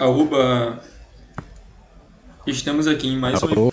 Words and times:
Aoba! 0.00 0.82
Estamos 2.46 2.86
aqui 2.86 3.06
em 3.06 3.18
mais 3.18 3.38
um! 3.42 3.68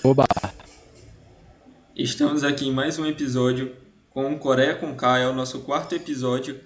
Estamos 1.96 2.44
aqui 2.44 2.68
em 2.68 2.73
mais 2.73 3.00
um 3.00 3.05
episódio 3.05 3.73
com 4.09 4.38
Coreia 4.38 4.76
com 4.76 4.94
K, 4.94 5.20
é 5.20 5.27
o 5.30 5.34
nosso 5.34 5.62
quarto 5.62 5.95
episódio 5.95 6.59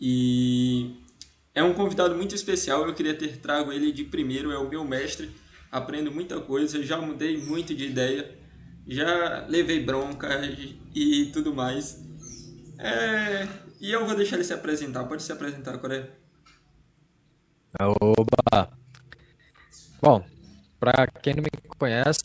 e 0.00 1.02
é 1.54 1.62
um 1.62 1.74
convidado 1.74 2.14
muito 2.14 2.34
especial, 2.34 2.86
eu 2.86 2.94
queria 2.94 3.12
ter 3.12 3.36
trago 3.36 3.70
ele 3.70 3.92
de 3.92 4.04
primeiro, 4.04 4.50
é 4.50 4.56
o 4.56 4.70
meu 4.70 4.82
mestre, 4.84 5.30
aprendo 5.70 6.10
muita 6.10 6.40
coisa, 6.40 6.82
já 6.82 6.96
mudei 6.96 7.36
muito 7.36 7.74
de 7.74 7.88
ideia, 7.88 8.38
já 8.86 9.44
levei 9.50 9.84
bronca 9.84 10.30
e 10.94 11.26
tudo 11.26 11.54
mais. 11.54 12.02
É... 12.78 13.46
E 13.82 13.92
eu 13.92 14.06
vou 14.06 14.16
deixar 14.16 14.36
ele 14.36 14.44
se 14.44 14.54
apresentar, 14.54 15.04
pode 15.04 15.22
se 15.22 15.30
apresentar, 15.30 15.76
Coreia. 15.76 16.10
Oba! 17.78 18.77
Bom, 20.00 20.22
para 20.78 21.08
quem 21.08 21.34
não 21.34 21.42
me 21.42 21.50
conhece, 21.76 22.20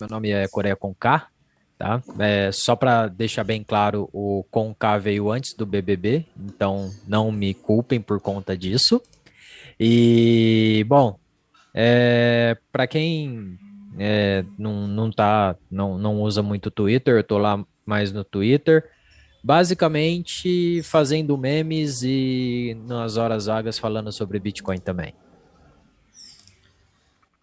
meu 0.00 0.08
nome 0.08 0.30
é 0.30 0.48
Coreia 0.48 0.74
com 0.74 0.94
K, 0.94 1.28
tá? 1.76 2.02
É, 2.18 2.50
só 2.50 2.74
para 2.74 3.06
deixar 3.06 3.44
bem 3.44 3.62
claro, 3.62 4.08
o 4.14 4.44
com 4.50 4.74
K 4.74 4.96
veio 4.96 5.30
antes 5.30 5.54
do 5.54 5.66
BBB, 5.66 6.24
então 6.38 6.90
não 7.06 7.30
me 7.30 7.52
culpem 7.52 8.00
por 8.00 8.18
conta 8.18 8.56
disso. 8.56 9.02
E, 9.78 10.82
bom, 10.88 11.18
é, 11.74 12.56
para 12.72 12.86
quem 12.86 13.58
é, 13.98 14.42
não, 14.58 14.88
não, 14.88 15.10
tá, 15.10 15.56
não, 15.70 15.98
não 15.98 16.22
usa 16.22 16.42
muito 16.42 16.70
Twitter, 16.70 17.16
eu 17.16 17.24
tô 17.24 17.36
lá 17.36 17.62
mais 17.84 18.10
no 18.10 18.24
Twitter, 18.24 18.88
basicamente 19.44 20.82
fazendo 20.82 21.36
memes 21.36 22.02
e 22.02 22.74
nas 22.86 23.18
horas 23.18 23.44
vagas 23.44 23.78
falando 23.78 24.10
sobre 24.10 24.38
Bitcoin 24.38 24.78
também. 24.78 25.14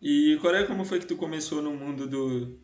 E 0.02 0.38
Coreia, 0.42 0.66
como 0.66 0.86
foi 0.86 1.00
que 1.00 1.06
tu 1.06 1.16
começou 1.16 1.62
no 1.62 1.72
mundo 1.72 2.08
do, 2.08 2.60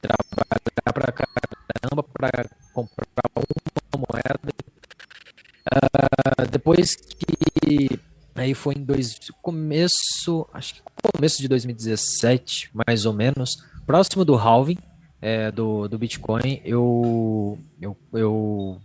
trabalhar 0.00 0.92
pra 0.92 1.12
caramba 1.12 2.02
pra 2.02 2.30
comprar 2.72 3.30
uma 3.94 4.06
moeda. 4.08 4.52
Uh, 5.72 6.50
depois 6.50 6.94
que 6.96 8.00
aí 8.34 8.54
foi 8.54 8.74
em 8.74 8.84
dois, 8.84 9.18
começo, 9.40 10.48
acho 10.52 10.74
que 10.74 10.82
começo 11.02 11.40
de 11.40 11.48
2017, 11.48 12.70
mais 12.72 13.06
ou 13.06 13.12
menos, 13.12 13.50
próximo 13.92 14.24
do 14.24 14.34
halving, 14.34 14.78
é, 15.20 15.50
do, 15.50 15.86
do 15.86 15.98
Bitcoin, 15.98 16.62
eu, 16.64 17.58
eu, 17.78 17.94
eu 18.14 18.80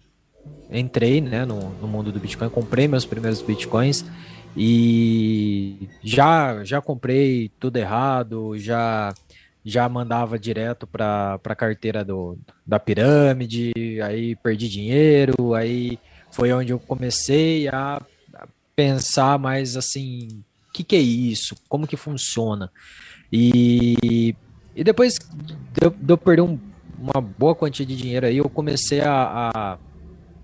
entrei 0.70 1.22
né, 1.22 1.46
no, 1.46 1.70
no 1.80 1.88
mundo 1.88 2.12
do 2.12 2.20
Bitcoin, 2.20 2.50
comprei 2.50 2.90
meus 2.90 3.06
primeiros 3.06 3.42
Bitcoins 3.42 4.04
e 4.54 5.88
já, 6.04 6.62
já 6.66 6.82
comprei 6.82 7.50
tudo 7.58 7.78
errado, 7.78 8.60
já 8.60 9.14
já 9.64 9.88
mandava 9.88 10.38
direto 10.38 10.86
para 10.86 11.40
a 11.42 11.56
carteira 11.56 12.04
do, 12.04 12.38
da 12.66 12.78
pirâmide, 12.78 13.72
aí 14.02 14.36
perdi 14.36 14.68
dinheiro, 14.68 15.54
aí 15.54 15.98
foi 16.32 16.52
onde 16.52 16.74
eu 16.74 16.80
comecei 16.80 17.70
a, 17.70 18.02
pensar 18.76 19.40
mais 19.40 19.78
assim, 19.78 20.44
o 20.68 20.74
que, 20.74 20.84
que 20.84 20.98
é 20.98 21.00
isso? 21.00 21.56
Como 21.70 21.88
que 21.88 21.96
funciona? 21.96 22.70
E 23.32 24.36
e 24.78 24.84
depois 24.84 25.16
de 25.16 25.84
eu, 25.84 25.90
de 25.90 26.14
eu 26.14 26.18
perder 26.20 26.44
um, 26.44 26.60
uma 27.00 27.20
boa 27.20 27.56
quantia 27.56 27.84
de 27.84 27.98
dinheiro 27.98 28.28
aí, 28.28 28.38
eu 28.38 28.48
comecei 28.48 29.02
a, 29.02 29.52
a, 29.52 29.78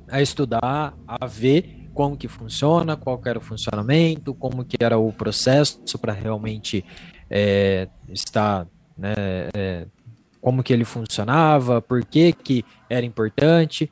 a, 0.10 0.22
estudar, 0.24 0.98
a 1.08 1.28
ver 1.28 1.88
como 1.94 2.18
que 2.18 2.28
funciona, 2.28 2.98
qual 2.98 3.22
era 3.26 3.38
o 3.38 3.42
funcionamento, 3.42 4.34
como 4.34 4.66
que 4.66 4.78
era 4.80 4.98
o 4.98 5.14
processo 5.14 6.00
para 6.02 6.14
realmente 6.14 6.84
é, 7.30 7.88
estar, 8.10 8.68
né, 8.98 9.14
é, 9.54 9.86
como 10.42 10.64
que 10.64 10.74
ele 10.74 10.84
funcionava, 10.84 11.80
por 11.80 12.04
que 12.04 12.34
que 12.34 12.66
era 12.90 13.06
importante. 13.06 13.92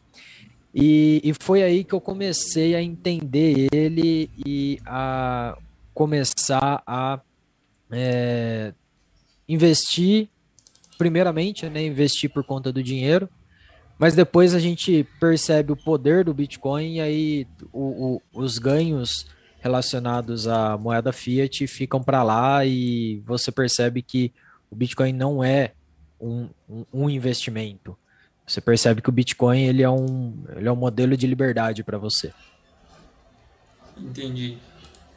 E, 0.73 1.21
e 1.23 1.33
foi 1.39 1.61
aí 1.61 1.83
que 1.83 1.93
eu 1.93 2.01
comecei 2.01 2.73
a 2.73 2.81
entender 2.81 3.67
ele 3.71 4.27
e 4.43 4.79
a 4.87 5.55
começar 5.93 6.81
a 6.87 7.19
é, 7.91 8.73
investir, 9.51 10.29
primeiramente, 10.97 11.69
né, 11.69 11.85
investir 11.85 12.29
por 12.29 12.43
conta 12.43 12.71
do 12.71 12.81
dinheiro, 12.81 13.27
mas 13.99 14.15
depois 14.15 14.55
a 14.55 14.59
gente 14.59 15.05
percebe 15.19 15.73
o 15.73 15.75
poder 15.75 16.23
do 16.23 16.33
Bitcoin 16.33 16.95
e 16.95 17.01
aí 17.01 17.47
o, 17.71 18.21
o, 18.33 18.41
os 18.41 18.57
ganhos 18.57 19.27
relacionados 19.59 20.47
à 20.47 20.77
moeda 20.77 21.11
fiat 21.11 21.67
ficam 21.67 22.01
para 22.01 22.23
lá 22.23 22.65
e 22.65 23.21
você 23.25 23.51
percebe 23.51 24.01
que 24.01 24.33
o 24.71 24.75
Bitcoin 24.75 25.11
não 25.11 25.43
é 25.43 25.73
um, 26.19 26.49
um, 26.67 26.85
um, 26.93 27.09
investimento. 27.09 27.95
Você 28.47 28.61
percebe 28.61 29.01
que 29.01 29.09
o 29.09 29.11
Bitcoin 29.11 29.63
ele 29.65 29.83
é 29.83 29.89
um, 29.89 30.45
ele 30.55 30.67
é 30.67 30.71
um 30.71 30.77
modelo 30.77 31.15
de 31.15 31.27
liberdade 31.27 31.83
para 31.83 31.97
você. 31.97 32.33
Entendi. 33.97 34.57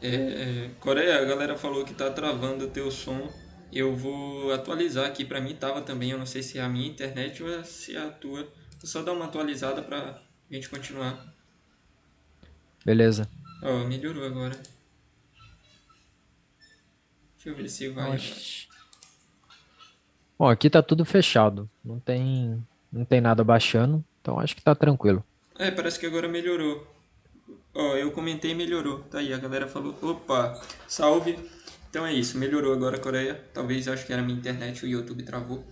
É, 0.02 0.08
é, 0.08 0.70
Coreia, 0.80 1.22
a 1.22 1.24
galera 1.24 1.56
falou 1.56 1.84
que 1.84 1.92
está 1.92 2.10
travando 2.10 2.66
o 2.66 2.68
teu 2.68 2.90
som 2.90 3.30
eu 3.78 3.94
vou 3.94 4.52
atualizar 4.52 5.06
aqui 5.06 5.24
para 5.24 5.40
mim 5.40 5.54
tava 5.54 5.82
também, 5.82 6.10
eu 6.10 6.18
não 6.18 6.26
sei 6.26 6.42
se 6.42 6.58
é 6.58 6.62
a 6.62 6.68
minha 6.68 6.88
internet 6.88 7.42
ou 7.42 7.52
é 7.52 7.62
se 7.62 7.96
é 7.96 8.00
a 8.00 8.10
tua. 8.10 8.42
Vou 8.42 8.86
só 8.86 9.02
dar 9.02 9.12
uma 9.12 9.24
atualizada 9.24 9.82
para 9.82 10.22
a 10.50 10.54
gente 10.54 10.68
continuar. 10.68 11.34
Beleza. 12.84 13.28
Ó, 13.62 13.82
oh, 13.82 13.84
melhorou 13.86 14.24
agora. 14.24 14.54
Deixa 17.36 17.48
eu 17.48 17.54
ver 17.54 17.68
se 17.68 17.88
vai. 17.88 18.18
Bom, 20.38 20.48
aqui 20.48 20.68
tá 20.68 20.82
tudo 20.82 21.04
fechado. 21.04 21.68
Não 21.84 21.98
tem, 21.98 22.62
não 22.92 23.04
tem 23.04 23.20
nada 23.20 23.42
baixando, 23.42 24.04
então 24.20 24.38
acho 24.38 24.54
que 24.54 24.62
tá 24.62 24.74
tranquilo. 24.74 25.24
É, 25.58 25.70
parece 25.70 25.98
que 25.98 26.06
agora 26.06 26.28
melhorou. 26.28 26.86
Ó, 27.74 27.96
eu 27.96 28.12
comentei 28.12 28.52
e 28.52 28.54
melhorou. 28.54 29.00
Tá 29.04 29.18
aí, 29.18 29.32
a 29.32 29.38
galera 29.38 29.66
falou, 29.66 29.96
opa, 30.02 30.60
salve. 30.86 31.38
Então 31.94 32.04
é 32.04 32.12
isso, 32.12 32.36
melhorou 32.36 32.72
agora 32.72 32.96
a 32.96 32.98
Coreia. 32.98 33.40
Talvez 33.54 33.86
acho 33.86 34.04
que 34.04 34.12
era 34.12 34.20
minha 34.20 34.36
internet, 34.36 34.84
o 34.84 34.88
YouTube 34.88 35.22
travou. 35.22 35.64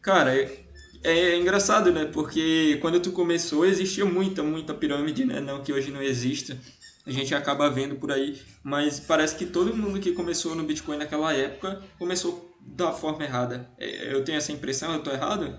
Cara, 0.00 0.32
é, 0.32 0.62
é 1.02 1.36
engraçado, 1.36 1.90
né? 1.90 2.04
Porque 2.04 2.78
quando 2.80 3.00
tu 3.00 3.10
começou 3.10 3.66
existia 3.66 4.04
muita, 4.04 4.40
muita 4.40 4.72
pirâmide, 4.72 5.24
né? 5.24 5.40
Não 5.40 5.64
que 5.64 5.72
hoje 5.72 5.90
não 5.90 6.00
exista. 6.00 6.56
A 7.04 7.10
gente 7.10 7.34
acaba 7.34 7.68
vendo 7.68 7.96
por 7.96 8.12
aí, 8.12 8.40
mas 8.62 9.00
parece 9.00 9.34
que 9.34 9.46
todo 9.46 9.76
mundo 9.76 9.98
que 9.98 10.12
começou 10.12 10.54
no 10.54 10.62
Bitcoin 10.62 10.96
naquela 10.96 11.32
época 11.32 11.82
começou 11.98 12.56
da 12.60 12.92
forma 12.92 13.24
errada. 13.24 13.68
É, 13.76 14.14
eu 14.14 14.22
tenho 14.22 14.38
essa 14.38 14.52
impressão, 14.52 14.92
eu 14.92 15.02
tô 15.02 15.10
errado? 15.10 15.58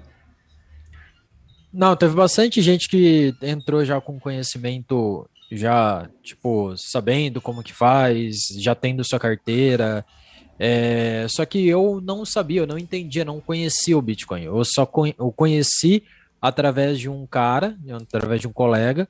Não, 1.73 1.93
teve 1.93 2.15
bastante 2.15 2.61
gente 2.61 2.87
que 2.87 3.35
entrou 3.41 3.83
já 3.83 3.99
com 3.99 4.17
conhecimento 4.17 5.29
já, 5.51 6.09
tipo, 6.23 6.75
sabendo 6.77 7.41
como 7.41 7.63
que 7.63 7.73
faz, 7.73 8.47
já 8.57 8.73
tendo 8.73 9.03
sua 9.03 9.19
carteira. 9.19 10.05
É, 10.57 11.25
só 11.29 11.45
que 11.45 11.67
eu 11.67 12.01
não 12.01 12.25
sabia, 12.25 12.61
eu 12.61 12.67
não 12.67 12.77
entendia, 12.77 13.25
não 13.25 13.39
conhecia 13.39 13.97
o 13.97 14.01
Bitcoin. 14.01 14.43
Eu 14.43 14.63
só 14.65 14.89
eu 15.17 15.31
conheci 15.31 16.03
através 16.41 16.99
de 16.99 17.09
um 17.09 17.25
cara, 17.25 17.77
através 18.01 18.41
de 18.41 18.47
um 18.47 18.53
colega, 18.53 19.07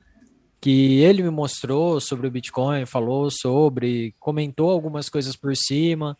que 0.60 1.00
ele 1.00 1.22
me 1.22 1.30
mostrou 1.30 2.00
sobre 2.00 2.26
o 2.26 2.30
Bitcoin, 2.30 2.86
falou 2.86 3.30
sobre, 3.30 4.14
comentou 4.18 4.70
algumas 4.70 5.08
coisas 5.08 5.36
por 5.36 5.54
cima. 5.56 6.16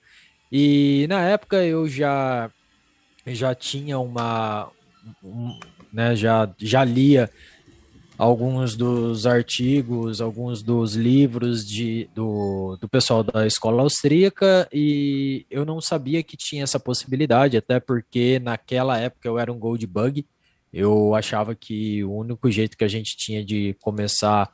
E 0.51 1.07
na 1.09 1.23
época 1.23 1.65
eu 1.65 1.89
já 1.89 2.51
já 3.27 3.55
tinha 3.55 3.99
uma 3.99 4.71
um, 5.23 5.59
né, 5.93 6.15
já 6.15 6.49
já 6.59 6.85
lia 6.85 7.29
alguns 8.19 8.77
dos 8.77 9.27
artigos, 9.27 10.21
alguns 10.21 10.63
dos 10.63 10.95
livros 10.95 11.67
de, 11.67 12.09
do, 12.15 12.77
do 12.81 12.89
pessoal 12.89 13.23
da 13.23 13.47
escola 13.47 13.83
austríaca 13.83 14.69
e 14.73 15.45
eu 15.51 15.65
não 15.65 15.81
sabia 15.81 16.23
que 16.23 16.37
tinha 16.37 16.65
essa 16.65 16.81
possibilidade, 16.81 17.57
até 17.57 17.79
porque 17.79 18.39
naquela 18.39 18.99
época 18.99 19.29
eu 19.29 19.39
era 19.39 19.53
um 19.53 19.59
gold 19.59 19.87
bug, 19.87 20.25
eu 20.73 21.15
achava 21.15 21.55
que 21.55 22.03
o 22.05 22.13
único 22.13 22.51
jeito 22.51 22.77
que 22.77 22.85
a 22.85 22.89
gente 22.89 23.17
tinha 23.17 23.45
de 23.45 23.77
começar, 23.81 24.51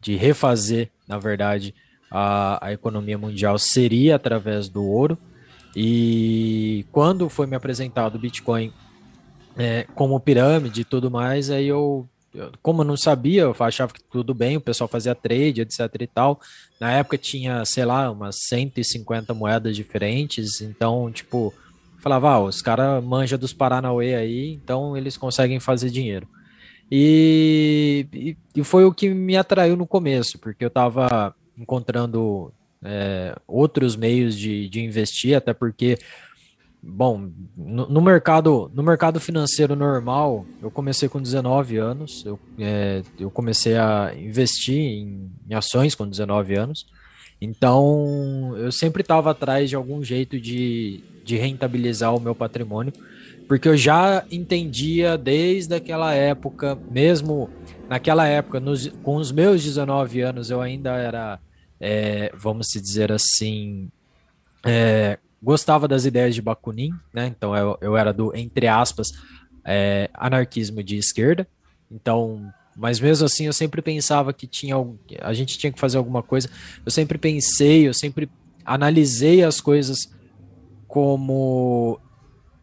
de 0.00 0.14
refazer, 0.16 0.90
na 1.06 1.18
verdade, 1.18 1.74
a, 2.10 2.66
a 2.66 2.72
economia 2.72 3.18
mundial 3.18 3.58
seria 3.58 4.16
através 4.16 4.68
do 4.68 4.84
ouro. 4.84 5.18
E 5.76 6.86
quando 6.90 7.28
foi 7.28 7.46
me 7.46 7.54
apresentado 7.54 8.14
o 8.14 8.18
Bitcoin 8.18 8.72
é, 9.56 9.86
como 9.94 10.18
pirâmide 10.18 10.82
e 10.82 10.84
tudo 10.84 11.10
mais, 11.10 11.50
aí 11.50 11.66
eu, 11.66 12.08
como 12.62 12.82
eu 12.82 12.86
não 12.86 12.96
sabia, 12.96 13.42
eu 13.42 13.56
achava 13.58 13.92
que 13.92 14.02
tudo 14.02 14.34
bem, 14.34 14.56
o 14.56 14.60
pessoal 14.60 14.88
fazia 14.88 15.14
trade, 15.14 15.60
etc 15.60 15.80
e 16.00 16.06
tal. 16.06 16.40
Na 16.80 16.92
época 16.92 17.18
tinha, 17.18 17.64
sei 17.64 17.84
lá, 17.84 18.10
umas 18.10 18.36
150 18.48 19.32
moedas 19.34 19.76
diferentes, 19.76 20.60
então, 20.60 21.10
tipo, 21.10 21.52
falava, 21.98 22.30
ah, 22.30 22.40
os 22.40 22.62
caras 22.62 23.02
manjam 23.02 23.38
dos 23.38 23.52
Paranauê 23.52 24.14
aí, 24.14 24.52
então 24.52 24.96
eles 24.96 25.16
conseguem 25.16 25.60
fazer 25.60 25.90
dinheiro. 25.90 26.28
E, 26.90 28.06
e, 28.12 28.36
e, 28.56 28.64
foi 28.64 28.84
o 28.84 28.92
que 28.92 29.10
me 29.10 29.36
atraiu 29.36 29.76
no 29.76 29.86
começo, 29.86 30.38
porque 30.38 30.64
eu 30.64 30.68
estava 30.68 31.34
encontrando 31.56 32.52
é, 32.82 33.36
outros 33.46 33.94
meios 33.94 34.36
de, 34.36 34.68
de 34.68 34.80
investir, 34.80 35.36
até 35.36 35.52
porque, 35.52 35.98
bom, 36.82 37.30
no, 37.56 37.88
no, 37.88 38.00
mercado, 38.00 38.70
no 38.74 38.82
mercado 38.82 39.20
financeiro 39.20 39.74
normal, 39.74 40.46
eu 40.62 40.70
comecei 40.70 41.08
com 41.08 41.20
19 41.20 41.76
anos, 41.76 42.24
eu, 42.24 42.38
é, 42.58 43.02
eu 43.18 43.30
comecei 43.30 43.76
a 43.76 44.12
investir 44.16 44.78
em, 44.78 45.30
em 45.48 45.54
ações 45.54 45.94
com 45.94 46.08
19 46.08 46.54
anos, 46.54 46.86
então 47.40 48.54
eu 48.56 48.72
sempre 48.72 49.02
estava 49.02 49.30
atrás 49.30 49.68
de 49.68 49.76
algum 49.76 50.02
jeito 50.02 50.40
de, 50.40 51.02
de 51.24 51.36
rentabilizar 51.36 52.14
o 52.14 52.20
meu 52.20 52.34
patrimônio, 52.34 52.92
porque 53.46 53.68
eu 53.68 53.76
já 53.76 54.24
entendia 54.30 55.16
desde 55.16 55.74
aquela 55.74 56.14
época, 56.14 56.78
mesmo 56.90 57.48
naquela 57.88 58.26
época, 58.26 58.60
nos, 58.60 58.88
com 59.02 59.16
os 59.16 59.32
meus 59.32 59.64
19 59.64 60.20
anos, 60.20 60.50
eu 60.50 60.60
ainda 60.60 60.90
era, 60.96 61.40
é, 61.80 62.30
vamos 62.36 62.66
dizer 62.68 63.10
assim, 63.10 63.88
é, 64.64 65.18
gostava 65.42 65.86
das 65.86 66.04
ideias 66.04 66.34
de 66.34 66.42
Bakunin, 66.42 66.90
né? 67.12 67.26
Então 67.26 67.56
eu, 67.56 67.78
eu 67.80 67.96
era 67.96 68.12
do, 68.12 68.34
entre 68.34 68.66
aspas, 68.66 69.08
é, 69.64 70.10
anarquismo 70.14 70.82
de 70.82 70.96
esquerda. 70.96 71.46
Então, 71.90 72.52
mas 72.76 73.00
mesmo 73.00 73.26
assim 73.26 73.46
eu 73.46 73.52
sempre 73.52 73.80
pensava 73.82 74.32
que 74.32 74.46
tinha 74.46 74.74
a 75.20 75.32
gente 75.32 75.58
tinha 75.58 75.72
que 75.72 75.80
fazer 75.80 75.98
alguma 75.98 76.22
coisa. 76.22 76.48
Eu 76.84 76.90
sempre 76.90 77.18
pensei, 77.18 77.88
eu 77.88 77.94
sempre 77.94 78.28
analisei 78.64 79.42
as 79.42 79.60
coisas 79.60 80.12
como 80.86 82.00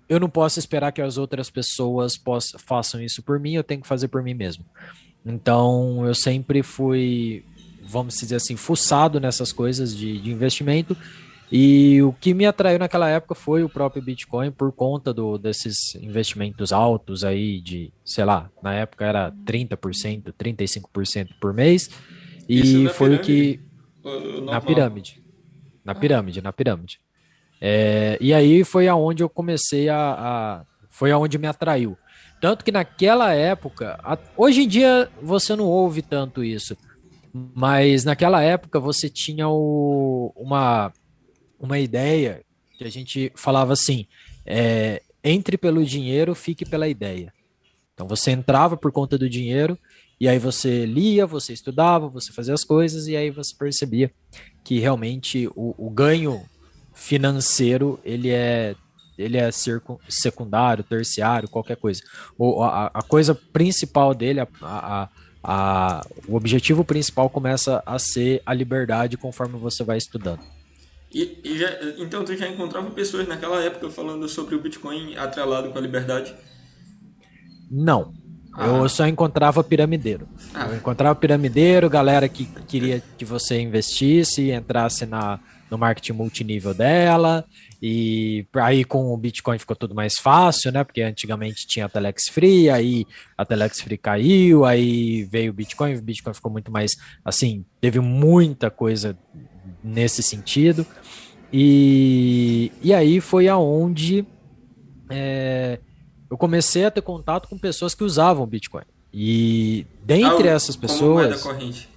eu 0.07 0.19
não 0.19 0.29
posso 0.29 0.59
esperar 0.59 0.91
que 0.91 1.01
as 1.01 1.17
outras 1.17 1.49
pessoas 1.49 2.17
possam, 2.17 2.59
façam 2.59 3.01
isso 3.01 3.23
por 3.23 3.39
mim, 3.39 3.53
eu 3.53 3.63
tenho 3.63 3.81
que 3.81 3.87
fazer 3.87 4.07
por 4.07 4.21
mim 4.21 4.33
mesmo. 4.33 4.63
Então, 5.25 6.05
eu 6.05 6.13
sempre 6.13 6.61
fui, 6.61 7.43
vamos 7.83 8.15
dizer 8.15 8.35
assim, 8.35 8.55
fuçado 8.55 9.19
nessas 9.19 9.51
coisas 9.51 9.95
de, 9.95 10.19
de 10.19 10.31
investimento. 10.31 10.95
E 11.57 12.01
o 12.01 12.11
que 12.11 12.33
me 12.33 12.45
atraiu 12.45 12.77
naquela 12.77 13.09
época 13.09 13.33
foi 13.33 13.63
o 13.63 13.69
próprio 13.69 14.03
Bitcoin 14.03 14.51
por 14.51 14.73
conta 14.73 15.13
do, 15.13 15.37
desses 15.37 15.95
investimentos 15.95 16.73
altos 16.73 17.23
aí 17.23 17.61
de, 17.61 17.93
sei 18.03 18.25
lá, 18.25 18.51
na 18.61 18.73
época 18.73 19.05
era 19.05 19.31
30%, 19.31 20.33
35% 20.33 21.29
por 21.39 21.53
mês. 21.53 21.89
E 22.49 22.89
foi 22.89 23.11
pirâmide? 23.11 23.21
o 23.21 23.23
que. 23.23 23.59
Na 24.43 24.59
pirâmide. 24.59 25.23
Na 25.85 25.95
pirâmide, 25.95 26.41
na 26.41 26.51
pirâmide. 26.51 26.99
É, 27.61 28.17
e 28.19 28.33
aí 28.33 28.65
foi 28.65 28.89
aonde 28.89 29.23
eu 29.23 29.29
comecei 29.29 29.87
a, 29.87 29.97
a, 29.97 30.65
Foi 30.89 31.09
aonde 31.13 31.37
me 31.37 31.47
atraiu. 31.47 31.97
Tanto 32.41 32.65
que 32.65 32.71
naquela 32.71 33.31
época. 33.31 33.97
Hoje 34.35 34.63
em 34.63 34.67
dia 34.67 35.09
você 35.21 35.55
não 35.55 35.67
ouve 35.67 36.01
tanto 36.01 36.43
isso. 36.43 36.75
Mas 37.33 38.03
naquela 38.03 38.41
época 38.43 38.77
você 38.77 39.09
tinha 39.09 39.47
o, 39.47 40.33
uma, 40.35 40.91
uma 41.65 41.79
ideia 41.79 42.41
que 42.77 42.83
a 42.83 42.89
gente 42.89 43.31
falava 43.35 43.73
assim: 43.73 44.05
é, 44.45 45.01
entre 45.23 45.57
pelo 45.57 45.83
dinheiro, 45.83 46.33
fique 46.35 46.65
pela 46.65 46.87
ideia. 46.87 47.33
Então 47.93 48.07
você 48.07 48.31
entrava 48.31 48.77
por 48.77 48.91
conta 48.91 49.17
do 49.17 49.29
dinheiro, 49.29 49.77
e 50.19 50.27
aí 50.27 50.39
você 50.39 50.85
lia, 50.85 51.25
você 51.25 51.53
estudava, 51.53 52.07
você 52.07 52.31
fazia 52.31 52.53
as 52.53 52.63
coisas, 52.63 53.07
e 53.07 53.15
aí 53.15 53.31
você 53.31 53.53
percebia 53.55 54.11
que 54.63 54.79
realmente 54.79 55.47
o, 55.55 55.75
o 55.77 55.89
ganho 55.89 56.43
financeiro 56.93 57.99
ele 58.03 58.29
é 58.29 58.75
ele 59.17 59.37
é 59.37 59.49
secundário, 60.09 60.83
terciário, 60.83 61.47
qualquer 61.47 61.77
coisa. 61.77 62.01
O, 62.37 62.61
a, 62.61 62.87
a 62.93 63.01
coisa 63.01 63.33
principal 63.33 64.13
dele, 64.13 64.41
a, 64.41 64.47
a, 64.61 65.09
a, 65.41 66.05
o 66.27 66.35
objetivo 66.35 66.83
principal 66.83 67.29
começa 67.29 67.81
a 67.85 67.97
ser 67.97 68.41
a 68.45 68.53
liberdade 68.53 69.15
conforme 69.15 69.57
você 69.57 69.85
vai 69.85 69.97
estudando. 69.97 70.41
E, 71.15 71.39
e 71.45 71.57
já, 71.57 71.69
então 71.97 72.25
tu 72.25 72.35
já 72.35 72.45
encontrava 72.45 72.91
pessoas 72.91 73.25
naquela 73.25 73.63
época 73.63 73.89
falando 73.89 74.27
sobre 74.27 74.53
o 74.53 74.59
Bitcoin 74.59 75.15
atrelado 75.15 75.69
com 75.69 75.77
a 75.77 75.81
liberdade? 75.81 76.35
Não. 77.71 78.13
Ah. 78.53 78.67
Eu 78.67 78.89
só 78.89 79.07
encontrava 79.07 79.63
piramideiro. 79.63 80.27
Ah. 80.53 80.67
Eu 80.67 80.75
encontrava 80.75 81.15
piramideiro, 81.15 81.89
galera 81.89 82.27
que 82.27 82.43
queria 82.67 83.01
que 83.17 83.23
você 83.23 83.61
investisse, 83.61 84.51
entrasse 84.51 85.05
na, 85.05 85.39
no 85.71 85.77
marketing 85.77 86.11
multinível 86.11 86.73
dela. 86.73 87.45
E 87.81 88.45
aí 88.55 88.83
com 88.83 89.13
o 89.13 89.17
Bitcoin 89.17 89.57
ficou 89.57 89.75
tudo 89.75 89.95
mais 89.95 90.15
fácil, 90.15 90.69
né? 90.73 90.83
Porque 90.83 91.01
antigamente 91.01 91.65
tinha 91.65 91.85
a 91.85 91.89
Telex 91.89 92.23
Free, 92.29 92.69
aí 92.69 93.07
a 93.37 93.45
Telex 93.45 93.79
Free 93.79 93.97
caiu, 93.97 94.65
aí 94.65 95.23
veio 95.23 95.51
o 95.51 95.53
Bitcoin, 95.53 95.95
o 95.95 96.01
Bitcoin 96.01 96.33
ficou 96.33 96.51
muito 96.51 96.69
mais 96.69 96.91
assim, 97.23 97.63
teve 97.79 98.01
muita 98.01 98.69
coisa 98.69 99.17
nesse 99.85 100.23
sentido. 100.23 100.85
E, 101.57 102.69
e 102.83 102.93
aí 102.93 103.21
foi 103.21 103.47
aonde 103.47 104.27
é, 105.09 105.79
eu 106.29 106.37
comecei 106.37 106.83
a 106.83 106.91
ter 106.91 107.01
contato 107.01 107.47
com 107.47 107.57
pessoas 107.57 107.95
que 107.95 108.03
usavam 108.03 108.45
Bitcoin. 108.45 108.83
E 109.13 109.87
dentre 110.03 110.49
ah, 110.49 110.51
essas 110.51 110.75
pessoas. 110.75 111.27
Moeda 111.27 111.39
corrente. 111.39 111.89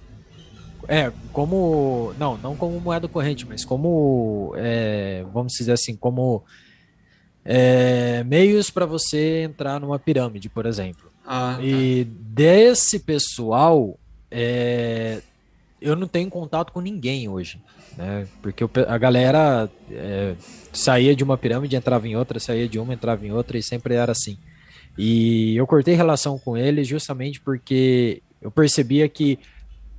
É, 0.87 1.11
como. 1.33 2.13
Não, 2.17 2.37
não 2.37 2.55
como 2.55 2.79
moeda 2.79 3.09
corrente, 3.09 3.45
mas 3.45 3.65
como. 3.65 4.53
É, 4.55 5.25
vamos 5.33 5.51
dizer 5.51 5.73
assim, 5.73 5.93
como. 5.93 6.41
É, 7.43 8.23
meios 8.23 8.69
para 8.69 8.85
você 8.85 9.41
entrar 9.43 9.77
numa 9.81 9.99
pirâmide, 9.99 10.47
por 10.47 10.65
exemplo. 10.65 11.11
Ah, 11.25 11.55
tá. 11.57 11.63
E 11.65 12.05
desse 12.05 12.99
pessoal, 12.99 13.99
é, 14.31 15.21
eu 15.81 15.97
não 15.97 16.07
tenho 16.07 16.29
contato 16.29 16.71
com 16.71 16.79
ninguém 16.79 17.27
hoje, 17.27 17.61
né? 17.97 18.27
Porque 18.41 18.63
a 18.87 18.97
galera 18.97 19.69
é, 19.91 20.35
saía 20.71 21.15
de 21.15 21.23
uma 21.23 21.37
pirâmide, 21.37 21.75
entrava 21.75 22.07
em 22.07 22.15
outra, 22.15 22.39
saía 22.39 22.67
de 22.67 22.79
uma, 22.79 22.93
entrava 22.93 23.25
em 23.25 23.31
outra 23.31 23.57
e 23.57 23.63
sempre 23.63 23.95
era 23.95 24.11
assim. 24.11 24.37
E 24.97 25.55
eu 25.55 25.65
cortei 25.65 25.95
relação 25.95 26.37
com 26.37 26.57
eles 26.57 26.87
justamente 26.87 27.39
porque 27.39 28.21
eu 28.41 28.51
percebia 28.51 29.07
que 29.07 29.39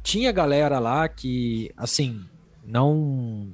tinha 0.02 0.32
galera 0.32 0.78
lá 0.78 1.08
que, 1.08 1.70
assim, 1.76 2.20
não, 2.66 3.48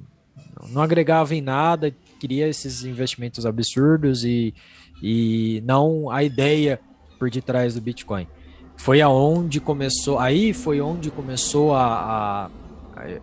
não 0.69 0.81
agregava 0.81 1.35
em 1.35 1.41
nada, 1.41 1.93
queria 2.19 2.47
esses 2.47 2.83
investimentos 2.83 3.45
absurdos 3.45 4.23
e, 4.23 4.53
e 5.01 5.61
não 5.65 6.09
a 6.09 6.23
ideia 6.23 6.79
por 7.19 7.29
detrás 7.29 7.75
do 7.75 7.81
Bitcoin. 7.81 8.27
Foi 8.75 9.01
aonde 9.01 9.59
começou, 9.59 10.19
aí 10.19 10.53
foi 10.53 10.79
onde 10.79 11.09
começou 11.09 11.75
a, 11.75 12.45
a 12.45 12.49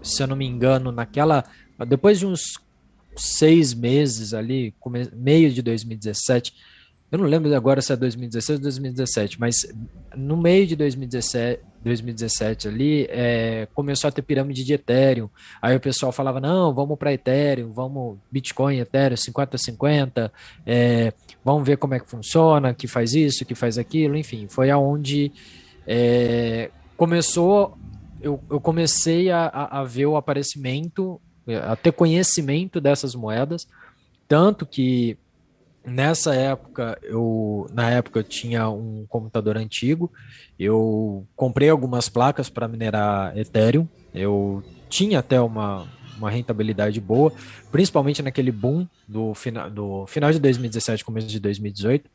se 0.03 0.23
eu 0.23 0.27
não 0.27 0.37
me 0.37 0.47
engano, 0.47 0.93
naquela, 0.93 1.45
depois 1.87 2.19
de 2.19 2.27
uns 2.27 2.59
seis 3.17 3.73
meses 3.75 4.35
ali, 4.35 4.75
meio 5.13 5.53
de 5.53 5.63
2017, 5.63 6.55
eu 7.13 7.19
não 7.19 7.27
lembro 7.27 7.55
agora 7.55 7.81
se 7.81 7.93
é 7.93 7.97
2016 7.97 8.59
ou 8.59 8.63
2017, 8.63 9.39
mas 9.39 9.55
no 10.17 10.37
meio 10.37 10.67
de 10.67 10.75
2017, 10.75 11.63
2017 11.85 12.67
ali, 12.67 13.07
é, 13.11 13.69
começou 13.73 14.09
a 14.09 14.11
ter 14.11 14.23
pirâmide 14.23 14.65
de 14.65 14.73
Ethereum. 14.73 15.29
Aí 15.63 15.77
o 15.77 15.81
pessoal 15.81 16.11
falava: 16.11 16.41
não, 16.41 16.75
vamos 16.75 16.99
para 16.99 17.13
Ethereum, 17.13 17.71
vamos 17.73 18.19
Bitcoin, 18.33 18.79
Ethereum 18.79 19.17
50-50, 19.17 20.31
é, 20.67 21.13
vamos 21.45 21.65
ver 21.65 21.77
como 21.77 21.95
é 21.95 22.01
que 22.01 22.09
funciona, 22.09 22.75
que 22.75 22.89
faz 22.89 23.15
isso, 23.15 23.45
que 23.45 23.55
faz 23.55 23.79
aquilo, 23.79 24.17
enfim, 24.17 24.49
foi 24.49 24.71
aonde 24.71 25.31
é, 25.87 26.71
começou 26.97 27.79
eu, 28.25 28.43
eu 28.51 28.61
comecei 28.61 29.31
a, 29.31 29.47
a, 29.47 29.81
a 29.81 29.85
ver 29.85 30.07
o 30.07 30.17
aparecimento, 30.17 31.21
a 31.69 31.77
ter 31.77 31.93
conhecimento 31.93 32.81
dessas 32.81 33.15
moedas, 33.15 33.69
tanto 34.27 34.65
que 34.65 35.19
nessa 35.85 36.35
época 36.35 36.99
eu 37.03 37.67
na 37.71 37.91
época 37.91 38.21
eu 38.21 38.25
tinha 38.25 38.71
um 38.71 39.05
computador 39.07 39.59
antigo 39.59 40.11
eu 40.59 41.27
comprei 41.37 41.69
algumas 41.69 42.09
placas 42.09 42.49
para 42.49 42.67
minerar 42.67 43.37
Ethereum. 43.37 43.87
Eu 44.15 44.65
tinha 44.89 45.19
até 45.19 45.39
uma, 45.39 45.87
uma 46.17 46.31
rentabilidade 46.31 47.01
boa 47.01 47.31
principalmente 47.71 48.23
naquele 48.23 48.51
boom 48.51 48.87
do 49.07 49.35
do 49.71 50.07
final 50.07 50.33
de 50.33 50.39
2017 50.39 51.05
começo 51.05 51.27
de 51.27 51.39
2018 51.39 52.09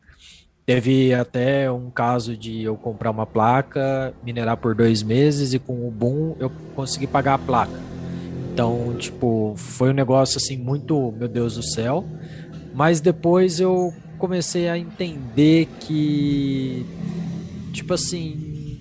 teve 0.69 1.15
até 1.15 1.71
um 1.71 1.89
caso 1.89 2.37
de 2.37 2.61
eu 2.61 2.75
comprar 2.75 3.09
uma 3.09 3.25
placa 3.25 4.13
minerar 4.23 4.57
por 4.57 4.75
dois 4.75 5.01
meses 5.01 5.53
e 5.53 5.57
com 5.57 5.87
o 5.87 5.89
boom 5.89 6.35
eu 6.39 6.51
consegui 6.75 7.07
pagar 7.07 7.33
a 7.33 7.37
placa 7.39 7.79
então 8.53 8.95
tipo 8.99 9.55
foi 9.57 9.89
um 9.89 9.93
negócio 9.93 10.37
assim 10.37 10.57
muito 10.57 11.11
meu 11.17 11.27
Deus 11.27 11.55
do 11.55 11.63
céu 11.63 12.05
mas 12.73 13.01
depois 13.01 13.59
eu 13.59 13.93
comecei 14.19 14.69
a 14.69 14.77
entender 14.77 15.67
que, 15.79 16.85
tipo 17.73 17.93
assim, 17.93 18.79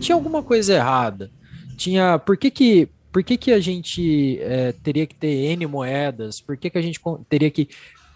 tinha 0.00 0.14
alguma 0.14 0.42
coisa 0.42 0.74
errada. 0.74 1.30
Tinha. 1.76 2.18
Por 2.18 2.36
que 2.36 2.50
que, 2.50 2.88
por 3.10 3.24
que, 3.24 3.36
que 3.36 3.50
a 3.50 3.58
gente 3.58 4.38
é, 4.40 4.72
teria 4.72 5.06
que 5.06 5.14
ter 5.14 5.52
N 5.52 5.66
moedas? 5.66 6.40
Por 6.40 6.56
que, 6.56 6.70
que 6.70 6.78
a 6.78 6.82
gente 6.82 7.00
teria 7.28 7.50
que 7.50 7.68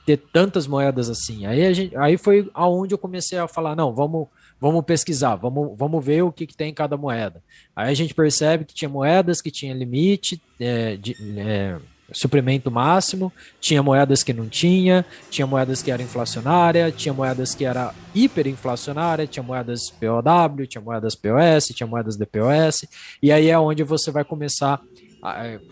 ter 0.08 0.16
tantas 0.32 0.66
moedas 0.66 1.10
assim? 1.10 1.44
Aí, 1.44 1.66
a 1.66 1.72
gente, 1.74 1.94
aí 1.94 2.16
foi 2.16 2.50
aonde 2.54 2.94
eu 2.94 2.98
comecei 2.98 3.38
a 3.38 3.46
falar: 3.46 3.76
não, 3.76 3.92
vamos, 3.94 4.26
vamos 4.58 4.82
pesquisar, 4.86 5.36
vamos, 5.36 5.76
vamos 5.76 6.02
ver 6.02 6.22
o 6.22 6.32
que, 6.32 6.46
que 6.46 6.56
tem 6.56 6.70
em 6.70 6.74
cada 6.74 6.96
moeda. 6.96 7.42
Aí 7.76 7.90
a 7.90 7.94
gente 7.94 8.14
percebe 8.14 8.64
que 8.64 8.72
tinha 8.72 8.88
moedas 8.88 9.42
que 9.42 9.50
tinha 9.50 9.74
limite 9.74 10.40
é, 10.58 10.96
de. 10.96 11.14
É, 11.36 11.76
suprimento 12.10 12.70
máximo, 12.70 13.30
tinha 13.60 13.82
moedas 13.82 14.22
que 14.22 14.32
não 14.32 14.48
tinha, 14.48 15.04
tinha 15.28 15.46
moedas 15.46 15.82
que 15.82 15.90
era 15.90 16.02
inflacionária, 16.02 16.90
tinha 16.90 17.12
moedas 17.12 17.54
que 17.54 17.66
era 17.66 17.94
hiperinflacionária, 18.14 19.26
tinha 19.26 19.42
moedas 19.42 19.90
POW, 19.90 20.66
tinha 20.66 20.80
moedas 20.80 21.14
POS, 21.14 21.66
tinha 21.66 21.86
moedas 21.86 22.16
DPOS, 22.16 22.86
e 23.22 23.30
aí 23.30 23.50
é 23.50 23.58
onde 23.58 23.82
você 23.82 24.10
vai 24.10 24.24
começar, 24.24 24.80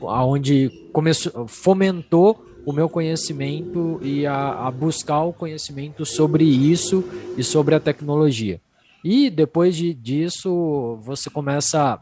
aonde 0.03 0.71
começou, 0.93 1.49
fomentou 1.49 2.45
o 2.67 2.73
meu 2.73 2.89
conhecimento 2.89 4.01
e 4.03 4.27
a, 4.27 4.67
a 4.67 4.71
buscar 4.73 5.23
o 5.23 5.33
conhecimento 5.33 6.05
sobre 6.05 6.45
isso 6.45 7.05
e 7.39 7.45
sobre 7.45 7.77
a 7.77 7.81
tecnologia. 7.81 8.61
E 9.05 9.31
depois 9.31 9.77
de, 9.77 9.95
disso, 9.95 10.99
você 11.01 11.31
começa 11.31 12.01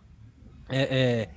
é, 0.71 0.80
é, 0.83 1.28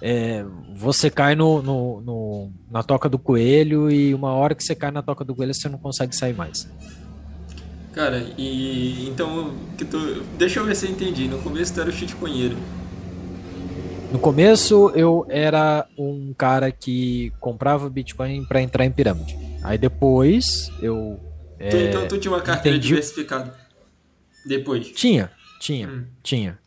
é, 0.00 0.44
você 0.76 1.10
cai 1.10 1.34
no, 1.34 1.60
no, 1.60 2.00
no, 2.02 2.52
na 2.70 2.84
toca 2.84 3.08
do 3.08 3.18
coelho 3.18 3.90
e 3.90 4.14
uma 4.14 4.32
hora 4.32 4.54
que 4.54 4.62
você 4.62 4.76
cai 4.76 4.92
na 4.92 5.02
toca 5.02 5.24
do 5.24 5.34
coelho 5.34 5.52
você 5.52 5.68
não 5.68 5.78
consegue 5.78 6.14
sair 6.14 6.34
mais. 6.34 6.68
Cara, 7.92 8.24
e 8.38 9.08
então 9.08 9.54
que 9.76 9.84
tu, 9.84 10.22
deixa 10.38 10.60
eu 10.60 10.64
ver 10.64 10.76
se 10.76 10.86
eu 10.86 10.90
entendi. 10.92 11.26
No 11.26 11.38
começo 11.38 11.74
tu 11.74 11.80
era 11.80 11.90
o 11.90 11.92
shitcoinheiro. 11.92 12.56
No 14.12 14.18
começo 14.18 14.90
eu 14.94 15.24
era 15.30 15.86
um 15.96 16.34
cara 16.36 16.70
que 16.70 17.32
comprava 17.40 17.88
Bitcoin 17.88 18.44
para 18.44 18.60
entrar 18.60 18.84
em 18.84 18.90
pirâmide. 18.90 19.38
Aí 19.62 19.78
depois 19.78 20.70
eu. 20.82 21.18
Tu, 21.58 21.76
é, 21.76 21.88
então 21.88 22.06
tu 22.06 22.18
tinha 22.18 22.30
uma 22.30 22.42
carteira 22.42 22.76
entendi... 22.76 22.88
diversificada. 22.88 23.56
Depois. 24.44 24.88
Tinha, 24.88 25.30
tinha, 25.58 25.88
hum. 25.88 26.04
tinha. 26.22 26.58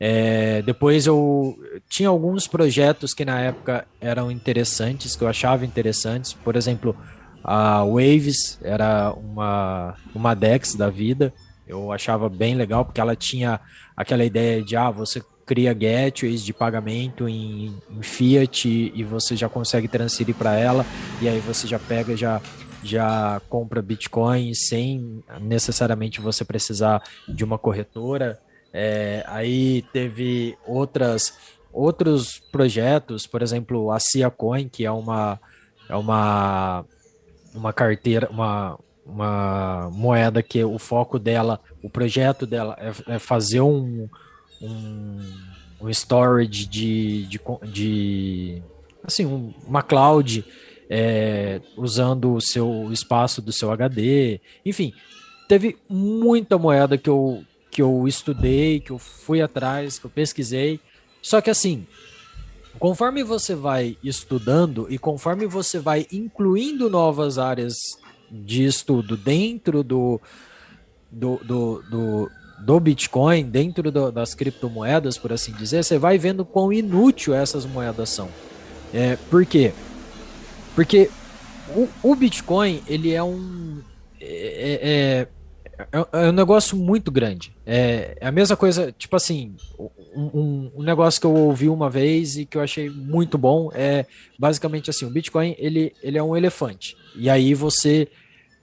É, 0.00 0.62
depois 0.62 1.06
eu 1.06 1.56
tinha 1.88 2.08
alguns 2.08 2.48
projetos 2.48 3.14
que 3.14 3.24
na 3.24 3.40
época 3.40 3.86
eram 4.00 4.28
interessantes, 4.28 5.14
que 5.14 5.22
eu 5.22 5.28
achava 5.28 5.64
interessantes. 5.64 6.32
Por 6.32 6.56
exemplo, 6.56 6.96
a 7.44 7.84
Waves 7.84 8.58
era 8.62 9.12
uma, 9.12 9.94
uma 10.12 10.34
DEX 10.34 10.74
da 10.74 10.90
vida. 10.90 11.32
Eu 11.68 11.92
achava 11.92 12.28
bem 12.28 12.56
legal, 12.56 12.84
porque 12.84 13.00
ela 13.00 13.14
tinha 13.14 13.60
aquela 13.96 14.24
ideia 14.24 14.60
de, 14.60 14.74
ah, 14.74 14.90
você 14.90 15.22
cria 15.50 15.74
gateways 15.74 16.44
de 16.44 16.52
pagamento 16.52 17.28
em, 17.28 17.76
em 17.90 18.02
Fiat 18.02 18.68
e 18.68 19.02
você 19.02 19.34
já 19.34 19.48
consegue 19.48 19.88
transferir 19.88 20.32
para 20.32 20.54
ela, 20.54 20.86
e 21.20 21.28
aí 21.28 21.40
você 21.40 21.66
já 21.66 21.76
pega, 21.76 22.16
já 22.16 22.40
já 22.84 23.42
compra 23.48 23.82
Bitcoin 23.82 24.54
sem 24.54 25.24
necessariamente 25.40 26.20
você 26.20 26.44
precisar 26.44 27.02
de 27.28 27.42
uma 27.44 27.58
corretora. 27.58 28.38
É, 28.72 29.24
aí 29.26 29.82
teve 29.92 30.56
outras, 30.64 31.36
outros 31.72 32.40
projetos, 32.52 33.26
por 33.26 33.42
exemplo, 33.42 33.90
a 33.90 33.98
Cia 33.98 34.30
Coin, 34.30 34.68
que 34.68 34.86
é 34.86 34.90
uma, 34.92 35.38
é 35.88 35.96
uma, 35.96 36.84
uma 37.52 37.72
carteira, 37.72 38.30
uma, 38.30 38.78
uma 39.04 39.90
moeda 39.92 40.44
que 40.44 40.62
o 40.62 40.78
foco 40.78 41.18
dela, 41.18 41.60
o 41.82 41.90
projeto 41.90 42.46
dela 42.46 42.76
é, 42.78 43.16
é 43.16 43.18
fazer 43.18 43.60
um, 43.60 44.08
um, 44.60 45.18
um 45.80 45.88
storage 45.88 46.66
de, 46.66 47.26
de, 47.26 47.40
de 47.72 48.62
assim, 49.02 49.26
um, 49.26 49.52
uma 49.66 49.82
cloud 49.82 50.44
é, 50.88 51.60
usando 51.76 52.34
o 52.34 52.40
seu 52.40 52.88
espaço 52.92 53.40
do 53.40 53.52
seu 53.52 53.70
HD, 53.70 54.40
enfim, 54.66 54.92
teve 55.48 55.78
muita 55.88 56.58
moeda 56.58 56.98
que 56.98 57.08
eu, 57.08 57.44
que 57.70 57.80
eu 57.80 58.06
estudei, 58.08 58.80
que 58.80 58.90
eu 58.90 58.98
fui 58.98 59.40
atrás, 59.40 59.98
que 59.98 60.06
eu 60.06 60.10
pesquisei. 60.10 60.80
Só 61.22 61.40
que 61.40 61.48
assim, 61.48 61.86
conforme 62.78 63.22
você 63.22 63.54
vai 63.54 63.96
estudando 64.02 64.86
e 64.90 64.98
conforme 64.98 65.46
você 65.46 65.78
vai 65.78 66.06
incluindo 66.12 66.90
novas 66.90 67.38
áreas 67.38 67.74
de 68.30 68.64
estudo 68.64 69.16
dentro 69.16 69.82
do, 69.82 70.20
do, 71.10 71.36
do, 71.44 71.82
do, 71.88 72.30
do 72.60 72.78
Bitcoin, 72.78 73.44
dentro 73.44 73.90
do, 73.90 74.12
das 74.12 74.34
criptomoedas, 74.34 75.16
por 75.16 75.32
assim 75.32 75.52
dizer, 75.52 75.82
você 75.82 75.98
vai 75.98 76.18
vendo 76.18 76.44
quão 76.44 76.72
inútil 76.72 77.34
essas 77.34 77.64
moedas 77.64 78.10
são. 78.10 78.28
É, 78.92 79.16
por 79.28 79.44
quê? 79.46 79.72
Porque 80.74 81.10
o, 81.74 81.88
o 82.02 82.14
Bitcoin, 82.14 82.82
ele 82.86 83.12
é 83.12 83.22
um. 83.22 83.80
É, 84.20 84.26
é, 84.26 85.28
é, 85.92 86.06
é, 86.12 86.28
um 86.28 86.32
negócio 86.32 86.76
muito 86.76 87.10
grande. 87.10 87.54
É, 87.64 88.18
é, 88.20 88.26
a 88.26 88.32
mesma 88.32 88.56
coisa, 88.56 88.92
tipo 88.92 89.16
assim, 89.16 89.54
um, 90.14 90.70
um, 90.76 90.82
negócio 90.82 91.20
que 91.20 91.26
eu 91.26 91.34
ouvi 91.34 91.68
uma 91.68 91.88
vez 91.88 92.36
e 92.36 92.44
que 92.44 92.56
eu 92.56 92.60
achei 92.60 92.90
muito 92.90 93.38
bom 93.38 93.70
é 93.72 94.04
basicamente 94.38 94.90
assim, 94.90 95.06
o 95.06 95.10
Bitcoin 95.10 95.54
ele, 95.58 95.94
ele 96.02 96.18
é 96.18 96.22
um 96.22 96.36
elefante. 96.36 96.96
E 97.16 97.30
aí 97.30 97.54
você 97.54 98.08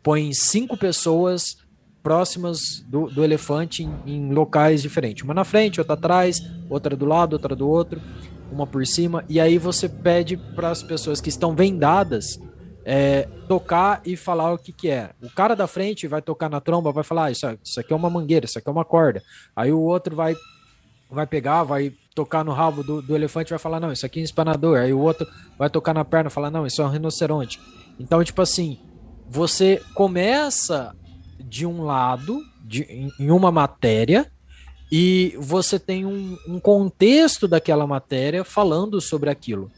põe 0.03 0.31
cinco 0.33 0.77
pessoas 0.77 1.57
próximas 2.03 2.59
do, 2.87 3.07
do 3.07 3.23
elefante 3.23 3.83
em, 3.83 3.93
em 4.05 4.33
locais 4.33 4.81
diferentes. 4.81 5.23
Uma 5.23 5.33
na 5.33 5.43
frente, 5.43 5.79
outra 5.79 5.93
atrás, 5.93 6.41
outra 6.69 6.95
do 6.95 7.05
lado, 7.05 7.33
outra 7.33 7.55
do 7.55 7.67
outro, 7.67 8.01
uma 8.51 8.65
por 8.65 8.85
cima. 8.85 9.23
E 9.27 9.39
aí 9.39 9.57
você 9.57 9.89
pede 9.89 10.37
para 10.37 10.69
as 10.69 10.81
pessoas 10.81 11.19
que 11.19 11.29
estão 11.29 11.55
vendadas 11.55 12.39
é, 12.85 13.27
tocar 13.49 14.01
e 14.05 14.15
falar 14.15 14.53
o 14.53 14.57
que, 14.57 14.71
que 14.71 14.89
é. 14.89 15.11
O 15.21 15.29
cara 15.29 15.55
da 15.55 15.67
frente 15.67 16.07
vai 16.07 16.21
tocar 16.21 16.49
na 16.49 16.61
tromba, 16.61 16.91
vai 16.91 17.03
falar: 17.03 17.25
ah, 17.25 17.31
isso, 17.31 17.45
isso 17.61 17.79
aqui 17.79 17.91
é 17.91 17.95
uma 17.95 18.09
mangueira, 18.09 18.45
isso 18.45 18.57
aqui 18.57 18.69
é 18.69 18.71
uma 18.71 18.85
corda. 18.85 19.21
Aí 19.53 19.73
o 19.73 19.81
outro 19.81 20.15
vai, 20.15 20.33
vai 21.11 21.27
pegar, 21.27 21.63
vai 21.63 21.91
tocar 22.15 22.45
no 22.45 22.53
rabo 22.53 22.83
do, 22.83 23.01
do 23.01 23.13
elefante 23.13 23.49
vai 23.49 23.59
falar: 23.59 23.81
não, 23.81 23.91
isso 23.91 24.05
aqui 24.05 24.19
é 24.19 24.21
um 24.21 24.25
espanador. 24.25 24.79
Aí 24.79 24.93
o 24.93 24.99
outro 24.99 25.27
vai 25.57 25.69
tocar 25.69 25.93
na 25.93 26.05
perna 26.05 26.29
e 26.29 26.33
falar: 26.33 26.49
não, 26.49 26.65
isso 26.65 26.81
é 26.81 26.85
um 26.85 26.89
rinoceronte. 26.89 27.59
Então, 27.99 28.23
tipo 28.23 28.41
assim, 28.41 28.79
você 29.27 29.81
começa 29.93 30.95
de 31.39 31.65
um 31.65 31.83
lado, 31.83 32.41
de, 32.63 32.83
em, 32.83 33.11
em 33.19 33.31
uma 33.31 33.51
matéria, 33.51 34.29
e 34.91 35.35
você 35.37 35.77
tem 35.77 36.05
um, 36.05 36.37
um, 36.47 36.59
contexto 36.59 37.47
daquela 37.47 37.85
matéria 37.85 38.43
falando 38.43 39.01
sobre 39.01 39.29
aquilo. 39.29 39.69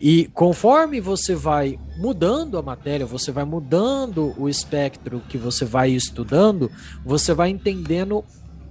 E 0.00 0.28
conforme 0.34 1.00
você 1.00 1.34
vai 1.34 1.78
mudando 1.96 2.58
a 2.58 2.62
matéria, 2.62 3.06
você 3.06 3.30
vai 3.30 3.44
mudando 3.44 4.34
o 4.36 4.48
espectro 4.48 5.22
que 5.28 5.38
você 5.38 5.64
vai 5.64 5.90
estudando, 5.90 6.70
você 7.04 7.32
vai 7.32 7.48
entendendo 7.48 8.24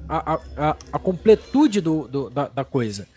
a, 0.08 0.40
a, 0.56 0.78
a 0.92 1.00
completude 1.00 1.82
do, 1.82 2.08
do 2.08 2.30
da, 2.30 2.48
da, 2.48 2.64
coisa. 2.64 3.08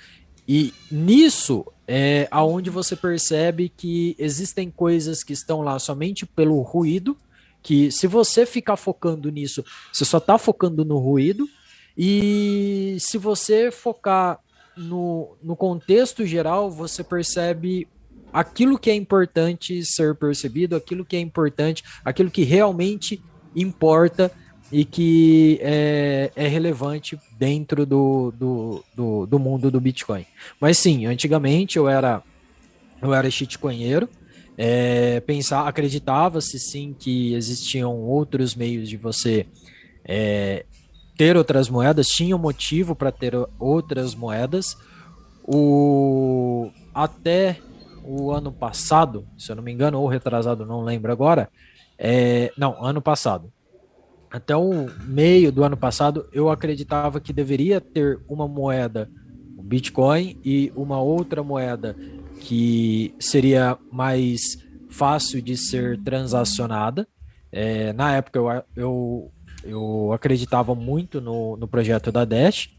E 0.46 0.72
nisso 0.90 1.66
é 1.86 2.26
aonde 2.30 2.70
você 2.70 2.96
percebe 2.96 3.68
que 3.68 4.16
existem 4.18 4.70
coisas 4.70 5.22
que 5.22 5.32
estão 5.32 5.60
lá 5.60 5.78
somente 5.78 6.24
pelo 6.24 6.62
ruído, 6.62 7.16
que 7.62 7.90
se 7.90 8.06
você 8.06 8.46
ficar 8.46 8.76
focando 8.76 9.30
nisso, 9.30 9.64
você 9.92 10.04
só 10.04 10.18
está 10.18 10.38
focando 10.38 10.84
no 10.84 10.98
ruído, 10.98 11.48
e 11.96 12.96
se 13.00 13.18
você 13.18 13.70
focar 13.70 14.38
no, 14.76 15.36
no 15.42 15.56
contexto 15.56 16.24
geral, 16.24 16.70
você 16.70 17.02
percebe 17.02 17.88
aquilo 18.32 18.78
que 18.78 18.90
é 18.90 18.94
importante 18.94 19.84
ser 19.84 20.14
percebido, 20.14 20.76
aquilo 20.76 21.04
que 21.04 21.16
é 21.16 21.20
importante, 21.20 21.82
aquilo 22.04 22.30
que 22.30 22.44
realmente 22.44 23.20
importa 23.54 24.30
e 24.70 24.84
que 24.84 25.58
é, 25.62 26.30
é 26.36 26.46
relevante 26.46 27.18
dentro 27.38 27.86
do, 27.86 28.32
do, 28.32 28.84
do, 28.94 29.26
do, 29.26 29.38
mundo 29.38 29.70
do 29.70 29.80
Bitcoin. 29.80 30.26
Mas 30.60 30.78
sim, 30.78 31.06
antigamente 31.06 31.78
eu 31.78 31.88
era 31.88 32.22
eu 33.00 33.14
era 33.14 33.30
shitcoinheiro, 33.30 34.08
é, 34.60 35.20
pensar, 35.20 35.68
acreditava-se 35.68 36.58
sim 36.58 36.92
que 36.98 37.32
existiam 37.34 37.94
outros 38.00 38.56
meios 38.56 38.88
de 38.88 38.96
você 38.96 39.46
é, 40.04 40.66
ter 41.16 41.36
outras 41.36 41.68
moedas, 41.68 42.08
tinha 42.08 42.34
um 42.34 42.40
motivo 42.40 42.96
para 42.96 43.12
ter 43.12 43.34
outras 43.56 44.16
moedas. 44.16 44.76
O, 45.44 46.70
até 46.92 47.58
o 48.04 48.32
ano 48.32 48.50
passado, 48.50 49.24
se 49.38 49.52
eu 49.52 49.56
não 49.56 49.62
me 49.62 49.70
engano, 49.72 50.00
ou 50.00 50.08
retrasado, 50.08 50.66
não 50.66 50.82
lembro 50.82 51.12
agora, 51.12 51.48
é, 51.96 52.52
não, 52.58 52.84
ano 52.84 53.00
passado. 53.00 53.52
Até 54.28 54.56
o 54.56 54.90
meio 55.04 55.52
do 55.52 55.62
ano 55.62 55.76
passado, 55.76 56.28
eu 56.32 56.50
acreditava 56.50 57.20
que 57.20 57.32
deveria 57.32 57.80
ter 57.80 58.18
uma 58.28 58.48
moeda, 58.48 59.08
o 59.56 59.62
Bitcoin, 59.62 60.36
e 60.44 60.72
uma 60.74 61.00
outra 61.00 61.42
moeda 61.44 61.96
que 62.40 63.14
seria 63.18 63.76
mais 63.90 64.40
fácil 64.88 65.42
de 65.42 65.56
ser 65.56 66.02
transacionada. 66.02 67.06
É, 67.52 67.92
na 67.92 68.16
época 68.16 68.38
eu, 68.38 68.64
eu, 68.76 69.32
eu 69.64 70.12
acreditava 70.12 70.74
muito 70.74 71.20
no, 71.20 71.56
no 71.56 71.68
projeto 71.68 72.12
da 72.12 72.24
Dash, 72.24 72.70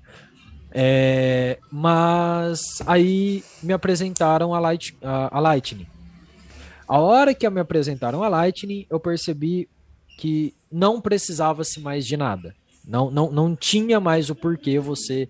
é, 0.72 1.58
mas 1.72 2.82
aí 2.86 3.44
me 3.64 3.74
apresentaram 3.74 4.54
a, 4.54 4.60
Light, 4.60 4.96
a, 5.02 5.38
a 5.38 5.40
Lightning. 5.40 5.88
A 6.88 7.00
hora 7.00 7.34
que 7.34 7.50
me 7.50 7.62
apresentaram 7.62 8.24
a 8.24 8.28
Lightning, 8.28 8.86
eu 8.90 9.00
percebi 9.00 9.70
que 10.18 10.54
não 10.72 11.00
precisava-se 11.00 11.80
mais 11.80 12.06
de 12.06 12.18
nada. 12.18 12.56
Não, 12.86 13.12
não, 13.12 13.32
não 13.32 13.56
tinha 13.56 14.00
mais 14.00 14.30
o 14.30 14.36
porquê 14.36 14.80
você 14.80 15.30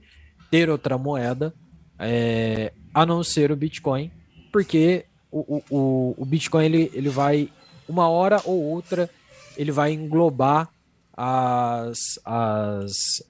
ter 0.50 0.69
outra 0.69 0.98
moeda 0.98 1.53
é, 2.00 2.71
a 2.93 3.05
não 3.05 3.24
ser 3.24 3.51
o 3.51 3.55
Bitcoin, 3.55 4.09
porque 4.51 5.06
o, 5.32 5.62
o, 5.70 6.15
o 6.18 6.25
Bitcoin 6.25 6.65
ele, 6.65 6.91
ele 6.94 7.10
vai, 7.10 7.50
uma 7.88 8.10
hora 8.10 8.41
ou 8.46 8.62
outra, 8.62 9.10
ele 9.58 9.72
vai 9.72 9.94
englobar 9.94 10.70
as, 11.15 12.20
as, 12.24 13.24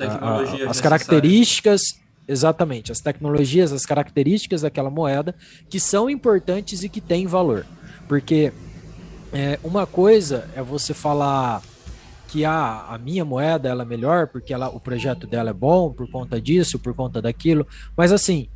a, 0.00 0.70
as 0.70 0.80
características, 0.80 2.00
exatamente, 2.26 2.90
as 2.90 3.00
tecnologias, 3.00 3.72
as 3.72 3.84
características 3.84 4.62
daquela 4.62 4.90
moeda 4.90 5.34
que 5.68 5.78
são 5.78 6.08
importantes 6.08 6.82
e 6.82 6.88
que 6.88 7.00
têm 7.00 7.26
valor. 7.26 7.66
Porque 8.08 8.52
é, 9.32 9.58
uma 9.62 9.86
coisa 9.86 10.48
é 10.54 10.62
você 10.62 10.94
falar 10.94 11.62
que 12.28 12.44
ah, 12.44 12.86
a 12.88 12.98
minha 12.98 13.24
moeda 13.24 13.68
ela 13.68 13.82
é 13.82 13.86
melhor 13.86 14.26
porque 14.26 14.52
ela, 14.52 14.68
o 14.68 14.80
projeto 14.80 15.26
dela 15.26 15.50
é 15.50 15.52
bom 15.52 15.92
por 15.92 16.10
conta 16.10 16.40
disso, 16.40 16.78
por 16.78 16.94
conta 16.94 17.22
daquilo, 17.22 17.66
mas 17.96 18.10
assim, 18.10 18.48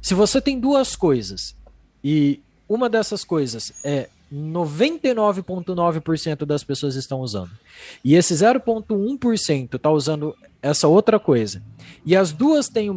se 0.00 0.14
você 0.14 0.40
tem 0.40 0.58
duas 0.58 0.96
coisas 0.96 1.54
e 2.02 2.40
uma 2.68 2.88
dessas 2.88 3.24
coisas 3.24 3.72
é 3.84 4.08
99,9% 4.32 6.44
das 6.44 6.62
pessoas 6.62 6.94
estão 6.94 7.18
usando. 7.20 7.50
E 8.04 8.14
esse 8.14 8.32
0,1% 8.32 9.74
está 9.74 9.90
usando 9.90 10.36
essa 10.62 10.86
outra 10.86 11.18
coisa. 11.18 11.60
E 12.06 12.14
as 12.14 12.30
duas 12.32 12.68
têm 12.68 12.88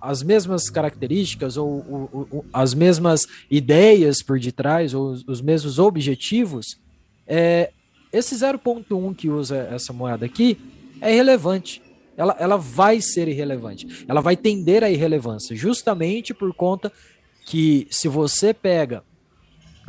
as 0.00 0.22
mesmas 0.22 0.70
características 0.70 1.58
ou, 1.58 1.84
ou, 1.88 2.28
ou, 2.30 2.44
as 2.52 2.74
mesmas 2.74 3.26
ideias 3.50 4.22
por 4.22 4.38
detrás, 4.40 4.94
ou 4.94 5.16
os 5.26 5.42
mesmos 5.42 5.78
objetivos. 5.78 6.78
É, 7.26 7.70
esse 8.12 8.34
0,1 8.34 9.14
que 9.14 9.28
usa 9.28 9.68
essa 9.70 9.92
moeda 9.92 10.24
aqui 10.24 10.58
é 11.00 11.12
irrelevante. 11.12 11.82
Ela, 12.16 12.36
ela 12.40 12.56
vai 12.56 13.00
ser 13.00 13.28
irrelevante. 13.28 14.04
Ela 14.08 14.20
vai 14.20 14.36
tender 14.36 14.82
à 14.82 14.90
irrelevância, 14.90 15.54
justamente 15.54 16.34
por 16.34 16.52
conta 16.54 16.90
que 17.48 17.88
se 17.90 18.08
você 18.08 18.52
pega 18.52 19.02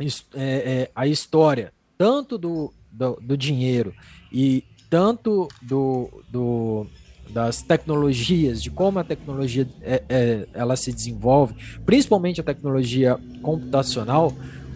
é, 0.00 0.08
é, 0.34 0.90
a 0.94 1.06
história 1.06 1.74
tanto 1.98 2.38
do, 2.38 2.72
do, 2.90 3.18
do, 3.20 3.36
dinheiro 3.36 3.94
e 4.32 4.64
tanto 4.88 5.46
do, 5.60 6.08
do, 6.30 6.86
das 7.28 7.60
tecnologias, 7.60 8.62
de 8.62 8.70
como 8.70 8.98
a 8.98 9.04
tecnologia 9.04 9.68
é, 9.82 10.02
é, 10.08 10.48
ela 10.54 10.74
se 10.74 10.90
desenvolve, 10.90 11.54
principalmente 11.84 12.40
a 12.40 12.44
tecnologia 12.44 13.18
computacional, 13.42 14.32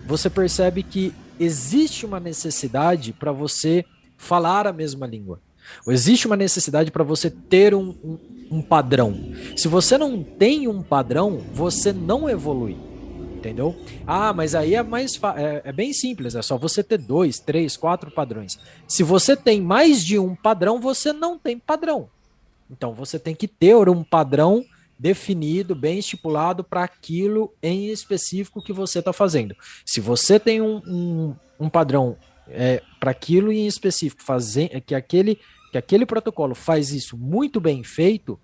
você 0.07 0.29
percebe 0.29 0.83
que 0.83 1.11
existe 1.41 2.05
uma 2.05 2.21
necessidade 2.21 3.15
para 3.15 3.33
você 3.33 3.83
falar 4.19 4.67
a 4.67 4.75
mesma 4.75 5.07
língua. 5.07 5.41
Existe 5.89 6.27
uma 6.27 6.37
necessidade 6.37 6.91
para 6.91 7.03
você 7.03 7.31
ter 7.31 7.75
um, 7.75 7.95
um, 8.05 8.19
um 8.51 8.63
padrão. 8.63 9.33
Se 9.57 9.69
você 9.69 9.97
não 9.99 10.23
tem 10.23 10.69
um 10.69 10.83
padrão, 10.83 11.43
você 11.53 11.93
não 11.93 12.29
evolui 12.29 12.77
entendeu? 13.45 13.77
Ah, 14.07 14.33
mas 14.33 14.55
aí 14.55 14.75
é 14.75 14.83
mais 14.83 15.21
é, 15.37 15.63
é, 15.67 15.73
bem 15.73 15.93
simples, 15.93 16.35
é 16.35 16.41
só 16.41 16.57
você 16.57 16.83
ter 16.83 16.97
dois, 16.97 17.39
três, 17.39 17.77
quatro 17.77 18.11
padrões. 18.11 18.59
Se 18.89 19.03
você 19.03 19.37
tem 19.37 19.61
mais 19.61 20.03
de 20.03 20.19
um 20.19 20.35
padrão, 20.35 20.81
você 20.81 21.13
não 21.13 21.39
tem 21.39 21.59
padrão. 21.59 22.09
Então 22.71 22.95
você 22.95 23.19
tem 23.19 23.35
que 23.35 23.47
ter 23.47 23.87
um 23.89 24.03
padrão 24.03 24.65
definido, 24.99 25.75
bem 25.75 25.99
estipulado 25.99 26.65
para 26.65 26.85
aquilo 26.85 27.53
em 27.63 27.89
específico 27.89 28.63
que 28.63 28.73
você 28.73 29.01
está 29.01 29.13
fazendo. 29.13 29.55
Se 29.85 30.01
você 30.01 30.41
tem 30.41 30.63
um, 30.63 30.81
um, 30.87 31.35
um 31.61 31.69
padrão 31.69 32.17
é, 32.49 32.83
para 32.99 33.11
aquilo 33.11 33.53
em 33.53 33.67
específico, 33.67 34.23
fazer, 34.23 34.81
que 34.81 34.95
aquele 34.95 35.39
que 35.75 35.79
aquele 35.79 36.07
protocolo 36.07 36.55
faz 36.55 36.93
isso 36.93 37.19
muito 37.19 37.61
bem 37.61 37.83
feito, 37.83 38.39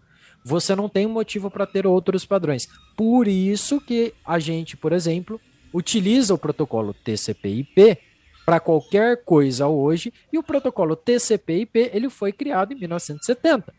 você 0.44 0.74
não 0.74 0.88
tem 0.88 1.06
motivo 1.06 1.48
para 1.48 1.64
ter 1.64 1.86
outros 1.86 2.24
padrões. 2.24 2.66
Por 2.96 3.28
isso 3.28 3.80
que 3.80 4.12
a 4.26 4.40
gente, 4.40 4.76
por 4.76 4.92
exemplo, 4.92 5.40
utiliza 5.72 6.34
o 6.34 6.38
protocolo 6.38 6.92
TCP/IP 6.92 7.98
para 8.44 8.58
qualquer 8.58 9.22
coisa 9.22 9.68
hoje, 9.68 10.12
e 10.32 10.38
o 10.38 10.42
protocolo 10.42 10.96
TCP/IP 10.96 11.90
ele 11.92 12.10
foi 12.10 12.32
criado 12.32 12.72
em 12.72 12.80
1970. 12.80 13.72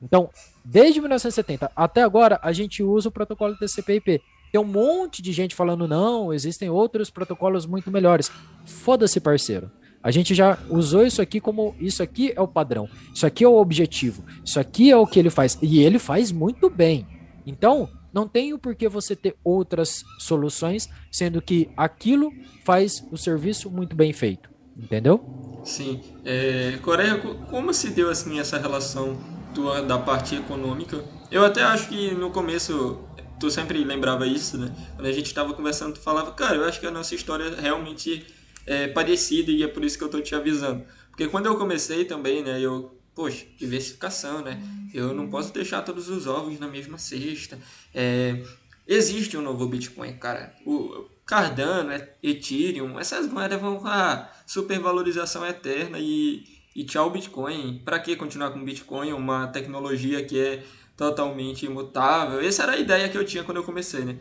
Então, 0.00 0.30
desde 0.64 1.00
1970 1.00 1.72
até 1.74 2.00
agora, 2.02 2.38
a 2.44 2.52
gente 2.52 2.80
usa 2.80 3.08
o 3.08 3.12
protocolo 3.12 3.56
TCP/IP. 3.56 4.22
Tem 4.52 4.60
um 4.60 4.64
monte 4.64 5.20
de 5.20 5.32
gente 5.32 5.52
falando 5.52 5.88
não, 5.88 6.32
existem 6.32 6.70
outros 6.70 7.10
protocolos 7.10 7.66
muito 7.66 7.90
melhores. 7.90 8.30
Foda-se, 8.64 9.18
parceiro. 9.18 9.68
A 10.04 10.10
gente 10.10 10.34
já 10.34 10.58
usou 10.68 11.06
isso 11.06 11.22
aqui 11.22 11.40
como 11.40 11.74
isso 11.80 12.02
aqui 12.02 12.30
é 12.36 12.40
o 12.40 12.46
padrão, 12.46 12.86
isso 13.14 13.24
aqui 13.24 13.42
é 13.42 13.48
o 13.48 13.56
objetivo, 13.56 14.22
isso 14.44 14.60
aqui 14.60 14.90
é 14.90 14.96
o 14.96 15.06
que 15.06 15.18
ele 15.18 15.30
faz 15.30 15.56
e 15.62 15.80
ele 15.80 15.98
faz 15.98 16.30
muito 16.30 16.68
bem. 16.68 17.06
Então, 17.46 17.88
não 18.12 18.28
tem 18.28 18.52
o 18.52 18.58
porquê 18.58 18.86
você 18.86 19.16
ter 19.16 19.34
outras 19.42 20.04
soluções, 20.18 20.90
sendo 21.10 21.40
que 21.40 21.70
aquilo 21.74 22.30
faz 22.66 23.02
o 23.10 23.16
serviço 23.16 23.70
muito 23.70 23.96
bem 23.96 24.12
feito. 24.12 24.50
Entendeu? 24.76 25.24
Sim. 25.64 26.02
É, 26.22 26.78
Coreia, 26.82 27.16
como 27.48 27.72
se 27.72 27.90
deu 27.90 28.10
assim 28.10 28.38
essa 28.38 28.58
relação 28.58 29.16
tua 29.54 29.80
da 29.80 29.98
parte 29.98 30.34
econômica? 30.34 31.02
Eu 31.30 31.44
até 31.44 31.62
acho 31.62 31.88
que 31.88 32.10
no 32.12 32.30
começo 32.30 32.98
tu 33.40 33.50
sempre 33.50 33.82
lembrava 33.82 34.26
isso, 34.26 34.58
né? 34.58 34.70
Quando 34.96 35.06
a 35.06 35.12
gente 35.12 35.26
estava 35.26 35.54
conversando, 35.54 35.94
tu 35.94 36.00
falava, 36.00 36.30
cara, 36.32 36.56
eu 36.56 36.64
acho 36.64 36.78
que 36.78 36.86
a 36.86 36.90
nossa 36.90 37.14
história 37.14 37.54
realmente 37.58 38.26
é, 38.66 38.88
parecida 38.88 39.50
e 39.50 39.62
é 39.62 39.68
por 39.68 39.84
isso 39.84 39.98
que 39.98 40.04
eu 40.04 40.08
tô 40.08 40.20
te 40.20 40.34
avisando. 40.34 40.84
Porque 41.10 41.28
quando 41.28 41.46
eu 41.46 41.56
comecei 41.56 42.04
também, 42.04 42.42
né, 42.42 42.60
eu, 42.60 42.98
poxa, 43.14 43.46
diversificação, 43.56 44.42
né? 44.42 44.60
Eu 44.92 45.14
não 45.14 45.28
posso 45.28 45.52
deixar 45.52 45.82
todos 45.82 46.08
os 46.08 46.26
ovos 46.26 46.58
na 46.58 46.66
mesma 46.66 46.98
cesta. 46.98 47.58
É, 47.94 48.42
existe 48.86 49.36
um 49.36 49.42
novo 49.42 49.66
Bitcoin, 49.66 50.12
cara. 50.14 50.54
O 50.66 51.06
Cardano, 51.24 51.92
Ethereum, 52.22 52.98
essas 52.98 53.28
moedas 53.28 53.60
vão 53.60 53.80
a 53.86 54.30
supervalorização 54.46 55.46
eterna 55.46 55.98
e, 55.98 56.44
e 56.74 56.84
tchau 56.84 57.10
Bitcoin. 57.10 57.80
Para 57.84 57.98
que 57.98 58.16
continuar 58.16 58.50
com 58.50 58.64
Bitcoin, 58.64 59.12
uma 59.12 59.46
tecnologia 59.48 60.24
que 60.24 60.38
é 60.38 60.64
totalmente 60.96 61.66
imutável? 61.66 62.40
Essa 62.40 62.64
era 62.64 62.72
a 62.72 62.78
ideia 62.78 63.08
que 63.08 63.16
eu 63.16 63.24
tinha 63.24 63.44
quando 63.44 63.58
eu 63.58 63.64
comecei, 63.64 64.04
né? 64.04 64.18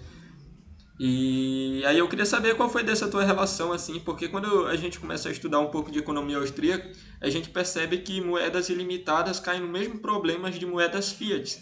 E 0.99 1.84
aí 1.86 1.97
eu 1.97 2.08
queria 2.08 2.25
saber 2.25 2.56
qual 2.56 2.69
foi 2.69 2.84
dessa 2.84 3.08
tua 3.08 3.23
relação 3.23 3.71
assim, 3.71 3.99
porque 3.99 4.27
quando 4.27 4.67
a 4.67 4.75
gente 4.75 4.99
começa 4.99 5.27
a 5.27 5.32
estudar 5.32 5.60
um 5.60 5.71
pouco 5.71 5.91
de 5.91 5.99
economia 5.99 6.38
austríaca, 6.38 6.91
a 7.19 7.29
gente 7.29 7.49
percebe 7.49 7.97
que 7.97 8.21
moedas 8.21 8.69
ilimitadas 8.69 9.39
caem 9.39 9.62
no 9.62 9.67
mesmo 9.67 9.99
problema 9.99 10.51
de 10.51 10.65
moedas 10.65 11.12
fiat. 11.12 11.60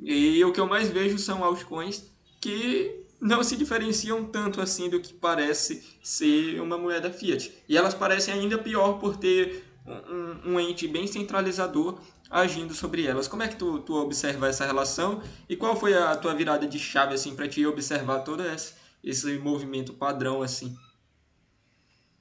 E 0.00 0.44
o 0.44 0.52
que 0.52 0.60
eu 0.60 0.66
mais 0.66 0.88
vejo 0.90 1.18
são 1.18 1.42
altcoins 1.42 2.04
que 2.40 3.04
não 3.20 3.42
se 3.42 3.56
diferenciam 3.56 4.24
tanto 4.24 4.60
assim 4.60 4.88
do 4.88 5.00
que 5.00 5.12
parece 5.12 5.82
ser 6.02 6.60
uma 6.60 6.78
moeda 6.78 7.10
fiat. 7.10 7.52
E 7.68 7.76
elas 7.76 7.94
parecem 7.94 8.32
ainda 8.32 8.56
pior 8.56 8.94
por 8.94 9.16
ter 9.16 9.64
um, 10.08 10.52
um 10.52 10.60
ente 10.60 10.86
bem 10.86 11.06
centralizador 11.06 11.98
agindo 12.30 12.74
sobre 12.74 13.06
elas. 13.06 13.26
Como 13.26 13.42
é 13.42 13.48
que 13.48 13.56
tu, 13.56 13.80
tu 13.80 13.94
observa 13.94 14.48
essa 14.48 14.66
relação 14.66 15.22
e 15.48 15.56
qual 15.56 15.74
foi 15.76 15.94
a 15.94 16.14
tua 16.16 16.34
virada 16.34 16.66
de 16.66 16.78
chave 16.78 17.14
assim 17.14 17.34
para 17.34 17.48
te 17.48 17.64
observar 17.66 18.20
todo 18.20 18.42
esse, 18.42 18.74
esse 19.02 19.38
movimento 19.38 19.94
padrão 19.94 20.42
assim? 20.42 20.76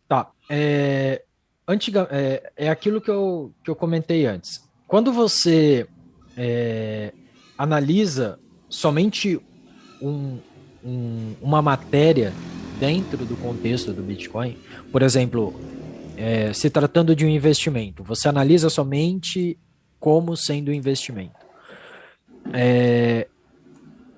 Tá. 0.08 0.32
É... 0.50 1.24
antiga, 1.68 2.08
é, 2.10 2.52
é 2.56 2.70
aquilo 2.70 3.02
que 3.02 3.12
eu, 3.12 3.54
que 3.64 3.70
eu 3.70 3.76
comentei 3.76 4.26
antes. 4.26 4.64
Quando 4.88 5.12
você 5.12 5.86
é, 6.38 7.14
analisa 7.58 8.40
somente 8.70 9.42
um, 10.02 10.40
um, 10.84 11.36
uma 11.42 11.62
matéria 11.62 12.34
dentro 12.80 13.26
do 13.26 13.36
contexto 13.36 13.92
do 13.92 14.02
Bitcoin, 14.02 14.58
por 14.92 15.02
exemplo, 15.02 15.60
é, 16.18 16.52
se 16.52 16.70
tratando 16.70 17.16
de 17.16 17.26
um 17.26 17.30
investimento, 17.30 18.04
você 18.04 18.28
analisa 18.28 18.70
somente 18.70 19.58
como 20.00 20.36
sendo 20.36 20.74
investimento. 20.74 21.36
É, 22.54 23.28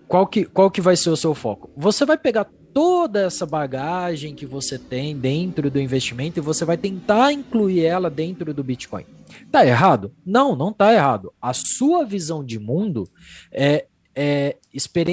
qual, 0.07 0.25
que, 0.25 0.45
qual 0.45 0.71
que 0.71 0.81
vai 0.81 0.95
ser 0.95 1.09
o 1.09 1.17
seu 1.17 1.35
foco? 1.35 1.69
Você 1.75 2.05
vai 2.05 2.17
pegar 2.17 2.47
toda 2.73 3.21
essa 3.21 3.45
bagagem 3.45 4.33
que 4.33 4.45
você 4.45 4.77
tem 4.77 5.17
dentro 5.17 5.69
do 5.69 5.79
investimento 5.79 6.39
e 6.39 6.41
você 6.41 6.63
vai 6.63 6.77
tentar 6.77 7.31
incluir 7.33 7.83
ela 7.83 8.09
dentro 8.09 8.53
do 8.53 8.63
Bitcoin. 8.63 9.05
Tá 9.51 9.65
errado? 9.65 10.13
Não, 10.25 10.55
não 10.55 10.71
tá 10.71 10.93
errado. 10.93 11.33
A 11.41 11.51
sua 11.53 12.05
visão 12.05 12.43
de 12.43 12.59
mundo 12.59 13.07
é, 13.51 13.87
é, 14.15 14.57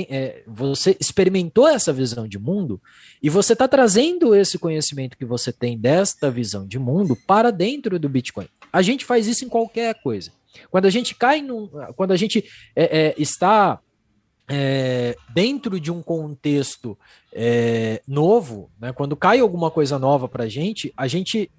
é, 0.08 0.42
você 0.46 0.96
experimentou 0.98 1.68
essa 1.68 1.92
visão 1.92 2.26
de 2.26 2.38
mundo 2.38 2.80
e 3.22 3.30
você 3.30 3.52
está 3.52 3.68
trazendo 3.68 4.34
esse 4.34 4.58
conhecimento 4.58 5.16
que 5.16 5.24
você 5.24 5.52
tem 5.52 5.78
desta 5.78 6.30
visão 6.30 6.66
de 6.66 6.78
mundo 6.78 7.16
para 7.26 7.50
dentro 7.50 7.98
do 7.98 8.08
Bitcoin. 8.08 8.48
A 8.72 8.82
gente 8.82 9.04
faz 9.04 9.26
isso 9.26 9.44
em 9.44 9.48
qualquer 9.48 9.94
coisa. 10.02 10.32
Quando 10.70 10.86
a 10.86 10.90
gente 10.90 11.14
cai 11.14 11.42
num, 11.42 11.68
quando 11.94 12.12
a 12.12 12.16
gente 12.16 12.44
é, 12.74 13.06
é, 13.08 13.14
está 13.18 13.80
é, 14.48 15.16
dentro 15.34 15.78
de 15.78 15.90
um 15.90 16.02
contexto 16.02 16.98
é, 17.32 18.02
novo, 18.06 18.70
né, 18.80 18.92
quando 18.92 19.16
cai 19.16 19.40
alguma 19.40 19.70
coisa 19.70 19.98
nova 19.98 20.28
para 20.28 20.44
a 20.44 20.48
gente, 20.48 20.92
a 20.96 21.06
gente 21.06 21.50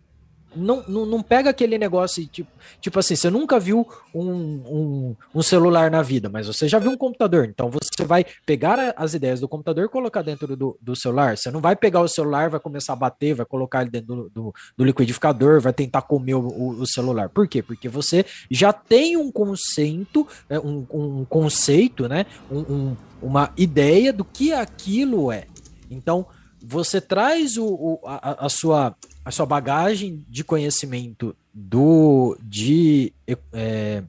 não, 0.58 0.84
não, 0.88 1.06
não, 1.06 1.22
pega 1.22 1.50
aquele 1.50 1.78
negócio, 1.78 2.26
tipo, 2.28 2.50
tipo 2.82 3.00
assim, 3.00 3.16
você 3.16 3.30
nunca 3.30 3.60
viu 3.60 3.88
um, 4.14 4.30
um, 4.30 5.16
um, 5.36 5.42
celular 5.42 5.92
na 5.92 6.02
vida, 6.02 6.30
mas 6.30 6.48
você 6.48 6.68
já 6.68 6.80
viu 6.80 6.92
um 6.92 6.98
computador. 6.98 7.46
Então 7.46 7.70
você 7.70 8.04
vai 8.06 8.26
pegar 8.46 8.94
as 8.98 9.14
ideias 9.14 9.40
do 9.40 9.48
computador 9.48 9.86
e 9.86 9.90
colocar 9.90 10.22
dentro 10.22 10.56
do, 10.56 10.78
do 10.82 10.96
celular. 10.96 11.38
Você 11.38 11.52
não 11.52 11.62
vai 11.62 11.76
pegar 11.76 12.02
o 12.02 12.08
celular, 12.08 12.50
vai 12.50 12.60
começar 12.60 12.94
a 12.94 12.96
bater, 12.96 13.36
vai 13.36 13.46
colocar 13.46 13.82
ele 13.82 13.92
dentro 13.92 14.08
do, 14.08 14.30
do, 14.30 14.56
do 14.76 14.84
liquidificador, 14.84 15.62
vai 15.62 15.74
tentar 15.74 16.02
comer 16.02 16.36
o, 16.36 16.48
o, 16.48 16.82
o, 16.82 16.88
celular. 16.88 17.30
Por 17.30 17.48
quê? 17.48 17.62
Porque 17.62 17.88
você 17.88 18.26
já 18.50 18.74
tem 18.74 19.18
um 19.18 19.32
conceito, 19.32 20.28
né, 20.50 20.60
um, 20.60 20.86
um 20.92 21.26
conceito, 21.26 22.08
né? 22.08 22.26
Um, 22.52 22.96
uma 23.22 23.52
ideia 23.58 24.14
do 24.14 24.24
que 24.24 24.54
aquilo 24.54 25.32
é. 25.32 25.46
Então, 25.90 26.26
você 26.70 27.00
traz 27.00 27.58
o, 27.58 27.66
o 27.66 28.00
a, 28.06 28.46
a, 28.46 28.50
sua 28.50 28.94
a 29.24 29.32
sua 29.32 29.46
bagagem 29.46 30.26
de 30.28 30.44
conhecimento 30.44 31.34
do 31.54 32.38
de, 32.44 33.14
é, 33.54 34.04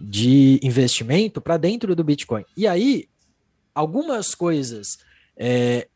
de 0.00 0.58
investimento 0.60 1.40
para 1.40 1.56
dentro 1.56 1.94
do 1.94 2.02
Bitcoin. 2.02 2.44
E 2.56 2.66
aí, 2.66 3.08
algumas 3.72 4.34
coisas 4.34 4.98
é, 5.36 5.86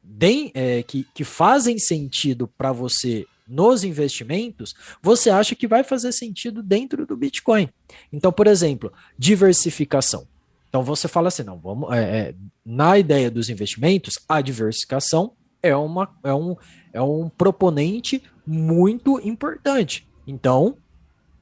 de, 0.00 0.52
é, 0.54 0.84
que, 0.84 1.04
que 1.12 1.24
fazem 1.24 1.76
sentido 1.76 2.46
para 2.46 2.70
você 2.70 3.26
nos 3.46 3.82
investimentos, 3.82 4.74
você 5.02 5.28
acha 5.28 5.56
que 5.56 5.66
vai 5.66 5.82
fazer 5.82 6.12
sentido 6.12 6.62
dentro 6.62 7.04
do 7.04 7.16
Bitcoin. 7.16 7.68
Então, 8.12 8.32
por 8.32 8.46
exemplo, 8.46 8.92
diversificação. 9.18 10.26
Então 10.68 10.82
você 10.82 11.08
fala 11.08 11.28
assim, 11.28 11.42
não, 11.42 11.58
vamos, 11.58 11.92
é, 11.92 11.98
é, 12.02 12.34
na 12.64 12.96
ideia 12.98 13.30
dos 13.30 13.48
investimentos, 13.48 14.18
a 14.28 14.40
diversificação 14.40 15.32
é, 15.68 15.76
uma, 15.76 16.08
é, 16.22 16.32
um, 16.34 16.56
é 16.92 17.00
um 17.00 17.28
proponente 17.28 18.22
muito 18.46 19.20
importante. 19.26 20.06
Então, 20.26 20.76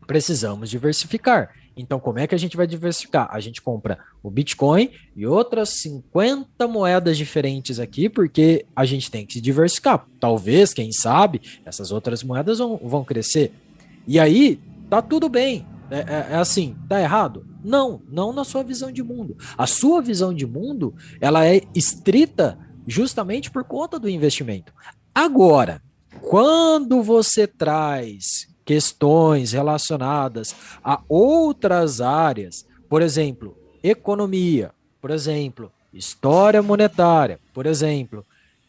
precisamos 0.07 0.71
diversificar. 0.71 1.51
Então, 1.77 1.99
como 1.99 2.19
é 2.19 2.27
que 2.27 2.35
a 2.35 2.39
gente 2.39 2.57
vai 2.57 2.67
diversificar? 2.67 3.29
A 3.31 3.41
gente 3.41 3.63
compra 3.63 3.99
o 4.23 4.31
Bitcoin 4.31 4.91
e 5.17 5.27
outras 5.27 5.81
50 5.81 6.69
moedas 6.69 7.17
diferentes 7.17 7.81
aqui, 7.81 8.09
porque 8.09 8.67
a 8.77 8.85
gente 8.85 9.11
tem 9.11 9.25
que 9.25 9.35
se 9.35 9.41
diversificar. 9.41 10.07
Talvez, 10.21 10.75
quem 10.75 10.93
sabe, 10.93 11.41
essas 11.65 11.91
outras 11.91 12.23
moedas 12.23 12.59
vão, 12.59 12.77
vão 12.77 13.05
crescer. 13.05 13.53
E 14.07 14.21
aí, 14.21 14.61
tá 14.91 15.01
tudo 15.01 15.29
bem. 15.29 15.67
É, 15.91 15.99
é, 15.99 16.27
é, 16.31 16.35
assim, 16.37 16.77
tá 16.89 17.01
errado? 17.01 17.47
Não, 17.63 18.01
não 18.11 18.33
na 18.33 18.45
sua 18.45 18.63
visão 18.63 18.91
de 18.91 19.03
mundo. 19.03 19.37
A 19.57 19.67
sua 19.67 20.01
visão 20.01 20.33
de 20.33 20.47
mundo, 20.47 20.95
ela 21.21 21.47
é 21.47 21.63
estrita 21.75 22.59
justamente 22.87 23.51
por 23.51 23.64
conta 23.64 23.99
do 23.99 24.09
investimento. 24.09 24.73
Agora, 25.14 25.83
quando 26.21 27.03
você 27.03 27.47
traz 27.47 28.49
questões 28.64 29.53
relacionadas 29.53 30.55
a 30.83 31.01
outras 31.09 32.01
áreas, 32.01 32.66
por 32.88 33.03
exemplo, 33.03 33.57
economia, 33.83 34.71
por 35.01 35.11
exemplo, 35.11 35.73
história 35.92 36.62
monetária, 36.62 37.38
por 37.53 37.66
exemplo, 37.66 38.25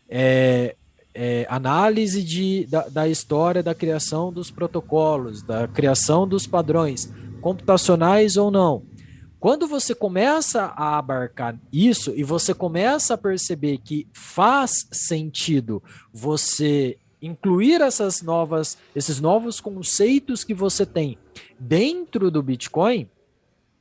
é, 0.10 0.76
é, 1.14 1.46
análise 1.50 2.24
de, 2.24 2.66
da, 2.66 2.88
da 2.88 3.08
história 3.08 3.62
da 3.62 3.76
criação 3.76 4.34
dos 4.34 4.50
protocolos, 4.50 5.44
da 5.44 5.68
criação 5.68 6.28
dos 6.28 6.48
padrões, 6.48 7.12
computacionais 7.40 8.36
ou 8.36 8.50
não, 8.50 8.84
quando 9.44 9.68
você 9.68 9.94
começa 9.94 10.74
a 10.74 10.98
abarcar 10.98 11.60
isso 11.70 12.14
e 12.16 12.24
você 12.24 12.54
começa 12.54 13.16
a 13.16 13.18
perceber 13.18 13.78
que 13.80 14.08
faz 14.14 14.88
sentido 14.90 15.84
você 16.14 16.98
incluir 17.22 17.82
essas 17.82 18.22
novas, 18.22 18.78
esses 18.96 19.20
novos 19.20 19.60
conceitos 19.60 20.46
que 20.46 20.54
você 20.54 20.86
tem 20.86 21.18
dentro 21.60 22.32
do 22.32 22.42
Bitcoin, 22.42 23.10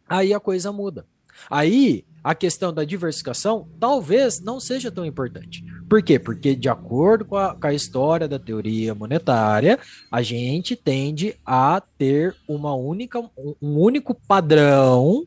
aí 0.08 0.34
a 0.34 0.40
coisa 0.40 0.72
muda. 0.72 1.06
Aí 1.48 2.04
a 2.24 2.34
questão 2.34 2.74
da 2.74 2.82
diversificação 2.82 3.68
talvez 3.78 4.40
não 4.40 4.58
seja 4.58 4.90
tão 4.90 5.06
importante. 5.06 5.64
Por 5.88 6.02
quê? 6.02 6.18
Porque, 6.18 6.56
de 6.56 6.68
acordo 6.68 7.24
com 7.24 7.36
a, 7.36 7.54
com 7.54 7.66
a, 7.68 7.72
história 7.72 8.26
da 8.26 8.38
teoria 8.38 8.96
monetária, 8.96 9.78
a 10.10 10.22
gente 10.22 10.74
tende 10.74 11.36
a 11.46 11.80
ter 11.80 12.34
uma 12.48 12.74
única, 12.74 13.20
um 13.60 13.78
único 13.78 14.12
padrão 14.12 15.24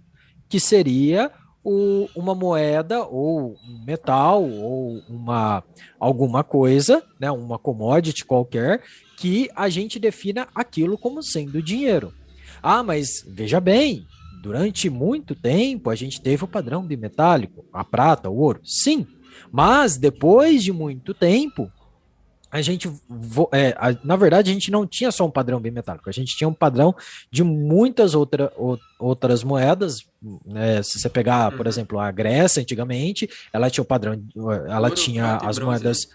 que 0.50 0.60
seria 0.60 1.32
o, 1.64 2.08
uma 2.16 2.36
moeda 2.36 3.04
ou 3.04 3.56
um 3.68 3.84
metal 3.84 4.44
ou 4.44 5.02
uma 5.10 5.64
alguma 6.00 6.44
coisa, 6.44 7.04
né, 7.20 7.32
uma 7.32 7.58
commodity 7.58 8.24
qualquer, 8.24 8.84
que 9.18 9.50
a 9.56 9.68
gente 9.70 9.98
defina 9.98 10.48
aquilo 10.54 10.98
como 10.98 11.24
sendo 11.24 11.62
dinheiro. 11.62 12.14
Ah, 12.62 12.84
mas 12.84 13.24
veja 13.28 13.60
bem, 13.60 14.06
durante 14.44 14.90
muito 14.90 15.34
tempo 15.34 15.90
a 15.90 15.96
gente 15.96 16.22
teve 16.22 16.44
o 16.44 16.48
padrão 16.48 16.84
bimetálico, 16.84 17.66
a 17.74 17.84
prata, 17.84 18.30
o 18.30 18.38
ouro. 18.38 18.62
Sim, 18.64 19.08
mas 19.52 19.98
depois 19.98 20.64
de 20.64 20.72
muito 20.72 21.14
tempo, 21.14 21.72
a 22.56 22.62
gente, 22.62 22.90
é, 23.52 23.76
a, 23.78 23.96
na 24.04 24.16
verdade, 24.16 24.50
a 24.50 24.54
gente 24.54 24.72
não 24.72 24.88
tinha 24.88 25.12
só 25.12 25.26
um 25.26 25.32
padrão 25.32 25.60
bimetálico, 25.60 26.10
a 26.10 26.14
gente 26.14 26.36
tinha 26.36 26.48
um 26.48 26.54
padrão 26.54 26.96
de 27.30 27.44
muitas 27.44 28.16
outra, 28.16 28.52
o, 28.56 28.78
outras 29.00 29.44
moedas. 29.44 30.06
Né? 30.46 30.82
Se 30.82 31.00
você 31.00 31.10
pegar, 31.10 31.52
por 31.52 31.66
uhum. 31.66 31.70
exemplo, 31.70 32.00
a 32.00 32.10
Grécia, 32.12 32.62
antigamente, 32.62 33.30
ela 33.52 33.70
tinha 33.70 33.82
o 33.82 33.86
padrão, 33.86 34.22
ela 34.68 34.88
ouro, 34.88 34.96
tinha 34.96 35.38
as 35.38 35.60
moedas. 35.60 36.08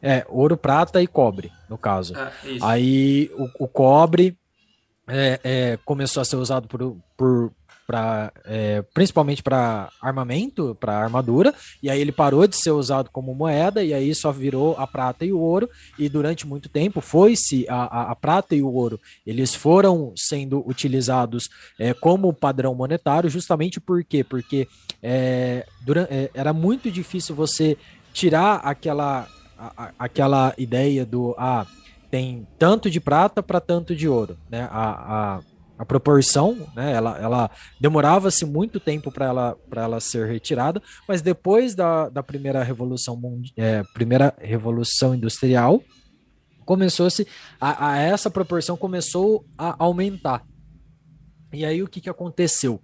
É, 0.00 0.24
ouro, 0.28 0.56
prata 0.56 1.02
e 1.02 1.06
cobre, 1.06 1.50
no 1.68 1.78
caso. 1.78 2.12
Ah, 2.16 2.30
Aí 2.62 3.30
o, 3.34 3.64
o 3.64 3.66
cobre 3.66 4.36
é, 5.08 5.40
é, 5.42 5.78
começou 5.84 6.20
a 6.20 6.24
ser 6.24 6.36
usado 6.36 6.68
por, 6.68 6.96
por, 7.16 7.50
para 7.88 8.30
é, 8.44 8.82
principalmente 8.92 9.42
para 9.42 9.88
armamento, 9.98 10.76
para 10.78 10.98
armadura, 10.98 11.54
e 11.82 11.88
aí 11.88 11.98
ele 11.98 12.12
parou 12.12 12.46
de 12.46 12.54
ser 12.54 12.70
usado 12.70 13.08
como 13.10 13.34
moeda, 13.34 13.82
e 13.82 13.94
aí 13.94 14.14
só 14.14 14.30
virou 14.30 14.76
a 14.76 14.86
prata 14.86 15.24
e 15.24 15.32
o 15.32 15.38
ouro, 15.40 15.70
e 15.98 16.06
durante 16.06 16.46
muito 16.46 16.68
tempo 16.68 17.00
foi-se 17.00 17.66
a, 17.66 17.84
a, 17.84 18.12
a, 18.12 18.14
prata 18.14 18.54
e 18.54 18.60
o 18.60 18.70
ouro, 18.70 19.00
eles 19.26 19.54
foram 19.54 20.12
sendo 20.14 20.62
utilizados 20.68 21.48
é, 21.78 21.94
como 21.94 22.30
padrão 22.30 22.74
monetário, 22.74 23.30
justamente 23.30 23.80
por 23.80 24.04
quê? 24.04 24.22
Porque 24.22 24.68
é, 25.02 25.66
durante, 25.80 26.12
é, 26.12 26.30
era 26.34 26.52
muito 26.52 26.90
difícil 26.90 27.34
você 27.34 27.74
tirar 28.12 28.56
aquela, 28.56 29.26
a, 29.58 29.92
aquela 29.98 30.52
ideia 30.58 31.06
do 31.06 31.34
ah, 31.38 31.66
tem 32.10 32.46
tanto 32.58 32.90
de 32.90 33.00
prata 33.00 33.42
para 33.42 33.60
tanto 33.60 33.96
de 33.96 34.06
ouro, 34.06 34.36
né? 34.50 34.68
A, 34.70 35.36
a, 35.36 35.40
a 35.78 35.84
proporção, 35.84 36.68
né? 36.74 36.92
Ela, 36.92 37.18
ela 37.18 37.50
demorava-se 37.80 38.44
muito 38.44 38.80
tempo 38.80 39.12
para 39.12 39.26
ela, 39.26 39.56
ela 39.74 40.00
ser 40.00 40.26
retirada, 40.26 40.82
mas 41.06 41.22
depois 41.22 41.74
da, 41.74 42.08
da 42.08 42.22
primeira 42.22 42.62
revolução 42.64 43.20
é, 43.56 43.82
primeira 43.94 44.34
revolução 44.40 45.14
industrial 45.14 45.80
começou-se 46.64 47.26
a, 47.60 47.92
a, 47.92 47.98
essa 47.98 48.28
proporção 48.28 48.76
começou 48.76 49.46
a 49.56 49.76
aumentar. 49.78 50.44
E 51.52 51.64
aí 51.64 51.82
o 51.82 51.88
que, 51.88 52.00
que 52.00 52.10
aconteceu? 52.10 52.82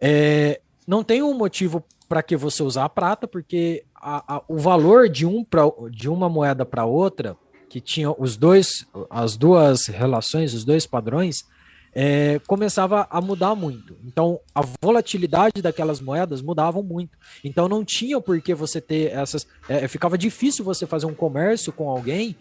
É, 0.00 0.60
não 0.86 1.02
tem 1.02 1.22
um 1.22 1.34
motivo 1.34 1.82
para 2.08 2.22
que 2.22 2.36
você 2.36 2.62
usar 2.62 2.84
a 2.84 2.88
prata, 2.88 3.26
porque 3.26 3.84
a, 3.94 4.36
a, 4.36 4.42
o 4.46 4.58
valor 4.58 5.08
de, 5.08 5.26
um 5.26 5.42
pra, 5.42 5.62
de 5.90 6.08
uma 6.08 6.28
moeda 6.28 6.64
para 6.64 6.84
outra 6.84 7.36
que 7.68 7.80
tinha 7.80 8.10
os 8.10 8.36
dois, 8.36 8.86
as 9.10 9.36
duas 9.36 9.86
relações, 9.86 10.54
os 10.54 10.64
dois 10.64 10.86
padrões, 10.86 11.44
é, 11.94 12.40
começava 12.46 13.06
a 13.10 13.20
mudar 13.20 13.54
muito. 13.54 13.96
Então, 14.04 14.40
a 14.54 14.62
volatilidade 14.82 15.62
daquelas 15.62 16.00
moedas 16.00 16.42
mudavam 16.42 16.82
muito. 16.82 17.16
Então, 17.42 17.68
não 17.68 17.84
tinha 17.84 18.20
por 18.20 18.40
que 18.40 18.54
você 18.54 18.80
ter 18.80 19.12
essas. 19.12 19.46
É, 19.68 19.86
ficava 19.88 20.16
difícil 20.16 20.64
você 20.64 20.86
fazer 20.86 21.06
um 21.06 21.14
comércio 21.14 21.72
com 21.72 21.88
alguém 21.88 22.36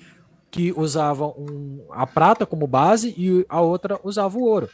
que 0.49 0.71
usava 0.71 1.27
um, 1.27 1.85
a 1.91 2.07
prata 2.07 2.45
como 2.45 2.67
base 2.67 3.13
e 3.17 3.45
a 3.49 3.61
outra 3.61 3.99
usava 4.03 4.37
o 4.37 4.43
ouro. 4.43 4.69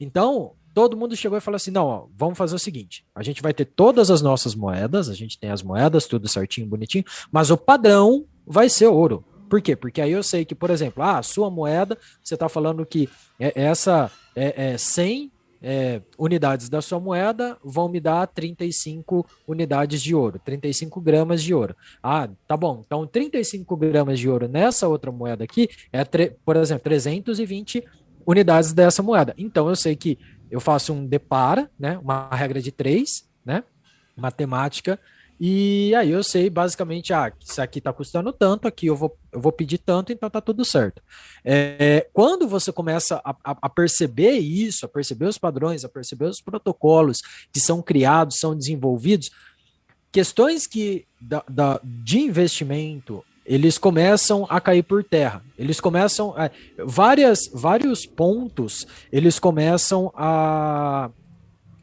Então, 0.00 0.52
todo 0.74 0.96
mundo 0.96 1.16
chegou 1.16 1.38
e 1.38 1.40
falou 1.40 1.56
assim: 1.56 1.70
não, 1.70 1.86
ó, 1.86 2.06
vamos 2.14 2.36
fazer 2.36 2.54
o 2.54 2.58
seguinte: 2.58 3.04
a 3.14 3.22
gente 3.22 3.42
vai 3.42 3.54
ter 3.54 3.64
todas 3.64 4.10
as 4.10 4.20
nossas 4.20 4.54
moedas, 4.54 5.08
a 5.08 5.14
gente 5.14 5.38
tem 5.38 5.50
as 5.50 5.62
moedas, 5.62 6.06
tudo 6.06 6.28
certinho, 6.28 6.66
bonitinho, 6.66 7.04
mas 7.32 7.50
o 7.50 7.56
padrão 7.56 8.26
vai 8.46 8.68
ser 8.68 8.86
ouro. 8.86 9.24
Por 9.48 9.60
quê? 9.60 9.76
Porque 9.76 10.00
aí 10.00 10.12
eu 10.12 10.22
sei 10.22 10.44
que, 10.44 10.54
por 10.54 10.70
exemplo, 10.70 11.02
ah, 11.02 11.18
a 11.18 11.22
sua 11.22 11.50
moeda, 11.50 11.96
você 12.22 12.34
está 12.34 12.48
falando 12.48 12.84
que 12.84 13.08
é, 13.38 13.52
essa 13.62 14.10
é, 14.34 14.72
é 14.72 14.78
100 14.78 15.30
é, 15.62 16.00
unidades 16.18 16.68
da 16.68 16.80
sua 16.82 17.00
moeda 17.00 17.56
vão 17.64 17.88
me 17.88 17.98
dar 17.98 18.26
35 18.26 19.26
unidades 19.48 20.02
de 20.02 20.14
ouro, 20.14 20.38
35 20.44 21.00
gramas 21.00 21.42
de 21.42 21.54
ouro. 21.54 21.74
Ah, 22.02 22.28
tá 22.46 22.56
bom. 22.56 22.82
Então, 22.84 23.06
35 23.06 23.76
gramas 23.76 24.18
de 24.18 24.28
ouro 24.28 24.48
nessa 24.48 24.86
outra 24.86 25.10
moeda 25.10 25.44
aqui 25.44 25.68
é, 25.92 26.04
por 26.44 26.56
exemplo, 26.56 26.84
320 26.84 27.84
unidades 28.26 28.72
dessa 28.72 29.02
moeda. 29.02 29.34
Então, 29.38 29.68
eu 29.68 29.76
sei 29.76 29.96
que 29.96 30.18
eu 30.50 30.60
faço 30.60 30.92
um 30.92 31.06
depara, 31.06 31.70
né, 31.78 31.98
uma 31.98 32.28
regra 32.30 32.60
de 32.60 32.70
três, 32.70 33.28
né, 33.44 33.64
matemática, 34.16 34.98
e 35.38 35.94
aí 35.94 36.10
eu 36.10 36.22
sei 36.22 36.48
basicamente, 36.48 37.12
ah, 37.12 37.30
isso 37.40 37.60
aqui 37.60 37.78
está 37.78 37.92
custando 37.92 38.32
tanto, 38.32 38.66
aqui 38.66 38.86
eu 38.86 38.96
vou, 38.96 39.16
eu 39.30 39.40
vou 39.40 39.52
pedir 39.52 39.78
tanto, 39.78 40.12
então 40.12 40.30
tá 40.30 40.40
tudo 40.40 40.64
certo. 40.64 41.02
É, 41.44 42.08
quando 42.12 42.48
você 42.48 42.72
começa 42.72 43.20
a, 43.22 43.36
a, 43.44 43.68
perceber 43.68 44.38
isso, 44.38 44.86
a 44.86 44.88
perceber 44.88 45.26
os 45.26 45.36
padrões, 45.36 45.84
a 45.84 45.88
perceber 45.88 46.26
os 46.26 46.40
protocolos 46.40 47.18
que 47.52 47.60
são 47.60 47.82
criados, 47.82 48.38
são 48.38 48.56
desenvolvidos, 48.56 49.30
questões 50.10 50.66
que 50.66 51.06
da, 51.20 51.44
da 51.48 51.80
de 51.84 52.18
investimento 52.20 53.22
eles 53.44 53.78
começam 53.78 54.46
a 54.48 54.60
cair 54.60 54.82
por 54.82 55.04
terra. 55.04 55.44
Eles 55.56 55.80
começam 55.80 56.34
a, 56.36 56.50
várias 56.78 57.40
vários 57.52 58.06
pontos 58.06 58.86
eles 59.12 59.38
começam 59.38 60.10
a 60.16 61.10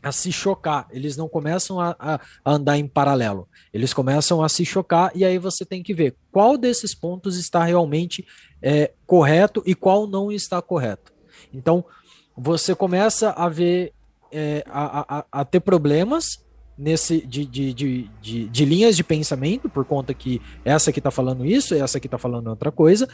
a 0.03 0.11
se 0.11 0.31
chocar, 0.31 0.85
eles 0.91 1.15
não 1.15 1.29
começam 1.29 1.79
a, 1.79 1.95
a, 1.97 2.19
andar 2.45 2.77
em 2.77 2.85
paralelo, 2.85 3.47
eles 3.73 3.93
começam 3.93 4.43
a 4.43 4.49
se 4.49 4.65
chocar 4.65 5.11
e 5.15 5.23
aí 5.23 5.37
você 5.37 5.65
tem 5.65 5.81
que 5.81 5.93
ver 5.93 6.15
qual 6.29 6.57
desses 6.57 6.93
pontos 6.93 7.37
está 7.37 7.63
realmente 7.63 8.25
é, 8.61 8.91
correto 9.07 9.63
e 9.65 9.73
qual 9.73 10.05
não 10.05 10.29
está 10.31 10.61
correto. 10.61 11.13
Então 11.53 11.85
você 12.35 12.75
começa 12.75 13.29
a 13.29 13.47
ver, 13.47 13.93
é, 14.31 14.63
a, 14.67 15.19
a, 15.19 15.25
a, 15.31 15.45
ter 15.45 15.61
problemas 15.61 16.43
nesse 16.77 17.25
de, 17.25 17.45
de, 17.45 17.73
de, 17.73 18.09
de, 18.21 18.49
de 18.49 18.65
linhas 18.65 18.97
de 18.97 19.03
pensamento, 19.03 19.69
por 19.69 19.85
conta 19.85 20.13
que 20.13 20.41
essa 20.65 20.89
aqui 20.89 20.99
está 20.99 21.11
falando 21.11 21.45
isso, 21.45 21.73
essa 21.75 21.97
aqui 21.97 22.07
está 22.07 22.17
falando 22.17 22.47
outra 22.47 22.71
coisa. 22.71 23.07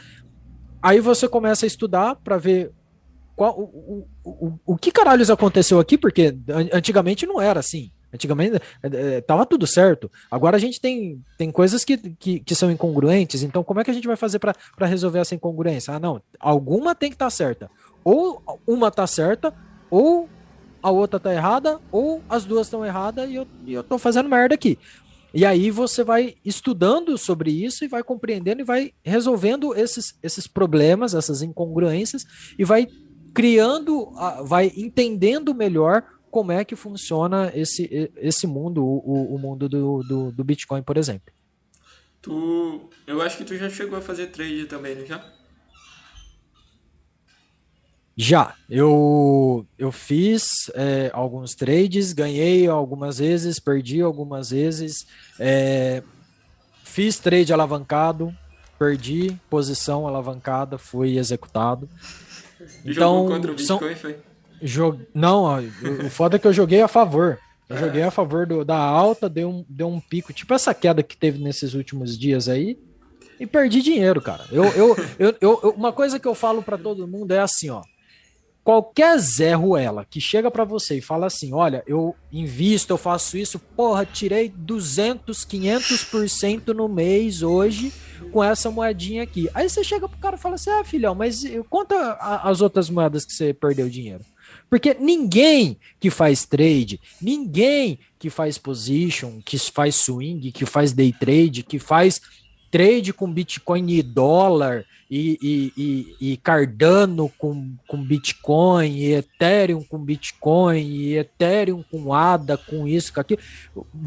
Aí 0.82 0.98
você 0.98 1.28
começa 1.28 1.66
a 1.66 1.68
estudar 1.68 2.16
para 2.16 2.38
ver 2.38 2.72
qual, 3.36 3.58
o, 3.58 4.06
o, 4.24 4.58
o, 4.66 4.76
que 4.76 4.90
caralhos 4.90 5.30
aconteceu 5.30 5.78
aqui? 5.78 5.96
Porque 5.96 6.36
antigamente 6.72 7.26
não 7.26 7.40
era 7.40 7.60
assim. 7.60 7.90
Antigamente 8.12 8.56
é, 8.82 9.16
é, 9.16 9.20
tava 9.20 9.46
tudo 9.46 9.66
certo. 9.66 10.10
Agora 10.30 10.56
a 10.56 10.60
gente 10.60 10.80
tem, 10.80 11.22
tem 11.38 11.50
coisas 11.50 11.84
que, 11.84 11.96
que, 11.96 12.40
que 12.40 12.54
são 12.54 12.70
incongruentes. 12.70 13.42
Então, 13.42 13.62
como 13.62 13.80
é 13.80 13.84
que 13.84 13.90
a 13.90 13.94
gente 13.94 14.06
vai 14.06 14.16
fazer 14.16 14.38
para 14.38 14.86
resolver 14.86 15.20
essa 15.20 15.34
incongruência? 15.34 15.94
Ah, 15.94 16.00
não. 16.00 16.20
Alguma 16.38 16.94
tem 16.94 17.10
que 17.10 17.14
estar 17.14 17.26
tá 17.26 17.30
certa. 17.30 17.70
Ou 18.04 18.42
uma 18.66 18.90
tá 18.90 19.06
certa, 19.06 19.54
ou 19.90 20.28
a 20.82 20.90
outra 20.90 21.20
tá 21.20 21.32
errada, 21.32 21.78
ou 21.92 22.22
as 22.28 22.44
duas 22.44 22.66
estão 22.66 22.84
erradas 22.84 23.28
e 23.28 23.34
eu, 23.34 23.46
e 23.66 23.72
eu 23.72 23.84
tô 23.84 23.98
fazendo 23.98 24.28
merda 24.28 24.54
aqui. 24.54 24.78
E 25.32 25.44
aí 25.46 25.70
você 25.70 26.02
vai 26.02 26.34
estudando 26.44 27.16
sobre 27.16 27.50
isso 27.52 27.84
e 27.84 27.88
vai 27.88 28.02
compreendendo 28.02 28.62
e 28.62 28.64
vai 28.64 28.92
resolvendo 29.04 29.74
esses, 29.74 30.18
esses 30.22 30.46
problemas, 30.48 31.14
essas 31.14 31.42
incongruências, 31.42 32.26
e 32.58 32.64
vai 32.64 32.88
criando, 33.34 34.12
vai 34.44 34.72
entendendo 34.76 35.54
melhor 35.54 36.04
como 36.30 36.52
é 36.52 36.64
que 36.64 36.76
funciona 36.76 37.50
esse, 37.54 38.10
esse 38.16 38.46
mundo, 38.46 38.84
o, 38.84 39.34
o 39.34 39.38
mundo 39.38 39.68
do, 39.68 40.02
do, 40.02 40.32
do, 40.32 40.44
Bitcoin, 40.44 40.82
por 40.82 40.96
exemplo. 40.96 41.32
Tu, 42.22 42.88
eu 43.06 43.20
acho 43.20 43.36
que 43.36 43.44
tu 43.44 43.56
já 43.56 43.68
chegou 43.68 43.98
a 43.98 44.02
fazer 44.02 44.28
trade 44.28 44.66
também, 44.66 44.94
não 44.94 45.06
já? 45.06 45.24
Já, 48.16 48.54
eu, 48.68 49.66
eu 49.78 49.90
fiz 49.90 50.44
é, 50.74 51.10
alguns 51.14 51.54
trades, 51.54 52.12
ganhei 52.12 52.66
algumas 52.66 53.18
vezes, 53.18 53.58
perdi 53.58 54.02
algumas 54.02 54.50
vezes, 54.50 55.06
é, 55.38 56.02
fiz 56.84 57.18
trade 57.18 57.52
alavancado, 57.52 58.36
perdi 58.78 59.40
posição 59.48 60.06
alavancada, 60.06 60.76
fui 60.76 61.16
executado. 61.16 61.88
Então, 62.84 63.14
Jogou 63.14 63.28
contra 63.28 63.52
o 63.52 63.54
Bitcoin, 63.54 63.78
são... 63.78 63.96
foi? 63.96 64.16
Jog... 64.62 65.06
Não, 65.14 65.42
ó, 65.42 65.60
o 65.60 66.10
foda 66.10 66.36
é 66.36 66.38
que 66.38 66.46
eu 66.46 66.52
joguei 66.52 66.82
a 66.82 66.88
favor. 66.88 67.38
Eu 67.68 67.76
é. 67.76 67.80
joguei 67.80 68.02
a 68.02 68.10
favor 68.10 68.46
do, 68.46 68.64
da 68.64 68.76
alta, 68.76 69.28
deu 69.28 69.48
um, 69.48 69.64
deu 69.68 69.88
um 69.88 70.00
pico, 70.00 70.32
tipo 70.32 70.52
essa 70.52 70.74
queda 70.74 71.02
que 71.02 71.16
teve 71.16 71.38
nesses 71.38 71.74
últimos 71.74 72.18
dias 72.18 72.48
aí, 72.48 72.78
e 73.38 73.46
perdi 73.46 73.80
dinheiro, 73.80 74.20
cara. 74.20 74.44
Eu, 74.50 74.64
eu, 74.64 74.96
eu, 75.18 75.36
eu 75.40 75.74
uma 75.76 75.92
coisa 75.92 76.18
que 76.18 76.26
eu 76.26 76.34
falo 76.34 76.62
para 76.62 76.76
todo 76.76 77.06
mundo 77.06 77.32
é 77.32 77.38
assim, 77.38 77.70
ó 77.70 77.82
qualquer 78.64 79.18
Zé 79.18 79.54
Ruela 79.54 80.06
que 80.08 80.20
chega 80.20 80.50
para 80.50 80.64
você 80.64 80.98
e 80.98 81.02
fala 81.02 81.26
assim: 81.26 81.52
Olha, 81.52 81.82
eu 81.86 82.14
invisto, 82.32 82.92
eu 82.92 82.98
faço 82.98 83.36
isso, 83.36 83.58
porra, 83.58 84.04
tirei 84.06 84.48
200, 84.48 85.44
500% 85.44 86.68
no 86.68 86.88
mês 86.88 87.42
hoje 87.42 87.92
com 88.32 88.42
essa 88.44 88.70
moedinha 88.70 89.22
aqui. 89.22 89.48
Aí 89.54 89.68
você 89.68 89.82
chega 89.82 90.08
pro 90.08 90.18
cara 90.18 90.36
e 90.36 90.40
fala 90.40 90.54
assim: 90.54 90.70
Ah, 90.70 90.84
filhão, 90.84 91.14
mas 91.14 91.42
conta 91.68 92.14
as 92.42 92.60
outras 92.60 92.90
moedas 92.90 93.24
que 93.24 93.32
você 93.32 93.52
perdeu 93.52 93.88
dinheiro. 93.88 94.24
Porque 94.68 94.94
ninguém 94.94 95.76
que 95.98 96.10
faz 96.10 96.44
trade, 96.44 97.00
ninguém 97.20 97.98
que 98.18 98.30
faz 98.30 98.56
position, 98.56 99.40
que 99.44 99.58
faz 99.58 99.96
swing, 99.96 100.52
que 100.52 100.64
faz 100.64 100.92
day 100.92 101.12
trade, 101.12 101.64
que 101.64 101.78
faz 101.78 102.20
trade 102.70 103.12
com 103.12 103.30
Bitcoin 103.30 103.90
e 103.90 104.02
dólar, 104.02 104.84
e, 105.10 105.38
e, 105.42 105.72
e, 105.76 106.32
e, 106.32 106.36
Cardano 106.36 107.28
com, 107.36 107.74
com 107.88 108.00
Bitcoin, 108.00 108.92
e 108.92 109.12
Ethereum 109.12 109.82
com 109.82 109.98
Bitcoin, 109.98 110.80
e 110.80 111.18
Ethereum 111.18 111.82
com 111.82 112.14
ADA, 112.14 112.56
com 112.56 112.86
isso, 112.86 113.12
com 113.12 113.20
aquilo, 113.20 113.40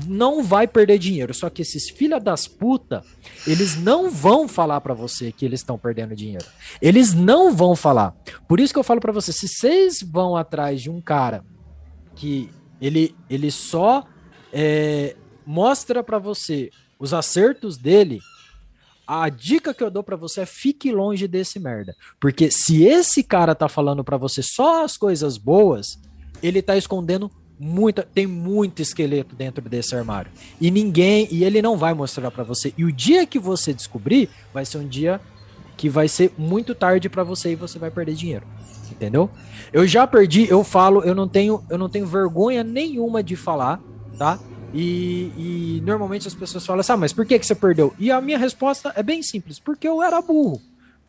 não 0.08 0.42
vai 0.42 0.66
perder 0.66 0.98
dinheiro. 0.98 1.34
Só 1.34 1.50
que 1.50 1.62
esses 1.62 1.90
filha 1.90 2.22
das 2.22 2.48
puta, 2.48 3.04
eles 3.46 3.76
não 3.76 4.10
vão 4.10 4.48
falar 4.48 4.80
para 4.80 4.94
você 4.94 5.32
que 5.32 5.46
eles 5.46 5.60
estão 5.60 5.78
perdendo 5.78 6.16
dinheiro. 6.16 6.46
Eles 6.82 7.14
não 7.14 7.54
vão 7.54 7.76
falar. 7.76 8.16
Por 8.48 8.62
isso 8.62 8.72
que 8.72 8.80
eu 8.80 8.84
falo 8.84 9.02
para 9.02 9.12
você, 9.12 9.34
se 9.34 9.48
vocês 9.48 10.02
vão 10.02 10.38
atrás 10.38 10.82
de 10.82 10.90
um 10.90 11.02
cara 11.02 11.44
que 12.16 12.50
ele, 12.80 13.14
ele 13.30 13.52
só 13.52 14.06
é, 14.54 15.18
mostra 15.46 16.02
para 16.02 16.18
você 16.18 16.70
os 16.98 17.14
acertos 17.14 17.76
dele, 17.78 18.22
a 19.06 19.30
dica 19.30 19.74
que 19.74 19.84
eu 19.84 19.92
dou 19.92 20.04
para 20.04 20.16
você 20.16 20.42
é 20.42 20.46
fique 20.46 20.92
longe 20.92 21.28
desse 21.28 21.60
merda. 21.60 21.96
Porque 22.20 22.50
se 22.50 22.84
esse 22.84 23.24
cara 23.24 23.54
tá 23.54 23.68
falando 23.68 24.04
para 24.04 24.18
você 24.18 24.42
só 24.42 24.84
as 24.84 24.98
coisas 24.98 25.38
boas, 25.38 26.00
ele 26.42 26.62
tá 26.62 26.78
escondendo 26.78 27.30
muita, 27.60 28.04
tem 28.04 28.26
muito 28.26 28.82
esqueleto 28.82 29.36
dentro 29.36 29.68
desse 29.70 29.96
armário. 29.96 30.32
E 30.60 30.72
ninguém, 30.72 31.28
e 31.32 31.44
ele 31.44 31.62
não 31.62 31.78
vai 31.78 31.94
mostrar 31.94 32.32
para 32.32 32.44
você. 32.44 32.74
E 32.78 32.84
o 32.84 32.92
dia 32.92 33.26
que 33.26 33.40
você 33.40 33.74
descobrir, 33.74 34.30
vai 34.54 34.66
ser 34.66 34.78
um 34.78 34.88
dia 34.88 35.20
que 35.76 35.90
vai 35.90 36.08
ser 36.08 36.34
muito 36.38 36.76
tarde 36.76 37.10
para 37.10 37.24
você 37.24 37.52
e 37.52 37.56
você 37.56 37.80
vai 37.80 37.92
perder 37.92 38.16
dinheiro. 38.16 38.46
Entendeu? 38.92 39.30
Eu 39.72 39.88
já 39.88 40.06
perdi, 40.06 40.48
eu 40.48 40.64
falo, 40.64 41.02
eu 41.04 41.16
não 41.16 41.28
tenho, 41.28 41.64
eu 41.70 41.78
não 41.78 41.90
tenho 41.90 42.06
vergonha 42.06 42.64
nenhuma 42.64 43.24
de 43.24 43.36
falar, 43.36 43.82
tá? 44.18 44.40
E, 44.74 45.32
e, 45.38 45.82
normalmente 45.86 46.28
as 46.28 46.34
pessoas 46.34 46.66
falam 46.66 46.80
assim, 46.80 46.94
ah, 46.94 46.98
mas 46.98 47.14
por 47.14 47.26
que, 47.26 47.38
que 47.38 47.46
você 47.46 47.54
perdeu? 47.54 47.94
E 48.00 48.12
a 48.12 48.20
minha 48.20 48.38
resposta 48.38 48.92
é 48.96 49.04
bem 49.04 49.22
simples, 49.22 49.60
porque 49.60 49.88
eu 49.88 50.02
era 50.02 50.22
burro. 50.22 50.60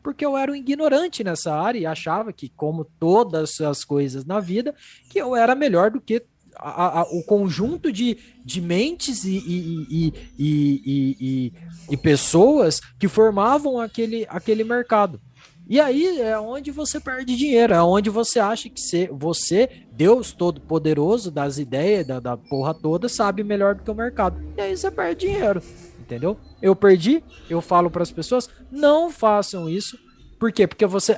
Porque 0.02 0.24
eu 0.24 0.36
era 0.36 0.52
um 0.52 0.54
ignorante 0.54 1.24
nessa 1.24 1.54
área 1.54 1.78
e 1.78 1.86
achava 1.86 2.30
que, 2.30 2.50
como 2.50 2.84
todas 3.00 3.58
as 3.62 3.84
coisas 3.84 4.26
na 4.26 4.38
vida, 4.38 4.74
que 5.08 5.18
eu 5.18 5.34
era 5.34 5.54
melhor 5.54 5.90
do 5.90 6.00
que 6.00 6.22
a, 6.56 7.00
a, 7.00 7.02
o 7.04 7.22
conjunto 7.24 7.90
de, 7.90 8.18
de 8.44 8.60
mentes 8.60 9.24
e, 9.24 9.36
e, 9.36 10.12
e, 10.38 11.52
e, 11.90 11.96
pessoas 11.96 12.80
que 12.98 13.08
formavam 13.08 13.80
aquele, 13.80 14.26
aquele 14.28 14.62
mercado. 14.62 15.20
E 15.66 15.80
aí 15.80 16.20
é 16.20 16.38
onde 16.38 16.70
você 16.70 17.00
perde 17.00 17.36
dinheiro, 17.36 17.72
é 17.72 17.82
onde 17.82 18.10
você 18.10 18.38
acha 18.38 18.68
que 18.68 18.80
você, 19.10 19.86
Deus 19.92 20.32
Todo-Poderoso 20.32 21.30
das 21.30 21.56
ideias, 21.56 22.06
da, 22.06 22.20
da 22.20 22.36
porra 22.36 22.74
toda, 22.74 23.08
sabe 23.08 23.42
melhor 23.42 23.74
do 23.74 23.82
que 23.82 23.90
o 23.90 23.94
mercado. 23.94 24.36
E 24.56 24.60
aí 24.60 24.76
você 24.76 24.90
perde 24.90 25.26
dinheiro, 25.26 25.62
Entendeu? 26.04 26.36
Eu 26.60 26.76
perdi, 26.76 27.24
eu 27.48 27.62
falo 27.62 27.90
para 27.90 28.02
as 28.02 28.10
pessoas, 28.10 28.50
não 28.70 29.10
façam 29.10 29.70
isso. 29.70 29.98
Por 30.38 30.52
quê? 30.52 30.66
Porque 30.66 30.84
você. 30.84 31.16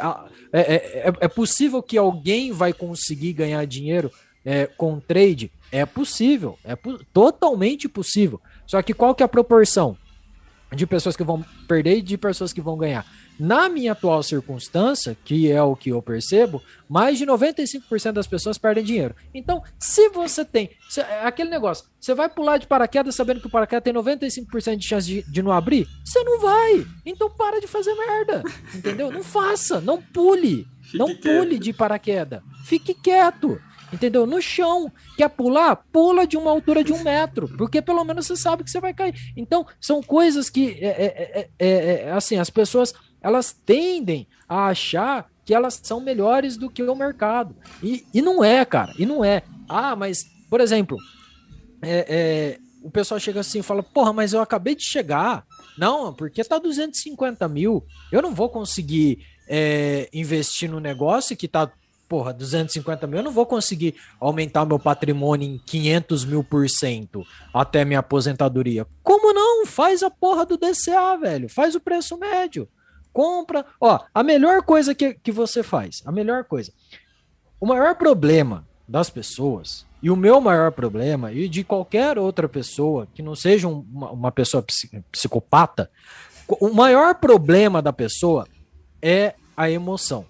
É, 0.52 0.60
é, 0.60 0.74
é, 1.08 1.12
é 1.22 1.28
possível 1.28 1.82
que 1.82 1.98
alguém 1.98 2.52
vai 2.52 2.72
conseguir 2.72 3.32
ganhar 3.32 3.64
dinheiro 3.66 4.12
é, 4.44 4.66
com 4.66 5.00
trade? 5.00 5.50
É 5.72 5.84
possível, 5.84 6.56
é 6.64 6.78
totalmente 7.12 7.88
possível. 7.88 8.40
Só 8.64 8.80
que 8.80 8.94
qual 8.94 9.12
que 9.12 9.24
é 9.24 9.26
a 9.26 9.28
proporção 9.28 9.96
de 10.72 10.86
pessoas 10.86 11.16
que 11.16 11.24
vão 11.24 11.44
perder 11.66 11.98
e 11.98 12.02
de 12.02 12.16
pessoas 12.16 12.52
que 12.52 12.60
vão 12.60 12.76
ganhar? 12.78 13.04
Na 13.38 13.68
minha 13.68 13.92
atual 13.92 14.22
circunstância, 14.22 15.16
que 15.24 15.50
é 15.50 15.62
o 15.62 15.76
que 15.76 15.90
eu 15.90 16.00
percebo, 16.00 16.62
mais 16.88 17.18
de 17.18 17.26
95% 17.26 18.12
das 18.12 18.26
pessoas 18.26 18.56
perdem 18.56 18.84
dinheiro. 18.84 19.14
Então, 19.34 19.62
se 19.78 20.08
você 20.08 20.44
tem. 20.44 20.70
Se, 20.88 21.00
é 21.00 21.26
aquele 21.26 21.50
negócio, 21.50 21.86
você 22.00 22.14
vai 22.14 22.28
pular 22.28 22.58
de 22.58 22.66
paraquedas 22.66 23.14
sabendo 23.14 23.40
que 23.40 23.46
o 23.46 23.50
paraquedas 23.50 23.84
tem 23.84 23.92
95% 23.92 24.76
de 24.76 24.86
chance 24.86 25.06
de, 25.06 25.22
de 25.30 25.42
não 25.42 25.52
abrir? 25.52 25.86
Você 26.04 26.22
não 26.22 26.40
vai. 26.40 26.86
Então 27.04 27.30
para 27.30 27.60
de 27.60 27.66
fazer 27.66 27.94
merda. 27.94 28.42
Entendeu? 28.74 29.10
Não 29.10 29.22
faça, 29.22 29.80
não 29.80 30.00
pule. 30.00 30.66
Fique 30.82 30.98
não 30.98 31.14
pule 31.16 31.50
quieto. 31.50 31.62
de 31.62 31.72
paraquedas. 31.72 32.42
Fique 32.64 32.94
quieto 32.94 33.60
entendeu? 33.92 34.26
No 34.26 34.40
chão. 34.40 34.90
Quer 35.16 35.28
pular? 35.28 35.76
Pula 35.92 36.26
de 36.26 36.36
uma 36.36 36.50
altura 36.50 36.84
de 36.84 36.92
um 36.92 37.02
metro, 37.02 37.48
porque 37.56 37.80
pelo 37.80 38.04
menos 38.04 38.26
você 38.26 38.36
sabe 38.36 38.64
que 38.64 38.70
você 38.70 38.80
vai 38.80 38.94
cair. 38.94 39.14
Então, 39.36 39.66
são 39.80 40.02
coisas 40.02 40.50
que, 40.50 40.78
é, 40.80 40.88
é, 40.88 41.48
é, 41.58 41.68
é, 41.68 42.12
assim, 42.12 42.36
as 42.36 42.50
pessoas 42.50 42.92
elas 43.22 43.52
tendem 43.52 44.26
a 44.48 44.66
achar 44.66 45.30
que 45.44 45.54
elas 45.54 45.80
são 45.82 46.00
melhores 46.00 46.56
do 46.56 46.68
que 46.68 46.82
o 46.82 46.94
mercado. 46.94 47.54
E, 47.82 48.04
e 48.12 48.20
não 48.20 48.42
é, 48.42 48.64
cara, 48.64 48.92
e 48.98 49.06
não 49.06 49.24
é. 49.24 49.42
Ah, 49.68 49.94
mas, 49.94 50.24
por 50.50 50.60
exemplo, 50.60 50.98
é, 51.80 52.06
é, 52.08 52.58
o 52.82 52.90
pessoal 52.90 53.20
chega 53.20 53.40
assim 53.40 53.60
e 53.60 53.62
fala: 53.62 53.82
Porra, 53.82 54.12
mas 54.12 54.32
eu 54.32 54.40
acabei 54.40 54.74
de 54.74 54.84
chegar. 54.84 55.44
Não, 55.78 56.12
porque 56.12 56.42
tá 56.42 56.58
250 56.58 57.46
mil. 57.48 57.84
Eu 58.10 58.22
não 58.22 58.34
vou 58.34 58.48
conseguir 58.48 59.24
é, 59.48 60.08
investir 60.12 60.70
no 60.70 60.80
negócio 60.80 61.36
que 61.36 61.46
tá, 61.46 61.70
porra, 62.08 62.32
250 62.32 63.06
mil. 63.06 63.18
Eu 63.18 63.24
não 63.24 63.32
vou 63.32 63.46
conseguir 63.46 63.94
aumentar 64.18 64.64
meu 64.64 64.78
patrimônio 64.78 65.48
em 65.48 65.58
500 65.58 66.24
mil 66.24 66.42
por 66.42 66.68
cento 66.68 67.24
até 67.52 67.84
minha 67.84 68.00
aposentadoria. 68.00 68.86
Como 69.02 69.32
não? 69.32 69.66
Faz 69.66 70.02
a 70.02 70.10
porra 70.10 70.46
do 70.46 70.56
DCA, 70.56 71.16
velho. 71.20 71.48
Faz 71.48 71.74
o 71.74 71.80
preço 71.80 72.16
médio 72.16 72.68
compra. 73.16 73.64
Ó, 73.80 73.98
a 74.14 74.22
melhor 74.22 74.62
coisa 74.62 74.94
que, 74.94 75.14
que 75.14 75.32
você 75.32 75.62
faz, 75.62 76.02
a 76.04 76.12
melhor 76.12 76.44
coisa. 76.44 76.70
O 77.58 77.66
maior 77.66 77.94
problema 77.94 78.68
das 78.86 79.08
pessoas, 79.08 79.86
e 80.02 80.10
o 80.10 80.16
meu 80.16 80.38
maior 80.38 80.70
problema, 80.70 81.32
e 81.32 81.48
de 81.48 81.64
qualquer 81.64 82.18
outra 82.18 82.46
pessoa 82.46 83.08
que 83.14 83.22
não 83.22 83.34
seja 83.34 83.66
uma, 83.68 84.10
uma 84.10 84.30
pessoa 84.30 84.62
psicopata, 85.10 85.90
o 86.46 86.68
maior 86.68 87.14
problema 87.14 87.80
da 87.80 87.90
pessoa 87.90 88.46
é 89.00 89.34
a 89.56 89.70
emoção. 89.70 90.26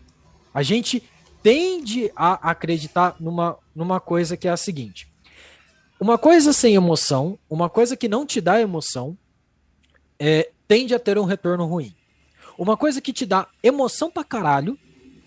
A 0.54 0.62
gente 0.62 1.02
tende 1.42 2.12
a 2.14 2.50
acreditar 2.50 3.16
numa, 3.18 3.58
numa 3.74 3.98
coisa 3.98 4.36
que 4.36 4.46
é 4.46 4.52
a 4.52 4.56
seguinte: 4.56 5.12
uma 5.98 6.16
coisa 6.16 6.52
sem 6.52 6.76
emoção, 6.76 7.36
uma 7.50 7.68
coisa 7.68 7.96
que 7.96 8.08
não 8.08 8.24
te 8.24 8.40
dá 8.40 8.60
emoção, 8.60 9.18
é, 10.20 10.50
tende 10.68 10.94
a 10.94 11.00
ter 11.00 11.18
um 11.18 11.24
retorno 11.24 11.66
ruim. 11.66 11.95
Uma 12.58 12.76
coisa 12.76 13.00
que 13.00 13.12
te 13.12 13.26
dá 13.26 13.46
emoção 13.62 14.10
pra 14.10 14.24
caralho 14.24 14.78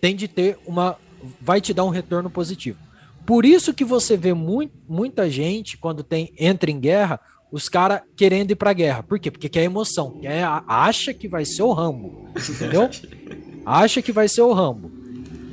tem 0.02 0.16
de 0.16 0.28
ter 0.28 0.58
uma. 0.66 0.98
vai 1.42 1.62
te 1.62 1.74
dar 1.74 1.86
um 1.86 1.90
retorno 1.90 2.30
positivo. 2.30 2.80
Por 3.26 3.46
isso 3.46 3.74
que 3.74 3.86
você 3.86 4.18
vê 4.18 4.34
muito, 4.34 4.74
muita 4.88 5.30
gente, 5.30 5.78
quando 5.78 6.04
tem 6.04 6.34
entra 6.38 6.72
em 6.72 6.80
guerra, 6.80 7.20
os 7.52 7.70
caras 7.70 8.02
querendo 8.16 8.52
ir 8.52 8.56
pra 8.56 8.74
guerra. 8.74 9.04
Por 9.04 9.20
quê? 9.20 9.30
Porque 9.30 9.50
quer 9.50 9.64
emoção. 9.64 10.20
Quer, 10.22 10.44
acha 10.68 11.14
que 11.14 11.28
vai 11.28 11.46
ser 11.46 11.64
o 11.64 11.72
Rambo. 11.72 12.30
Entendeu? 12.50 12.90
acha 13.66 14.02
que 14.02 14.12
vai 14.12 14.28
ser 14.28 14.42
o 14.42 14.54
Rambo. 14.54 14.92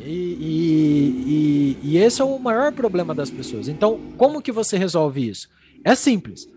E, 0.04 0.08
e, 0.10 1.24
e, 1.26 1.78
e, 1.82 1.98
esse 1.98 2.22
é 2.22 2.24
o 2.24 2.38
maior 2.38 2.72
problema 2.72 3.14
das 3.14 3.28
pessoas. 3.28 3.66
Então, 3.66 4.00
como 4.16 4.40
que 4.40 4.52
você 4.52 4.78
resolve 4.78 5.28
isso? 5.28 5.48
É 5.84 5.94
simples. 5.94 6.48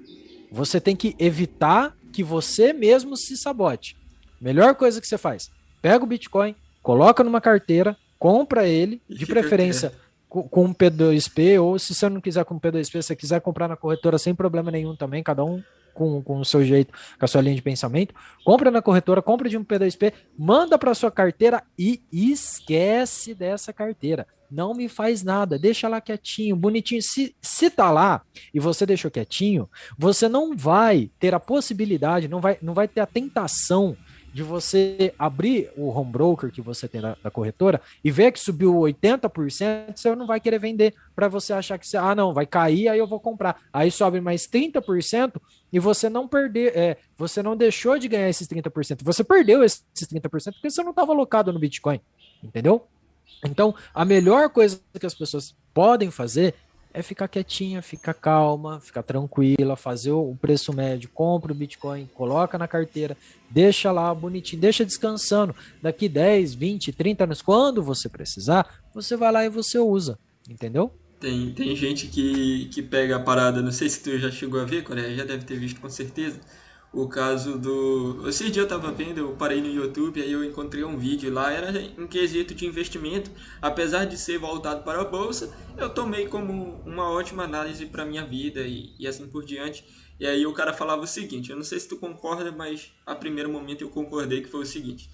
Você 0.51 0.79
tem 0.79 0.95
que 0.95 1.15
evitar 1.17 1.95
que 2.11 2.23
você 2.23 2.73
mesmo 2.73 3.17
se 3.17 3.35
sabote. 3.35 3.97
Melhor 4.39 4.75
coisa 4.75 5.01
que 5.01 5.07
você 5.07 5.17
faz: 5.17 5.51
pega 5.81 6.03
o 6.03 6.07
Bitcoin, 6.07 6.55
coloca 6.81 7.23
numa 7.23 7.41
carteira, 7.41 7.97
compra 8.17 8.67
ele, 8.67 9.01
de 9.09 9.25
preferência 9.25 9.93
com, 10.29 10.43
com 10.43 10.65
um 10.65 10.73
P2P, 10.73 11.61
ou 11.61 11.77
se 11.79 11.93
você 11.93 12.07
não 12.07 12.21
quiser 12.21 12.45
com 12.45 12.59
P2P, 12.59 12.83
se 12.85 13.03
você 13.03 13.15
quiser 13.15 13.41
comprar 13.41 13.67
na 13.67 13.75
corretora 13.75 14.17
sem 14.17 14.35
problema 14.35 14.69
nenhum 14.69 14.95
também, 14.95 15.23
cada 15.23 15.43
um 15.43 15.61
com, 15.93 16.21
com 16.21 16.39
o 16.39 16.45
seu 16.45 16.63
jeito, 16.63 16.93
com 17.17 17.25
a 17.25 17.27
sua 17.27 17.41
linha 17.41 17.55
de 17.55 17.61
pensamento. 17.61 18.13
Compra 18.45 18.71
na 18.71 18.81
corretora, 18.81 19.21
compra 19.21 19.49
de 19.49 19.57
um 19.57 19.65
P2P, 19.65 20.13
manda 20.37 20.77
para 20.77 20.93
sua 20.93 21.11
carteira 21.11 21.63
e 21.77 22.01
esquece 22.11 23.33
dessa 23.33 23.73
carteira. 23.73 24.25
Não 24.49 24.73
me 24.73 24.87
faz 24.87 25.23
nada, 25.23 25.59
deixa 25.59 25.87
lá 25.87 26.01
quietinho, 26.01 26.55
bonitinho. 26.55 27.01
Se, 27.03 27.35
se 27.41 27.69
tá 27.69 27.91
lá 27.91 28.21
e 28.53 28.59
você 28.59 28.85
deixou 28.85 29.11
quietinho, 29.11 29.69
você 29.97 30.27
não 30.27 30.55
vai 30.55 31.11
ter 31.19 31.35
a 31.35 31.39
possibilidade, 31.39 32.27
não 32.27 32.39
vai, 32.39 32.57
não 32.61 32.73
vai 32.73 32.87
ter 32.87 33.01
a 33.01 33.05
tentação 33.05 33.95
de 34.33 34.43
você 34.43 35.13
abrir 35.17 35.71
o 35.75 35.89
home 35.89 36.11
broker 36.11 36.51
que 36.51 36.61
você 36.61 36.87
tem 36.87 37.01
da, 37.01 37.15
corretora 37.31 37.81
e 38.03 38.11
ver 38.11 38.31
que 38.31 38.39
subiu 38.39 38.73
80%, 38.73 39.95
você 39.95 40.15
não 40.15 40.27
vai 40.27 40.39
querer 40.39 40.59
vender 40.59 40.93
para 41.15 41.27
você 41.27 41.53
achar 41.53 41.77
que 41.77 41.87
você, 41.87 41.97
ah, 41.97 42.13
não, 42.15 42.33
vai 42.33 42.45
cair, 42.45 42.89
aí 42.89 42.99
eu 42.99 43.07
vou 43.07 43.19
comprar. 43.19 43.61
Aí 43.73 43.89
sobe 43.91 44.21
mais 44.21 44.47
30% 44.47 45.41
e 45.71 45.79
você 45.79 46.09
não 46.09 46.27
perder, 46.27 46.75
é, 46.75 46.97
você 47.17 47.41
não 47.41 47.55
deixou 47.55 47.97
de 47.97 48.07
ganhar 48.07 48.29
esses 48.29 48.47
30%. 48.47 49.03
Você 49.03 49.23
perdeu 49.23 49.63
esses 49.63 49.83
30% 49.95 50.53
porque 50.53 50.69
você 50.69 50.83
não 50.83 50.91
estava 50.91 51.11
alocado 51.11 51.51
no 51.51 51.59
Bitcoin, 51.59 51.99
entendeu? 52.43 52.87
Então, 53.43 53.73
a 53.93 54.03
melhor 54.03 54.49
coisa 54.49 54.81
que 54.99 55.05
as 55.05 55.13
pessoas 55.13 55.55
podem 55.73 56.11
fazer 56.11 56.55
é 56.99 57.03
ficar 57.03 57.27
quietinha, 57.27 57.81
ficar 57.81 58.13
calma, 58.13 58.79
ficar 58.79 59.03
tranquila, 59.03 59.75
fazer 59.75 60.11
o 60.11 60.35
preço 60.39 60.73
médio, 60.73 61.09
compra 61.13 61.51
o 61.51 61.55
Bitcoin, 61.55 62.09
coloca 62.13 62.57
na 62.57 62.67
carteira, 62.67 63.17
deixa 63.49 63.91
lá 63.91 64.13
bonitinho, 64.13 64.61
deixa 64.61 64.85
descansando. 64.85 65.55
Daqui 65.81 66.09
10, 66.09 66.53
20, 66.53 66.91
30 66.93 67.23
anos, 67.23 67.41
quando 67.41 67.81
você 67.81 68.07
precisar, 68.09 68.81
você 68.93 69.15
vai 69.15 69.31
lá 69.31 69.45
e 69.45 69.49
você 69.49 69.77
usa, 69.79 70.17
entendeu? 70.49 70.91
Tem, 71.19 71.51
tem 71.51 71.75
gente 71.75 72.07
que, 72.07 72.65
que 72.65 72.81
pega 72.81 73.17
a 73.17 73.19
parada, 73.19 73.61
não 73.61 73.71
sei 73.71 73.89
se 73.89 74.01
tu 74.01 74.17
já 74.17 74.31
chegou 74.31 74.61
a 74.61 74.63
ver, 74.63 74.83
Coreia, 74.83 75.15
já 75.15 75.25
deve 75.25 75.43
ter 75.43 75.57
visto 75.59 75.81
com 75.81 75.89
certeza 75.89 76.39
o 76.91 77.07
caso 77.07 77.57
do. 77.57 78.27
Esse 78.27 78.49
dia 78.49 78.61
eu 78.61 78.65
estava 78.65 78.91
vendo, 78.91 79.19
eu 79.19 79.35
parei 79.35 79.61
no 79.61 79.67
YouTube, 79.67 80.21
aí 80.21 80.31
eu 80.31 80.43
encontrei 80.43 80.83
um 80.83 80.97
vídeo 80.97 81.31
lá, 81.31 81.51
era 81.51 81.79
em 81.79 82.07
quesito 82.07 82.55
de 82.55 82.65
investimento. 82.65 83.31
Apesar 83.61 84.05
de 84.05 84.17
ser 84.17 84.39
voltado 84.39 84.83
para 84.83 85.01
a 85.01 85.05
bolsa, 85.05 85.53
eu 85.77 85.89
tomei 85.89 86.27
como 86.27 86.81
uma 86.85 87.09
ótima 87.11 87.43
análise 87.43 87.85
para 87.85 88.05
minha 88.05 88.25
vida 88.25 88.61
e, 88.61 88.95
e 88.97 89.07
assim 89.07 89.27
por 89.27 89.45
diante. 89.45 89.85
E 90.19 90.25
aí 90.25 90.45
o 90.45 90.53
cara 90.53 90.73
falava 90.73 91.03
o 91.03 91.07
seguinte: 91.07 91.51
eu 91.51 91.55
não 91.55 91.63
sei 91.63 91.79
se 91.79 91.87
tu 91.87 91.97
concorda, 91.97 92.51
mas 92.51 92.91
a 93.05 93.15
primeiro 93.15 93.49
momento 93.49 93.83
eu 93.83 93.89
concordei 93.89 94.41
que 94.41 94.49
foi 94.49 94.61
o 94.61 94.65
seguinte. 94.65 95.09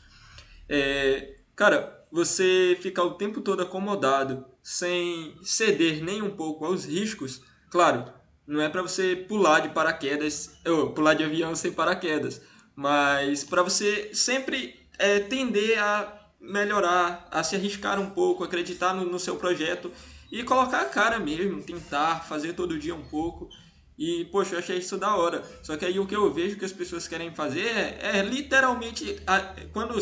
É, 0.70 1.36
cara, 1.56 2.06
você 2.12 2.78
ficar 2.82 3.04
o 3.04 3.16
tempo 3.16 3.42
todo 3.42 3.62
acomodado, 3.62 4.46
sem 4.64 5.38
ceder 5.44 6.02
nem 6.02 6.22
um 6.22 6.32
pouco 6.32 6.66
aos 6.66 6.86
riscos, 6.86 7.42
claro, 7.70 8.12
não 8.47 8.62
é 8.62 8.69
para 8.69 8.81
você 8.81 9.15
pular 9.15 9.60
de 9.60 9.69
paraquedas, 9.69 10.58
ou 10.65 10.91
pular 10.91 11.13
de 11.13 11.23
avião 11.23 11.55
sem 11.55 11.71
paraquedas, 11.71 12.41
mas 12.75 13.43
para 13.43 13.63
você 13.63 14.12
sempre 14.13 14.88
é, 14.99 15.19
tender 15.19 15.81
a 15.81 16.25
melhorar, 16.39 17.27
a 17.31 17.43
se 17.43 17.56
arriscar 17.56 18.00
um 18.00 18.10
pouco, 18.12 18.43
acreditar 18.43 18.93
no, 18.93 19.06
no, 19.06 19.19
seu 19.19 19.35
projeto 19.35 19.91
e 20.31 20.43
colocar 20.43 20.81
a 20.81 20.85
cara 20.85 21.19
mesmo, 21.19 21.63
tentar 21.63 22.23
fazer 22.25 22.54
todo 22.54 22.77
dia 22.77 22.93
um 22.93 23.04
pouco. 23.04 23.50
E, 23.98 24.25
poxa, 24.25 24.56
eu 24.56 24.60
achei 24.60 24.77
isso 24.77 24.98
da 24.98 25.15
hora. 25.15 25.43
Só 25.63 25.77
que 25.77 25.85
aí 25.85 25.98
o 26.00 26.06
que 26.06 26.15
eu 26.15 26.31
vejo 26.31 26.58
que 26.58 26.65
as 26.65 26.73
pessoas 26.73 27.08
querem 27.08 27.33
fazer 27.33 27.65
é, 27.65 28.17
é 28.17 28.21
literalmente, 28.21 29.17
a, 29.25 29.39
quando 29.71 29.96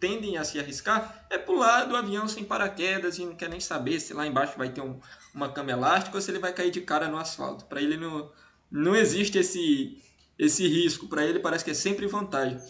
tendem 0.00 0.36
a 0.36 0.44
se 0.44 0.58
arriscar, 0.58 1.26
é 1.30 1.38
pular 1.38 1.84
do 1.84 1.96
avião 1.96 2.28
sem 2.28 2.44
paraquedas 2.44 3.18
e 3.18 3.24
não 3.24 3.34
quer 3.34 3.48
nem 3.48 3.60
saber 3.60 4.00
se 4.00 4.14
lá 4.14 4.26
embaixo 4.26 4.56
vai 4.56 4.68
ter 4.70 4.80
um, 4.80 5.00
uma 5.38 5.52
cama 5.52 5.70
elástica 5.70 6.16
ou 6.16 6.20
se 6.20 6.30
ele 6.30 6.40
vai 6.40 6.52
cair 6.52 6.70
de 6.70 6.80
cara 6.80 7.08
no 7.08 7.16
asfalto. 7.16 7.64
Para 7.66 7.80
ele 7.80 7.96
não, 7.96 8.30
não 8.70 8.94
existe 8.94 9.38
esse, 9.38 10.02
esse 10.36 10.66
risco. 10.66 11.06
Para 11.06 11.24
ele 11.24 11.38
parece 11.38 11.64
que 11.64 11.70
é 11.70 11.74
sempre 11.74 12.06
vantagem. 12.06 12.60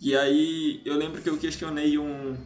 E 0.00 0.16
aí 0.16 0.80
eu 0.84 0.96
lembro 0.96 1.20
que 1.20 1.28
eu 1.28 1.36
questionei 1.36 1.98
um, 1.98 2.36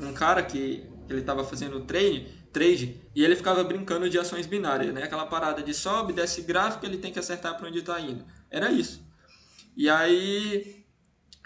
um 0.00 0.12
cara 0.14 0.42
que 0.42 0.84
ele 1.08 1.20
estava 1.20 1.44
fazendo 1.44 1.80
trade, 1.80 2.26
trade 2.52 3.00
e 3.14 3.22
ele 3.22 3.36
ficava 3.36 3.62
brincando 3.62 4.08
de 4.08 4.18
ações 4.18 4.46
binárias, 4.46 4.92
né? 4.92 5.02
Aquela 5.02 5.26
parada 5.26 5.62
de 5.62 5.74
sobe, 5.74 6.12
desce 6.12 6.42
gráfico, 6.42 6.86
ele 6.86 6.98
tem 6.98 7.12
que 7.12 7.18
acertar 7.18 7.56
para 7.56 7.68
onde 7.68 7.78
está 7.78 8.00
indo. 8.00 8.24
Era 8.50 8.72
isso. 8.72 9.06
E 9.76 9.88
aí 9.88 10.84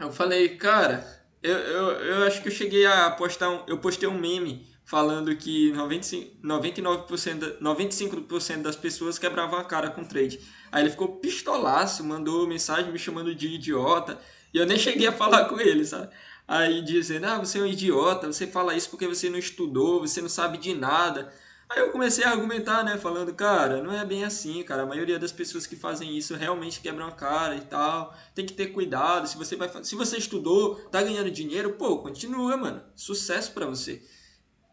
eu 0.01 0.12
falei, 0.12 0.51
cara, 0.57 1.05
eu, 1.43 1.57
eu, 1.57 1.86
eu 2.05 2.22
acho 2.24 2.41
que 2.41 2.49
eu 2.49 2.53
cheguei 2.53 2.86
a 2.86 3.11
postar 3.11 3.51
um, 3.51 3.64
eu 3.66 3.78
postei 3.78 4.09
um 4.09 4.18
meme 4.18 4.70
falando 4.91 5.36
que 5.36 5.70
95, 5.70 6.45
99%, 6.45 7.59
95% 7.61 8.61
das 8.61 8.74
pessoas 8.74 9.20
quebravam 9.20 9.57
a 9.57 9.62
cara 9.62 9.88
com 9.88 10.03
trade. 10.03 10.41
Aí 10.72 10.82
ele 10.82 10.91
ficou 10.91 11.20
pistolaço, 11.20 12.03
mandou 12.03 12.45
mensagem 12.45 12.91
me 12.91 12.99
chamando 12.99 13.32
de 13.32 13.47
idiota, 13.47 14.18
e 14.53 14.59
eu 14.59 14.66
nem 14.66 14.76
cheguei 14.76 15.07
a 15.07 15.12
falar 15.12 15.45
com 15.45 15.61
ele, 15.61 15.84
sabe? 15.84 16.12
Aí 16.47 16.82
dizendo, 16.82 17.26
ah, 17.26 17.38
você 17.38 17.61
é 17.61 17.62
um 17.62 17.66
idiota, 17.66 18.26
você 18.26 18.49
fala 18.49 18.74
isso 18.74 18.91
porque 18.91 19.07
você 19.07 19.30
não 19.30 19.38
estudou, 19.38 20.01
você 20.01 20.20
não 20.20 20.28
sabe 20.28 20.59
de 20.59 20.74
nada. 20.74 21.32
Aí 21.68 21.78
eu 21.78 21.93
comecei 21.93 22.24
a 22.24 22.30
argumentar, 22.32 22.82
né, 22.82 22.99
falando, 22.99 23.32
cara, 23.32 23.80
não 23.80 23.97
é 23.97 24.05
bem 24.05 24.24
assim, 24.24 24.61
cara, 24.64 24.82
a 24.82 24.86
maioria 24.86 25.20
das 25.20 25.30
pessoas 25.30 25.68
que 25.68 25.76
fazem 25.76 26.18
isso 26.18 26.34
realmente 26.34 26.80
quebram 26.80 27.07
a 27.07 27.12
cara 27.12 27.55
e 27.55 27.61
tal, 27.61 28.12
tem 28.34 28.45
que 28.45 28.55
ter 28.55 28.72
cuidado, 28.72 29.28
se 29.28 29.38
você 29.38 29.55
vai 29.55 29.70
se 29.84 29.95
você 29.95 30.16
estudou, 30.16 30.74
tá 30.91 31.01
ganhando 31.01 31.30
dinheiro, 31.30 31.74
pô, 31.74 31.99
continua, 31.99 32.57
mano, 32.57 32.82
sucesso 32.97 33.53
para 33.53 33.66
você. 33.66 34.03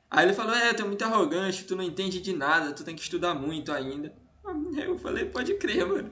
Aí 0.10 0.26
ele 0.26 0.34
falou, 0.34 0.56
é, 0.56 0.74
tu 0.74 0.84
é 0.84 0.86
muito 0.86 1.04
arrogante, 1.04 1.66
tu 1.66 1.76
não 1.76 1.84
entende 1.84 2.20
de 2.22 2.34
nada, 2.34 2.74
tu 2.74 2.84
tem 2.84 2.96
que 2.96 3.02
estudar 3.02 3.34
muito 3.34 3.72
ainda. 3.72 4.14
Eu 4.78 4.98
falei, 4.98 5.26
pode 5.26 5.54
crer, 5.56 5.86
mano. 5.86 6.10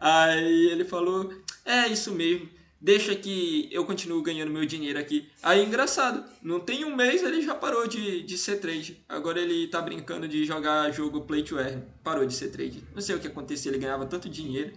Aí 0.00 0.70
ele 0.70 0.84
falou, 0.84 1.32
é 1.64 1.86
isso 1.88 2.12
mesmo 2.12 2.48
deixa 2.84 3.14
que 3.14 3.66
eu 3.72 3.86
continuo 3.86 4.20
ganhando 4.20 4.52
meu 4.52 4.66
dinheiro 4.66 4.98
aqui. 4.98 5.26
Aí, 5.42 5.64
engraçado, 5.64 6.22
não 6.42 6.60
tem 6.60 6.84
um 6.84 6.94
mês 6.94 7.22
ele 7.22 7.40
já 7.40 7.54
parou 7.54 7.88
de, 7.88 8.22
de 8.22 8.36
ser 8.36 8.56
trade. 8.56 9.02
Agora 9.08 9.40
ele 9.40 9.66
tá 9.68 9.80
brincando 9.80 10.28
de 10.28 10.44
jogar 10.44 10.92
jogo 10.92 11.22
play 11.22 11.42
to 11.42 11.58
earn. 11.58 11.82
Parou 12.02 12.26
de 12.26 12.34
ser 12.34 12.48
trade. 12.48 12.84
Não 12.94 13.00
sei 13.00 13.16
o 13.16 13.18
que 13.18 13.26
aconteceu, 13.26 13.72
ele 13.72 13.80
ganhava 13.80 14.04
tanto 14.04 14.28
dinheiro. 14.28 14.72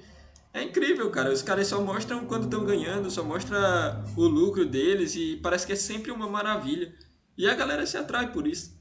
É 0.54 0.64
incrível, 0.64 1.10
cara. 1.10 1.34
Os 1.34 1.42
caras 1.42 1.68
só 1.68 1.82
mostram 1.82 2.26
quando 2.26 2.46
estão 2.46 2.64
ganhando, 2.64 3.12
só 3.12 3.26
mostra 3.26 4.02
o 4.16 4.24
lucro 4.26 4.66
deles 4.66 5.14
e 5.16 5.38
parece 5.44 5.68
que 5.68 5.74
é 5.74 5.76
sempre 5.76 6.10
uma 6.10 6.30
maravilha. 6.30 6.96
E 7.38 7.48
a 7.48 7.54
galera 7.54 7.86
se 7.86 7.98
atrai 7.98 8.32
por 8.32 8.48
isso. 8.48 8.78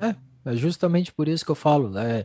É, 0.00 0.14
é 0.44 0.56
justamente 0.56 1.12
por 1.12 1.28
isso 1.28 1.44
que 1.44 1.50
eu 1.50 1.56
falo. 1.56 1.96
É, 1.98 2.24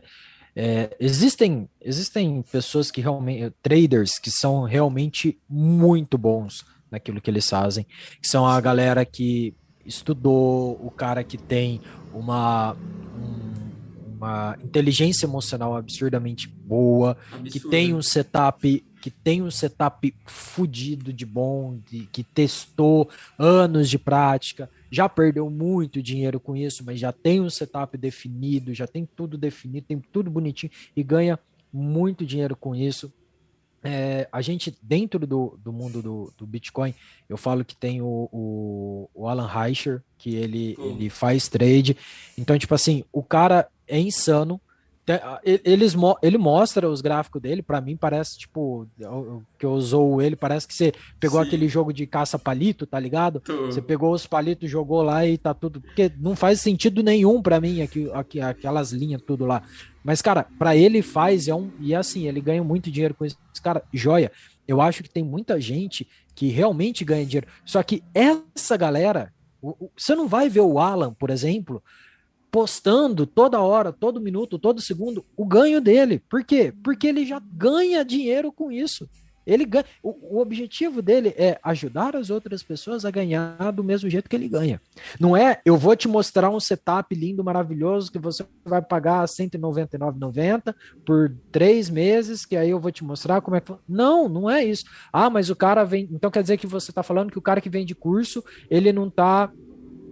é, 0.54 0.96
existem, 0.98 1.68
existem 1.80 2.42
pessoas 2.50 2.90
que 2.90 3.00
realmente, 3.00 3.52
traders 3.62 4.18
que 4.18 4.30
são 4.30 4.64
realmente 4.64 5.38
muito 5.48 6.18
bons 6.18 6.64
naquilo 6.90 7.20
que 7.20 7.30
eles 7.30 7.48
fazem, 7.48 7.86
que 8.20 8.28
são 8.28 8.46
a 8.46 8.60
galera 8.60 9.04
que 9.04 9.54
estudou, 9.84 10.78
o 10.84 10.90
cara 10.90 11.22
que 11.22 11.38
tem 11.38 11.80
uma, 12.12 12.74
um, 12.74 14.16
uma 14.16 14.56
inteligência 14.62 15.26
emocional 15.26 15.76
absurdamente 15.76 16.48
boa, 16.48 17.16
Absurdo. 17.32 17.50
que 17.50 17.60
tem 17.60 17.94
um 17.94 18.02
setup 18.02 18.84
que 19.00 19.10
tem 19.10 19.42
um 19.42 19.50
setup 19.50 20.14
fudido 20.26 21.12
de 21.12 21.24
bom, 21.24 21.78
de, 21.88 22.06
que 22.06 22.22
testou 22.22 23.08
anos 23.38 23.88
de 23.88 23.98
prática, 23.98 24.70
já 24.90 25.08
perdeu 25.08 25.48
muito 25.48 26.02
dinheiro 26.02 26.38
com 26.38 26.56
isso, 26.56 26.84
mas 26.84 27.00
já 27.00 27.12
tem 27.12 27.40
um 27.40 27.50
setup 27.50 27.96
definido, 27.96 28.74
já 28.74 28.86
tem 28.86 29.06
tudo 29.06 29.38
definido, 29.38 29.86
tem 29.86 29.98
tudo 29.98 30.30
bonitinho 30.30 30.70
e 30.94 31.02
ganha 31.02 31.38
muito 31.72 32.26
dinheiro 32.26 32.56
com 32.56 32.74
isso. 32.74 33.12
É, 33.82 34.28
a 34.30 34.42
gente, 34.42 34.76
dentro 34.82 35.26
do, 35.26 35.58
do 35.62 35.72
mundo 35.72 36.02
do, 36.02 36.32
do 36.36 36.46
Bitcoin, 36.46 36.94
eu 37.28 37.38
falo 37.38 37.64
que 37.64 37.74
tem 37.74 38.02
o, 38.02 38.28
o, 38.30 39.10
o 39.14 39.26
Alan 39.26 39.46
Reicher, 39.46 40.02
que 40.18 40.34
ele, 40.34 40.76
ele 40.78 41.08
faz 41.08 41.48
trade. 41.48 41.96
Então, 42.36 42.58
tipo 42.58 42.74
assim, 42.74 43.04
o 43.10 43.22
cara 43.22 43.68
é 43.88 43.98
insano, 43.98 44.60
eles, 45.64 45.94
ele 46.22 46.38
mostra 46.38 46.88
os 46.88 47.00
gráficos 47.00 47.40
dele, 47.40 47.62
para 47.62 47.80
mim 47.80 47.96
parece, 47.96 48.38
tipo, 48.38 48.86
que 49.58 49.66
usou 49.66 50.20
ele, 50.20 50.36
parece 50.36 50.66
que 50.66 50.74
você 50.74 50.92
pegou 51.18 51.40
Sim. 51.40 51.46
aquele 51.46 51.68
jogo 51.68 51.92
de 51.92 52.06
caça-palito, 52.06 52.86
tá 52.86 52.98
ligado? 52.98 53.42
Você 53.66 53.80
pegou 53.80 54.12
os 54.12 54.26
palitos, 54.26 54.70
jogou 54.70 55.02
lá 55.02 55.26
e 55.26 55.38
tá 55.38 55.54
tudo. 55.54 55.80
Porque 55.80 56.10
não 56.18 56.36
faz 56.36 56.60
sentido 56.60 57.02
nenhum 57.02 57.40
para 57.42 57.60
mim 57.60 57.82
aqui, 57.82 58.10
aqui, 58.12 58.40
aquelas 58.40 58.92
linhas, 58.92 59.22
tudo 59.22 59.46
lá. 59.46 59.62
Mas, 60.02 60.22
cara, 60.22 60.46
para 60.58 60.76
ele 60.76 61.02
faz, 61.02 61.48
é 61.48 61.54
um. 61.54 61.70
E 61.80 61.94
assim, 61.94 62.26
ele 62.26 62.40
ganha 62.40 62.64
muito 62.64 62.90
dinheiro 62.90 63.14
com 63.14 63.24
isso. 63.24 63.36
Cara, 63.62 63.82
joia. 63.92 64.32
Eu 64.66 64.80
acho 64.80 65.02
que 65.02 65.10
tem 65.10 65.22
muita 65.22 65.60
gente 65.60 66.06
que 66.34 66.48
realmente 66.48 67.04
ganha 67.04 67.26
dinheiro. 67.26 67.48
Só 67.64 67.82
que 67.82 68.02
essa 68.14 68.76
galera, 68.76 69.32
você 69.96 70.14
não 70.14 70.28
vai 70.28 70.48
ver 70.48 70.60
o 70.60 70.78
Alan, 70.78 71.12
por 71.12 71.28
exemplo, 71.28 71.82
postando 72.50 73.26
toda 73.26 73.60
hora, 73.60 73.92
todo 73.92 74.20
minuto, 74.20 74.58
todo 74.58 74.80
segundo 74.80 75.24
o 75.36 75.44
ganho 75.44 75.80
dele. 75.80 76.22
Por 76.28 76.44
quê? 76.44 76.72
Porque 76.82 77.06
ele 77.06 77.24
já 77.24 77.40
ganha 77.40 78.04
dinheiro 78.04 78.52
com 78.52 78.70
isso. 78.70 79.08
Ele 79.46 79.64
ganha, 79.64 79.84
o, 80.02 80.36
o, 80.36 80.40
objetivo 80.40 81.00
dele 81.00 81.34
é 81.36 81.58
ajudar 81.64 82.14
as 82.14 82.30
outras 82.30 82.62
pessoas 82.62 83.04
a 83.04 83.10
ganhar 83.10 83.72
do 83.72 83.82
mesmo 83.82 84.08
jeito 84.08 84.28
que 84.28 84.36
ele 84.36 84.48
ganha. 84.48 84.80
Não 85.18 85.36
é 85.36 85.60
eu 85.64 85.76
vou 85.76 85.96
te 85.96 86.06
mostrar 86.06 86.50
um 86.50 86.60
setup 86.60 87.14
lindo, 87.14 87.42
maravilhoso, 87.42 88.12
que 88.12 88.18
você 88.18 88.44
vai 88.64 88.82
pagar 88.82 89.20
R$ 89.20 89.26
199,90 89.26 90.74
por 91.04 91.34
três 91.50 91.88
meses, 91.88 92.44
que 92.44 92.56
aí 92.56 92.70
eu 92.70 92.78
vou 92.78 92.92
te 92.92 93.02
mostrar 93.02 93.40
como 93.40 93.56
é 93.56 93.60
que. 93.60 93.72
Não, 93.88 94.28
não 94.28 94.48
é 94.48 94.64
isso. 94.64 94.84
Ah, 95.12 95.30
mas 95.30 95.50
o 95.50 95.56
cara 95.56 95.84
vem. 95.84 96.08
Então 96.12 96.30
quer 96.30 96.42
dizer 96.42 96.58
que 96.58 96.66
você 96.66 96.90
está 96.90 97.02
falando 97.02 97.32
que 97.32 97.38
o 97.38 97.42
cara 97.42 97.60
que 97.60 97.70
vem 97.70 97.84
de 97.84 97.94
curso, 97.94 98.44
ele 98.70 98.92
não 98.92 99.08
está 99.08 99.50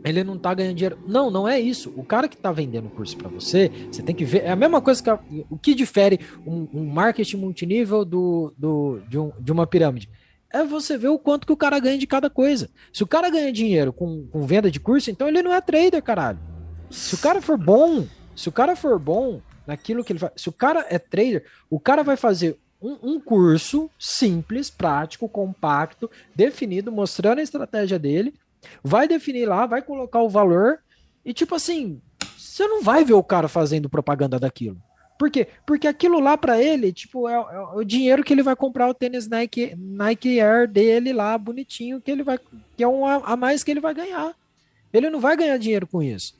ele 0.05 0.25
não 0.25 0.39
tá 0.39 0.55
ganhando 0.55 0.77
dinheiro. 0.77 0.99
Não, 1.07 1.31
não 1.31 1.49
é 1.49 1.59
isso. 1.59 1.93
O 1.97 2.05
cara 2.05 2.29
que 2.29 2.37
tá 2.37 2.53
vendendo 2.53 2.87
o 2.87 2.91
curso 2.91 3.17
para 3.17 3.29
você, 3.29 3.71
você 3.91 4.03
tem 4.03 4.15
que 4.15 4.25
ver. 4.25 4.45
É 4.45 4.51
a 4.51 4.57
mesma 4.57 4.81
coisa 4.81 5.03
que. 5.03 5.11
A, 5.11 5.19
o 5.51 5.59
que 5.59 5.75
difere 5.75 6.21
um, 6.47 6.69
um 6.73 6.87
marketing 6.87 7.37
multinível 7.37 8.05
do, 8.05 8.53
do, 8.57 9.01
de, 9.09 9.19
um, 9.19 9.33
de 9.39 9.53
uma 9.53 9.67
pirâmide? 9.67 10.09
É 10.51 10.65
você 10.65 10.97
ver 10.97 11.09
o 11.09 11.19
quanto 11.19 11.47
que 11.47 11.53
o 11.53 11.57
cara 11.57 11.79
ganha 11.79 11.99
de 11.99 12.07
cada 12.07 12.31
coisa. 12.31 12.71
Se 12.93 13.03
o 13.03 13.07
cara 13.07 13.29
ganha 13.29 13.53
dinheiro 13.53 13.93
com, 13.93 14.27
com 14.29 14.47
venda 14.47 14.71
de 14.71 14.81
curso, 14.81 15.11
então 15.11 15.29
ele 15.29 15.43
não 15.43 15.53
é 15.53 15.61
trader, 15.61 16.03
caralho. 16.03 16.39
Se 16.91 17.15
o 17.15 17.19
cara 17.19 17.43
for 17.43 17.59
bom, 17.59 18.07
se 18.35 18.49
o 18.49 18.53
cara 18.53 18.75
for 18.75 18.99
bom 18.99 19.43
naquilo 19.67 20.03
que 20.03 20.13
ele 20.13 20.19
faz. 20.19 20.33
Se 20.37 20.49
o 20.49 20.53
cara 20.53 20.87
é 20.89 20.99
trader, 20.99 21.45
o 21.69 21.79
cara 21.79 22.03
vai 22.03 22.17
fazer 22.17 22.59
um, 22.81 22.97
um, 23.03 23.21
curso 23.21 23.91
simples, 23.99 24.71
prático, 24.71 25.29
compacto, 25.29 26.11
definido, 26.35 26.91
mostrando 26.91 27.41
a 27.41 27.43
estratégia 27.43 27.99
dele, 27.99 28.33
Vai 28.83 29.09
definir 29.09 29.47
lá, 29.47 29.67
vai 29.67 29.83
colocar 29.83 30.21
o 30.21 30.29
valor 30.29 30.81
e 31.25 31.33
tipo 31.33 31.55
assim, 31.55 32.01
você 32.37 32.67
não 32.67 32.83
vai 32.83 33.05
ver 33.05 33.15
o 33.15 33.23
cara 33.23 33.49
fazendo 33.49 33.89
propaganda 33.89 34.39
daquilo. 34.39 34.81
Por 35.19 35.31
quê? 35.31 35.49
Porque 35.67 35.89
aquilo 35.89 36.21
lá 36.21 36.39
para 36.39 36.63
ele, 36.63 36.93
tipo, 36.93 37.29
é, 37.29 37.35
é, 37.35 37.61
o 37.75 37.83
dinheiro 37.83 38.23
que 38.23 38.33
ele 38.33 38.43
vai 38.43 38.55
comprar 38.55 38.89
o 38.89 38.95
tênis 38.95 39.29
Nike, 39.29 39.75
Nike 39.77 40.41
Air 40.41 40.69
dele 40.69 41.13
lá, 41.13 41.37
bonitinho, 41.37 42.01
que 42.01 42.11
ele 42.11 42.23
vai, 42.23 42.39
que 42.77 42.85
é 42.85 42.89
um 42.89 43.05
a, 43.05 43.17
a 43.17 43.37
mais 43.37 43.65
que 43.65 43.71
ele 43.73 43.81
vai 43.81 43.93
ganhar. 43.93 44.35
Ele 44.93 45.11
não 45.11 45.19
vai 45.19 45.37
ganhar 45.37 45.59
dinheiro 45.59 45.89
com 45.89 46.01
isso, 46.01 46.35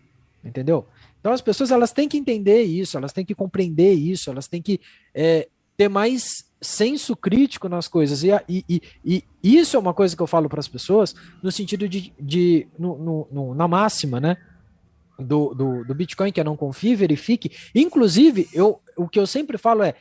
entendeu? 0.45 0.87
Então 1.21 1.33
as 1.33 1.41
pessoas 1.41 1.73
elas 1.73 1.93
têm 1.93 2.09
que 2.09 2.17
entender 2.17 2.63
isso, 2.63 2.97
elas 2.97 3.13
têm 3.13 3.25
que 3.25 3.35
compreender 3.35 3.93
isso, 3.93 4.31
elas 4.31 4.47
têm 4.47 4.63
que 4.63 4.81
é, 5.13 5.49
ter 5.77 5.89
mais 5.89 6.48
senso 6.61 7.17
crítico 7.17 7.69
nas 7.69 7.89
coisas. 7.89 8.23
E, 8.23 8.31
e, 8.49 8.65
e, 8.69 9.25
e, 9.43 9.59
isso 9.59 9.77
é 9.77 9.81
uma 9.81 9.95
coisa 9.95 10.17
que 10.17 10.23
eu 10.23 10.27
falo 10.27 10.49
para 10.49 10.61
as 10.61 10.69
pessoas 10.69 11.15
no 11.43 11.51
sentido 11.51 11.89
de, 11.89 12.13
de 12.19 12.69
no, 12.79 12.99
no, 12.99 13.29
no, 13.31 13.55
na 13.55 13.69
máxima, 13.69 14.21
né? 14.21 14.37
Do, 15.19 15.53
do, 15.53 15.85
do, 15.85 15.95
Bitcoin, 15.95 16.31
que 16.31 16.41
é 16.41 16.45
não 16.45 16.57
confie, 16.57 16.95
verifique. 16.95 17.51
Inclusive, 17.75 18.49
eu, 18.53 18.81
o 18.97 19.09
que 19.09 19.19
eu 19.19 19.27
sempre 19.27 19.59
falo 19.59 19.83
é, 19.83 19.95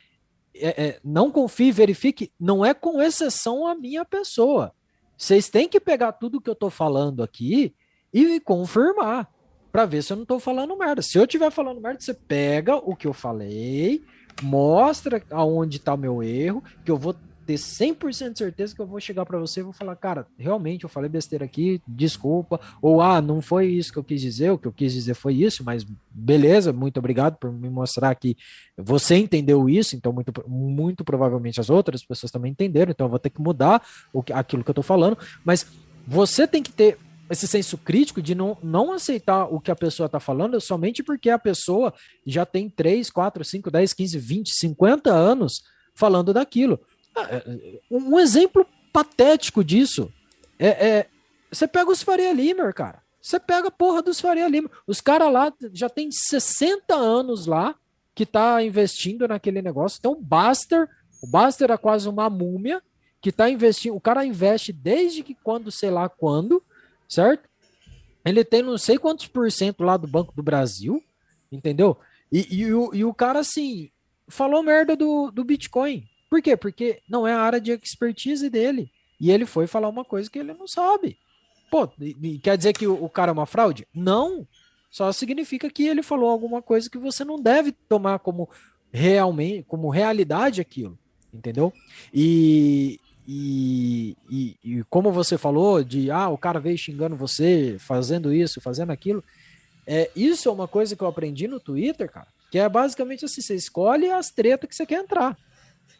é, 0.54 0.82
é 0.82 1.00
não 1.02 1.30
confie, 1.30 1.72
verifique, 1.72 2.32
não 2.38 2.64
é 2.64 2.72
com 2.72 3.02
exceção 3.02 3.66
a 3.66 3.74
minha 3.74 4.04
pessoa. 4.04 4.72
Vocês 5.16 5.48
têm 5.48 5.68
que 5.68 5.80
pegar 5.80 6.12
tudo 6.12 6.40
que 6.40 6.48
eu 6.48 6.52
estou 6.52 6.70
falando 6.70 7.22
aqui 7.24 7.74
e 8.14 8.38
confirmar 8.38 9.28
para 9.72 9.84
ver 9.84 10.02
se 10.02 10.12
eu 10.12 10.16
não 10.16 10.22
estou 10.22 10.38
falando 10.38 10.76
merda. 10.76 11.02
Se 11.02 11.18
eu 11.18 11.24
estiver 11.24 11.50
falando 11.50 11.80
merda, 11.80 12.00
você 12.00 12.14
pega 12.14 12.76
o 12.76 12.94
que 12.94 13.06
eu 13.06 13.12
falei, 13.12 14.02
mostra 14.42 15.22
aonde 15.30 15.78
está 15.78 15.94
o 15.94 15.98
meu 15.98 16.22
erro, 16.22 16.62
que 16.84 16.90
eu 16.90 16.96
vou 16.96 17.14
ter 17.48 17.54
100% 17.54 18.32
de 18.32 18.38
certeza 18.38 18.74
que 18.74 18.80
eu 18.82 18.86
vou 18.86 19.00
chegar 19.00 19.24
para 19.24 19.38
você 19.38 19.60
e 19.60 19.62
vou 19.62 19.72
falar, 19.72 19.96
cara, 19.96 20.26
realmente 20.38 20.84
eu 20.84 20.88
falei 20.90 21.08
besteira 21.08 21.46
aqui, 21.46 21.80
desculpa, 21.88 22.60
ou 22.82 23.00
ah, 23.00 23.22
não 23.22 23.40
foi 23.40 23.68
isso 23.68 23.90
que 23.90 23.98
eu 23.98 24.04
quis 24.04 24.20
dizer, 24.20 24.50
o 24.50 24.58
que 24.58 24.68
eu 24.68 24.72
quis 24.72 24.92
dizer 24.92 25.14
foi 25.14 25.34
isso, 25.34 25.64
mas 25.64 25.82
beleza, 26.10 26.74
muito 26.74 26.98
obrigado 26.98 27.36
por 27.38 27.50
me 27.50 27.70
mostrar 27.70 28.14
que 28.16 28.36
você 28.76 29.16
entendeu 29.16 29.66
isso, 29.66 29.96
então 29.96 30.12
muito, 30.12 30.30
muito 30.46 31.02
provavelmente 31.02 31.58
as 31.58 31.70
outras 31.70 32.04
pessoas 32.04 32.30
também 32.30 32.52
entenderam, 32.52 32.90
então 32.90 33.06
eu 33.06 33.10
vou 33.10 33.18
ter 33.18 33.30
que 33.30 33.40
mudar 33.40 33.82
o, 34.12 34.22
aquilo 34.34 34.62
que 34.62 34.68
eu 34.68 34.74
tô 34.74 34.82
falando, 34.82 35.16
mas 35.42 35.66
você 36.06 36.46
tem 36.46 36.62
que 36.62 36.70
ter 36.70 36.98
esse 37.30 37.46
senso 37.46 37.76
crítico 37.76 38.22
de 38.22 38.34
não, 38.34 38.56
não 38.62 38.92
aceitar 38.92 39.44
o 39.44 39.60
que 39.60 39.70
a 39.70 39.76
pessoa 39.76 40.06
está 40.06 40.18
falando 40.18 40.60
somente 40.60 41.02
porque 41.02 41.30
a 41.30 41.38
pessoa 41.38 41.92
já 42.26 42.46
tem 42.46 42.68
3, 42.68 43.10
4, 43.10 43.44
5, 43.44 43.70
10, 43.70 43.92
15, 43.92 44.18
20, 44.18 44.50
50 44.50 45.10
anos 45.10 45.62
falando 45.94 46.32
daquilo. 46.32 46.80
Ah, 47.14 47.28
é, 47.30 47.36
é, 47.36 47.80
um 47.90 48.18
exemplo 48.18 48.66
patético 48.92 49.62
disso 49.62 50.12
é, 50.58 50.68
é 50.68 51.06
você 51.50 51.66
pega 51.66 51.90
os 51.90 52.02
Faria 52.02 52.32
Limer, 52.32 52.74
cara. 52.74 53.02
Você 53.20 53.40
pega 53.40 53.68
a 53.68 53.70
porra 53.70 54.02
dos 54.02 54.20
Faria 54.20 54.48
Limer. 54.48 54.70
Os 54.86 55.00
caras 55.00 55.32
lá 55.32 55.52
já 55.72 55.88
tem 55.88 56.10
60 56.10 56.94
anos 56.94 57.46
lá 57.46 57.74
que 58.14 58.26
tá 58.26 58.62
investindo 58.62 59.26
naquele 59.26 59.62
negócio. 59.62 59.98
Então, 59.98 60.12
o 60.12 60.20
Baster, 60.20 60.88
o 61.22 61.26
Baster 61.26 61.70
é 61.70 61.76
quase 61.76 62.08
uma 62.08 62.28
múmia 62.28 62.82
que 63.20 63.32
tá 63.32 63.48
investindo. 63.48 63.94
O 63.94 64.00
cara 64.00 64.24
investe 64.24 64.72
desde 64.72 65.22
que 65.22 65.34
quando, 65.34 65.70
sei 65.70 65.90
lá 65.90 66.08
quando, 66.08 66.62
certo? 67.08 67.48
Ele 68.24 68.44
tem 68.44 68.62
não 68.62 68.76
sei 68.76 68.98
quantos 68.98 69.26
por 69.26 69.50
cento 69.50 69.82
lá 69.82 69.96
do 69.96 70.06
Banco 70.06 70.34
do 70.34 70.42
Brasil, 70.42 71.02
entendeu? 71.50 71.96
E, 72.30 72.46
e, 72.56 72.74
o, 72.74 72.94
e 72.94 73.04
o 73.04 73.14
cara, 73.14 73.38
assim, 73.40 73.90
falou 74.28 74.62
merda 74.62 74.94
do, 74.94 75.30
do 75.30 75.44
Bitcoin. 75.44 76.06
Por 76.28 76.42
quê? 76.42 76.56
Porque 76.56 77.00
não 77.08 77.26
é 77.26 77.32
a 77.32 77.40
área 77.40 77.60
de 77.60 77.72
expertise 77.72 78.50
dele. 78.50 78.90
E 79.18 79.30
ele 79.30 79.46
foi 79.46 79.66
falar 79.66 79.88
uma 79.88 80.04
coisa 80.04 80.30
que 80.30 80.38
ele 80.38 80.52
não 80.52 80.68
sabe. 80.68 81.18
Pô, 81.70 81.88
quer 82.42 82.56
dizer 82.56 82.72
que 82.72 82.86
o, 82.86 83.02
o 83.02 83.08
cara 83.08 83.30
é 83.30 83.32
uma 83.32 83.46
fraude? 83.46 83.86
Não. 83.94 84.46
Só 84.90 85.10
significa 85.12 85.70
que 85.70 85.86
ele 85.86 86.02
falou 86.02 86.30
alguma 86.30 86.62
coisa 86.62 86.88
que 86.88 86.98
você 86.98 87.24
não 87.24 87.40
deve 87.40 87.72
tomar 87.72 88.18
como 88.18 88.48
realmente, 88.92 89.64
como 89.64 89.90
realidade 89.90 90.60
aquilo. 90.60 90.98
Entendeu? 91.32 91.72
E, 92.12 93.00
e, 93.30 94.16
e, 94.30 94.56
e, 94.64 94.84
como 94.84 95.12
você 95.12 95.36
falou, 95.36 95.84
de 95.84 96.10
ah, 96.10 96.30
o 96.30 96.38
cara 96.38 96.58
veio 96.58 96.78
xingando 96.78 97.14
você, 97.14 97.76
fazendo 97.78 98.32
isso, 98.32 98.58
fazendo 98.58 98.90
aquilo. 98.90 99.22
É, 99.86 100.10
isso 100.16 100.48
é 100.48 100.52
uma 100.52 100.66
coisa 100.66 100.96
que 100.96 101.02
eu 101.02 101.08
aprendi 101.08 101.46
no 101.46 101.60
Twitter, 101.60 102.10
cara. 102.10 102.26
Que 102.50 102.58
é 102.58 102.66
basicamente 102.66 103.26
assim: 103.26 103.42
você 103.42 103.54
escolhe 103.54 104.10
as 104.10 104.30
tretas 104.30 104.66
que 104.70 104.74
você 104.74 104.86
quer 104.86 105.02
entrar. 105.02 105.36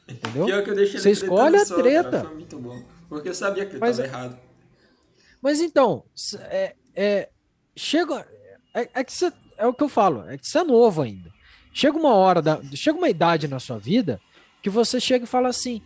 Entendeu? 0.08 0.46
você 0.90 1.10
escolhe 1.10 1.58
a 1.58 1.66
treta. 1.66 2.10
Cara, 2.10 2.24
foi 2.24 2.34
muito 2.34 2.58
bom. 2.58 2.82
Porque 3.10 3.28
eu 3.28 3.34
sabia 3.34 3.66
que 3.66 3.76
mas, 3.76 3.98
estava 3.98 4.08
errado. 4.08 4.38
Mas 5.42 5.60
então, 5.60 6.04
é, 6.44 6.74
é, 6.96 7.28
chega. 7.76 8.26
É, 8.72 8.88
é, 8.94 9.04
que 9.04 9.12
você, 9.12 9.30
é 9.58 9.66
o 9.66 9.74
que 9.74 9.84
eu 9.84 9.88
falo, 9.90 10.26
é 10.30 10.38
que 10.38 10.48
você 10.48 10.60
é 10.60 10.64
novo 10.64 11.02
ainda. 11.02 11.30
Chega 11.74 11.98
uma 11.98 12.14
hora, 12.14 12.40
da, 12.40 12.58
chega 12.72 12.96
uma 12.96 13.10
idade 13.10 13.46
na 13.48 13.60
sua 13.60 13.78
vida 13.78 14.18
que 14.62 14.70
você 14.70 14.98
chega 14.98 15.24
e 15.24 15.28
fala 15.28 15.48
assim: 15.48 15.82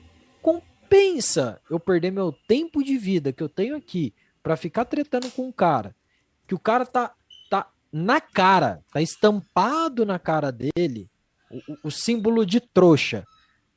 compensa 0.93 1.59
eu 1.70 1.80
perder 1.80 2.11
meu 2.11 2.32
tempo 2.47 2.84
de 2.84 2.99
vida 2.99 3.32
que 3.32 3.43
eu 3.43 3.49
tenho 3.49 3.74
aqui 3.74 4.14
para 4.43 4.57
ficar 4.57 4.84
tretando 4.84 5.30
com 5.30 5.49
um 5.49 5.53
cara, 5.53 5.97
que 6.47 6.55
o 6.55 6.59
cara 6.59 6.84
tá, 6.84 7.14
tá 7.49 7.70
na 7.90 8.20
cara, 8.20 8.82
tá 8.93 9.01
estampado 9.01 10.05
na 10.05 10.18
cara 10.18 10.53
dele, 10.53 11.09
o, 11.51 11.88
o 11.88 11.90
símbolo 11.90 12.45
de 12.45 12.61
trouxa. 12.61 13.24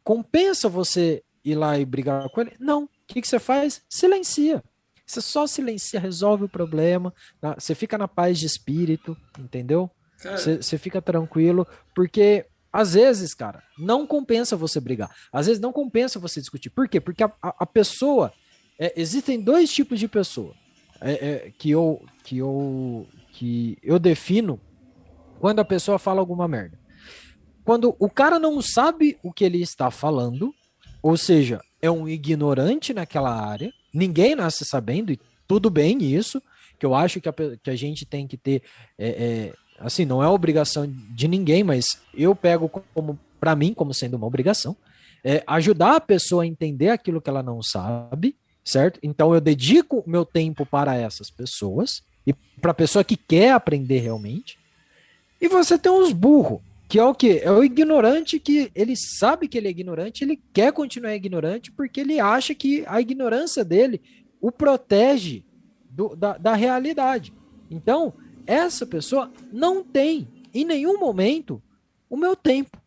Compensa 0.03 0.67
você 0.67 1.23
ir 1.43 1.55
lá 1.55 1.79
e 1.79 1.85
brigar 1.85 2.29
com 2.29 2.41
ele? 2.41 2.53
Não. 2.59 2.83
O 2.83 2.89
que, 3.07 3.21
que 3.21 3.27
você 3.27 3.39
faz? 3.39 3.81
Silencia. 3.89 4.61
Você 5.05 5.21
só 5.21 5.47
silencia, 5.47 5.99
resolve 5.99 6.45
o 6.45 6.49
problema, 6.49 7.13
você 7.57 7.75
fica 7.75 7.97
na 7.97 8.07
paz 8.07 8.39
de 8.39 8.47
espírito, 8.47 9.15
entendeu? 9.37 9.89
Você, 10.17 10.57
você 10.57 10.77
fica 10.79 11.01
tranquilo, 11.01 11.67
porque 11.93 12.47
às 12.75 12.93
vezes, 12.93 13.33
cara, 13.33 13.63
não 13.79 14.05
compensa 14.05 14.57
você 14.57 14.81
brigar. 14.81 15.09
Às 15.31 15.47
vezes 15.47 15.61
não 15.61 15.71
compensa 15.71 16.19
você 16.19 16.41
discutir. 16.41 16.69
Por 16.69 16.89
quê? 16.89 16.99
Porque 16.99 17.23
a, 17.23 17.31
a, 17.41 17.65
pessoa. 17.65 18.33
É, 18.77 18.91
existem 18.97 19.39
dois 19.39 19.73
tipos 19.73 19.97
de 19.97 20.09
pessoa 20.09 20.53
é, 20.99 21.13
é, 21.13 21.51
que, 21.57 21.69
eu, 21.69 22.03
que, 22.25 22.39
eu, 22.39 23.07
que 23.31 23.77
eu 23.81 23.97
defino 23.97 24.59
quando 25.39 25.61
a 25.61 25.65
pessoa 25.65 25.97
fala 25.97 26.19
alguma 26.19 26.49
merda. 26.49 26.77
Quando 27.63 27.95
o 27.97 28.09
cara 28.09 28.37
não 28.37 28.61
sabe 28.61 29.17
o 29.23 29.31
que 29.31 29.45
ele 29.45 29.61
está 29.61 29.89
falando, 29.89 30.53
ou 31.01 31.15
seja, 31.15 31.61
é 31.81 31.89
um 31.89 32.09
ignorante 32.09 32.93
naquela 32.93 33.33
área, 33.33 33.71
ninguém 33.93 34.35
nasce 34.35 34.65
sabendo, 34.65 35.13
e 35.13 35.19
tudo 35.47 35.69
bem 35.69 36.03
isso, 36.03 36.41
que 36.77 36.85
eu 36.85 36.93
acho 36.93 37.21
que 37.21 37.29
a, 37.29 37.33
que 37.33 37.69
a 37.69 37.75
gente 37.77 38.05
tem 38.05 38.27
que 38.27 38.35
ter 38.35 38.61
é, 38.97 39.07
é 39.07 39.53
assim, 39.79 40.05
não 40.05 40.23
é 40.23 40.27
obrigação 40.27 40.87
de 40.87 41.27
ninguém, 41.27 41.63
mas 41.63 41.85
eu 42.13 42.35
pego 42.35 42.69
como 42.93 43.19
para 43.39 43.55
mim 43.55 43.73
como 43.73 43.93
sendo 43.93 44.15
uma 44.15 44.27
obrigação, 44.27 44.75
é 45.23 45.43
ajudar 45.45 45.95
a 45.95 46.01
pessoa 46.01 46.43
a 46.43 46.47
entender 46.47 46.89
aquilo 46.89 47.21
que 47.21 47.29
ela 47.29 47.43
não 47.43 47.61
sabe, 47.61 48.35
certo? 48.63 48.99
Então 49.03 49.33
eu 49.33 49.41
dedico 49.41 50.03
meu 50.07 50.25
tempo 50.25 50.65
para 50.65 50.95
essas 50.95 51.29
pessoas 51.29 52.03
e 52.25 52.33
para 52.61 52.71
a 52.71 52.75
pessoa 52.75 53.03
que 53.03 53.17
quer 53.17 53.51
aprender 53.51 53.99
realmente. 53.99 54.57
E 55.39 55.47
você 55.47 55.77
tem 55.77 55.91
uns 55.91 56.11
burros, 56.11 56.59
que 56.87 56.99
é 56.99 57.03
o 57.03 57.13
que? 57.13 57.39
É 57.39 57.51
o 57.51 57.63
ignorante 57.63 58.39
que 58.39 58.71
ele 58.73 58.95
sabe 58.95 59.47
que 59.47 59.57
ele 59.57 59.67
é 59.67 59.71
ignorante, 59.71 60.23
ele 60.23 60.39
quer 60.53 60.71
continuar 60.71 61.15
ignorante 61.15 61.71
porque 61.71 62.01
ele 62.01 62.19
acha 62.19 62.55
que 62.55 62.83
a 62.87 63.01
ignorância 63.01 63.63
dele 63.63 64.01
o 64.39 64.51
protege 64.51 65.43
do, 65.89 66.15
da, 66.15 66.37
da 66.37 66.53
realidade. 66.53 67.33
Então, 67.69 68.13
essa 68.47 68.85
pessoa 68.85 69.31
não 69.51 69.83
tem 69.83 70.27
em 70.53 70.65
nenhum 70.65 70.99
momento 70.99 71.61
o 72.09 72.15
meu 72.15 72.35
tempo. 72.35 72.81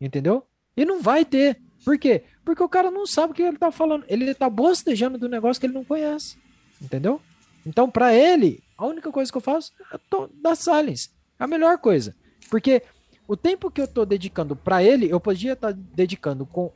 Entendeu? 0.00 0.44
E 0.76 0.84
não 0.84 1.00
vai 1.00 1.24
ter. 1.24 1.60
Por 1.84 1.98
quê? 1.98 2.24
Porque 2.44 2.62
o 2.62 2.68
cara 2.68 2.90
não 2.90 3.06
sabe 3.06 3.32
o 3.32 3.34
que 3.34 3.42
ele 3.42 3.58
tá 3.58 3.72
falando. 3.72 4.04
Ele 4.08 4.34
tá 4.34 4.50
bostejando 4.50 5.18
do 5.18 5.28
negócio 5.28 5.60
que 5.60 5.66
ele 5.66 5.74
não 5.74 5.84
conhece. 5.84 6.36
Entendeu? 6.80 7.20
Então, 7.64 7.90
para 7.90 8.14
ele, 8.14 8.62
a 8.76 8.86
única 8.86 9.10
coisa 9.10 9.30
que 9.30 9.38
eu 9.38 9.42
faço 9.42 9.72
é 9.92 9.98
dar 10.42 10.54
silence. 10.54 11.10
É 11.38 11.44
a 11.44 11.46
melhor 11.46 11.78
coisa. 11.78 12.14
Porque 12.50 12.82
o 13.26 13.36
tempo 13.36 13.70
que 13.70 13.80
eu 13.80 13.88
tô 13.88 14.04
dedicando 14.04 14.54
para 14.54 14.82
ele, 14.82 15.10
eu 15.10 15.18
podia 15.18 15.54
estar 15.54 15.72
tá 15.72 15.78
dedicando 15.94 16.44
com 16.44 16.70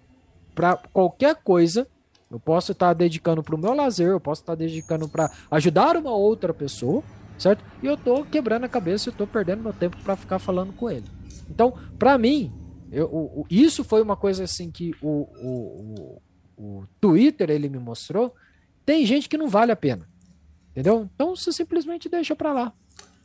para 0.54 0.76
qualquer 0.76 1.36
coisa. 1.36 1.86
Eu 2.30 2.40
posso 2.40 2.72
estar 2.72 2.88
tá 2.88 2.94
dedicando 2.94 3.42
para 3.42 3.54
o 3.54 3.58
meu 3.58 3.74
lazer, 3.74 4.08
eu 4.08 4.20
posso 4.20 4.42
estar 4.42 4.52
tá 4.52 4.58
dedicando 4.58 5.08
para 5.08 5.30
ajudar 5.50 5.96
uma 5.96 6.12
outra 6.12 6.54
pessoa 6.54 7.02
certo? 7.40 7.64
E 7.82 7.86
eu 7.86 7.96
tô 7.96 8.24
quebrando 8.24 8.64
a 8.64 8.68
cabeça, 8.68 9.08
eu 9.08 9.12
tô 9.14 9.26
perdendo 9.26 9.62
meu 9.62 9.72
tempo 9.72 9.96
para 10.02 10.14
ficar 10.14 10.38
falando 10.38 10.72
com 10.72 10.90
ele. 10.90 11.06
Então, 11.48 11.72
para 11.98 12.16
mim, 12.18 12.52
eu, 12.92 13.06
o, 13.06 13.46
isso 13.50 13.82
foi 13.82 14.02
uma 14.02 14.16
coisa 14.16 14.44
assim 14.44 14.70
que 14.70 14.94
o, 15.00 15.22
o, 15.42 16.22
o, 16.56 16.84
Twitter 17.00 17.50
ele 17.50 17.68
me 17.68 17.78
mostrou. 17.78 18.34
Tem 18.84 19.06
gente 19.06 19.28
que 19.28 19.38
não 19.38 19.48
vale 19.48 19.72
a 19.72 19.76
pena, 19.76 20.08
entendeu? 20.70 21.08
Então 21.14 21.34
você 21.34 21.52
simplesmente 21.52 22.08
deixa 22.08 22.36
para 22.36 22.52
lá. 22.52 22.72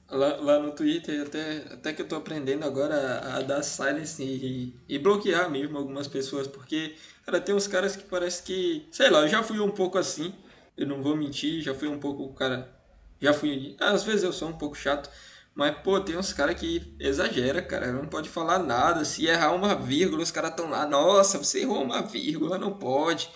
lá. 0.10 0.36
Lá 0.38 0.60
no 0.60 0.72
Twitter, 0.72 1.22
até, 1.22 1.58
até 1.72 1.94
que 1.94 2.02
eu 2.02 2.08
tô 2.08 2.16
aprendendo 2.16 2.64
agora 2.64 2.96
a, 2.96 3.38
a 3.38 3.42
dar 3.42 3.64
silence 3.64 4.24
e, 4.24 4.76
e, 4.88 4.98
bloquear 4.98 5.50
mesmo 5.50 5.78
algumas 5.78 6.08
pessoas, 6.08 6.48
porque, 6.48 6.96
cara, 7.26 7.42
tem 7.42 7.54
uns 7.54 7.68
caras 7.68 7.96
que 7.96 8.04
parece 8.04 8.44
que, 8.44 8.88
sei 8.92 9.10
lá, 9.10 9.22
eu 9.22 9.28
já 9.28 9.44
fui 9.44 9.60
um 9.60 9.72
pouco 9.72 9.98
assim, 9.98 10.34
eu 10.78 10.86
não 10.88 11.02
vou 11.02 11.18
mentir, 11.18 11.62
já 11.62 11.74
fui 11.74 11.88
um 11.88 12.00
pouco, 12.00 12.32
cara, 12.34 12.75
já 13.20 13.34
fui. 13.34 13.76
Às 13.80 14.04
vezes 14.04 14.24
eu 14.24 14.34
sou 14.34 14.50
um 14.50 14.58
pouco 14.58 14.76
chato. 14.76 15.10
Mas, 15.54 15.74
pô, 15.78 16.02
tem 16.02 16.18
uns 16.18 16.34
caras 16.34 16.60
que 16.60 16.94
exagera, 17.00 17.62
cara. 17.62 17.92
Não 17.92 18.08
pode 18.08 18.28
falar 18.28 18.60
nada. 18.60 19.06
Se 19.06 19.26
errar 19.26 19.54
uma 19.54 19.74
vírgula, 19.74 20.22
os 20.22 20.32
caras 20.32 20.52
estão 20.52 20.70
lá. 20.70 20.86
Nossa, 20.86 21.38
você 21.38 21.62
errou 21.62 21.82
uma 21.82 22.02
vírgula, 22.02 22.58
não 22.58 22.74
pode. 22.74 23.30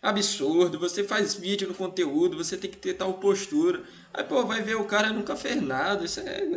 Absurdo. 0.00 0.78
Você 0.78 1.02
faz 1.02 1.34
vídeo 1.34 1.66
no 1.66 1.74
conteúdo, 1.74 2.36
você 2.36 2.56
tem 2.56 2.70
que 2.70 2.76
ter 2.76 2.94
tal 2.94 3.14
postura. 3.14 3.82
Aí, 4.12 4.22
pô, 4.22 4.46
vai 4.46 4.62
ver 4.62 4.76
o 4.76 4.84
cara 4.84 5.12
nunca 5.12 5.34
fez 5.34 5.60
nada. 5.60 6.04
Isso 6.04 6.20
é. 6.20 6.48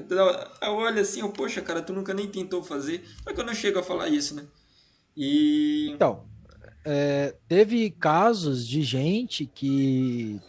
Eu 0.62 0.76
olho 0.76 1.02
assim, 1.02 1.22
eu, 1.22 1.30
poxa, 1.30 1.62
cara, 1.62 1.82
tu 1.82 1.94
nunca 1.94 2.14
nem 2.14 2.28
tentou 2.28 2.64
fazer. 2.64 3.04
Só 3.24 3.34
que 3.34 3.42
eu 3.42 3.46
não 3.46 3.56
chego 3.56 3.80
a 3.80 3.84
falar 3.84 4.10
isso, 4.10 4.36
né? 4.36 4.46
E. 5.16 5.90
Então, 5.96 6.26
é, 6.86 7.36
teve 7.48 7.90
casos 7.90 8.68
de 8.68 8.84
gente 8.84 9.46
que 9.46 10.40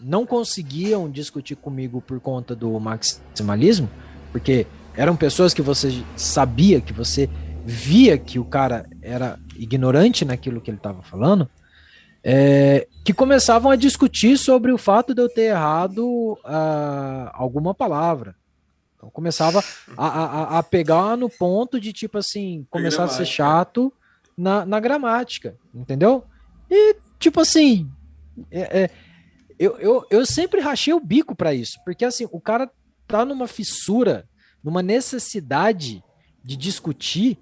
não 0.00 0.26
conseguiam 0.26 1.10
discutir 1.10 1.56
comigo 1.56 2.00
por 2.00 2.20
conta 2.20 2.54
do 2.54 2.78
maximalismo, 2.78 3.88
porque 4.32 4.66
eram 4.94 5.16
pessoas 5.16 5.54
que 5.54 5.62
você 5.62 6.02
sabia, 6.16 6.80
que 6.80 6.92
você 6.92 7.28
via 7.64 8.18
que 8.18 8.38
o 8.38 8.44
cara 8.44 8.88
era 9.02 9.38
ignorante 9.56 10.24
naquilo 10.24 10.60
que 10.60 10.70
ele 10.70 10.78
estava 10.78 11.02
falando, 11.02 11.48
é, 12.22 12.86
que 13.04 13.12
começavam 13.12 13.70
a 13.70 13.76
discutir 13.76 14.36
sobre 14.36 14.72
o 14.72 14.78
fato 14.78 15.14
de 15.14 15.22
eu 15.22 15.28
ter 15.28 15.50
errado 15.50 16.32
uh, 16.44 17.30
alguma 17.32 17.74
palavra. 17.74 18.34
Então 18.96 19.08
começava 19.10 19.64
a, 19.96 20.06
a, 20.06 20.58
a, 20.58 20.62
pegar 20.62 21.16
no 21.16 21.30
ponto 21.30 21.80
de 21.80 21.92
tipo 21.92 22.18
assim, 22.18 22.66
começar 22.68 23.04
a 23.04 23.08
ser 23.08 23.24
chato 23.24 23.90
na, 24.36 24.66
na 24.66 24.78
gramática, 24.78 25.56
entendeu? 25.74 26.24
E 26.70 26.96
tipo 27.18 27.40
assim, 27.40 27.90
é, 28.50 28.82
é, 28.82 28.90
eu, 29.60 29.76
eu, 29.78 30.06
eu 30.10 30.26
sempre 30.26 30.60
rachei 30.60 30.92
o 30.92 30.98
bico 30.98 31.36
para 31.36 31.54
isso, 31.54 31.78
porque 31.84 32.04
assim, 32.04 32.26
o 32.32 32.40
cara 32.40 32.70
tá 33.06 33.24
numa 33.24 33.46
fissura, 33.46 34.28
numa 34.64 34.82
necessidade 34.82 36.02
de 36.42 36.56
discutir 36.56 37.38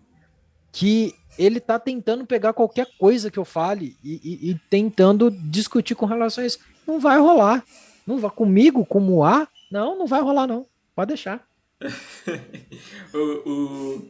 que 0.73 1.15
ele 1.39 1.61
tá 1.61 1.79
tentando 1.79 2.27
pegar 2.27 2.53
qualquer 2.53 2.87
coisa 2.99 3.31
que 3.31 3.39
eu 3.39 3.45
fale 3.45 3.97
e, 4.03 4.21
e, 4.23 4.51
e, 4.51 4.55
tentando 4.69 5.31
discutir 5.31 5.95
com 5.95 6.05
relação 6.05 6.43
a 6.43 6.47
isso. 6.47 6.59
Não 6.87 6.99
vai 6.99 7.19
rolar. 7.19 7.65
Não 8.05 8.19
vai 8.19 8.31
comigo, 8.31 8.85
como 8.85 9.23
A, 9.23 9.47
não, 9.71 9.97
não 9.97 10.07
vai 10.07 10.21
rolar, 10.21 10.47
não. 10.47 10.67
Pode 10.97 11.09
deixar. 11.09 11.47
o, 13.15 13.51
o, 13.51 14.09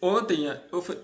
Ontem, 0.00 0.46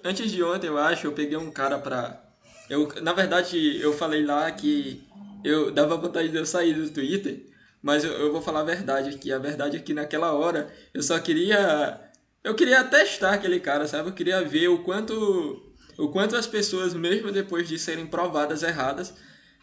antes 0.04 0.30
de 0.30 0.42
ontem, 0.42 0.68
eu 0.68 0.78
acho, 0.78 1.06
eu 1.06 1.12
peguei 1.12 1.36
um 1.36 1.50
cara 1.50 1.78
pra. 1.78 2.22
Eu, 2.70 2.88
na 3.02 3.12
verdade, 3.12 3.80
eu 3.80 3.92
falei 3.92 4.24
lá 4.24 4.48
que 4.52 5.02
eu 5.42 5.72
dava 5.72 5.96
vontade 5.96 6.28
de 6.28 6.36
eu 6.36 6.46
sair 6.46 6.72
do 6.72 6.88
Twitter, 6.88 7.44
mas 7.82 8.04
eu, 8.04 8.12
eu 8.12 8.30
vou 8.32 8.40
falar 8.40 8.60
a 8.60 8.64
verdade 8.64 9.10
aqui. 9.10 9.32
A 9.32 9.38
verdade 9.38 9.76
é 9.76 9.80
que 9.80 9.92
naquela 9.92 10.32
hora 10.32 10.72
eu 10.94 11.02
só 11.02 11.18
queria. 11.18 12.00
Eu 12.44 12.54
queria 12.54 12.84
testar 12.84 13.32
aquele 13.34 13.58
cara, 13.58 13.88
sabe? 13.88 14.08
Eu 14.10 14.14
queria 14.14 14.44
ver 14.44 14.68
o 14.68 14.84
quanto. 14.84 15.66
O 15.98 16.08
quanto 16.10 16.36
as 16.36 16.46
pessoas, 16.46 16.94
mesmo 16.94 17.32
depois 17.32 17.68
de 17.68 17.76
serem 17.76 18.06
provadas 18.06 18.62
erradas, 18.62 19.12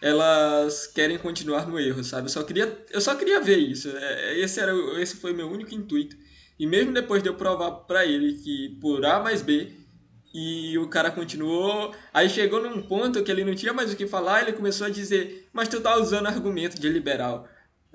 elas 0.01 0.86
querem 0.86 1.18
continuar 1.18 1.66
no 1.66 1.80
erro, 1.80 2.03
sabe? 2.03 2.26
Eu 2.26 2.30
só 2.30 2.43
queria, 2.43 2.86
eu 2.91 2.99
só 2.99 3.16
queria 3.16 3.39
ver 3.39 3.58
isso. 3.58 3.89
É, 3.89 4.38
esse, 4.39 4.60
era, 4.60 4.74
esse 5.01 5.16
foi 5.16 5.32
meu 5.32 5.49
único 5.49 5.74
intuito. 5.74 6.18
E 6.60 6.68
mesmo 6.68 6.93
depois 6.93 7.24
de 7.24 7.30
eu 7.30 7.36
provar 7.36 7.72
para 7.72 8.05
ele 8.05 8.34
que 8.34 8.78
por 8.82 9.05
A 9.05 9.22
mais 9.22 9.41
B 9.41 9.87
e 10.34 10.78
o 10.78 10.88
cara 10.88 11.11
continuou. 11.11 11.93
Aí 12.13 12.30
chegou 12.30 12.61
num 12.61 12.82
ponto 12.82 13.23
que 13.23 13.32
ele 13.32 13.45
não 13.45 13.55
tinha 13.55 13.73
mais 13.73 13.91
o 13.91 13.95
que 13.95 14.07
falar, 14.07 14.41
ele 14.41 14.53
começou 14.53 14.88
a 14.88 14.89
dizer: 14.89 15.49
Mas 15.53 15.67
tu 15.67 15.82
tá 15.82 15.97
usando 15.97 16.28
argumento 16.28 16.80
de 16.80 16.89
liberal. 16.89 17.47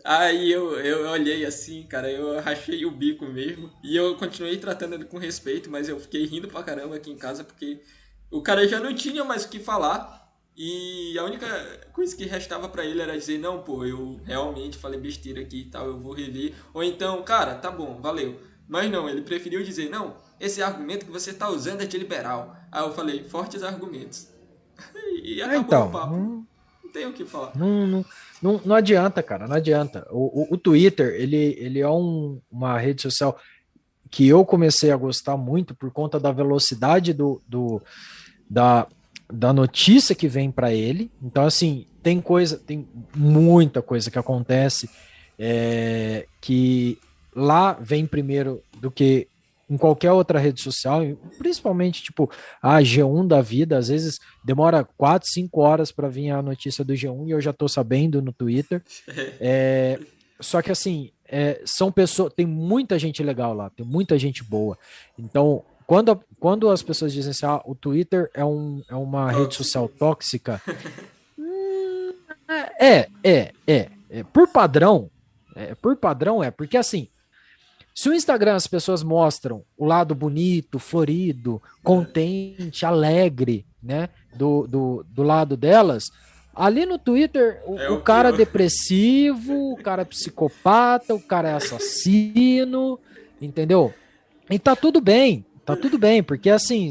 Aí 0.04 0.50
eu, 0.50 0.78
eu 0.80 1.08
olhei 1.10 1.44
assim, 1.44 1.84
cara, 1.84 2.10
eu 2.10 2.40
rachei 2.40 2.84
o 2.84 2.90
bico 2.90 3.24
mesmo. 3.26 3.70
E 3.84 3.96
eu 3.96 4.16
continuei 4.16 4.56
tratando 4.56 4.94
ele 4.94 5.04
com 5.04 5.18
respeito, 5.18 5.70
mas 5.70 5.88
eu 5.88 5.98
fiquei 6.00 6.24
rindo 6.26 6.48
pra 6.48 6.62
caramba 6.62 6.96
aqui 6.96 7.10
em 7.10 7.16
casa 7.16 7.44
porque 7.44 7.80
o 8.30 8.42
cara 8.42 8.66
já 8.66 8.80
não 8.80 8.94
tinha 8.94 9.24
mais 9.24 9.44
o 9.44 9.48
que 9.48 9.60
falar. 9.60 10.20
E 10.56 11.16
a 11.18 11.24
única 11.24 11.46
coisa 11.92 12.14
que 12.14 12.24
restava 12.26 12.68
para 12.68 12.84
ele 12.84 13.00
era 13.00 13.16
dizer: 13.16 13.38
Não, 13.38 13.62
pô, 13.62 13.84
eu 13.84 14.20
realmente 14.24 14.76
falei 14.76 15.00
besteira 15.00 15.40
aqui 15.40 15.60
e 15.60 15.70
tal, 15.70 15.86
eu 15.86 16.00
vou 16.00 16.12
rever. 16.12 16.52
Ou 16.74 16.82
então, 16.82 17.22
cara, 17.22 17.54
tá 17.54 17.70
bom, 17.70 18.00
valeu. 18.00 18.40
Mas 18.68 18.90
não, 18.90 19.08
ele 19.08 19.22
preferiu 19.22 19.62
dizer: 19.62 19.88
Não, 19.88 20.16
esse 20.42 20.60
argumento 20.60 21.06
que 21.06 21.12
você 21.12 21.30
está 21.30 21.48
usando 21.48 21.82
é 21.82 21.86
de 21.86 21.96
liberal. 21.96 22.56
Aí 22.70 22.82
eu 22.82 22.92
falei, 22.92 23.22
fortes 23.22 23.62
argumentos. 23.62 24.26
e 25.22 25.40
acabou 25.40 25.60
então, 25.60 25.86
o 25.86 25.90
papo. 25.92 26.16
Não, 26.16 26.46
não 26.82 26.92
tem 26.92 27.06
o 27.06 27.12
que 27.12 27.24
falar. 27.24 27.52
Não, 27.56 27.86
não, 27.86 28.04
não, 28.42 28.60
não 28.64 28.74
adianta, 28.74 29.22
cara, 29.22 29.46
não 29.46 29.54
adianta. 29.54 30.04
O, 30.10 30.42
o, 30.42 30.54
o 30.54 30.58
Twitter, 30.58 31.14
ele, 31.14 31.56
ele 31.60 31.78
é 31.78 31.88
um, 31.88 32.40
uma 32.50 32.76
rede 32.76 33.02
social 33.02 33.38
que 34.10 34.26
eu 34.26 34.44
comecei 34.44 34.90
a 34.90 34.96
gostar 34.96 35.36
muito 35.36 35.76
por 35.76 35.92
conta 35.92 36.18
da 36.18 36.32
velocidade 36.32 37.14
do, 37.14 37.40
do 37.48 37.80
da, 38.50 38.88
da 39.32 39.52
notícia 39.52 40.12
que 40.12 40.26
vem 40.26 40.50
para 40.50 40.74
ele. 40.74 41.08
Então, 41.22 41.46
assim, 41.46 41.86
tem 42.02 42.20
coisa, 42.20 42.58
tem 42.58 42.88
muita 43.14 43.80
coisa 43.80 44.10
que 44.10 44.18
acontece 44.18 44.90
é, 45.38 46.26
que 46.40 46.98
lá 47.32 47.74
vem 47.74 48.06
primeiro 48.06 48.60
do 48.80 48.90
que 48.90 49.28
em 49.72 49.78
qualquer 49.78 50.12
outra 50.12 50.38
rede 50.38 50.60
social, 50.60 51.00
principalmente 51.38 52.02
tipo 52.02 52.30
a 52.60 52.80
G1 52.80 53.26
da 53.26 53.40
vida, 53.40 53.78
às 53.78 53.88
vezes 53.88 54.18
demora 54.44 54.84
4, 54.84 55.26
5 55.32 55.60
horas 55.60 55.90
para 55.90 56.08
vir 56.08 56.30
a 56.30 56.42
notícia 56.42 56.84
do 56.84 56.92
G1 56.92 57.28
e 57.28 57.30
eu 57.30 57.40
já 57.40 57.52
estou 57.52 57.68
sabendo 57.68 58.20
no 58.20 58.32
Twitter. 58.32 58.82
É, 59.44 59.98
só 60.40 60.60
que 60.60 60.70
assim, 60.70 61.10
é, 61.26 61.60
são 61.64 61.90
pessoas, 61.90 62.32
tem 62.34 62.46
muita 62.46 62.98
gente 62.98 63.22
legal 63.22 63.54
lá, 63.54 63.70
tem 63.70 63.84
muita 63.84 64.18
gente 64.18 64.44
boa. 64.44 64.78
Então, 65.18 65.64
quando, 65.86 66.20
quando 66.38 66.70
as 66.70 66.82
pessoas 66.82 67.12
dizem 67.12 67.30
assim, 67.30 67.46
ah, 67.46 67.60
o 67.64 67.74
Twitter 67.74 68.30
é, 68.34 68.44
um, 68.44 68.82
é 68.88 68.94
uma 68.94 69.30
rede 69.30 69.54
social 69.54 69.88
tóxica, 69.88 70.60
hum, 71.38 72.12
é, 72.78 73.08
é, 73.24 73.52
é, 73.66 73.88
é, 74.10 74.22
por 74.24 74.48
padrão, 74.48 75.10
é, 75.56 75.74
por 75.74 75.96
padrão 75.96 76.42
é, 76.42 76.50
porque 76.50 76.76
assim, 76.76 77.08
se 77.94 78.08
o 78.08 78.14
Instagram 78.14 78.54
as 78.54 78.66
pessoas 78.66 79.02
mostram 79.02 79.62
o 79.76 79.84
lado 79.84 80.14
bonito, 80.14 80.78
florido, 80.78 81.60
contente, 81.82 82.86
alegre, 82.86 83.66
né, 83.82 84.08
do, 84.34 84.66
do, 84.66 85.06
do 85.08 85.22
lado 85.22 85.56
delas, 85.56 86.10
ali 86.54 86.86
no 86.86 86.98
Twitter 86.98 87.60
o, 87.66 87.78
é 87.78 87.90
o, 87.90 87.94
o 87.96 88.00
cara 88.00 88.30
é 88.30 88.32
depressivo, 88.32 89.72
o 89.72 89.76
cara 89.76 90.04
psicopata, 90.04 91.14
o 91.14 91.20
cara 91.20 91.50
é 91.50 91.54
assassino, 91.54 92.98
entendeu? 93.40 93.92
E 94.50 94.58
tá 94.58 94.74
tudo 94.74 95.00
bem, 95.00 95.44
tá 95.64 95.76
tudo 95.76 95.98
bem, 95.98 96.22
porque 96.22 96.48
assim, 96.48 96.90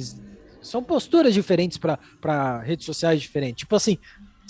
são 0.61 0.83
posturas 0.83 1.33
diferentes 1.33 1.77
para 1.77 2.59
redes 2.59 2.85
sociais 2.85 3.21
diferentes. 3.21 3.61
Tipo 3.61 3.75
assim, 3.75 3.97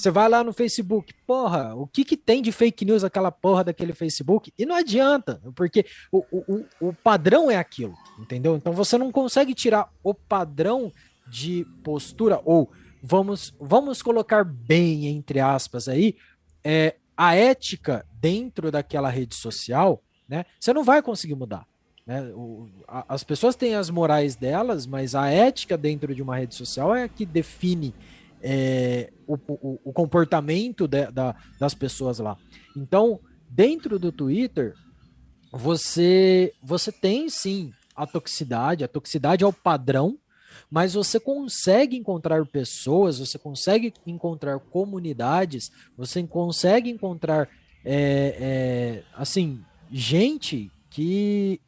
você 0.02 0.10
vai 0.10 0.28
lá 0.28 0.44
no 0.44 0.52
Facebook, 0.52 1.14
porra, 1.28 1.76
o 1.76 1.86
que, 1.86 2.04
que 2.04 2.18
tem 2.18 2.42
de 2.42 2.52
fake 2.52 2.84
news 2.84 3.04
aquela 3.04 3.32
porra 3.32 3.66
daquele 3.66 3.94
Facebook? 3.94 4.52
E 4.58 4.66
não 4.66 4.76
adianta, 4.76 5.40
porque 5.56 5.86
o, 6.12 6.26
o, 6.32 6.66
o 6.80 6.94
padrão 6.94 7.52
é 7.52 7.58
aquilo, 7.58 7.94
entendeu? 8.20 8.56
Então 8.56 8.74
você 8.74 8.98
não 8.98 9.12
consegue 9.12 9.54
tirar 9.54 9.90
o 10.04 10.14
padrão 10.14 10.92
de 11.28 11.66
postura, 11.84 12.42
ou 12.44 12.72
vamos, 13.02 13.54
vamos 13.60 14.02
colocar 14.02 14.44
bem, 14.44 15.08
entre 15.08 15.40
aspas, 15.40 15.88
aí, 15.88 16.16
é, 16.64 16.96
a 17.16 17.36
ética 17.36 18.06
dentro 18.20 18.72
daquela 18.72 19.10
rede 19.10 19.36
social, 19.36 20.02
né? 20.28 20.46
Você 20.60 20.74
não 20.74 20.84
vai 20.84 21.02
conseguir 21.02 21.36
mudar. 21.36 21.68
Né? 22.08 22.24
O, 22.34 22.68
a, 22.88 23.06
as 23.08 23.24
pessoas 23.24 23.56
têm 23.56 23.76
as 23.76 23.90
morais 23.90 24.36
delas, 24.36 24.88
mas 24.88 25.14
a 25.14 25.30
ética 25.30 25.78
dentro 25.78 26.16
de 26.16 26.22
uma 26.22 26.38
rede 26.38 26.56
social 26.56 26.96
é 26.96 27.04
a 27.04 27.10
que 27.10 27.26
define 27.26 27.94
é, 28.42 29.12
o, 29.28 29.36
o, 29.36 29.80
o, 29.86 29.94
comportamento 29.94 30.88
de, 30.88 31.12
da, 31.12 31.36
das 31.60 31.74
pessoas 31.74 32.20
lá. 32.20 32.38
Então, 32.76 33.20
dentro 33.50 34.00
do 34.00 34.12
Twitter, 34.12 34.74
você, 35.52 36.54
você 36.62 36.92
tem 36.92 37.30
sim 37.30 37.72
a 37.96 38.08
toxicidade, 38.08 38.84
a 38.84 38.88
toxicidade 38.88 39.44
é 39.44 39.48
o 39.48 39.54
padrão, 39.54 40.18
mas 40.70 40.94
você 40.94 41.20
consegue 41.20 41.98
encontrar 41.98 42.46
pessoas, 42.46 43.20
você 43.20 43.38
consegue 43.38 43.94
encontrar 44.06 44.60
comunidades, 44.60 45.72
você 45.98 46.24
consegue 46.24 46.90
encontrar 46.90 47.50
é, 47.84 48.38
é, 48.40 49.04
assim 49.14 49.64
gente 49.92 50.72
que 50.90 51.60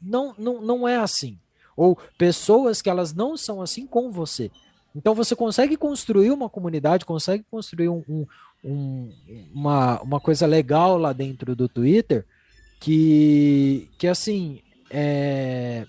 não, 0.00 0.34
não, 0.38 0.60
não 0.60 0.88
é 0.88 0.96
assim 0.96 1.38
ou 1.80 1.96
pessoas 2.18 2.82
que 2.82 2.90
elas 2.90 3.14
não 3.14 3.38
são 3.38 3.62
assim 3.62 3.86
com 3.86 4.10
você. 4.10 4.50
Então 4.94 5.14
você 5.14 5.36
consegue 5.36 5.76
construir 5.76 6.30
uma 6.30 6.48
comunidade, 6.48 7.04
consegue 7.04 7.44
construir 7.50 7.88
um, 7.88 8.02
um, 8.08 8.26
um, 8.64 9.12
uma, 9.54 10.00
uma 10.02 10.20
coisa 10.20 10.46
legal 10.46 10.98
lá 10.98 11.12
dentro 11.12 11.54
do 11.54 11.68
Twitter 11.68 12.24
que, 12.80 13.88
que 13.98 14.08
assim 14.08 14.60
é, 14.90 15.86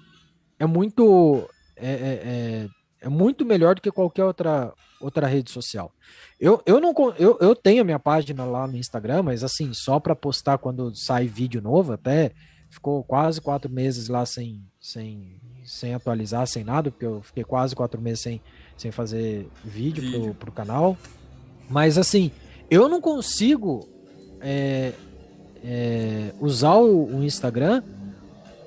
é 0.59 0.65
muito 0.65 1.49
é, 1.75 1.89
é, 1.89 2.21
é, 2.23 2.69
é 3.01 3.09
muito 3.09 3.43
melhor 3.43 3.75
do 3.75 3.81
que 3.81 3.91
qualquer 3.91 4.23
outra, 4.23 4.71
outra 4.99 5.25
rede 5.25 5.49
social. 5.49 5.91
Eu, 6.39 6.61
eu 6.65 6.79
não 6.79 6.93
eu, 7.17 7.37
eu 7.41 7.55
tenho 7.55 7.81
a 7.81 7.85
minha 7.85 7.99
página 7.99 8.45
lá 8.45 8.67
no 8.67 8.77
Instagram, 8.77 9.23
mas 9.23 9.43
assim, 9.43 9.73
só 9.73 9.99
para 9.99 10.15
postar 10.15 10.59
quando 10.59 10.95
sai 10.95 11.27
vídeo 11.27 11.61
novo, 11.61 11.93
até 11.93 12.31
ficou 12.69 13.03
quase 13.03 13.41
quatro 13.41 13.69
meses 13.69 14.07
lá 14.07 14.25
sem, 14.25 14.63
sem, 14.79 15.39
sem 15.65 15.93
atualizar, 15.93 16.47
sem 16.47 16.63
nada, 16.63 16.91
porque 16.91 17.05
eu 17.05 17.21
fiquei 17.21 17.43
quase 17.43 17.75
quatro 17.75 17.99
meses 17.99 18.21
sem, 18.21 18.41
sem 18.81 18.89
fazer 18.89 19.47
vídeo, 19.63 20.01
vídeo. 20.01 20.21
Pro, 20.21 20.33
pro 20.33 20.51
canal. 20.51 20.97
Mas 21.69 21.99
assim, 21.99 22.31
eu 22.67 22.89
não 22.89 22.99
consigo 22.99 23.87
é, 24.39 24.93
é, 25.63 26.33
usar 26.39 26.77
o, 26.77 27.17
o, 27.17 27.23
Instagram 27.23 27.83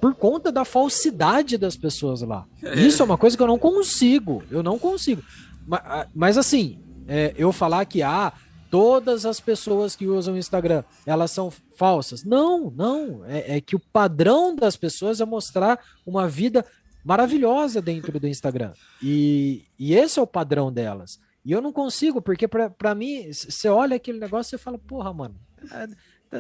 por 0.01 0.15
conta 0.15 0.53
da 0.53 0.65
falsidade 0.65 1.59
das 1.59 1.77
pessoas 1.77 2.23
lá. 2.23 2.47
É. 2.63 2.81
Isso 2.81 3.03
é 3.03 3.05
uma 3.05 3.19
coisa 3.19 3.37
que 3.37 3.43
eu 3.43 3.47
não 3.49 3.59
consigo. 3.59 4.45
Eu 4.49 4.63
não 4.63 4.79
consigo. 4.79 5.21
Mas, 5.67 6.07
mas 6.15 6.39
assim, 6.39 6.79
é, 7.09 7.35
eu 7.37 7.51
falar 7.53 7.85
que 7.85 8.01
ah, 8.01 8.33
todas 8.71 9.27
as 9.27 9.41
pessoas 9.41 9.97
que 9.97 10.07
usam 10.07 10.35
o 10.35 10.39
Instagram 10.39 10.85
elas 11.05 11.33
são 11.33 11.53
falsas. 11.77 12.23
Não, 12.23 12.71
não. 12.71 13.25
É, 13.27 13.57
é 13.57 13.61
que 13.61 13.75
o 13.75 13.81
padrão 13.81 14.55
das 14.55 14.77
pessoas 14.77 15.21
é 15.21 15.25
mostrar 15.25 15.81
uma 16.07 16.29
vida 16.29 16.65
maravilhosa 17.05 17.83
dentro 17.83 18.19
do 18.19 18.27
Instagram. 18.27 18.73
E, 19.03 19.65
e 19.79 19.95
esse 19.95 20.19
é 20.19 20.23
o 20.23 20.27
padrão 20.27 20.73
delas. 20.73 21.21
E 21.45 21.53
eu 21.53 21.61
não 21.61 21.73
consigo, 21.73 22.23
porque 22.23 22.49
para 22.49 22.95
mim, 22.95 23.31
você 23.31 23.69
olha 23.69 23.97
aquele 23.97 24.19
negócio 24.19 24.57
e 24.57 24.59
fala, 24.59 24.79
porra, 24.79 25.13
mano, 25.13 25.37
é, 25.71 25.89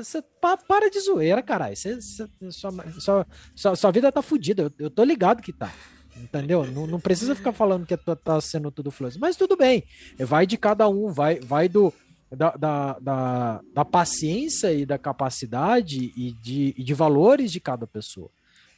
você 0.02 0.24
para 0.40 0.90
de 0.90 0.98
zoeira, 1.00 1.42
caralho. 1.42 1.76
Sua, 1.76 2.72
sua, 2.98 3.26
sua, 3.54 3.76
sua 3.76 3.90
vida 3.90 4.10
tá 4.10 4.22
fodida. 4.22 4.62
Eu, 4.62 4.72
eu 4.78 4.90
tô 4.90 5.04
ligado 5.04 5.42
que 5.42 5.52
tá. 5.52 5.72
Entendeu? 6.16 6.64
Não, 6.66 6.86
não 6.86 7.00
precisa 7.00 7.34
ficar 7.34 7.52
falando 7.52 7.86
que 7.86 7.96
tá 7.96 8.40
sendo 8.40 8.70
tudo 8.70 8.90
flores. 8.90 9.16
Mas 9.16 9.36
tudo 9.36 9.56
bem. 9.56 9.84
Vai 10.18 10.46
de 10.46 10.56
cada 10.56 10.88
um, 10.88 11.12
vai, 11.12 11.40
vai 11.40 11.68
do, 11.68 11.92
da, 12.30 12.50
da, 12.56 12.98
da, 12.98 13.60
da 13.72 13.84
paciência 13.84 14.72
e 14.72 14.86
da 14.86 14.96
capacidade 14.96 16.12
e 16.16 16.32
de, 16.32 16.74
e 16.76 16.82
de 16.82 16.94
valores 16.94 17.52
de 17.52 17.60
cada 17.60 17.86
pessoa. 17.86 18.30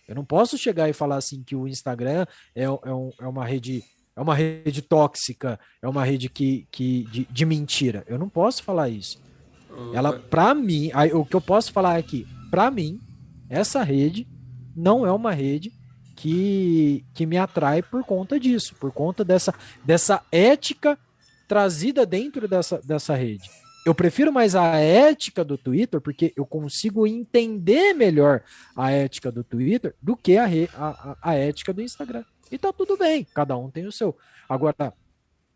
Eu 0.06 0.14
não 0.14 0.24
posso 0.24 0.56
chegar 0.56 0.88
e 0.88 0.92
falar 0.92 1.16
assim 1.16 1.42
que 1.42 1.56
o 1.56 1.66
Instagram 1.66 2.26
é, 2.54 2.64
é, 2.64 2.68
um, 2.68 3.10
é 3.20 3.26
uma 3.26 3.44
rede 3.44 3.84
é 4.14 4.20
uma 4.20 4.34
rede 4.34 4.80
tóxica, 4.80 5.60
é 5.82 5.86
uma 5.86 6.02
rede 6.02 6.30
que, 6.30 6.66
que 6.70 7.04
de, 7.10 7.26
de 7.30 7.44
mentira. 7.44 8.02
Eu 8.06 8.18
não 8.18 8.30
posso 8.30 8.62
falar 8.62 8.88
isso. 8.88 9.20
Ela, 9.92 10.18
para 10.18 10.54
mim, 10.54 10.90
aí, 10.94 11.12
o 11.12 11.22
que 11.22 11.36
eu 11.36 11.40
posso 11.40 11.70
falar 11.70 11.98
aqui, 11.98 12.26
é 12.26 12.50
para 12.50 12.70
mim, 12.70 12.98
essa 13.50 13.82
rede 13.82 14.26
não 14.74 15.06
é 15.06 15.12
uma 15.12 15.32
rede 15.32 15.70
que, 16.16 17.04
que 17.12 17.26
me 17.26 17.36
atrai 17.36 17.82
por 17.82 18.02
conta 18.04 18.40
disso, 18.40 18.74
por 18.80 18.90
conta 18.90 19.22
dessa, 19.22 19.54
dessa 19.84 20.22
ética 20.32 20.98
trazida 21.46 22.06
dentro 22.06 22.48
dessa, 22.48 22.80
dessa 22.82 23.14
rede 23.14 23.50
eu 23.86 23.94
prefiro 23.94 24.32
mais 24.32 24.56
a 24.56 24.78
ética 24.78 25.44
do 25.44 25.56
Twitter, 25.56 26.00
porque 26.00 26.32
eu 26.36 26.44
consigo 26.44 27.06
entender 27.06 27.94
melhor 27.94 28.42
a 28.74 28.90
ética 28.90 29.30
do 29.30 29.44
Twitter 29.44 29.94
do 30.02 30.16
que 30.16 30.36
a, 30.36 30.46
a, 30.74 31.16
a 31.22 31.34
ética 31.34 31.72
do 31.72 31.80
Instagram. 31.80 32.24
E 32.50 32.58
tá 32.58 32.72
tudo 32.72 32.96
bem, 32.96 33.24
cada 33.32 33.56
um 33.56 33.70
tem 33.70 33.86
o 33.86 33.92
seu. 33.92 34.16
Agora, 34.48 34.92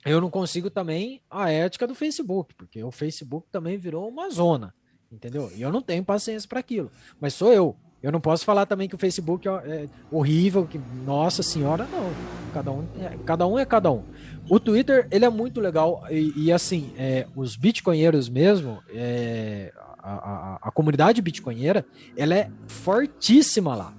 eu 0.05 0.21
não 0.21 0.31
consigo 0.31 0.71
também 0.71 1.21
a 1.29 1.51
ética 1.51 1.89
do 1.89 1.95
Facebook, 1.95 2.55
porque 2.55 2.85
o 2.85 2.93
Facebook 2.93 3.49
também 3.51 3.77
virou 3.77 4.09
uma 4.09 4.31
zona, 4.31 4.73
entendeu? 5.11 5.51
E 5.57 5.61
eu 5.61 5.73
não 5.73 5.83
tenho 5.83 6.05
paciência 6.05 6.49
para 6.49 6.61
aquilo. 6.61 6.89
Mas 7.21 7.35
sou 7.35 7.53
eu. 7.53 7.77
Eu 8.03 8.11
não 8.11 8.21
posso 8.21 8.45
falar 8.45 8.65
também 8.65 8.89
que 8.89 8.95
o 8.95 8.99
Facebook 8.99 9.47
é 9.47 9.87
horrível, 10.11 10.67
que 10.67 10.81
nossa 11.05 11.43
senhora, 11.43 11.87
não. 11.93 12.11
Cada 12.53 12.73
um 12.73 12.89
é 12.99 13.19
cada 13.25 13.47
um. 13.47 13.59
É 13.59 13.65
cada 13.65 13.93
um. 13.93 14.05
O 14.49 14.59
Twitter 14.59 15.07
ele 15.11 15.25
é 15.25 15.29
muito 15.29 15.61
legal 15.61 16.03
e, 16.11 16.33
e 16.37 16.53
assim, 16.53 16.93
é, 16.97 17.27
os 17.37 17.57
bitcoinheiros 17.57 18.29
mesmo, 18.29 18.83
é, 18.89 19.73
a, 19.99 20.13
a, 20.13 20.59
a 20.63 20.71
comunidade 20.71 21.21
bitcoinheira, 21.21 21.85
ela 22.17 22.35
é 22.35 22.51
fortíssima 22.67 23.75
lá. 23.75 23.95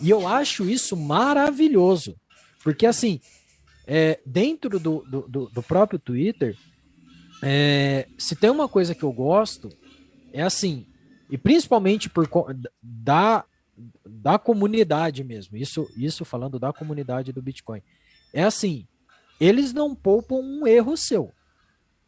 E 0.00 0.10
eu 0.10 0.28
acho 0.28 0.68
isso 0.68 0.96
maravilhoso, 0.96 2.14
porque 2.62 2.86
assim, 2.86 3.20
é, 3.86 4.20
dentro 4.24 4.78
do, 4.78 5.02
do, 5.02 5.50
do, 5.50 5.62
próprio 5.62 5.98
Twitter, 5.98 6.54
é, 7.42 8.06
se 8.18 8.36
tem 8.36 8.50
uma 8.50 8.68
coisa 8.68 8.94
que 8.94 9.02
eu 9.02 9.10
gosto, 9.10 9.70
é 10.32 10.42
assim, 10.42 10.86
e 11.30 11.36
principalmente 11.36 12.08
por 12.08 12.28
da, 12.82 13.44
da 14.04 14.38
comunidade 14.38 15.22
mesmo, 15.22 15.56
isso, 15.56 15.88
isso 15.96 16.24
falando 16.24 16.58
da 16.58 16.72
comunidade 16.72 17.32
do 17.32 17.42
Bitcoin, 17.42 17.82
é 18.32 18.42
assim, 18.42 18.86
eles 19.40 19.72
não 19.72 19.94
poupam 19.94 20.36
um 20.36 20.66
erro 20.66 20.96
seu. 20.96 21.32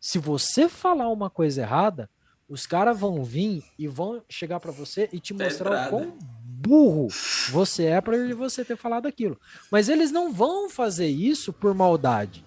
Se 0.01 0.19
você 0.19 0.69
falar 0.69 1.09
uma 1.09 1.29
coisa 1.29 1.63
errada, 1.63 2.09
os 2.49 2.67
caras 2.67 2.99
vão 2.99 3.23
vir 3.23 3.63
e 3.79 3.87
vão 3.87 4.23
chegar 4.29 4.59
para 4.59 4.73
você 4.73 5.09
e 5.13 5.21
te 5.21 5.33
mostrar 5.33 5.87
o 5.87 5.91
quão 5.91 6.19
burro 6.61 7.09
você 7.51 7.85
é 7.85 8.01
para 8.01 8.17
você 8.35 8.65
ter 8.65 8.77
falado 8.77 9.07
aquilo. 9.07 9.39
Mas 9.71 9.89
eles 9.89 10.11
não 10.11 10.33
vão 10.33 10.69
fazer 10.69 11.07
isso 11.07 11.53
por 11.53 11.75
maldade. 11.75 12.45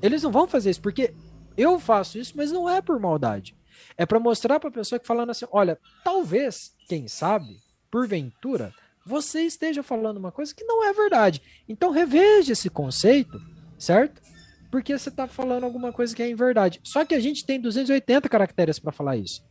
Eles 0.00 0.22
não 0.22 0.32
vão 0.32 0.48
fazer 0.48 0.70
isso 0.70 0.80
porque 0.80 1.12
eu 1.56 1.78
faço 1.78 2.18
isso, 2.18 2.32
mas 2.36 2.50
não 2.50 2.68
é 2.68 2.80
por 2.80 2.98
maldade. 2.98 3.54
É 3.96 4.04
para 4.06 4.20
mostrar 4.20 4.58
para 4.58 4.68
a 4.68 4.72
pessoa 4.72 4.98
que 4.98 5.06
falando 5.06 5.30
assim, 5.30 5.46
olha, 5.50 5.78
talvez, 6.02 6.72
quem 6.88 7.08
sabe, 7.08 7.62
porventura, 7.90 8.72
você 9.04 9.42
esteja 9.42 9.82
falando 9.82 10.16
uma 10.16 10.32
coisa 10.32 10.54
que 10.54 10.64
não 10.64 10.84
é 10.84 10.92
verdade. 10.92 11.42
Então 11.68 11.90
reveja 11.90 12.52
esse 12.52 12.70
conceito, 12.70 13.40
certo? 13.78 14.22
Porque 14.70 14.96
você 14.96 15.08
está 15.08 15.28
falando 15.28 15.64
alguma 15.64 15.92
coisa 15.92 16.14
que 16.14 16.22
é 16.22 16.28
em 16.28 16.34
verdade. 16.34 16.80
Só 16.82 17.04
que 17.04 17.14
a 17.14 17.20
gente 17.20 17.44
tem 17.44 17.60
280 17.60 18.28
caracteres 18.28 18.78
para 18.78 18.90
falar 18.90 19.16
isso. 19.16 19.44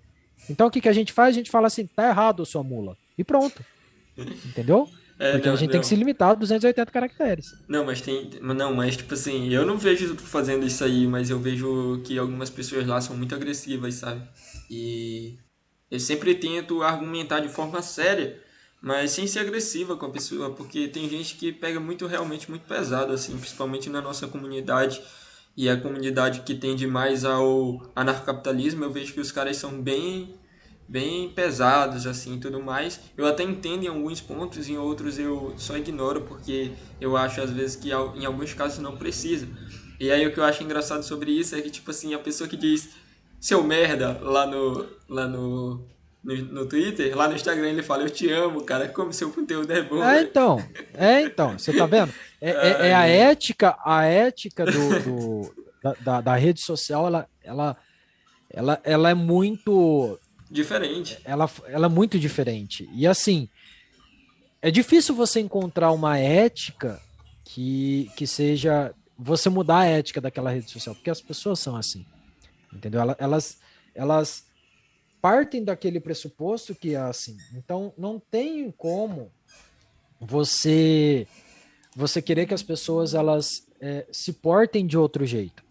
Então 0.49 0.67
o 0.67 0.71
que, 0.71 0.81
que 0.81 0.89
a 0.89 0.93
gente 0.93 1.13
faz? 1.13 1.29
A 1.29 1.37
gente 1.37 1.51
fala 1.51 1.67
assim, 1.67 1.87
tá 1.87 2.09
errado, 2.09 2.45
sua 2.45 2.63
mula. 2.63 2.97
E 3.17 3.23
pronto. 3.23 3.63
Entendeu? 4.17 4.89
É, 5.19 5.33
Porque 5.33 5.47
não, 5.47 5.53
a 5.53 5.57
gente 5.57 5.67
não. 5.67 5.71
tem 5.73 5.81
que 5.81 5.87
se 5.87 5.95
limitar 5.95 6.31
a 6.31 6.33
280 6.33 6.91
caracteres. 6.91 7.53
Não, 7.67 7.85
mas 7.85 8.01
tem. 8.01 8.29
Não, 8.41 8.73
mas 8.73 8.97
tipo 8.97 9.13
assim, 9.13 9.49
eu 9.49 9.65
não 9.65 9.77
vejo 9.77 10.15
fazendo 10.17 10.65
isso 10.65 10.83
aí, 10.83 11.07
mas 11.07 11.29
eu 11.29 11.39
vejo 11.39 12.01
que 12.03 12.17
algumas 12.17 12.49
pessoas 12.49 12.85
lá 12.87 12.99
são 12.99 13.15
muito 13.15 13.33
agressivas, 13.35 13.95
sabe? 13.95 14.27
E 14.69 15.37
eu 15.89 15.99
sempre 15.99 16.35
tento 16.35 16.81
argumentar 16.81 17.39
de 17.39 17.49
forma 17.49 17.81
séria, 17.81 18.41
mas 18.81 19.11
sem 19.11 19.27
ser 19.27 19.39
agressiva 19.39 19.95
com 19.95 20.07
a 20.07 20.11
pessoa, 20.11 20.53
porque 20.55 20.87
tem 20.87 21.07
gente 21.09 21.35
que 21.35 21.51
pega 21.51 21.79
muito 21.79 22.07
realmente 22.07 22.49
muito 22.49 22.65
pesado, 22.67 23.13
assim, 23.13 23.37
principalmente 23.37 23.89
na 23.89 24.01
nossa 24.01 24.27
comunidade. 24.27 25.01
E 25.55 25.69
a 25.69 25.79
comunidade 25.79 26.41
que 26.41 26.55
tende 26.55 26.87
mais 26.87 27.23
ao 27.23 27.91
anarcocapitalismo, 27.95 28.83
eu 28.83 28.91
vejo 28.91 29.13
que 29.13 29.19
os 29.21 29.31
caras 29.31 29.57
são 29.57 29.79
bem 29.81 30.33
bem 30.87 31.29
pesados 31.29 32.05
assim 32.05 32.39
tudo 32.39 32.61
mais. 32.61 32.99
Eu 33.17 33.25
até 33.25 33.43
entendo 33.43 33.83
em 33.83 33.87
alguns 33.87 34.21
pontos, 34.21 34.69
em 34.69 34.77
outros 34.77 35.17
eu 35.17 35.53
só 35.57 35.77
ignoro 35.77 36.21
porque 36.21 36.71
eu 36.99 37.15
acho 37.17 37.41
às 37.41 37.51
vezes 37.51 37.75
que 37.75 37.89
em 37.91 38.25
alguns 38.25 38.53
casos 38.53 38.79
não 38.79 38.97
precisa. 38.97 39.47
E 39.99 40.11
aí 40.11 40.25
o 40.25 40.33
que 40.33 40.39
eu 40.39 40.43
acho 40.43 40.63
engraçado 40.63 41.03
sobre 41.03 41.31
isso 41.31 41.55
é 41.55 41.61
que 41.61 41.69
tipo 41.69 41.89
assim, 41.91 42.13
a 42.13 42.19
pessoa 42.19 42.47
que 42.47 42.57
diz 42.57 42.89
seu 43.39 43.63
merda 43.63 44.19
lá 44.21 44.45
no 44.45 44.87
lá 45.07 45.27
no 45.27 45.85
no, 46.23 46.35
no 46.35 46.65
Twitter, 46.65 47.15
lá 47.15 47.27
no 47.27 47.35
Instagram 47.35 47.69
ele 47.69 47.83
fala 47.83 48.03
eu 48.03 48.09
te 48.09 48.29
amo, 48.31 48.63
cara, 48.63 48.87
como 48.87 49.11
seu 49.11 49.29
conteúdo 49.29 49.71
é 49.71 49.81
bom. 49.81 50.01
É 50.01 50.21
então, 50.21 50.63
é 50.93 51.21
então, 51.21 51.59
você 51.59 51.73
tá 51.73 51.85
vendo? 51.85 52.13
É, 52.39 52.51
é, 52.51 52.87
é 52.87 52.93
a 52.93 53.05
ética, 53.05 53.77
a 53.83 54.05
ética 54.05 54.65
do, 54.65 54.99
do 55.01 55.63
da, 55.83 55.95
da, 55.99 56.21
da 56.21 56.35
rede 56.35 56.61
social, 56.61 57.07
ela, 57.07 57.27
ela, 57.43 57.77
ela, 58.49 58.81
ela 58.83 59.09
é 59.09 59.13
muito 59.13 60.17
Diferente. 60.53 61.19
Ela, 61.25 61.49
ela 61.65 61.87
é 61.87 61.89
muito 61.89 62.19
diferente. 62.19 62.87
E 62.93 63.07
assim, 63.07 63.49
é 64.61 64.69
difícil 64.69 65.15
você 65.15 65.39
encontrar 65.39 65.91
uma 65.91 66.19
ética 66.19 67.01
que, 67.43 68.11
que 68.15 68.27
seja. 68.27 68.93
Você 69.17 69.49
mudar 69.49 69.79
a 69.79 69.85
ética 69.85 70.21
daquela 70.21 70.51
rede 70.51 70.69
social, 70.69 70.93
porque 70.93 71.09
as 71.09 71.19
pessoas 71.19 71.59
são 71.59 71.75
assim. 71.75 72.05
Entendeu? 72.71 73.01
Elas, 73.17 73.57
elas 73.95 74.45
partem 75.19 75.63
daquele 75.63 75.99
pressuposto 75.99 76.75
que 76.75 76.93
é 76.93 76.99
assim. 76.99 77.35
Então, 77.55 77.91
não 77.97 78.19
tem 78.19 78.69
como 78.69 79.31
você 80.19 81.27
você 81.95 82.21
querer 82.21 82.45
que 82.45 82.53
as 82.53 82.63
pessoas 82.63 83.15
elas 83.15 83.67
é, 83.81 84.05
se 84.11 84.33
portem 84.33 84.85
de 84.85 84.97
outro 84.97 85.25
jeito. 85.25 85.63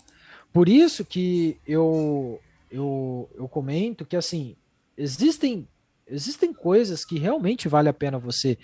Por 0.53 0.69
isso 0.69 1.05
que 1.05 1.57
eu, 1.67 2.41
eu, 2.71 3.31
eu 3.37 3.49
comento 3.49 4.05
que 4.05 4.17
assim 4.17 4.57
existem 5.03 5.69
existem 6.07 6.53
coisas 6.53 7.05
que 7.05 7.19
realmente 7.19 7.69
vale 7.69 7.89
a 7.89 7.93
pena 7.93 8.19
você 8.19 8.59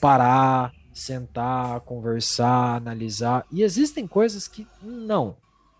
parar, 0.00 0.72
sentar, 0.92 1.80
conversar, 1.80 2.76
analisar, 2.76 3.46
e 3.50 3.62
existem 3.62 4.06
coisas 4.06 4.46
que 4.46 4.66
não, 4.82 5.36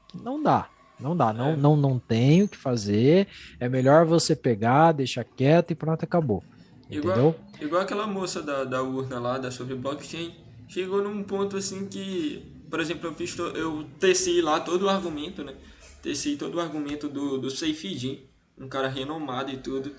que 0.08 0.18
não 0.18 0.42
dá. 0.42 0.70
Não 0.98 1.16
dá, 1.16 1.32
não, 1.32 1.50
é. 1.50 1.56
não, 1.56 1.76
não 1.76 1.98
tem 1.98 2.44
o 2.44 2.48
que 2.48 2.56
fazer. 2.56 3.26
É 3.58 3.68
melhor 3.68 4.06
você 4.06 4.34
pegar, 4.34 4.92
deixar 4.92 5.24
quieto 5.24 5.72
e 5.72 5.74
pronto, 5.74 6.04
acabou. 6.04 6.42
Igual, 6.88 7.12
Entendeu? 7.12 7.34
Igual 7.60 7.82
aquela 7.82 8.06
moça 8.06 8.40
da, 8.40 8.64
da 8.64 8.82
urna 8.82 9.18
lá, 9.18 9.36
da 9.36 9.50
sobre 9.50 9.74
blockchain, 9.74 10.34
chegou 10.68 11.02
num 11.02 11.22
ponto 11.24 11.56
assim 11.56 11.86
que, 11.86 12.46
por 12.70 12.78
exemplo, 12.78 13.08
eu 13.08 13.14
fiz 13.14 13.36
eu 13.36 13.84
teci 13.98 14.40
lá 14.40 14.60
todo 14.60 14.84
o 14.84 14.88
argumento, 14.88 15.42
né? 15.42 15.54
Teci 16.00 16.36
todo 16.36 16.54
o 16.54 16.60
argumento 16.60 17.08
do, 17.08 17.38
do 17.38 17.50
SafeD 17.50 18.22
um 18.58 18.68
cara 18.68 18.88
renomado 18.88 19.50
e 19.50 19.56
tudo, 19.56 19.94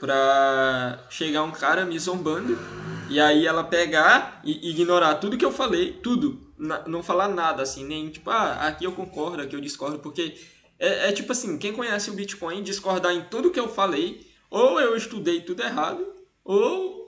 pra 0.00 1.06
chegar 1.10 1.42
um 1.42 1.52
cara 1.52 1.84
me 1.84 1.98
zombando 1.98 2.58
e 3.08 3.20
aí 3.20 3.46
ela 3.46 3.62
pegar 3.62 4.40
e 4.44 4.70
ignorar 4.70 5.16
tudo 5.16 5.36
que 5.36 5.44
eu 5.44 5.52
falei, 5.52 5.92
tudo, 5.92 6.52
não 6.86 7.02
falar 7.02 7.28
nada 7.28 7.62
assim, 7.62 7.84
nem 7.84 8.08
tipo, 8.10 8.30
ah, 8.30 8.66
aqui 8.66 8.84
eu 8.84 8.92
concordo, 8.92 9.42
aqui 9.42 9.54
eu 9.54 9.60
discordo, 9.60 9.98
porque 9.98 10.34
é, 10.78 11.08
é 11.08 11.12
tipo 11.12 11.30
assim, 11.32 11.56
quem 11.58 11.72
conhece 11.72 12.10
o 12.10 12.14
Bitcoin 12.14 12.62
discordar 12.62 13.12
em 13.12 13.24
tudo 13.24 13.50
que 13.50 13.60
eu 13.60 13.68
falei, 13.68 14.26
ou 14.50 14.80
eu 14.80 14.96
estudei 14.96 15.40
tudo 15.40 15.62
errado, 15.62 16.04
ou 16.44 17.02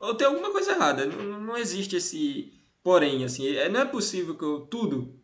ou 0.00 0.14
tem 0.14 0.26
alguma 0.26 0.50
coisa 0.50 0.72
errada. 0.72 1.06
Não, 1.06 1.40
não 1.40 1.56
existe 1.56 1.96
esse 1.96 2.52
porém, 2.82 3.24
assim. 3.24 3.46
É, 3.48 3.68
não 3.68 3.80
é 3.80 3.84
possível 3.84 4.36
que 4.36 4.44
eu 4.44 4.60
tudo. 4.60 5.14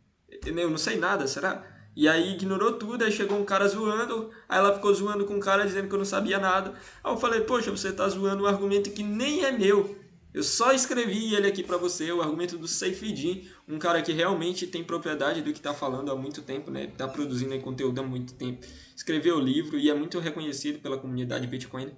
Eu 0.44 0.70
não 0.70 0.78
sei 0.78 0.96
nada, 0.96 1.26
será? 1.26 1.64
E 1.96 2.08
aí 2.08 2.32
ignorou 2.32 2.72
tudo, 2.72 3.04
aí 3.04 3.12
chegou 3.12 3.38
um 3.38 3.44
cara 3.44 3.68
zoando, 3.68 4.30
aí 4.48 4.58
ela 4.58 4.74
ficou 4.74 4.92
zoando 4.92 5.24
com 5.24 5.36
o 5.36 5.40
cara 5.40 5.64
dizendo 5.64 5.88
que 5.88 5.94
eu 5.94 5.98
não 5.98 6.04
sabia 6.04 6.38
nada. 6.38 6.74
Aí 7.02 7.12
eu 7.12 7.16
falei, 7.16 7.42
poxa, 7.42 7.70
você 7.70 7.92
tá 7.92 8.08
zoando 8.08 8.44
um 8.44 8.46
argumento 8.46 8.90
que 8.90 9.02
nem 9.02 9.44
é 9.44 9.52
meu. 9.52 9.96
Eu 10.34 10.42
só 10.42 10.72
escrevi 10.72 11.32
ele 11.32 11.46
aqui 11.46 11.62
para 11.62 11.76
você, 11.76 12.10
o 12.10 12.20
argumento 12.20 12.58
do 12.58 12.66
Seifidin, 12.66 13.48
um 13.68 13.78
cara 13.78 14.02
que 14.02 14.12
realmente 14.12 14.66
tem 14.66 14.82
propriedade 14.82 15.40
do 15.42 15.52
que 15.52 15.60
tá 15.60 15.72
falando 15.72 16.10
há 16.10 16.16
muito 16.16 16.42
tempo, 16.42 16.72
né? 16.72 16.88
Tá 16.98 17.06
produzindo 17.06 17.56
conteúdo 17.60 18.00
há 18.00 18.02
muito 18.02 18.34
tempo. 18.34 18.66
Escreveu 18.96 19.36
o 19.36 19.40
livro 19.40 19.78
e 19.78 19.88
é 19.88 19.94
muito 19.94 20.18
reconhecido 20.18 20.80
pela 20.80 20.98
comunidade 20.98 21.46
Bitcoin. 21.46 21.92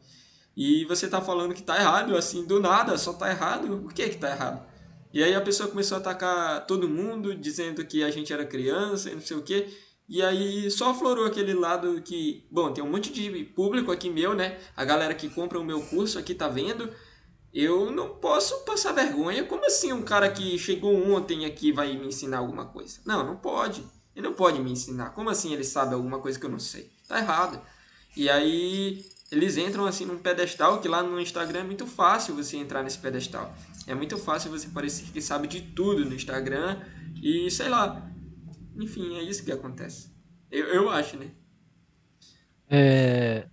E 0.54 0.84
você 0.84 1.08
tá 1.08 1.22
falando 1.22 1.54
que 1.54 1.62
tá 1.62 1.80
errado, 1.80 2.14
assim, 2.14 2.44
do 2.44 2.60
nada, 2.60 2.98
só 2.98 3.14
tá 3.14 3.30
errado. 3.30 3.78
Por 3.78 3.94
que 3.94 4.06
que 4.10 4.18
tá 4.18 4.30
errado? 4.30 4.66
E 5.14 5.22
aí 5.22 5.34
a 5.34 5.40
pessoa 5.40 5.66
começou 5.70 5.96
a 5.96 6.00
atacar 6.00 6.66
todo 6.66 6.86
mundo, 6.86 7.34
dizendo 7.34 7.82
que 7.86 8.04
a 8.04 8.10
gente 8.10 8.34
era 8.34 8.44
criança 8.44 9.10
e 9.10 9.14
não 9.14 9.22
sei 9.22 9.38
o 9.38 9.42
quê. 9.42 9.66
E 10.08 10.22
aí 10.22 10.70
só 10.70 10.90
aflorou 10.90 11.26
aquele 11.26 11.52
lado 11.52 12.00
que, 12.00 12.46
bom, 12.50 12.72
tem 12.72 12.82
um 12.82 12.90
monte 12.90 13.12
de 13.12 13.44
público 13.44 13.90
aqui 13.90 14.08
meu, 14.08 14.34
né? 14.34 14.58
A 14.76 14.84
galera 14.84 15.14
que 15.14 15.28
compra 15.28 15.58
o 15.58 15.64
meu 15.64 15.80
curso 15.82 16.18
aqui 16.18 16.34
tá 16.34 16.48
vendo. 16.48 16.88
Eu 17.52 17.90
não 17.90 18.10
posso 18.16 18.64
passar 18.64 18.92
vergonha. 18.92 19.44
Como 19.44 19.64
assim 19.66 19.92
um 19.92 20.02
cara 20.02 20.30
que 20.30 20.58
chegou 20.58 20.94
ontem 21.10 21.44
aqui 21.44 21.72
vai 21.72 21.96
me 21.96 22.06
ensinar 22.06 22.38
alguma 22.38 22.66
coisa? 22.66 23.00
Não, 23.04 23.26
não 23.26 23.36
pode. 23.36 23.82
Ele 24.14 24.26
não 24.28 24.34
pode 24.34 24.60
me 24.60 24.70
ensinar. 24.70 25.10
Como 25.10 25.28
assim 25.28 25.52
ele 25.52 25.64
sabe 25.64 25.94
alguma 25.94 26.20
coisa 26.20 26.38
que 26.38 26.46
eu 26.46 26.50
não 26.50 26.58
sei? 26.58 26.90
Tá 27.08 27.18
errado. 27.18 27.60
E 28.16 28.30
aí 28.30 29.04
eles 29.30 29.56
entram 29.56 29.86
assim 29.86 30.04
num 30.04 30.18
pedestal 30.18 30.80
que 30.80 30.86
lá 30.86 31.02
no 31.02 31.20
Instagram 31.20 31.60
é 31.60 31.64
muito 31.64 31.86
fácil 31.86 32.34
você 32.34 32.56
entrar 32.56 32.82
nesse 32.82 32.98
pedestal. 32.98 33.52
É 33.86 33.94
muito 33.94 34.16
fácil 34.16 34.50
você 34.50 34.68
parecer 34.68 35.06
que 35.12 35.20
sabe 35.20 35.48
de 35.48 35.60
tudo 35.60 36.04
no 36.04 36.14
Instagram 36.14 36.80
e 37.20 37.50
sei 37.50 37.68
lá, 37.68 38.10
enfim, 38.76 39.16
é 39.16 39.22
isso 39.22 39.44
que 39.44 39.52
acontece. 39.52 40.14
Eu, 40.50 40.66
eu 40.66 40.90
acho, 40.90 41.16
né? 41.16 41.30
É... 42.68 43.48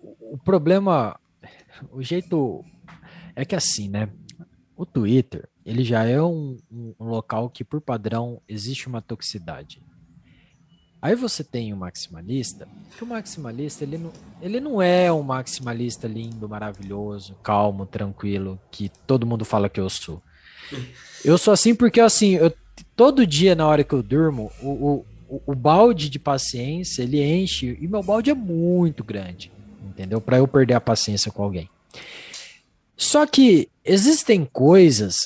O 0.00 0.38
problema, 0.38 1.18
o 1.90 2.02
jeito 2.02 2.64
é 3.34 3.44
que 3.44 3.54
assim, 3.54 3.88
né? 3.88 4.10
o 4.78 4.86
Twitter, 4.86 5.48
ele 5.66 5.82
já 5.82 6.04
é 6.04 6.22
um, 6.22 6.56
um, 6.70 6.94
local 7.00 7.50
que, 7.50 7.64
por 7.64 7.80
padrão, 7.80 8.40
existe 8.48 8.86
uma 8.86 9.02
toxicidade. 9.02 9.82
Aí 11.02 11.16
você 11.16 11.42
tem 11.42 11.72
o 11.72 11.76
maximalista, 11.76 12.68
que 12.96 13.02
o 13.02 13.06
maximalista 13.06 13.82
ele 13.82 13.98
não, 13.98 14.12
ele 14.40 14.60
não 14.60 14.80
é 14.80 15.12
um 15.12 15.22
maximalista 15.22 16.06
lindo, 16.06 16.48
maravilhoso, 16.48 17.34
calmo, 17.42 17.86
tranquilo, 17.86 18.60
que 18.70 18.88
todo 19.04 19.26
mundo 19.26 19.44
fala 19.44 19.68
que 19.68 19.80
eu 19.80 19.90
sou. 19.90 20.22
Eu 21.24 21.36
sou 21.36 21.52
assim 21.52 21.74
porque 21.74 22.00
assim, 22.00 22.36
eu, 22.36 22.54
todo 22.96 23.26
dia 23.26 23.54
na 23.54 23.66
hora 23.66 23.84
que 23.84 23.94
eu 23.94 24.02
durmo, 24.02 24.50
o, 24.62 25.04
o, 25.28 25.42
o 25.46 25.54
balde 25.54 26.08
de 26.08 26.18
paciência 26.18 27.02
ele 27.02 27.22
enche 27.22 27.78
e 27.80 27.86
meu 27.86 28.02
balde 28.02 28.30
é 28.30 28.34
muito 28.34 29.04
grande, 29.04 29.50
entendeu? 29.82 30.20
Para 30.20 30.38
eu 30.38 30.48
perder 30.48 30.74
a 30.74 30.80
paciência 30.80 31.30
com 31.30 31.42
alguém. 31.42 31.68
Só 32.96 33.26
que 33.26 33.68
existem 33.84 34.44
coisas 34.44 35.16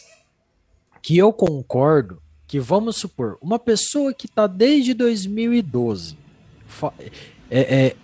que 1.00 1.16
eu 1.16 1.32
concordo 1.32 2.20
que 2.46 2.60
vamos 2.60 2.96
supor, 2.96 3.38
uma 3.40 3.58
pessoa 3.58 4.12
que 4.12 4.26
está 4.26 4.46
desde 4.46 4.92
2012 4.92 6.18
é, 7.50 7.60
é, 7.60 7.96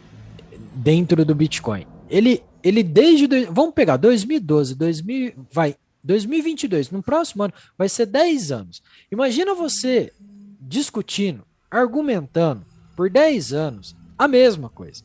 dentro 0.74 1.22
do 1.22 1.34
Bitcoin, 1.34 1.86
ele, 2.08 2.42
ele 2.62 2.82
desde, 2.82 3.26
vamos 3.50 3.74
pegar 3.74 3.98
2012, 3.98 4.74
2000, 4.74 5.32
vai, 5.52 5.76
2022, 6.08 6.90
no 6.90 7.02
próximo 7.02 7.42
ano, 7.44 7.52
vai 7.76 7.86
ser 7.86 8.06
10 8.06 8.50
anos. 8.50 8.82
Imagina 9.12 9.54
você 9.54 10.10
discutindo, 10.58 11.44
argumentando 11.70 12.64
por 12.96 13.10
10 13.10 13.52
anos 13.52 13.94
a 14.16 14.26
mesma 14.26 14.70
coisa. 14.70 15.04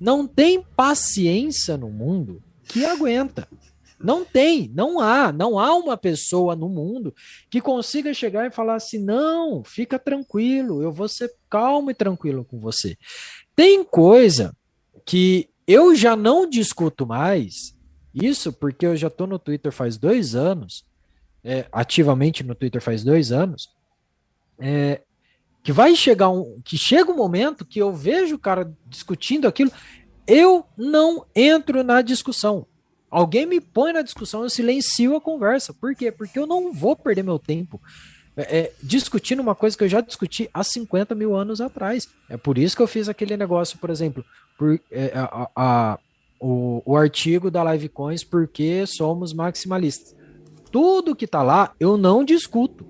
Não 0.00 0.26
tem 0.26 0.60
paciência 0.60 1.76
no 1.76 1.88
mundo 1.88 2.42
que 2.64 2.84
aguenta. 2.84 3.48
Não 4.00 4.24
tem, 4.24 4.68
não 4.74 4.98
há, 4.98 5.30
não 5.30 5.60
há 5.60 5.76
uma 5.76 5.96
pessoa 5.96 6.56
no 6.56 6.68
mundo 6.68 7.14
que 7.48 7.60
consiga 7.60 8.12
chegar 8.12 8.44
e 8.44 8.50
falar 8.50 8.74
assim: 8.74 8.98
não, 8.98 9.62
fica 9.62 9.96
tranquilo, 9.96 10.82
eu 10.82 10.90
vou 10.90 11.06
ser 11.06 11.32
calmo 11.48 11.88
e 11.88 11.94
tranquilo 11.94 12.44
com 12.44 12.58
você. 12.58 12.96
Tem 13.54 13.84
coisa 13.84 14.56
que 15.06 15.48
eu 15.68 15.94
já 15.94 16.16
não 16.16 16.50
discuto 16.50 17.06
mais, 17.06 17.76
isso 18.14 18.52
porque 18.52 18.86
eu 18.86 18.96
já 18.96 19.08
estou 19.08 19.26
no 19.26 19.38
Twitter 19.38 19.72
faz 19.72 19.96
dois 19.96 20.34
anos, 20.34 20.84
é, 21.44 21.66
ativamente 21.72 22.44
no 22.44 22.54
Twitter 22.54 22.80
faz 22.80 23.02
dois 23.02 23.32
anos, 23.32 23.70
é, 24.58 25.00
que 25.62 25.72
vai 25.72 25.94
chegar 25.94 26.28
um, 26.28 26.60
que 26.64 26.76
chega 26.76 27.10
um 27.10 27.16
momento 27.16 27.64
que 27.64 27.78
eu 27.78 27.92
vejo 27.92 28.36
o 28.36 28.38
cara 28.38 28.72
discutindo 28.86 29.46
aquilo, 29.46 29.70
eu 30.26 30.64
não 30.76 31.26
entro 31.34 31.82
na 31.82 32.02
discussão. 32.02 32.66
Alguém 33.10 33.44
me 33.44 33.60
põe 33.60 33.92
na 33.92 34.02
discussão, 34.02 34.42
eu 34.42 34.50
silencio 34.50 35.14
a 35.14 35.20
conversa. 35.20 35.74
Por 35.74 35.94
quê? 35.94 36.10
Porque 36.10 36.38
eu 36.38 36.46
não 36.46 36.72
vou 36.72 36.96
perder 36.96 37.22
meu 37.22 37.38
tempo 37.38 37.80
é, 38.36 38.58
é, 38.58 38.72
discutindo 38.82 39.40
uma 39.40 39.54
coisa 39.54 39.76
que 39.76 39.84
eu 39.84 39.88
já 39.88 40.00
discuti 40.00 40.48
há 40.52 40.64
50 40.64 41.14
mil 41.14 41.36
anos 41.36 41.60
atrás. 41.60 42.08
É 42.28 42.36
por 42.36 42.56
isso 42.56 42.74
que 42.74 42.82
eu 42.82 42.86
fiz 42.86 43.08
aquele 43.08 43.36
negócio, 43.36 43.78
por 43.78 43.90
exemplo, 43.90 44.24
por, 44.58 44.80
é, 44.90 45.12
a, 45.14 45.98
o, 46.42 46.82
o 46.84 46.96
artigo 46.96 47.50
da 47.50 47.72
Livecoins, 47.72 48.24
porque 48.24 48.84
somos 48.86 49.32
maximalistas. 49.32 50.16
Tudo 50.70 51.14
que 51.14 51.26
tá 51.26 51.42
lá, 51.42 51.72
eu 51.78 51.96
não 51.96 52.24
discuto. 52.24 52.84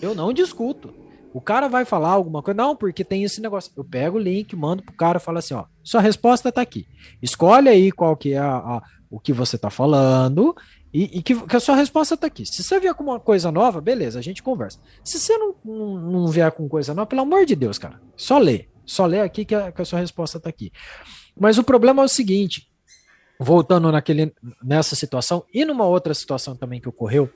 Eu 0.00 0.14
não 0.14 0.32
discuto. 0.32 0.94
O 1.34 1.40
cara 1.40 1.68
vai 1.68 1.84
falar 1.84 2.10
alguma 2.10 2.42
coisa, 2.42 2.56
não, 2.56 2.74
porque 2.74 3.04
tem 3.04 3.22
esse 3.22 3.42
negócio. 3.42 3.70
Eu 3.76 3.84
pego 3.84 4.16
o 4.16 4.20
link, 4.20 4.56
mando 4.56 4.82
pro 4.82 4.94
cara, 4.94 5.20
falo 5.20 5.38
assim, 5.38 5.52
ó, 5.52 5.64
sua 5.84 6.00
resposta 6.00 6.50
tá 6.50 6.62
aqui. 6.62 6.86
Escolhe 7.20 7.68
aí 7.68 7.92
qual 7.92 8.16
que 8.16 8.32
é 8.32 8.38
a, 8.38 8.56
a 8.56 8.82
o 9.10 9.20
que 9.20 9.32
você 9.32 9.56
está 9.56 9.70
falando 9.70 10.54
e, 10.92 11.18
e 11.18 11.22
que, 11.22 11.34
que, 11.46 11.56
a 11.56 11.60
sua 11.60 11.76
resposta 11.76 12.14
está 12.14 12.26
aqui. 12.26 12.44
Se 12.44 12.62
você 12.62 12.80
vier 12.80 12.94
com 12.94 13.04
uma 13.04 13.20
coisa 13.20 13.52
nova, 13.52 13.80
beleza, 13.80 14.18
a 14.18 14.22
gente 14.22 14.42
conversa. 14.42 14.80
Se 15.04 15.18
você 15.18 15.36
não, 15.36 15.54
não, 15.64 16.00
não 16.00 16.26
vier 16.26 16.50
com 16.52 16.68
coisa 16.68 16.94
nova, 16.94 17.06
pelo 17.06 17.22
amor 17.22 17.44
de 17.44 17.54
Deus, 17.54 17.78
cara, 17.78 18.00
só 18.16 18.38
lê. 18.38 18.66
Só 18.84 19.04
lê 19.04 19.20
aqui 19.20 19.44
que 19.44 19.54
a, 19.54 19.70
que 19.70 19.82
a 19.82 19.84
sua 19.84 20.00
resposta 20.00 20.38
está 20.38 20.48
aqui. 20.48 20.72
Mas 21.38 21.58
o 21.58 21.64
problema 21.64 22.02
é 22.02 22.04
o 22.04 22.08
seguinte, 22.08 22.68
voltando 23.38 23.90
naquele, 23.90 24.32
nessa 24.62 24.94
situação 24.94 25.44
e 25.52 25.64
numa 25.64 25.84
outra 25.84 26.14
situação 26.14 26.56
também 26.56 26.80
que 26.80 26.88
ocorreu, 26.88 27.30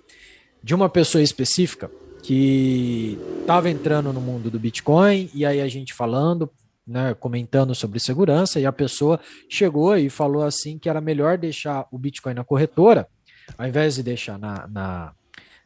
de 0.63 0.75
uma 0.75 0.89
pessoa 0.89 1.23
específica 1.23 1.91
que 2.23 3.19
estava 3.41 3.71
entrando 3.71 4.13
no 4.13 4.21
mundo 4.21 4.51
do 4.51 4.59
Bitcoin, 4.59 5.31
e 5.35 5.47
aí 5.47 5.61
a 5.61 5.69
gente 5.69 5.95
falando, 5.95 6.51
né, 6.87 7.15
comentando 7.15 7.75
sobre 7.75 7.99
segurança 7.99 8.61
e 8.61 8.67
a 8.67 8.73
pessoa 8.73 9.19
chegou 9.49 9.97
e 9.97 10.11
falou 10.11 10.43
assim 10.43 10.79
que 10.79 10.89
era 10.89 11.01
melhor 11.01 11.39
deixar 11.39 11.87
o 11.91 11.99
Bitcoin 11.99 12.35
na 12.35 12.45
corretora 12.45 13.09
ao 13.57 13.67
invés 13.67 13.95
de 13.95 14.03
deixar 14.03 14.39
na, 14.39 14.67
na, 14.67 15.13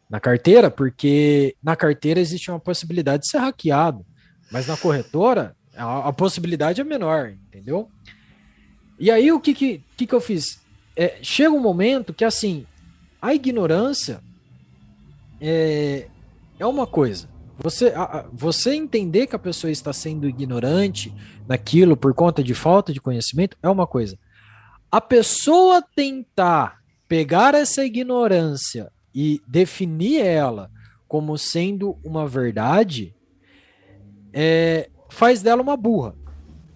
na 0.08 0.20
carteira, 0.20 0.70
porque 0.70 1.56
na 1.62 1.76
carteira 1.76 2.20
existe 2.20 2.50
uma 2.50 2.60
possibilidade 2.60 3.22
de 3.22 3.30
ser 3.30 3.38
hackeado, 3.38 4.04
mas 4.50 4.66
na 4.66 4.76
corretora 4.76 5.56
a, 5.76 6.08
a 6.08 6.12
possibilidade 6.12 6.80
é 6.80 6.84
menor, 6.84 7.30
entendeu? 7.30 7.88
E 8.98 9.10
aí 9.10 9.32
o 9.32 9.40
que, 9.40 9.54
que, 9.54 9.82
que, 9.96 10.06
que 10.06 10.14
eu 10.14 10.20
fiz? 10.20 10.60
É, 10.96 11.18
chega 11.22 11.50
um 11.50 11.60
momento 11.60 12.14
que 12.14 12.24
assim 12.24 12.66
a 13.20 13.34
ignorância 13.34 14.20
é, 15.40 16.08
é 16.58 16.66
uma 16.66 16.86
coisa, 16.86 17.28
você, 17.58 17.92
você 18.32 18.74
entender 18.74 19.26
que 19.26 19.36
a 19.36 19.38
pessoa 19.38 19.70
está 19.70 19.92
sendo 19.92 20.28
ignorante 20.28 21.14
naquilo 21.46 21.96
por 21.96 22.12
conta 22.12 22.42
de 22.42 22.54
falta 22.54 22.92
de 22.92 23.00
conhecimento 23.00 23.56
é 23.62 23.68
uma 23.68 23.86
coisa. 23.86 24.18
A 24.90 25.00
pessoa 25.00 25.82
tentar 25.94 26.80
pegar 27.08 27.54
essa 27.54 27.84
ignorância 27.84 28.90
e 29.14 29.40
definir 29.46 30.20
ela 30.20 30.70
como 31.06 31.38
sendo 31.38 31.96
uma 32.04 32.26
verdade 32.26 33.14
é, 34.32 34.90
faz 35.08 35.42
dela 35.42 35.62
uma 35.62 35.76
burra. 35.76 36.14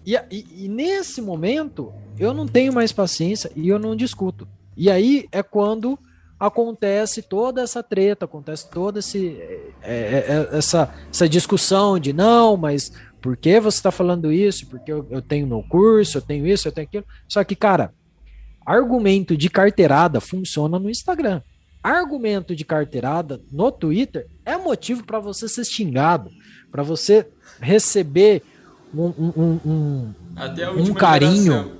E, 0.05 0.15
e, 0.31 0.65
e 0.65 0.67
nesse 0.69 1.21
momento 1.21 1.93
eu 2.19 2.33
não 2.33 2.47
tenho 2.47 2.73
mais 2.73 2.91
paciência 2.91 3.51
e 3.55 3.69
eu 3.69 3.79
não 3.79 3.95
discuto. 3.95 4.47
E 4.75 4.89
aí 4.89 5.27
é 5.31 5.41
quando 5.41 5.97
acontece 6.39 7.21
toda 7.21 7.61
essa 7.61 7.83
treta, 7.83 8.25
acontece 8.25 8.69
toda 8.69 8.99
esse, 8.99 9.37
é, 9.39 9.71
é, 9.81 10.25
é, 10.27 10.57
essa, 10.57 10.93
essa 11.11 11.27
discussão 11.27 11.99
de 11.99 12.13
não, 12.13 12.55
mas 12.55 12.91
por 13.21 13.35
que 13.35 13.59
você 13.59 13.77
está 13.77 13.91
falando 13.91 14.31
isso? 14.31 14.65
Porque 14.67 14.91
eu, 14.91 15.05
eu 15.09 15.21
tenho 15.21 15.47
meu 15.47 15.63
curso, 15.63 16.17
eu 16.17 16.21
tenho 16.21 16.47
isso, 16.47 16.67
eu 16.67 16.71
tenho 16.71 16.87
aquilo. 16.87 17.05
Só 17.27 17.43
que, 17.43 17.55
cara, 17.55 17.93
argumento 18.65 19.35
de 19.35 19.49
carteirada 19.49 20.21
funciona 20.21 20.79
no 20.79 20.89
Instagram. 20.89 21.41
Argumento 21.83 22.55
de 22.55 22.63
carteirada 22.63 23.41
no 23.51 23.71
Twitter 23.71 24.27
é 24.45 24.57
motivo 24.57 25.03
para 25.03 25.19
você 25.19 25.47
ser 25.47 25.65
xingado, 25.65 26.29
para 26.71 26.83
você 26.83 27.27
receber 27.59 28.43
um, 28.93 29.07
um, 29.07 29.59
um, 29.65 30.13
um 30.77 30.93
carinho, 30.93 31.78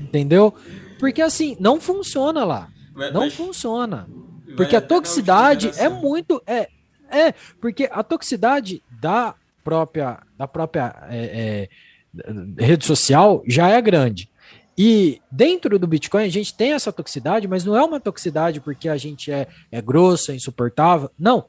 entendeu? 0.00 0.54
Porque 0.98 1.22
assim, 1.22 1.56
não 1.60 1.80
funciona 1.80 2.44
lá. 2.44 2.68
Não 3.12 3.22
mas, 3.22 3.34
funciona. 3.34 4.08
Porque 4.56 4.74
a 4.74 4.80
toxicidade 4.80 5.70
é 5.76 5.88
muito. 5.88 6.42
É, 6.46 6.68
é, 7.10 7.32
porque 7.60 7.88
a 7.90 8.02
toxicidade 8.02 8.82
da 9.00 9.34
própria, 9.62 10.20
da 10.36 10.48
própria 10.48 10.94
é, 11.08 11.68
é, 12.16 12.62
rede 12.62 12.84
social 12.84 13.42
já 13.46 13.68
é 13.68 13.80
grande. 13.80 14.28
E 14.76 15.20
dentro 15.30 15.78
do 15.78 15.86
Bitcoin 15.86 16.24
a 16.24 16.28
gente 16.28 16.54
tem 16.54 16.72
essa 16.72 16.92
toxicidade, 16.92 17.48
mas 17.48 17.64
não 17.64 17.76
é 17.76 17.82
uma 17.82 17.98
toxicidade 17.98 18.60
porque 18.60 18.88
a 18.88 18.96
gente 18.96 19.30
é, 19.30 19.48
é 19.72 19.82
grosso, 19.82 20.30
é 20.30 20.34
insuportável. 20.34 21.10
Não. 21.18 21.46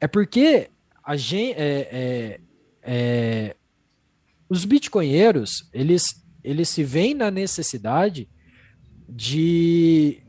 É 0.00 0.06
porque 0.06 0.70
a 1.04 1.16
gente. 1.16 1.54
É, 1.56 1.88
é, 1.92 2.40
é, 2.82 3.56
os 4.48 4.64
bitcoinheiros, 4.66 5.68
eles, 5.72 6.21
eles 6.42 6.68
se 6.68 6.82
veem 6.82 7.14
na 7.14 7.30
necessidade 7.30 8.28
de 9.08 10.22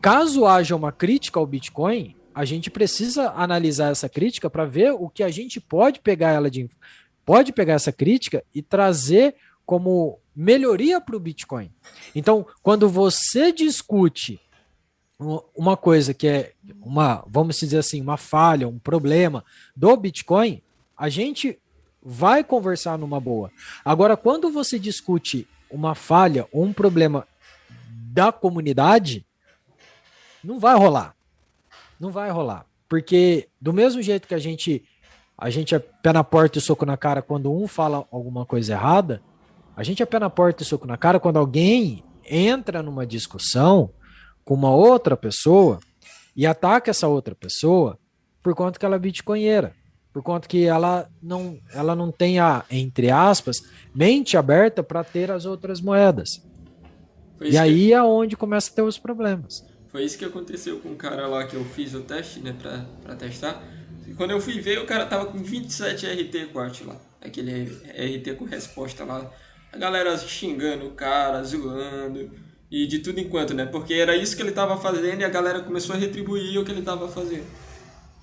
caso 0.00 0.46
haja 0.46 0.76
uma 0.76 0.92
crítica 0.92 1.38
ao 1.38 1.46
Bitcoin, 1.46 2.16
a 2.34 2.44
gente 2.44 2.70
precisa 2.70 3.30
analisar 3.30 3.90
essa 3.90 4.08
crítica 4.08 4.48
para 4.48 4.64
ver 4.64 4.92
o 4.92 5.08
que 5.08 5.22
a 5.22 5.30
gente 5.30 5.60
pode 5.60 6.00
pegar 6.00 6.30
ela 6.30 6.50
de 6.50 6.68
pode 7.24 7.52
pegar 7.52 7.74
essa 7.74 7.92
crítica 7.92 8.44
e 8.54 8.62
trazer 8.62 9.36
como 9.64 10.18
melhoria 10.34 11.00
para 11.00 11.16
o 11.16 11.20
Bitcoin. 11.20 11.70
Então, 12.14 12.44
quando 12.62 12.88
você 12.88 13.52
discute 13.52 14.40
uma 15.54 15.76
coisa 15.76 16.12
que 16.12 16.26
é 16.26 16.52
uma, 16.80 17.24
vamos 17.28 17.58
dizer 17.58 17.78
assim, 17.78 18.00
uma 18.00 18.16
falha, 18.16 18.66
um 18.66 18.78
problema 18.78 19.44
do 19.76 19.96
Bitcoin, 19.96 20.60
a 20.96 21.08
gente 21.08 21.58
vai 22.02 22.42
conversar 22.42 22.98
numa 22.98 23.20
boa. 23.20 23.50
Agora, 23.84 24.16
quando 24.16 24.50
você 24.50 24.78
discute 24.78 25.46
uma 25.70 25.94
falha 25.94 26.46
ou 26.52 26.64
um 26.64 26.72
problema 26.72 27.26
da 28.12 28.32
comunidade, 28.32 29.24
não 30.42 30.58
vai 30.58 30.76
rolar. 30.76 31.14
Não 31.98 32.10
vai 32.10 32.30
rolar. 32.30 32.66
Porque 32.88 33.48
do 33.60 33.72
mesmo 33.72 34.02
jeito 34.02 34.28
que 34.28 34.34
a 34.34 34.38
gente 34.38 34.84
a 35.38 35.50
gente 35.50 35.74
é 35.74 35.78
pé 35.78 36.12
na 36.12 36.22
porta 36.22 36.58
e 36.58 36.60
soco 36.60 36.84
na 36.84 36.96
cara 36.96 37.22
quando 37.22 37.52
um 37.52 37.66
fala 37.66 38.06
alguma 38.12 38.44
coisa 38.44 38.74
errada, 38.74 39.22
a 39.74 39.82
gente 39.82 40.02
é 40.02 40.06
pé 40.06 40.18
na 40.18 40.30
porta 40.30 40.62
e 40.62 40.66
soco 40.66 40.86
na 40.86 40.96
cara 40.96 41.18
quando 41.18 41.38
alguém 41.38 42.04
entra 42.24 42.82
numa 42.82 43.06
discussão 43.06 43.90
com 44.44 44.54
uma 44.54 44.70
outra 44.70 45.16
pessoa 45.16 45.80
e 46.36 46.46
ataca 46.46 46.90
essa 46.90 47.08
outra 47.08 47.34
pessoa 47.34 47.98
por 48.42 48.54
conta 48.54 48.78
que 48.78 48.84
ela 48.84 48.96
é 48.96 48.98
bitcoinheira, 48.98 49.74
por 50.12 50.22
conta 50.22 50.46
que 50.46 50.64
ela 50.64 51.08
não, 51.22 51.58
ela 51.72 51.96
não 51.96 52.12
tem 52.12 52.38
a, 52.38 52.64
entre 52.70 53.10
aspas, 53.10 53.62
mente 53.94 54.36
aberta 54.36 54.82
para 54.82 55.02
ter 55.02 55.30
as 55.30 55.46
outras 55.46 55.80
moedas. 55.80 56.42
E 57.40 57.56
aí 57.56 57.86
que... 57.86 57.92
é 57.92 58.02
onde 58.02 58.36
começa 58.36 58.70
a 58.70 58.74
ter 58.74 58.82
os 58.82 58.98
problemas. 58.98 59.64
Foi 59.88 60.04
isso 60.04 60.18
que 60.18 60.24
aconteceu 60.24 60.78
com 60.80 60.90
o 60.90 60.96
cara 60.96 61.26
lá 61.26 61.46
que 61.46 61.54
eu 61.54 61.64
fiz 61.64 61.94
o 61.94 62.00
teste, 62.00 62.40
né, 62.40 62.54
pra, 62.60 62.86
pra 63.02 63.16
testar. 63.16 63.62
E 64.06 64.14
quando 64.14 64.30
eu 64.30 64.40
fui 64.40 64.60
ver, 64.60 64.78
o 64.78 64.86
cara 64.86 65.06
tava 65.06 65.26
com 65.26 65.38
27 65.38 66.06
RT 66.06 66.52
quart 66.52 66.80
lá. 66.82 66.96
Aquele 67.20 67.64
RT 67.64 68.36
com 68.38 68.44
resposta 68.44 69.04
lá. 69.04 69.30
A 69.72 69.78
galera 69.78 70.16
xingando 70.18 70.86
o 70.86 70.90
cara, 70.92 71.42
zoando. 71.42 72.30
E 72.70 72.86
de 72.86 73.00
tudo 73.00 73.20
enquanto, 73.20 73.54
né? 73.54 73.66
Porque 73.66 73.94
era 73.94 74.16
isso 74.16 74.34
que 74.34 74.42
ele 74.42 74.52
tava 74.52 74.76
fazendo 74.78 75.20
e 75.20 75.24
a 75.24 75.28
galera 75.28 75.60
começou 75.60 75.94
a 75.94 75.98
retribuir 75.98 76.58
o 76.58 76.64
que 76.64 76.72
ele 76.72 76.82
tava 76.82 77.06
fazendo. 77.06 77.44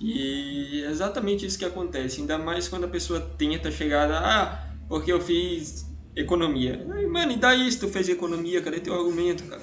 E 0.00 0.82
é 0.82 0.90
exatamente 0.90 1.44
isso 1.44 1.58
que 1.58 1.64
acontece. 1.64 2.20
Ainda 2.20 2.38
mais 2.38 2.66
quando 2.66 2.84
a 2.84 2.88
pessoa 2.88 3.20
tenta 3.20 3.70
chegar 3.70 4.10
a. 4.10 4.42
Ah, 4.42 4.70
porque 4.88 5.12
eu 5.12 5.20
fiz 5.20 5.86
economia. 6.16 6.84
Mano, 7.08 7.32
e 7.32 7.36
daí 7.36 7.70
se 7.70 7.78
tu 7.78 7.88
fez 7.88 8.08
economia? 8.08 8.62
Cadê 8.62 8.80
teu 8.80 8.94
argumento, 8.94 9.44
cara? 9.44 9.62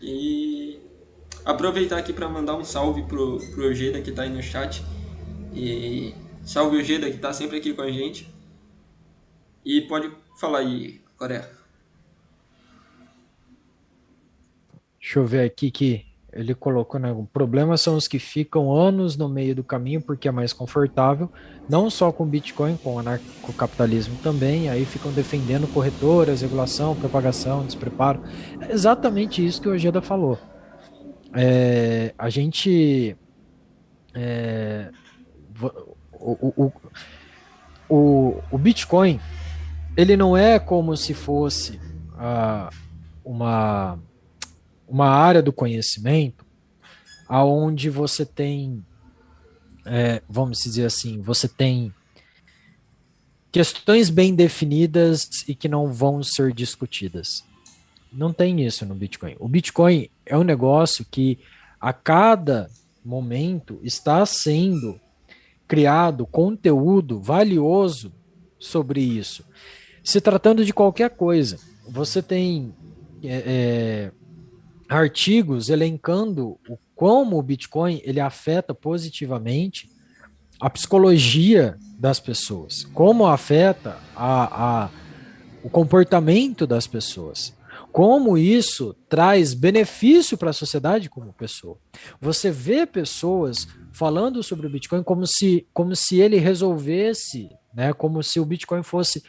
E 0.00 0.78
aproveitar 1.44 1.96
aqui 1.96 2.12
para 2.12 2.28
mandar 2.28 2.54
um 2.54 2.64
salve 2.64 3.02
pro, 3.04 3.38
pro 3.54 3.68
Ojeda 3.68 4.02
que 4.02 4.12
tá 4.12 4.22
aí 4.22 4.30
no 4.30 4.42
chat. 4.42 4.84
E 5.54 6.14
salve 6.44 6.76
Ojeda 6.76 7.10
que 7.10 7.16
tá 7.16 7.32
sempre 7.32 7.56
aqui 7.56 7.72
com 7.72 7.82
a 7.82 7.90
gente. 7.90 8.30
E 9.64 9.80
pode 9.80 10.12
falar 10.38 10.58
aí, 10.58 11.00
Coreia. 11.16 11.50
Deixa 15.00 15.18
eu 15.18 15.24
ver 15.24 15.46
aqui 15.46 15.70
que 15.70 16.05
ele 16.36 16.54
colocou, 16.54 17.00
né? 17.00 17.10
O 17.10 17.24
problema 17.24 17.76
são 17.78 17.96
os 17.96 18.06
que 18.06 18.18
ficam 18.18 18.70
anos 18.70 19.16
no 19.16 19.26
meio 19.26 19.54
do 19.54 19.64
caminho 19.64 20.02
porque 20.02 20.28
é 20.28 20.30
mais 20.30 20.52
confortável, 20.52 21.30
não 21.68 21.88
só 21.88 22.12
com 22.12 22.26
Bitcoin, 22.26 22.76
com 22.76 22.98
anarcocapitalismo 22.98 24.16
também, 24.22 24.68
aí 24.68 24.84
ficam 24.84 25.10
defendendo 25.10 25.66
corretoras, 25.72 26.42
regulação, 26.42 26.94
propagação, 26.94 27.64
despreparo. 27.64 28.20
É 28.60 28.72
exatamente 28.72 29.44
isso 29.44 29.62
que 29.62 29.68
o 29.68 29.72
Ojeda 29.72 30.02
falou. 30.02 30.38
É, 31.34 32.14
a 32.18 32.28
gente. 32.28 33.16
É, 34.14 34.90
o, 36.20 36.64
o, 36.64 36.72
o, 37.88 38.42
o, 38.50 38.58
Bitcoin, 38.58 39.18
ele 39.96 40.16
não 40.16 40.36
é 40.36 40.58
como 40.58 40.96
se 40.96 41.14
fosse 41.14 41.80
uh, 42.12 42.70
uma 43.24 43.98
uma 44.86 45.08
área 45.08 45.42
do 45.42 45.52
conhecimento 45.52 46.44
aonde 47.28 47.90
você 47.90 48.24
tem, 48.24 48.84
é, 49.84 50.22
vamos 50.28 50.58
dizer 50.58 50.86
assim, 50.86 51.20
você 51.20 51.48
tem 51.48 51.92
questões 53.50 54.10
bem 54.10 54.34
definidas 54.34 55.28
e 55.48 55.54
que 55.54 55.68
não 55.68 55.92
vão 55.92 56.22
ser 56.22 56.52
discutidas. 56.52 57.44
Não 58.12 58.32
tem 58.32 58.64
isso 58.64 58.86
no 58.86 58.94
Bitcoin. 58.94 59.36
O 59.38 59.48
Bitcoin 59.48 60.08
é 60.24 60.36
um 60.36 60.44
negócio 60.44 61.04
que 61.10 61.38
a 61.80 61.92
cada 61.92 62.70
momento 63.04 63.78
está 63.82 64.24
sendo 64.24 65.00
criado 65.66 66.26
conteúdo 66.26 67.20
valioso 67.20 68.12
sobre 68.58 69.00
isso. 69.00 69.44
Se 70.02 70.20
tratando 70.20 70.64
de 70.64 70.72
qualquer 70.72 71.10
coisa, 71.10 71.58
você 71.88 72.22
tem 72.22 72.74
é, 73.22 73.42
é 73.46 74.12
artigos 74.88 75.68
elencando 75.68 76.58
o, 76.68 76.78
como 76.94 77.38
o 77.38 77.42
Bitcoin 77.42 78.00
ele 78.04 78.20
afeta 78.20 78.74
positivamente 78.74 79.90
a 80.60 80.70
psicologia 80.70 81.76
das 81.98 82.18
pessoas, 82.18 82.84
como 82.94 83.26
afeta 83.26 83.98
a, 84.14 84.84
a, 84.84 84.90
o 85.62 85.68
comportamento 85.68 86.66
das 86.66 86.86
pessoas, 86.86 87.54
como 87.92 88.38
isso 88.38 88.94
traz 89.08 89.54
benefício 89.54 90.36
para 90.36 90.50
a 90.50 90.54
sociedade 90.54 91.10
como 91.10 91.32
pessoa. 91.32 91.78
Você 92.20 92.50
vê 92.50 92.86
pessoas 92.86 93.66
falando 93.92 94.42
sobre 94.42 94.66
o 94.66 94.70
Bitcoin 94.70 95.02
como 95.02 95.26
se, 95.26 95.66
como 95.72 95.94
se 95.94 96.20
ele 96.20 96.38
resolvesse, 96.38 97.50
né, 97.74 97.92
como 97.92 98.22
se 98.22 98.40
o 98.40 98.44
Bitcoin 98.44 98.82
fosse 98.82 99.22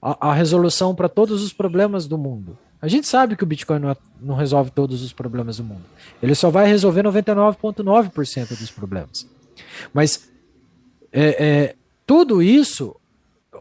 a, 0.00 0.30
a 0.30 0.34
resolução 0.34 0.94
para 0.94 1.08
todos 1.08 1.42
os 1.42 1.52
problemas 1.52 2.06
do 2.06 2.18
mundo. 2.18 2.58
A 2.84 2.88
gente 2.88 3.08
sabe 3.08 3.34
que 3.34 3.42
o 3.42 3.46
Bitcoin 3.46 3.78
não, 3.78 3.90
é, 3.92 3.96
não 4.20 4.34
resolve 4.34 4.70
todos 4.70 5.00
os 5.00 5.10
problemas 5.10 5.56
do 5.56 5.64
mundo. 5.64 5.86
Ele 6.22 6.34
só 6.34 6.50
vai 6.50 6.66
resolver 6.66 7.02
99,9% 7.02 8.48
dos 8.48 8.70
problemas. 8.70 9.26
Mas 9.94 10.30
é, 11.10 11.46
é, 11.46 11.76
tudo 12.06 12.42
isso 12.42 12.94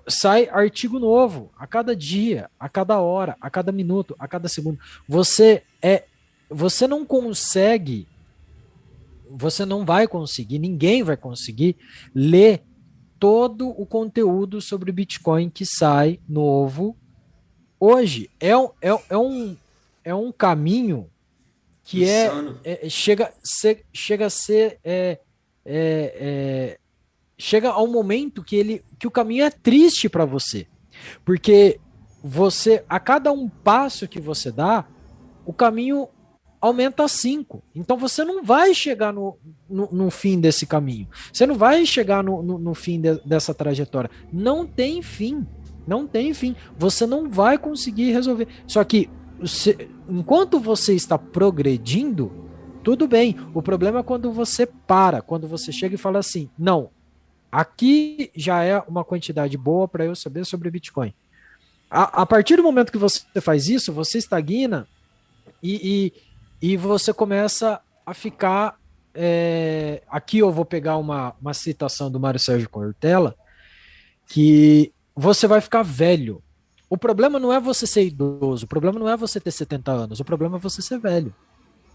sai 0.10 0.50
artigo 0.50 1.00
novo 1.00 1.50
a 1.58 1.66
cada 1.66 1.96
dia, 1.96 2.50
a 2.60 2.68
cada 2.68 3.00
hora, 3.00 3.38
a 3.40 3.50
cada 3.50 3.72
minuto, 3.72 4.14
a 4.20 4.28
cada 4.28 4.50
segundo. 4.50 4.78
Você 5.08 5.64
é, 5.82 6.04
você 6.50 6.86
não 6.86 7.06
consegue, 7.06 8.06
você 9.32 9.64
não 9.64 9.86
vai 9.86 10.06
conseguir, 10.06 10.60
ninguém 10.60 11.02
vai 11.02 11.16
conseguir 11.16 11.78
ler 12.14 12.62
todo 13.18 13.70
o 13.70 13.86
conteúdo 13.86 14.60
sobre 14.60 14.92
Bitcoin 14.92 15.50
que 15.50 15.66
sai 15.66 16.20
novo 16.28 16.98
hoje 17.84 18.30
é, 18.40 18.52
é, 18.82 19.00
é, 19.10 19.18
um, 19.18 19.58
é 20.06 20.16
um 20.16 20.32
caminho 20.32 21.10
que 21.84 22.10
é, 22.10 22.32
é, 22.64 22.88
chega, 22.90 23.34
ser, 23.44 23.84
chega 23.92 24.28
a 24.28 24.30
ser 24.30 24.80
é, 24.86 25.20
é, 25.66 26.16
é, 26.16 26.80
chega 27.38 27.70
ao 27.70 27.86
momento 27.88 28.42
que 28.42 28.56
ele 28.56 28.84
que 28.98 29.06
o 29.06 29.12
caminho 29.12 29.44
é 29.44 29.50
triste 29.50 30.08
para 30.08 30.24
você. 30.24 30.66
Porque 31.26 31.80
você 32.24 32.86
a 32.88 33.02
cada 33.02 33.34
um 33.34 33.50
passo 33.50 34.08
que 34.08 34.20
você 34.20 34.50
dá 34.50 34.86
o 35.46 35.52
caminho 35.52 36.08
aumenta 36.62 37.06
cinco. 37.10 37.62
Então 37.76 37.98
você 37.98 38.24
não 38.24 38.42
vai 38.42 38.74
chegar 38.74 39.12
no, 39.12 39.38
no, 39.70 39.90
no 39.92 40.10
fim 40.10 40.40
desse 40.40 40.66
caminho. 40.66 41.10
Você 41.34 41.46
não 41.46 41.56
vai 41.56 41.86
chegar 41.86 42.24
no, 42.24 42.42
no, 42.42 42.58
no 42.58 42.74
fim 42.74 43.02
de, 43.02 43.16
dessa 43.26 43.54
trajetória. 43.54 44.10
Não 44.32 44.66
tem 44.66 45.02
fim 45.02 45.46
não 45.86 46.08
tem 46.08 46.34
fim. 46.34 46.56
Você 46.78 47.06
não 47.06 47.30
vai 47.30 47.58
conseguir 47.58 48.12
resolver. 48.12 48.48
Só 48.68 48.84
que 48.84 49.10
enquanto 50.10 50.60
você 50.60 50.94
está 50.94 51.18
progredindo, 51.18 52.32
tudo 52.84 53.08
bem. 53.08 53.36
O 53.54 53.62
problema 53.62 54.00
é 54.00 54.04
quando 54.04 54.32
você 54.32 54.66
para, 54.66 55.22
quando 55.22 55.48
você 55.48 55.72
chega 55.72 55.96
e 55.96 55.98
fala 55.98 56.20
assim: 56.20 56.50
não, 56.58 56.90
aqui 57.52 58.32
já 58.36 58.64
é 58.64 58.80
uma 58.88 59.04
quantidade 59.04 59.58
boa 59.58 59.88
para 59.88 60.06
eu 60.06 60.16
saber 60.16 60.46
sobre 60.46 60.70
Bitcoin. 60.70 61.14
A, 61.90 62.24
a, 62.24 62.26
partir 62.26 62.56
do 62.56 62.64
momento 62.64 62.92
que 62.92 62.98
você 62.98 63.40
faz 63.40 63.68
isso, 63.68 63.94
você 63.94 64.18
estagna 64.18 64.88
e, 65.62 66.12
e, 66.62 66.72
e 66.74 66.78
você 66.78 67.14
começa 67.14 67.80
a 68.06 68.14
ficar. 68.14 68.78
É, 69.16 70.02
aqui 70.10 70.40
eu 70.40 70.52
vou 70.52 70.66
pegar 70.66 70.98
uma, 70.98 71.36
uma 71.40 71.54
citação 71.54 72.10
do 72.10 72.20
Mário 72.20 72.40
Sérgio 72.40 72.68
Cortella, 72.68 73.36
que 74.28 74.92
você 75.16 75.48
vai 75.48 75.62
ficar 75.62 75.84
velho. 75.84 76.42
O 76.90 76.98
problema 76.98 77.40
não 77.40 77.52
é 77.52 77.60
você 77.60 77.88
ser 77.88 78.06
idoso, 78.06 78.66
o 78.66 78.68
problema 78.68 79.00
não 79.00 79.10
é 79.10 79.18
você 79.18 79.40
ter 79.40 79.52
70 79.52 79.92
anos, 79.92 80.20
o 80.20 80.26
problema 80.26 80.58
é 80.58 80.60
você 80.60 80.82
ser 80.82 81.00
velho. 81.00 81.34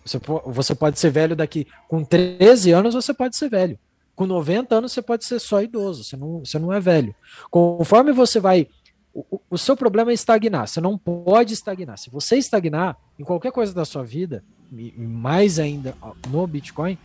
Você, 0.04 0.18
você 0.46 0.74
pode 0.74 0.98
ser 0.98 1.10
velho 1.10 1.36
daqui 1.36 1.66
com 1.88 2.02
13 2.02 2.72
anos, 2.72 2.94
você 2.94 3.12
pode 3.12 3.36
ser 3.36 3.48
velho. 3.48 3.78
Com 4.16 4.26
90 4.26 4.74
anos, 4.74 4.92
você 4.92 5.02
pode 5.02 5.24
ser 5.24 5.38
só 5.38 5.62
idoso, 5.62 6.02
você 6.02 6.16
não, 6.16 6.40
você 6.40 6.58
não 6.58 6.72
é 6.72 6.80
velho. 6.80 7.14
Conforme 7.50 8.12
você 8.12 8.40
vai. 8.40 8.66
O, 9.14 9.40
o 9.50 9.58
seu 9.58 9.76
problema 9.76 10.10
é 10.10 10.14
estagnar, 10.14 10.66
você 10.66 10.80
não 10.80 10.98
pode 10.98 11.54
estagnar. 11.54 11.98
Se 11.98 12.10
você 12.10 12.36
estagnar 12.36 12.96
em 13.18 13.24
qualquer 13.24 13.52
coisa 13.52 13.72
da 13.72 13.84
sua 13.84 14.02
vida, 14.02 14.42
e 14.72 14.92
mais 14.98 15.58
ainda 15.58 15.94
no 16.28 16.46
Bitcoin, 16.46 16.98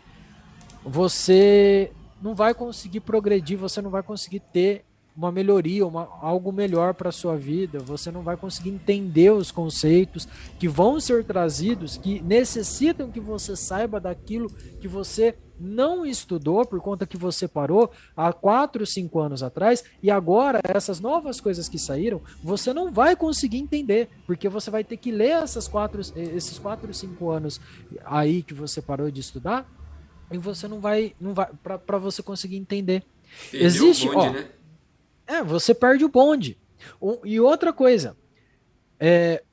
você 0.84 1.92
não 2.22 2.34
vai 2.34 2.54
conseguir 2.54 3.02
progredir, 3.02 3.58
você 3.58 3.82
não 3.82 3.90
vai 3.90 4.04
conseguir 4.04 4.40
ter 4.40 4.84
uma 5.16 5.32
melhoria, 5.32 5.86
uma, 5.86 6.10
algo 6.22 6.52
melhor 6.52 6.94
para 6.94 7.10
a 7.10 7.12
sua 7.12 7.38
vida, 7.38 7.80
você 7.80 8.12
não 8.12 8.24
vai 8.24 8.36
conseguir 8.36 8.70
entender 8.70 9.32
os 9.32 9.52
conceitos 9.52 10.28
que 10.58 10.68
vão 10.68 11.00
ser 11.00 11.24
trazidos, 11.24 11.98
que 11.98 12.22
necessitam 12.22 13.12
que 13.12 13.20
você 13.20 13.56
saiba 13.56 14.00
daquilo 14.00 14.50
que 14.82 14.88
você 14.88 15.36
não 15.60 16.06
estudou 16.06 16.66
por 16.66 16.82
conta 16.82 17.06
que 17.06 17.16
você 17.16 17.48
parou 17.48 17.92
há 18.18 18.34
4, 18.34 18.86
5 18.86 19.20
anos 19.20 19.44
atrás 19.44 19.84
e 20.02 20.10
agora 20.10 20.60
essas 20.64 21.00
novas 21.00 21.40
coisas 21.40 21.70
que 21.70 21.78
saíram, 21.78 22.22
você 22.44 22.74
não 22.74 22.92
vai 22.92 23.16
conseguir 23.16 23.60
entender, 23.60 24.10
porque 24.26 24.50
você 24.50 24.72
vai 24.72 24.84
ter 24.84 24.98
que 24.98 25.12
ler 25.12 25.44
essas 25.44 25.68
quatro, 25.68 26.02
esses 26.02 26.58
4, 26.58 26.94
5 26.94 27.30
anos 27.30 27.62
aí 28.04 28.42
que 28.42 28.54
você 28.54 28.82
parou 28.82 29.12
de 29.12 29.22
estudar 29.22 29.70
e 30.32 30.38
você 30.38 30.68
não 30.68 30.80
vai, 30.80 31.14
não 31.22 31.34
vai 31.34 31.48
para 31.64 31.98
você 32.00 32.24
conseguir 32.24 32.58
entender. 32.58 33.04
Perdeu 33.52 33.68
Existe, 33.68 34.08
bonde, 34.08 34.18
ó, 34.18 34.32
né? 34.32 34.50
É, 35.28 35.44
você 35.44 35.74
perde 35.74 36.04
o 36.06 36.10
bonde. 36.10 36.58
e 37.24 37.40
outra 37.40 37.72
coisa, 37.72 38.16
é, 39.00 39.44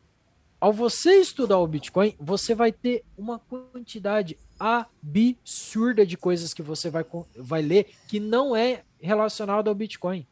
ao 0.61 0.73
você 0.73 1.17
estudar 1.17 1.59
o 1.59 1.67
Bitcoin, 1.67 2.15
você 2.21 2.55
vai 2.55 2.71
ter 2.71 3.03
uma 3.17 3.39
quantidade 3.39 4.39
absurda 4.59 6.05
de 6.05 6.19
coisas 6.19 6.53
que 6.53 6.63
você 6.63 6.91
vai, 6.91 7.05
vai 7.37 7.63
ler 7.63 7.87
que 8.07 8.21
não 8.21 8.55
é 8.55 8.83
relacionado 9.01 9.69
ao 9.69 9.75
Bitcoin. 9.75 10.27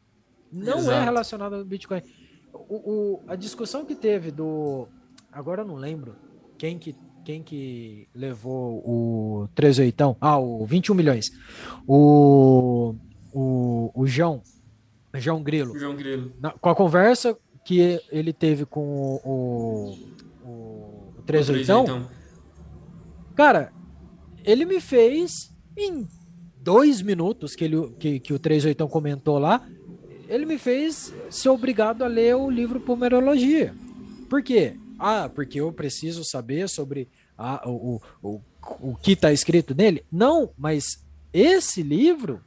Não 0.51 0.73
é 0.73 0.77
Exato. 0.77 1.01
é 1.01 1.03
relacionado 1.03 1.55
ao 1.55 1.65
Bitcoin. 1.65 2.01
O, 2.53 2.75
o, 2.75 3.23
a 3.27 3.35
discussão 3.35 3.85
que 3.85 3.95
teve 3.95 4.31
do. 4.31 4.87
Agora 5.31 5.61
eu 5.63 5.67
não 5.67 5.75
lembro 5.75 6.15
quem 6.57 6.77
que, 6.77 6.95
quem 7.23 7.41
que 7.41 8.07
levou 8.13 8.83
o 8.85 9.49
38. 9.55 10.17
Ah, 10.21 10.37
o 10.37 10.65
21 10.65 10.93
milhões. 10.95 11.31
O. 11.87 12.95
O, 13.31 13.91
o 13.93 14.07
João. 14.07 14.41
João 15.15 15.41
Grilo. 15.41 15.77
João 15.77 15.95
Grilo. 15.95 16.31
Na, 16.39 16.51
com 16.51 16.69
a 16.69 16.75
conversa 16.75 17.37
que 17.65 17.99
ele 18.11 18.33
teve 18.33 18.65
com 18.65 19.19
o, 19.23 19.95
o, 20.43 21.17
o 21.17 21.21
38. 21.25 22.09
Cara, 23.35 23.71
ele 24.43 24.65
me 24.65 24.79
fez 24.79 25.53
em 25.77 26.07
dois 26.57 27.01
minutos 27.01 27.55
que, 27.55 27.63
ele, 27.63 27.89
que, 27.99 28.19
que 28.19 28.33
o 28.33 28.39
38 28.39 28.87
comentou 28.87 29.39
lá, 29.39 29.67
ele 30.27 30.45
me 30.45 30.57
fez 30.57 31.13
ser 31.29 31.49
obrigado 31.49 32.03
a 32.03 32.07
ler 32.07 32.35
o 32.35 32.49
livro 32.49 32.79
Pomerologia. 32.79 33.73
Por 34.29 34.43
quê? 34.43 34.75
Ah, 34.99 35.29
porque 35.33 35.59
eu 35.59 35.71
preciso 35.71 36.23
saber 36.23 36.67
sobre 36.69 37.07
a, 37.37 37.67
o, 37.67 38.01
o, 38.21 38.31
o, 38.31 38.41
o 38.91 38.95
que 38.95 39.13
está 39.13 39.31
escrito 39.31 39.73
nele? 39.73 40.03
Não, 40.11 40.51
mas 40.57 41.03
esse 41.33 41.81
livro 41.81 42.41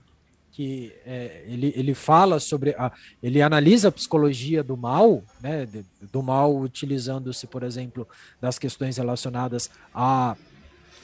que 0.53 0.93
é, 1.07 1.45
ele, 1.47 1.73
ele 1.75 1.95
fala 1.95 2.39
sobre 2.39 2.71
a, 2.79 2.93
ele 3.23 3.41
analisa 3.41 3.89
a 3.89 3.93
psicologia 3.93 4.63
do 4.63 4.77
mal, 4.77 5.25
né, 5.41 5.67
do 6.13 6.23
mal 6.23 6.55
utilizando-se, 6.55 7.47
por 7.47 7.63
exemplo, 7.63 8.07
das 8.41 8.59
questões 8.59 8.99
relacionadas 8.99 9.71
a, 9.95 10.37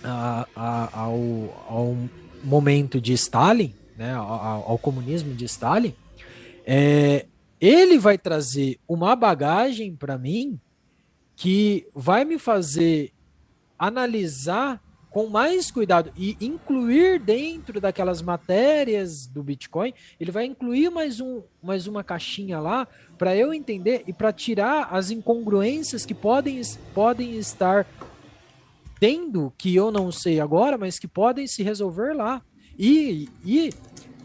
a, 0.04 0.46
a 0.54 1.00
ao, 1.00 1.66
ao 1.66 1.96
momento 2.44 3.00
de 3.00 3.14
Stalin, 3.14 3.74
né, 3.96 4.14
ao, 4.14 4.70
ao 4.70 4.78
comunismo 4.78 5.34
de 5.34 5.46
Stalin, 5.46 5.94
é, 6.66 7.24
ele 7.58 7.98
vai 7.98 8.18
trazer 8.18 8.78
uma 8.86 9.16
bagagem 9.16 9.96
para 9.96 10.18
mim 10.18 10.60
que 11.34 11.86
vai 11.94 12.24
me 12.24 12.38
fazer 12.38 13.12
analisar 13.78 14.82
com 15.10 15.26
mais 15.26 15.70
cuidado 15.70 16.12
e 16.16 16.36
incluir 16.40 17.18
dentro 17.18 17.80
daquelas 17.80 18.20
matérias 18.20 19.26
do 19.26 19.42
Bitcoin, 19.42 19.92
ele 20.20 20.30
vai 20.30 20.44
incluir 20.44 20.90
mais, 20.90 21.20
um, 21.20 21.42
mais 21.62 21.86
uma 21.86 22.04
caixinha 22.04 22.60
lá 22.60 22.86
para 23.16 23.34
eu 23.34 23.52
entender 23.52 24.04
e 24.06 24.12
para 24.12 24.32
tirar 24.32 24.88
as 24.90 25.10
incongruências 25.10 26.04
que 26.04 26.14
podem, 26.14 26.60
podem 26.94 27.36
estar 27.36 27.86
tendo, 29.00 29.52
que 29.56 29.74
eu 29.74 29.90
não 29.90 30.12
sei 30.12 30.40
agora, 30.40 30.76
mas 30.76 30.98
que 30.98 31.08
podem 31.08 31.46
se 31.46 31.62
resolver 31.62 32.12
lá. 32.12 32.42
E, 32.78 33.28
e 33.44 33.72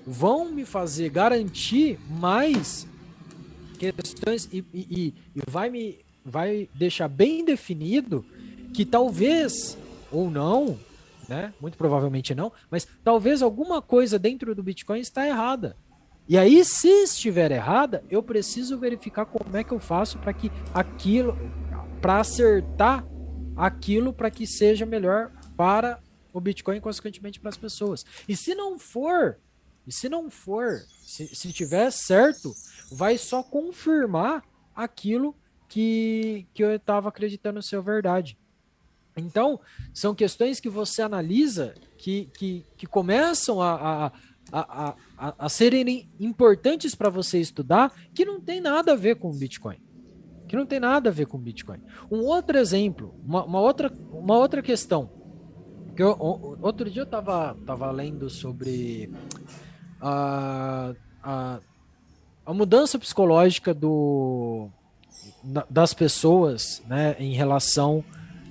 vão 0.05 0.51
me 0.51 0.65
fazer 0.65 1.09
garantir 1.09 1.97
mais 2.09 2.87
questões 3.79 4.47
e, 4.51 4.63
e, 4.73 5.13
e 5.35 5.41
vai 5.49 5.69
me 5.69 6.03
vai 6.25 6.69
deixar 6.73 7.07
bem 7.07 7.43
definido 7.43 8.25
que 8.73 8.85
talvez 8.85 9.77
ou 10.13 10.29
não, 10.29 10.79
né? 11.27 11.53
Muito 11.59 11.77
provavelmente 11.77 12.33
não, 12.33 12.51
mas 12.69 12.87
talvez 13.03 13.41
alguma 13.41 13.81
coisa 13.81 14.19
dentro 14.19 14.53
do 14.55 14.63
Bitcoin 14.63 14.99
está 14.99 15.27
errada. 15.27 15.75
E 16.27 16.37
aí, 16.37 16.63
se 16.63 16.87
estiver 16.87 17.51
errada, 17.51 18.01
eu 18.09 18.23
preciso 18.23 18.79
verificar 18.79 19.25
como 19.25 19.57
é 19.57 19.63
que 19.63 19.73
eu 19.73 19.79
faço 19.79 20.17
para 20.19 20.31
que 20.31 20.49
aquilo, 20.73 21.37
para 21.99 22.19
acertar 22.19 23.05
aquilo 23.55 24.13
para 24.13 24.31
que 24.31 24.47
seja 24.47 24.85
melhor 24.85 25.31
para 25.55 25.99
o 26.31 26.39
Bitcoin 26.39 26.79
consequentemente, 26.79 27.39
para 27.39 27.49
as 27.49 27.57
pessoas. 27.57 28.05
E 28.27 28.35
se 28.35 28.55
não 28.55 28.79
for, 28.79 29.37
e 29.85 29.91
se 29.91 30.07
não 30.09 30.29
for, 30.29 30.79
se, 31.05 31.27
se 31.35 31.51
tiver 31.51 31.91
certo, 31.91 32.53
vai 32.91 33.17
só 33.17 33.43
confirmar 33.43 34.43
aquilo 34.75 35.35
que, 35.67 36.47
que 36.53 36.63
eu 36.63 36.73
estava 36.75 37.09
acreditando 37.09 37.61
ser 37.61 37.81
verdade. 37.81 38.37
Então, 39.17 39.59
são 39.93 40.15
questões 40.15 40.59
que 40.59 40.69
você 40.69 41.01
analisa 41.01 41.73
que, 41.97 42.29
que, 42.37 42.65
que 42.75 42.87
começam 42.87 43.61
a, 43.61 43.73
a, 43.73 44.11
a, 44.51 44.95
a, 45.17 45.35
a 45.37 45.49
serem 45.49 46.09
importantes 46.19 46.95
para 46.95 47.09
você 47.09 47.39
estudar, 47.39 47.93
que 48.13 48.25
não 48.25 48.41
tem 48.41 48.59
nada 48.59 48.93
a 48.93 48.95
ver 48.95 49.15
com 49.15 49.29
o 49.29 49.33
Bitcoin. 49.33 49.77
Que 50.47 50.55
não 50.55 50.65
tem 50.65 50.79
nada 50.79 51.09
a 51.09 51.13
ver 51.13 51.27
com 51.27 51.37
o 51.37 51.39
Bitcoin. 51.39 51.79
Um 52.11 52.19
outro 52.19 52.57
exemplo, 52.57 53.15
uma, 53.25 53.43
uma 53.43 53.59
outra, 53.59 53.91
uma 54.11 54.37
outra 54.37 54.61
questão. 54.61 55.09
Que 55.95 56.03
eu, 56.03 56.17
outro 56.61 56.89
dia 56.89 57.03
eu 57.03 57.05
estava 57.05 57.55
tava 57.65 57.89
lendo 57.91 58.29
sobre 58.29 59.11
a, 60.01 60.93
a, 61.23 61.59
a 62.45 62.53
mudança 62.53 62.99
psicológica 62.99 63.73
do, 63.73 64.69
das 65.69 65.93
pessoas 65.93 66.81
né, 66.87 67.15
em 67.19 67.33
relação 67.33 68.03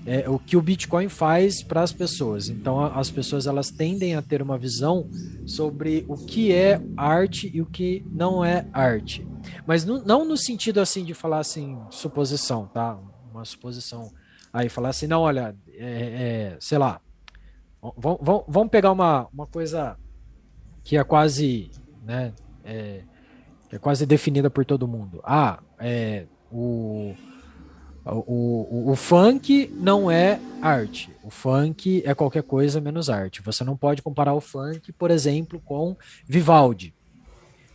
é, 0.04 0.28
o 0.28 0.38
que 0.38 0.56
o 0.56 0.62
Bitcoin 0.62 1.08
faz 1.08 1.62
para 1.62 1.82
as 1.82 1.92
pessoas. 1.92 2.48
Então, 2.48 2.84
as 2.84 3.10
pessoas 3.10 3.46
elas 3.46 3.70
tendem 3.70 4.14
a 4.14 4.22
ter 4.22 4.42
uma 4.42 4.58
visão 4.58 5.08
sobre 5.46 6.04
o 6.08 6.16
que 6.16 6.52
é 6.52 6.80
arte 6.96 7.50
e 7.52 7.60
o 7.60 7.66
que 7.66 8.04
não 8.10 8.44
é 8.44 8.66
arte. 8.72 9.26
Mas 9.66 9.84
no, 9.84 10.04
não 10.04 10.24
no 10.24 10.36
sentido 10.36 10.80
assim 10.80 11.04
de 11.04 11.14
falar 11.14 11.38
assim, 11.38 11.78
suposição, 11.90 12.66
tá? 12.66 12.98
Uma 13.30 13.44
suposição. 13.44 14.12
Aí 14.52 14.68
falar 14.68 14.90
assim, 14.90 15.06
não, 15.06 15.22
olha, 15.22 15.54
é, 15.68 16.52
é, 16.52 16.56
sei 16.60 16.78
lá, 16.78 17.00
vamos, 17.96 18.44
vamos 18.46 18.70
pegar 18.70 18.92
uma, 18.92 19.28
uma 19.32 19.46
coisa 19.46 19.96
que 20.84 20.96
é 20.96 21.04
quase, 21.04 21.70
né, 22.04 22.32
é, 22.64 23.02
é 23.70 23.78
quase 23.78 24.04
definida 24.04 24.50
por 24.50 24.64
todo 24.64 24.86
mundo. 24.86 25.20
Ah, 25.24 25.60
é, 25.78 26.26
o 26.50 27.14
o, 28.04 28.88
o, 28.88 28.90
o, 28.90 28.96
funk 28.96 29.72
não 29.74 30.10
é 30.10 30.40
arte. 30.60 31.14
O 31.22 31.30
funk 31.30 32.02
é 32.04 32.14
qualquer 32.14 32.42
coisa 32.42 32.80
menos 32.80 33.08
arte. 33.08 33.40
Você 33.42 33.62
não 33.62 33.76
pode 33.76 34.02
comparar 34.02 34.34
o 34.34 34.40
funk, 34.40 34.92
por 34.92 35.10
exemplo, 35.10 35.60
com 35.60 35.96
Vivaldi. 36.24 36.94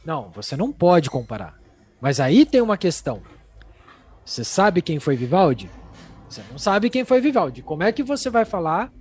Não, 0.06 0.30
você 0.30 0.58
não 0.58 0.72
pode 0.72 1.10
comparar. 1.10 1.58
Mas 2.02 2.20
aí 2.20 2.46
tem 2.46 2.62
uma 2.62 2.78
questão. 2.78 3.22
Você 4.26 4.44
sabe 4.44 4.82
quem 4.82 5.00
foi 5.00 5.16
Vivaldi? 5.16 5.70
Você 6.30 6.44
não 6.52 6.58
sabe 6.58 6.90
quem 6.90 7.06
foi 7.06 7.22
Vivaldi. 7.22 7.62
Como 7.62 7.84
é 7.84 7.92
que 7.94 8.04
você 8.04 8.30
vai 8.30 8.44
falar 8.44 8.92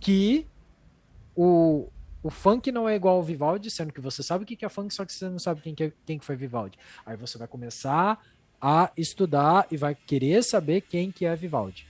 que 0.00 0.46
o, 1.36 1.88
o 2.20 2.30
funk 2.30 2.72
não 2.72 2.88
é 2.88 2.96
igual 2.96 3.16
ao 3.16 3.22
Vivaldi, 3.22 3.70
sendo 3.70 3.92
que 3.92 4.00
você 4.00 4.22
sabe 4.22 4.42
o 4.42 4.46
que 4.46 4.64
é 4.64 4.68
funk, 4.68 4.92
só 4.92 5.04
que 5.04 5.12
você 5.12 5.28
não 5.28 5.38
sabe 5.38 5.60
quem, 5.60 5.74
que 5.74 5.84
é, 5.84 5.92
quem 6.04 6.18
foi 6.18 6.34
Vivaldi? 6.34 6.76
Aí 7.06 7.16
você 7.16 7.38
vai 7.38 7.46
começar 7.46 8.18
a 8.66 8.90
estudar 8.96 9.66
e 9.70 9.76
vai 9.76 9.94
querer 9.94 10.42
saber 10.42 10.80
quem 10.80 11.12
que 11.12 11.26
é 11.26 11.36
Vivaldi. 11.36 11.86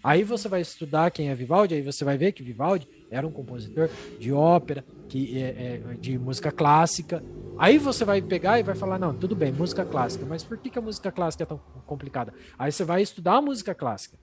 Aí 0.00 0.22
você 0.22 0.48
vai 0.48 0.60
estudar 0.60 1.10
quem 1.10 1.28
é 1.28 1.34
Vivaldi, 1.34 1.74
aí 1.74 1.82
você 1.82 2.04
vai 2.04 2.16
ver 2.16 2.30
que 2.30 2.40
Vivaldi 2.40 2.86
era 3.10 3.26
um 3.26 3.32
compositor 3.32 3.90
de 4.20 4.32
ópera, 4.32 4.84
que 5.08 5.36
é, 5.42 5.48
é, 5.48 5.94
de 5.94 6.16
música 6.16 6.52
clássica. 6.52 7.20
Aí 7.58 7.78
você 7.78 8.04
vai 8.04 8.22
pegar 8.22 8.60
e 8.60 8.62
vai 8.62 8.76
falar, 8.76 8.96
não, 8.96 9.12
tudo 9.12 9.34
bem, 9.34 9.50
música 9.50 9.84
clássica, 9.84 10.24
mas 10.24 10.44
por 10.44 10.56
que, 10.56 10.70
que 10.70 10.78
a 10.78 10.82
música 10.82 11.10
clássica 11.10 11.42
é 11.42 11.46
tão 11.46 11.58
complicada? 11.84 12.32
Aí 12.56 12.70
você 12.70 12.84
vai 12.84 13.02
estudar 13.02 13.38
a 13.38 13.42
música 13.42 13.74
clássica. 13.74 14.16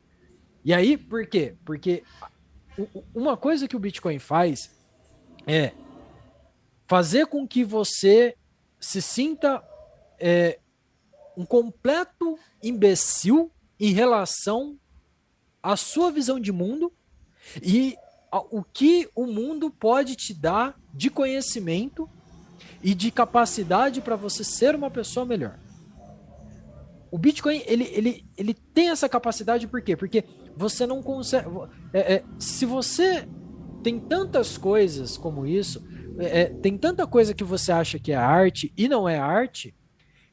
E 0.64 0.74
aí, 0.74 0.96
por 0.96 1.28
quê? 1.28 1.56
Porque 1.66 2.04
uma 3.14 3.36
coisa 3.36 3.68
que 3.68 3.76
o 3.76 3.80
Bitcoin 3.80 4.18
faz 4.18 4.72
é 5.46 5.74
fazer 6.88 7.26
com 7.26 7.46
que 7.46 7.66
você 7.66 8.34
se 8.80 9.02
sinta 9.02 9.62
é, 10.18 10.58
um 11.36 11.46
completo 11.46 12.38
imbecil 12.64 13.52
em 13.80 13.94
relação 13.94 14.78
à 15.62 15.76
sua 15.76 16.12
visão 16.12 16.40
de 16.40 16.52
mundo 16.52 16.92
e 17.62 17.96
o 18.50 18.64
que 18.64 19.10
o 19.16 19.26
mundo 19.26 19.70
pode 19.70 20.16
te 20.16 20.34
dar 20.34 20.80
de 20.94 21.10
conhecimento 21.10 22.10
e 22.82 22.94
de 22.94 23.12
capacidade 23.12 24.02
para 24.02 24.16
você 24.16 24.44
ser 24.44 24.76
uma 24.76 24.90
pessoa 24.90 25.26
melhor. 25.26 25.58
O 27.10 27.18
Bitcoin 27.18 27.62
ele, 27.66 27.84
ele, 27.92 28.26
ele 28.38 28.54
tem 28.54 28.90
essa 28.90 29.10
capacidade 29.10 29.68
por 29.68 29.82
quê? 29.82 29.98
Porque 29.98 30.24
você 30.56 30.88
não 30.88 31.04
consegue. 31.04 31.46
É, 31.92 32.16
é, 32.16 32.24
se 32.40 32.66
você 32.66 33.28
tem 33.84 34.00
tantas 34.00 34.58
coisas 34.58 35.18
como 35.18 35.46
isso, 35.46 35.84
é, 36.18 36.42
é 36.42 36.46
tem 36.46 36.78
tanta 36.78 37.06
coisa 37.06 37.34
que 37.34 37.44
você 37.44 37.72
acha 37.72 38.00
que 38.00 38.14
é 38.14 38.16
arte 38.16 38.72
e 38.78 38.88
não 38.88 39.10
é 39.10 39.20
arte, 39.20 39.76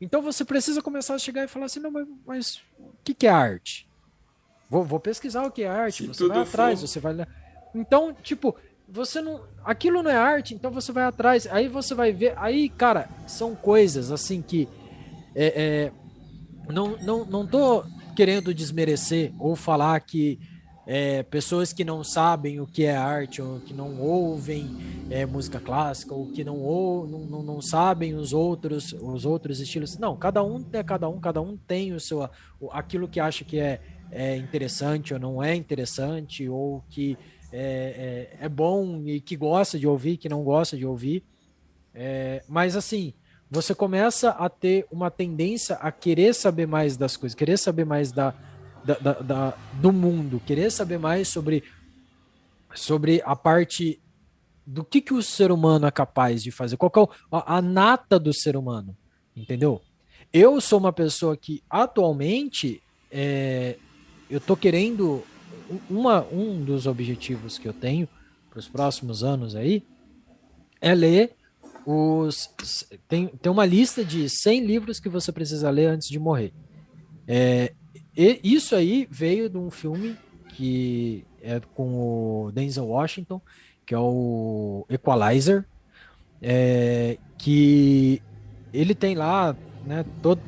então 0.01 0.23
você 0.23 0.45
precisa 0.45 0.81
começar 0.81 1.15
a 1.15 1.19
chegar 1.19 1.45
e 1.45 1.49
falar 1.49 1.67
assim, 1.67 1.81
não, 1.81 1.91
mas, 1.91 2.07
mas 2.27 2.63
o 2.79 2.93
que, 3.03 3.15
que 3.15 3.27
é 3.27 3.31
arte? 3.31 3.89
Vou, 4.71 4.85
vou, 4.85 5.01
pesquisar 5.01 5.45
o 5.45 5.51
que 5.51 5.63
é 5.63 5.69
arte, 5.69 6.05
Se 6.05 6.09
você 6.09 6.29
vai 6.29 6.41
atrás, 6.41 6.81
for... 6.81 6.87
você 6.87 7.01
vai 7.01 7.27
Então, 7.75 8.15
tipo, 8.23 8.55
você 8.89 9.21
não. 9.21 9.43
Aquilo 9.65 10.03
não 10.03 10.11
é 10.11 10.17
arte, 10.17 10.55
então 10.55 10.71
você 10.71 10.93
vai 10.93 11.05
atrás. 11.05 11.47
Aí 11.47 11.69
você 11.69 11.95
vai 11.95 12.13
ver. 12.13 12.35
Aí, 12.37 12.69
cara, 12.69 13.09
são 13.27 13.55
coisas 13.55 14.11
assim 14.11 14.41
que. 14.41 14.69
É, 15.35 15.91
é, 16.67 16.73
não, 16.73 16.97
não, 16.99 17.25
não 17.25 17.47
tô 17.47 17.85
querendo 18.17 18.53
desmerecer 18.53 19.33
ou 19.39 19.55
falar 19.55 20.01
que 20.01 20.39
é, 20.91 21.23
pessoas 21.23 21.71
que 21.71 21.85
não 21.85 22.03
sabem 22.03 22.61
o 22.61 22.67
que 22.67 22.87
é 22.87 22.97
arte, 22.97 23.43
ou 23.43 23.61
que 23.61 23.75
não 23.75 24.01
ouvem 24.01 24.75
é, 25.11 25.27
música 25.27 25.61
clássica, 25.61 26.15
ou 26.15 26.29
que 26.33 26.43
não, 26.43 26.57
ou, 26.57 27.07
não, 27.07 27.43
não, 27.43 27.61
sabem 27.61 28.15
os 28.15 28.33
outros, 28.33 28.95
os 28.95 29.27
outros 29.27 29.61
estilos. 29.61 29.99
Não, 29.99 30.17
cada 30.17 30.43
um 30.43 30.65
é 30.73 30.83
cada 30.83 31.07
um, 31.07 31.21
cada 31.21 31.43
um 31.43 31.59
tem 31.59 31.93
o 31.93 32.01
seu 32.01 32.27
aquilo 32.73 33.07
que 33.07 33.21
acha 33.21 33.45
que 33.45 33.61
é, 33.61 33.83
é 34.11 34.35
interessante 34.39 35.13
ou 35.13 35.21
não 35.21 35.43
é 35.43 35.55
interessante, 35.55 36.49
ou 36.49 36.83
que 36.89 37.19
é, 37.53 38.31
é, 38.41 38.47
é 38.47 38.49
bom 38.49 39.03
e 39.05 39.21
que 39.21 39.37
gosta 39.37 39.79
de 39.79 39.87
ouvir, 39.87 40.17
que 40.17 40.27
não 40.27 40.43
gosta 40.43 40.75
de 40.75 40.87
ouvir. 40.87 41.23
É, 41.95 42.43
mas 42.49 42.77
assim, 42.77 43.13
você 43.51 43.75
começa 43.75 44.31
a 44.31 44.49
ter 44.49 44.87
uma 44.91 45.11
tendência 45.11 45.77
a 45.77 45.93
querer 45.93 46.35
saber 46.35 46.67
mais 46.67 46.97
das 46.97 47.15
coisas, 47.15 47.37
querer 47.37 47.59
saber 47.59 47.85
mais 47.85 48.11
da, 48.11 48.35
da, 48.89 48.95
da, 48.95 49.13
da, 49.21 49.51
do 49.75 49.93
mundo, 49.93 50.41
querer 50.47 50.71
saber 50.73 50.99
mais 50.99 51.29
sobre, 51.29 51.63
sobre 52.75 53.21
a 53.23 53.37
parte 53.37 54.01
do 54.67 54.83
que, 54.83 55.03
que 55.03 55.13
o 55.13 55.23
ser 55.23 55.53
humano 55.53 55.87
é 55.87 55.91
capaz 55.91 56.43
de 56.43 56.51
fazer, 56.51 56.79
qual 56.79 56.91
é 56.97 57.37
a, 57.37 57.57
a 57.59 57.63
nata 57.63 58.19
do 58.19 58.33
ser 58.33 58.57
humano, 58.57 58.97
entendeu? 59.37 59.83
Eu 60.33 60.59
sou 60.59 60.79
uma 60.79 60.93
pessoa 60.93 61.37
que 61.37 61.63
atualmente 61.69 62.83
é, 63.11 63.77
eu 64.31 64.41
tô 64.41 64.57
querendo 64.57 65.23
uma, 65.89 66.27
um 66.33 66.65
dos 66.65 66.87
objetivos 66.87 67.59
que 67.59 67.69
eu 67.69 67.75
tenho 67.75 68.09
para 68.49 68.59
os 68.59 68.69
próximos 68.69 69.23
anos 69.23 69.55
aí 69.55 69.83
é 70.81 70.95
ler 70.95 71.35
os 71.85 72.55
tem, 73.07 73.29
tem 73.29 73.53
uma 73.53 73.65
lista 73.65 74.05
de 74.05 74.29
100 74.29 74.65
livros 74.65 75.01
que 75.01 75.09
você 75.09 75.31
precisa 75.33 75.71
ler 75.71 75.87
antes 75.87 76.09
de 76.09 76.19
morrer. 76.19 76.53
É, 77.27 77.73
e 78.19 78.41
isso 78.43 78.75
aí 78.75 79.07
veio 79.09 79.49
de 79.49 79.57
um 79.57 79.71
filme 79.71 80.17
que 80.49 81.25
é 81.41 81.61
com 81.75 82.47
o 82.47 82.53
Denzel 82.53 82.87
Washington, 82.87 83.41
que 83.87 83.95
é 83.95 83.99
o 83.99 84.85
Equalizer, 84.91 85.65
é, 86.43 87.17
que 87.39 88.21
ele 88.73 88.95
tem 88.95 89.15
lá 89.15 89.57
né, 89.87 90.05
todo, 90.21 90.41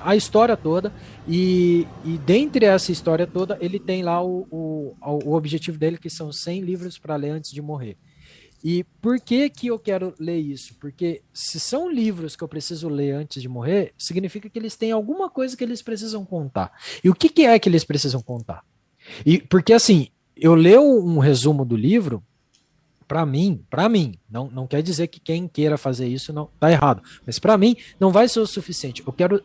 a 0.00 0.14
história 0.14 0.56
toda, 0.56 0.92
e, 1.26 1.86
e 2.04 2.16
dentre 2.18 2.64
essa 2.64 2.92
história 2.92 3.26
toda, 3.26 3.58
ele 3.60 3.80
tem 3.80 4.04
lá 4.04 4.22
o, 4.22 4.46
o, 4.50 4.94
o 5.02 5.34
objetivo 5.34 5.78
dele, 5.78 5.98
que 5.98 6.08
são 6.08 6.30
100 6.30 6.60
livros 6.60 6.96
para 6.96 7.16
ler 7.16 7.30
antes 7.30 7.50
de 7.50 7.60
morrer. 7.60 7.96
E 8.64 8.84
por 9.00 9.20
que 9.20 9.48
que 9.48 9.68
eu 9.68 9.78
quero 9.78 10.14
ler 10.18 10.38
isso? 10.38 10.74
Porque 10.80 11.22
se 11.32 11.60
são 11.60 11.90
livros 11.90 12.34
que 12.34 12.42
eu 12.42 12.48
preciso 12.48 12.88
ler 12.88 13.12
antes 13.12 13.40
de 13.40 13.48
morrer, 13.48 13.92
significa 13.96 14.48
que 14.48 14.58
eles 14.58 14.76
têm 14.76 14.92
alguma 14.92 15.30
coisa 15.30 15.56
que 15.56 15.62
eles 15.62 15.82
precisam 15.82 16.24
contar. 16.24 16.72
E 17.02 17.10
o 17.10 17.14
que, 17.14 17.28
que 17.28 17.44
é 17.46 17.58
que 17.58 17.68
eles 17.68 17.84
precisam 17.84 18.20
contar? 18.22 18.64
E 19.24 19.38
porque 19.38 19.72
assim, 19.72 20.08
eu 20.36 20.54
leio 20.54 20.82
um 20.82 21.18
resumo 21.18 21.64
do 21.64 21.76
livro, 21.76 22.22
para 23.06 23.24
mim, 23.24 23.64
para 23.70 23.88
mim, 23.88 24.18
não, 24.28 24.50
não 24.50 24.66
quer 24.66 24.82
dizer 24.82 25.06
que 25.06 25.20
quem 25.20 25.46
queira 25.46 25.78
fazer 25.78 26.08
isso 26.08 26.32
não 26.32 26.48
tá 26.58 26.70
errado, 26.70 27.02
mas 27.24 27.38
para 27.38 27.56
mim 27.56 27.76
não 28.00 28.10
vai 28.10 28.28
ser 28.28 28.40
o 28.40 28.46
suficiente. 28.46 29.02
Eu 29.06 29.12
quero 29.12 29.42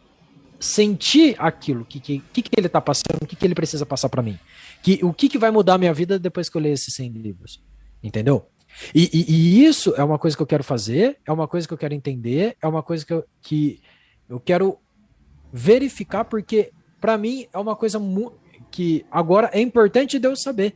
sentir 0.60 1.36
aquilo 1.40 1.86
que 1.86 2.00
que, 2.00 2.20
que, 2.20 2.50
ele 2.56 2.70
tá 2.70 2.80
passando, 2.82 3.24
o 3.24 3.28
que, 3.28 3.36
que 3.36 3.46
ele 3.46 3.56
precisa 3.56 3.86
passar 3.86 4.10
para 4.10 4.22
mim, 4.22 4.38
que 4.84 5.00
o 5.04 5.14
que, 5.14 5.30
que 5.30 5.38
vai 5.38 5.52
mudar 5.52 5.76
a 5.76 5.78
minha 5.78 5.94
vida 5.94 6.20
depois 6.20 6.50
que 6.50 6.58
eu 6.58 6.62
ler 6.62 6.74
esses 6.74 6.94
100 6.94 7.10
livros, 7.10 7.62
entendeu? 8.04 8.48
E, 8.94 9.10
e, 9.14 9.32
e, 9.32 9.66
isso 9.66 9.94
é 9.96 10.04
uma 10.04 10.18
coisa 10.18 10.36
que 10.36 10.42
eu 10.44 10.48
quero 10.48 10.64
fazer, 10.64 11.18
é 11.26 11.32
uma 11.32 11.48
coisa 11.48 11.68
que 11.68 11.74
eu 11.74 11.78
quero 11.78 11.94
entender, 11.94 12.56
é 12.62 12.68
uma 12.68 12.82
coisa 12.82 13.06
que 13.06 13.14
eu, 13.14 13.24
que 13.42 13.82
eu 14.30 14.40
quero 14.40 14.78
verificar, 15.52 16.26
porque 16.26 16.72
para 17.00 17.18
mim 17.18 17.48
é 17.52 17.58
uma 17.58 17.76
coisa 17.76 18.00
que 18.70 19.06
agora 19.12 19.50
é 19.54 19.60
importante 19.60 20.18
de 20.18 20.28
eu 20.28 20.36
saber. 20.36 20.76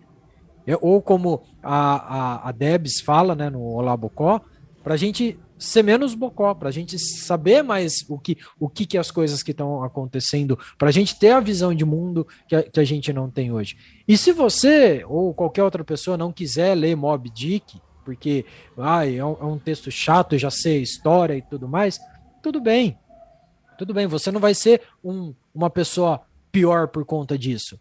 Eu, 0.68 0.80
ou 0.82 1.02
como 1.02 1.44
a, 1.62 2.46
a, 2.46 2.50
a 2.50 2.52
Debs 2.52 3.00
fala 3.00 3.36
né, 3.36 3.50
no 3.50 3.62
Olá 3.62 3.96
Bocó, 3.96 4.42
para 4.84 4.96
a 4.96 4.98
gente 4.98 5.40
ser 5.58 5.84
menos 5.84 6.14
bocó, 6.14 6.54
para 6.54 6.70
a 6.70 6.72
gente 6.72 6.98
saber 7.00 7.64
mais 7.64 8.06
o 8.10 8.20
que, 8.20 8.38
o 8.60 8.70
que, 8.70 8.86
que 8.86 8.98
as 8.98 9.12
coisas 9.12 9.42
que 9.42 9.52
estão 9.52 9.84
acontecendo, 9.84 10.58
para 10.78 10.90
a 10.90 10.92
gente 10.92 11.18
ter 11.18 11.32
a 11.32 11.40
visão 11.40 11.74
de 11.74 11.86
mundo 11.86 12.28
que 12.48 12.56
a, 12.56 12.64
que 12.64 12.80
a 12.80 12.84
gente 12.84 13.12
não 13.14 13.30
tem 13.30 13.52
hoje. 13.52 13.78
E 14.08 14.18
se 14.18 14.32
você 14.32 15.04
ou 15.08 15.34
qualquer 15.34 15.64
outra 15.64 15.84
pessoa 15.84 16.18
não 16.18 16.32
quiser 16.32 16.76
ler 16.76 16.96
Mob 16.96 17.30
Dick, 17.30 17.82
porque 18.04 18.46
ai, 18.78 19.18
é, 19.18 19.26
um, 19.26 19.38
é 19.40 19.46
um 19.46 19.58
texto 19.58 19.90
chato, 19.90 20.38
já 20.38 20.52
sei 20.52 20.82
história 20.82 21.36
e 21.36 21.42
tudo 21.42 21.68
mais, 21.68 22.00
tudo 22.44 22.62
bem. 22.62 22.98
Tudo 23.78 23.94
bem, 23.94 24.08
você 24.08 24.32
não 24.32 24.40
vai 24.40 24.54
ser 24.54 24.82
um, 25.04 25.34
uma 25.54 25.70
pessoa 25.70 26.22
pior 26.52 26.88
por 26.88 27.04
conta 27.04 27.38
disso. 27.38 27.80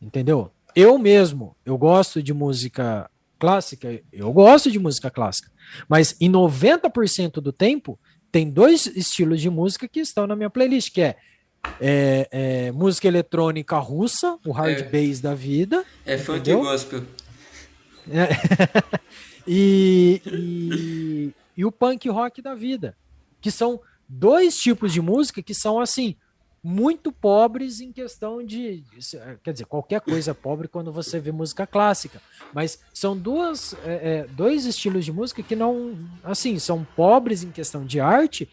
Entendeu? 0.00 0.50
Eu 0.74 0.98
mesmo, 0.98 1.56
eu 1.64 1.76
gosto 1.76 2.22
de 2.22 2.32
música 2.32 3.10
clássica, 3.42 4.00
eu 4.12 4.32
gosto 4.32 4.70
de 4.70 4.78
música 4.78 5.10
clássica. 5.10 5.50
Mas 5.88 6.14
em 6.20 6.30
90% 6.30 7.40
do 7.40 7.52
tempo, 7.52 7.98
tem 8.30 8.48
dois 8.48 8.86
estilos 8.86 9.40
de 9.40 9.50
música 9.50 9.88
que 9.88 9.98
estão 9.98 10.28
na 10.28 10.36
minha 10.36 10.48
playlist, 10.48 10.92
que 10.92 11.02
é, 11.02 11.16
é, 11.80 12.28
é 12.30 12.70
música 12.70 13.08
eletrônica 13.08 13.76
russa, 13.80 14.38
o 14.46 14.52
hard 14.52 14.78
é, 14.78 14.82
bass 14.84 15.18
da 15.18 15.34
vida. 15.34 15.84
É 16.06 16.16
funk 16.16 16.48
e 16.48 16.54
gospel. 16.54 17.02
É, 18.08 18.28
e, 19.44 20.22
e, 20.24 21.34
e 21.56 21.64
o 21.64 21.72
punk 21.72 22.08
rock 22.08 22.40
da 22.40 22.54
vida, 22.54 22.96
que 23.40 23.50
são 23.50 23.80
dois 24.08 24.54
tipos 24.56 24.92
de 24.92 25.00
música 25.00 25.42
que 25.42 25.52
são 25.52 25.80
assim 25.80 26.14
muito 26.62 27.10
pobres 27.10 27.80
em 27.80 27.90
questão 27.90 28.42
de. 28.42 28.84
Quer 29.42 29.52
dizer, 29.52 29.64
qualquer 29.66 30.00
coisa 30.00 30.30
é 30.30 30.34
pobre 30.34 30.68
quando 30.68 30.92
você 30.92 31.18
vê 31.18 31.32
música 31.32 31.66
clássica. 31.66 32.22
Mas 32.54 32.78
são 32.94 33.16
duas, 33.16 33.74
é, 33.84 34.20
é, 34.20 34.26
dois 34.28 34.64
estilos 34.64 35.04
de 35.04 35.12
música 35.12 35.42
que 35.42 35.56
não. 35.56 35.98
Assim, 36.22 36.58
são 36.58 36.86
pobres 36.94 37.42
em 37.42 37.50
questão 37.50 37.84
de 37.84 37.98
arte, 37.98 38.48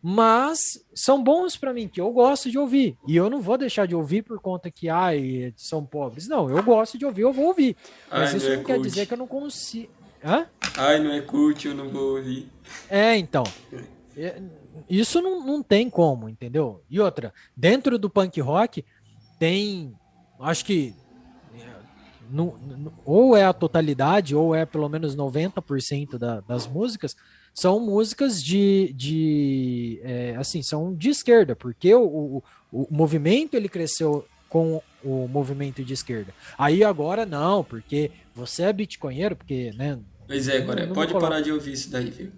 mas 0.00 0.84
são 0.94 1.22
bons 1.22 1.56
para 1.56 1.72
mim, 1.72 1.88
que 1.88 2.00
eu 2.00 2.12
gosto 2.12 2.48
de 2.48 2.58
ouvir. 2.58 2.96
E 3.08 3.16
eu 3.16 3.28
não 3.28 3.40
vou 3.40 3.58
deixar 3.58 3.86
de 3.86 3.94
ouvir 3.94 4.22
por 4.22 4.38
conta 4.40 4.70
que, 4.70 4.88
ai, 4.88 5.52
são 5.56 5.84
pobres. 5.84 6.28
Não, 6.28 6.48
eu 6.48 6.62
gosto 6.62 6.96
de 6.96 7.04
ouvir, 7.04 7.22
eu 7.22 7.32
vou 7.32 7.46
ouvir. 7.46 7.76
Mas 8.08 8.30
ai, 8.30 8.36
isso 8.36 8.46
não, 8.46 8.52
é 8.52 8.56
não 8.58 8.64
quer 8.64 8.80
dizer 8.80 9.06
que 9.06 9.14
eu 9.14 9.18
não 9.18 9.26
consigo. 9.26 9.90
Hã? 10.24 10.46
Ai, 10.76 11.02
não 11.02 11.12
é 11.12 11.20
cult, 11.20 11.66
eu 11.66 11.74
não 11.74 11.88
vou 11.88 12.16
ouvir. 12.16 12.48
É, 12.88 13.16
então. 13.16 13.42
É, 14.16 14.40
isso 14.88 15.20
não, 15.20 15.44
não 15.44 15.62
tem 15.62 15.88
como, 15.88 16.28
entendeu? 16.28 16.82
E 16.88 17.00
outra, 17.00 17.32
dentro 17.56 17.98
do 17.98 18.10
punk 18.10 18.40
rock 18.40 18.84
tem, 19.38 19.94
acho 20.40 20.64
que 20.64 20.94
no, 22.30 22.56
no, 22.58 22.92
ou 23.04 23.36
é 23.36 23.44
a 23.44 23.52
totalidade, 23.52 24.34
ou 24.34 24.54
é 24.54 24.64
pelo 24.64 24.88
menos 24.88 25.14
90% 25.14 26.16
da, 26.16 26.40
das 26.40 26.66
músicas, 26.66 27.14
são 27.54 27.78
músicas 27.78 28.42
de, 28.42 28.92
de 28.94 30.00
é, 30.02 30.34
assim, 30.36 30.62
são 30.62 30.94
de 30.94 31.10
esquerda, 31.10 31.54
porque 31.54 31.94
o, 31.94 32.02
o, 32.02 32.42
o 32.72 32.86
movimento 32.90 33.54
ele 33.54 33.68
cresceu 33.68 34.26
com 34.48 34.82
o 35.04 35.28
movimento 35.28 35.84
de 35.84 35.92
esquerda. 35.92 36.34
Aí 36.58 36.82
agora 36.82 37.26
não, 37.26 37.62
porque 37.62 38.10
você 38.34 38.64
é 38.64 38.72
bitcoinheiro, 38.72 39.36
porque, 39.36 39.72
né? 39.76 39.98
Pois 40.26 40.48
é, 40.48 40.58
agora 40.58 40.86
pode 40.88 41.12
parar 41.12 41.40
de 41.40 41.52
ouvir 41.52 41.72
isso 41.72 41.90
daí, 41.90 42.10
viu? 42.10 42.32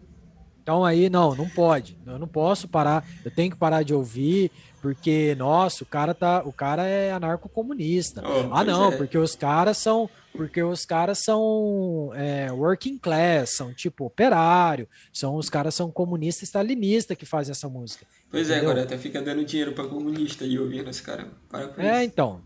Então 0.64 0.82
aí, 0.82 1.10
não, 1.10 1.34
não 1.34 1.46
pode. 1.46 1.94
Eu 2.06 2.18
não 2.18 2.26
posso 2.26 2.66
parar. 2.66 3.06
Eu 3.22 3.30
tenho 3.30 3.50
que 3.50 3.56
parar 3.56 3.82
de 3.82 3.92
ouvir, 3.92 4.50
porque, 4.80 5.34
nossa, 5.34 5.84
o 5.84 5.86
cara 5.86 6.14
tá. 6.14 6.42
O 6.42 6.52
cara 6.52 6.86
é 6.86 7.12
anarcocomunista. 7.12 8.22
Oh, 8.26 8.48
ah, 8.50 8.64
não, 8.64 8.90
é. 8.90 8.96
porque 8.96 9.18
os 9.18 9.36
caras 9.36 9.76
são. 9.76 10.08
Porque 10.32 10.62
os 10.62 10.86
caras 10.86 11.18
são 11.18 12.10
é, 12.14 12.50
working 12.50 12.96
class, 12.96 13.50
são 13.56 13.72
tipo 13.74 14.06
operário, 14.06 14.88
são 15.12 15.36
os 15.36 15.48
caras 15.48 15.74
são 15.74 15.92
comunistas 15.92 16.48
stalinistas 16.48 17.16
que 17.16 17.26
fazem 17.26 17.52
essa 17.52 17.68
música. 17.68 18.04
Pois 18.30 18.48
é, 18.48 18.54
entendeu? 18.54 18.70
é, 18.70 18.72
agora 18.72 18.84
até 18.84 18.98
fica 18.98 19.22
dando 19.22 19.44
dinheiro 19.44 19.72
para 19.72 19.86
comunista 19.86 20.44
e 20.44 20.58
ouvindo 20.58 20.90
esse 20.90 21.02
cara. 21.02 21.28
Para 21.48 21.68
com 21.68 21.80
é, 21.80 21.98
isso. 21.98 22.06
então. 22.06 22.40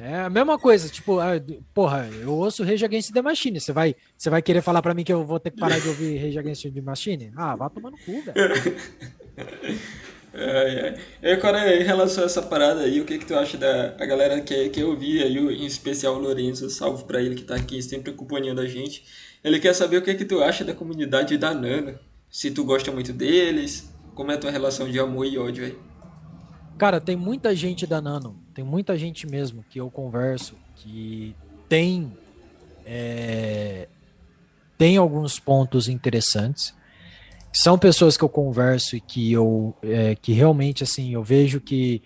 É 0.00 0.14
a 0.20 0.30
mesma 0.30 0.56
coisa, 0.56 0.88
tipo, 0.88 1.18
ah, 1.18 1.32
porra, 1.74 2.08
eu 2.20 2.32
ouço 2.32 2.62
Rage 2.62 2.84
Against 2.84 3.12
the 3.12 3.20
Machine. 3.20 3.58
Você 3.58 3.72
vai, 3.72 3.96
você 4.16 4.30
vai 4.30 4.40
querer 4.40 4.62
falar 4.62 4.80
pra 4.80 4.94
mim 4.94 5.02
que 5.02 5.12
eu 5.12 5.24
vou 5.24 5.40
ter 5.40 5.50
que 5.50 5.58
parar 5.58 5.80
de 5.80 5.88
ouvir 5.88 6.18
Rage 6.18 6.38
Against 6.38 6.72
the 6.72 6.80
Machine? 6.80 7.32
Ah, 7.36 7.56
vá 7.56 7.68
tomar 7.68 7.90
no 7.90 7.98
cu, 7.98 8.22
velho. 8.22 8.36
Ai, 10.34 10.80
ai. 10.80 11.00
E 11.22 11.32
agora, 11.32 11.74
em 11.74 11.82
relação 11.82 12.22
a 12.22 12.26
essa 12.26 12.42
parada 12.42 12.82
aí, 12.82 13.00
o 13.00 13.04
que 13.04 13.18
que 13.18 13.24
tu 13.24 13.34
acha 13.34 13.56
da 13.56 13.96
a 13.98 14.04
galera 14.04 14.40
que 14.42 14.68
quer 14.68 14.84
ouvir 14.84 15.22
aí, 15.22 15.36
em 15.36 15.64
especial 15.64 16.14
o 16.14 16.18
Lourenço, 16.18 16.68
salvo 16.68 17.06
pra 17.06 17.20
ele 17.20 17.34
que 17.34 17.44
tá 17.44 17.56
aqui 17.56 17.82
sempre 17.82 18.10
acompanhando 18.12 18.60
a 18.60 18.66
gente. 18.66 19.04
Ele 19.42 19.58
quer 19.58 19.74
saber 19.74 19.96
o 19.96 20.02
que 20.02 20.14
que 20.14 20.26
tu 20.26 20.42
acha 20.42 20.64
da 20.64 20.74
comunidade 20.74 21.36
da 21.38 21.54
Nana. 21.54 21.98
Se 22.30 22.50
tu 22.50 22.62
gosta 22.62 22.92
muito 22.92 23.12
deles, 23.12 23.90
como 24.14 24.30
é 24.30 24.34
a 24.34 24.38
tua 24.38 24.50
relação 24.50 24.88
de 24.88 25.00
amor 25.00 25.26
e 25.26 25.38
ódio 25.38 25.64
aí. 25.64 25.78
Cara, 26.76 27.00
tem 27.00 27.16
muita 27.16 27.56
gente 27.56 27.86
da 27.86 28.00
Nano 28.00 28.47
tem 28.58 28.64
muita 28.64 28.98
gente 28.98 29.24
mesmo 29.24 29.64
que 29.70 29.78
eu 29.78 29.88
converso 29.88 30.56
que 30.74 31.32
tem 31.68 32.12
é, 32.84 33.86
tem 34.76 34.96
alguns 34.96 35.38
pontos 35.38 35.88
interessantes. 35.88 36.74
São 37.52 37.78
pessoas 37.78 38.16
que 38.16 38.24
eu 38.24 38.28
converso 38.28 38.96
e 38.96 39.00
que 39.00 39.32
eu 39.32 39.76
é, 39.80 40.16
que 40.16 40.32
realmente 40.32 40.82
assim 40.82 41.14
eu 41.14 41.22
vejo 41.22 41.60
que 41.60 42.02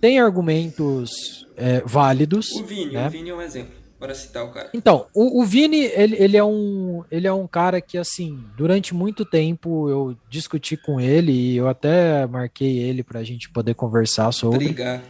tem 0.00 0.20
argumentos 0.20 1.48
é, 1.56 1.80
válidos. 1.84 2.52
O 2.52 2.62
Vini, 2.62 2.92
né? 2.92 3.08
o 3.08 3.10
Vini 3.10 3.30
é 3.30 3.34
um 3.34 3.42
exemplo, 3.42 3.74
para 3.98 4.14
citar 4.14 4.44
o 4.44 4.52
cara. 4.52 4.70
Então, 4.72 5.06
o, 5.12 5.42
o 5.42 5.44
Vini, 5.44 5.78
ele, 5.78 6.14
ele, 6.16 6.36
é 6.36 6.44
um, 6.44 7.02
ele 7.10 7.26
é 7.26 7.32
um 7.32 7.48
cara 7.48 7.80
que, 7.80 7.98
assim, 7.98 8.38
durante 8.56 8.94
muito 8.94 9.24
tempo 9.24 9.88
eu 9.88 10.16
discuti 10.30 10.76
com 10.76 11.00
ele 11.00 11.32
e 11.32 11.56
eu 11.56 11.68
até 11.68 12.24
marquei 12.26 12.78
ele 12.78 13.02
para 13.02 13.18
a 13.18 13.24
gente 13.24 13.50
poder 13.50 13.74
conversar 13.74 14.30
sobre. 14.30 14.66
Brigar. 14.66 15.02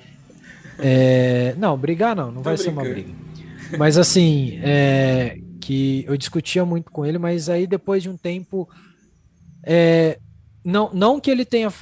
É, 0.83 1.55
não, 1.57 1.77
brigar 1.77 2.15
não, 2.17 2.27
não 2.27 2.43
Tô 2.43 2.51
vai 2.51 2.57
ser 2.57 2.71
uma 2.71 2.83
brincando. 2.83 3.15
briga. 3.15 3.79
Mas 3.79 3.97
assim, 3.97 4.59
é, 4.63 5.39
que 5.61 6.05
eu 6.07 6.17
discutia 6.17 6.65
muito 6.65 6.91
com 6.91 7.07
ele, 7.07 7.19
mas 7.19 7.49
aí 7.49 7.67
depois 7.67 8.03
de 8.03 8.11
um 8.11 8.17
tempo, 8.17 8.69
é, 9.63 10.19
não, 10.65 10.91
não 10.93 11.21
que 11.21 11.31
ele 11.31 11.45
tenha 11.45 11.73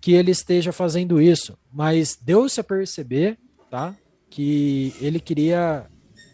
que 0.00 0.12
ele 0.12 0.30
esteja 0.30 0.70
fazendo 0.70 1.20
isso, 1.20 1.56
mas 1.72 2.18
deu-se 2.20 2.60
a 2.60 2.64
perceber, 2.64 3.38
tá? 3.70 3.94
Que 4.30 4.94
ele 5.00 5.18
queria 5.18 5.86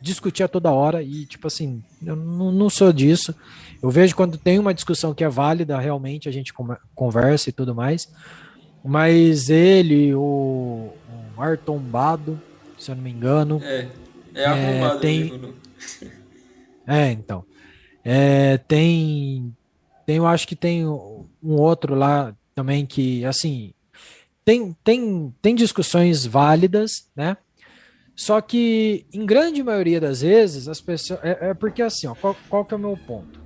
discutir 0.03 0.43
a 0.43 0.49
toda 0.49 0.73
hora 0.73 1.03
e 1.03 1.25
tipo 1.25 1.47
assim, 1.47 1.83
eu 2.05 2.17
não, 2.17 2.51
não 2.51 2.69
sou 2.69 2.93
disso. 2.93 3.35
Eu 3.83 3.89
vejo 3.91 4.17
quando 4.17 4.37
tem 4.37 4.59
uma 4.59 4.75
discussão 4.75 5.15
que 5.15 5.25
é 5.25 5.29
válida, 5.29 5.79
realmente 5.79 6.29
a 6.29 6.33
gente 6.33 6.53
conversa 6.95 7.49
e 7.49 7.53
tudo 7.53 7.75
mais. 7.75 8.09
Mas 8.85 9.49
ele, 9.51 10.15
o, 10.15 10.93
o 11.41 11.43
Artombado, 11.43 12.41
se 12.79 12.91
eu 12.91 12.95
não 12.95 13.03
me 13.03 13.11
engano, 13.11 13.61
É, 13.63 13.89
é 14.35 14.45
arrombado 14.45 15.01
tem- 15.01 15.31
mesmo. 15.31 15.55
é, 16.87 17.11
então. 17.13 17.45
É, 18.05 18.59
tem. 18.59 19.55
Tem, 20.07 20.17
eu 20.17 20.27
acho 20.27 20.47
que 20.47 20.57
tem 20.57 20.87
um 20.87 21.27
outro 21.43 21.95
lá 21.95 22.35
também 22.55 22.85
que, 22.85 23.25
assim. 23.25 23.73
Tem, 24.45 24.77
tem, 24.83 25.35
tem 25.41 25.55
discussões 25.55 26.27
válidas, 26.27 27.09
né? 27.15 27.37
Só 28.17 28.41
que, 28.41 29.07
em 29.13 29.25
grande 29.25 29.63
maioria 29.63 30.01
das 30.01 30.21
vezes, 30.23 30.69
as 30.69 30.81
pessoas. 30.81 31.21
É, 31.23 31.51
é 31.51 31.55
porque, 31.55 31.81
assim, 31.83 32.07
ó, 32.07 32.15
qual, 32.15 32.37
qual 32.49 32.65
que 32.65 32.75
é 32.75 32.77
o 32.77 32.81
meu 32.81 32.97
ponto? 33.07 33.41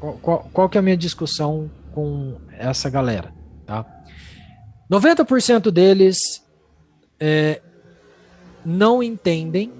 Qual, 0.00 0.18
qual, 0.18 0.50
qual 0.52 0.68
que 0.68 0.76
é 0.76 0.80
a 0.80 0.82
minha 0.82 0.96
discussão 0.96 1.70
com 1.92 2.36
essa 2.52 2.90
galera, 2.90 3.32
tá? 3.66 3.86
90% 4.90 5.70
deles 5.70 6.42
é, 7.20 7.60
não 8.64 9.02
entendem 9.02 9.72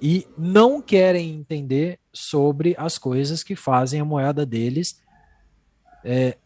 e 0.00 0.26
não 0.36 0.80
querem 0.80 1.30
entender 1.30 1.98
sobre 2.12 2.74
as 2.78 2.96
coisas 2.98 3.42
que 3.42 3.54
fazem 3.54 4.00
a 4.00 4.04
moeda 4.04 4.46
deles 4.46 5.00
é, 6.04 6.36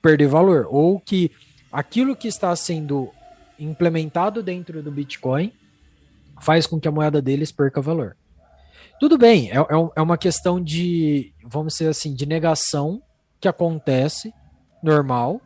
perder 0.00 0.28
valor, 0.28 0.68
ou 0.70 1.00
que 1.00 1.32
aquilo 1.72 2.14
que 2.14 2.28
está 2.28 2.54
sendo 2.54 3.10
implementado 3.58 4.42
dentro 4.42 4.82
do 4.82 4.90
Bitcoin 4.90 5.52
faz 6.40 6.66
com 6.66 6.78
que 6.78 6.86
a 6.86 6.92
moeda 6.92 7.20
deles 7.20 7.50
perca 7.50 7.80
valor. 7.80 8.16
Tudo 9.00 9.18
bem, 9.18 9.50
é, 9.50 9.56
é 9.56 9.90
é 9.96 10.00
uma 10.00 10.16
questão 10.16 10.62
de, 10.62 11.32
vamos 11.44 11.74
dizer 11.74 11.88
assim, 11.88 12.14
de 12.14 12.24
negação 12.24 13.02
que 13.40 13.48
acontece, 13.48 14.32
normal, 14.82 15.40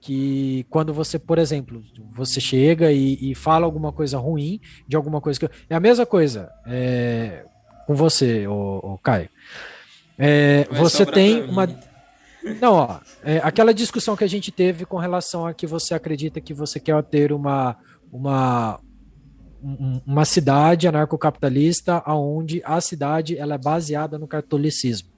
que 0.00 0.64
quando 0.70 0.94
você, 0.94 1.18
por 1.18 1.38
exemplo, 1.38 1.82
você 2.10 2.40
chega 2.40 2.90
e, 2.90 3.30
e 3.30 3.34
fala 3.34 3.66
alguma 3.66 3.92
coisa 3.92 4.18
ruim 4.18 4.60
de 4.88 4.96
alguma 4.96 5.20
coisa 5.20 5.38
que. 5.38 5.48
É 5.68 5.74
a 5.74 5.80
mesma 5.80 6.06
coisa 6.06 6.50
é, 6.66 7.44
com 7.86 7.94
você, 7.94 8.46
o, 8.46 8.98
Caio. 9.02 9.28
É, 10.18 10.66
você 10.72 11.04
tem 11.04 11.42
uma. 11.42 11.66
Não, 12.60 12.72
ó, 12.72 13.00
é, 13.22 13.38
aquela 13.44 13.74
discussão 13.74 14.16
que 14.16 14.24
a 14.24 14.28
gente 14.28 14.50
teve 14.50 14.86
com 14.86 14.96
relação 14.96 15.46
a 15.46 15.52
que 15.52 15.66
você 15.66 15.92
acredita 15.92 16.40
que 16.40 16.54
você 16.54 16.80
quer 16.80 17.02
ter 17.04 17.32
uma, 17.32 17.76
uma, 18.10 18.80
um- 19.62 20.00
uma 20.06 20.24
cidade 20.24 20.88
anarcocapitalista 20.88 22.02
onde 22.06 22.62
a 22.64 22.80
cidade 22.80 23.36
ela 23.36 23.56
é 23.56 23.58
baseada 23.58 24.18
no 24.18 24.26
catolicismo. 24.26 25.10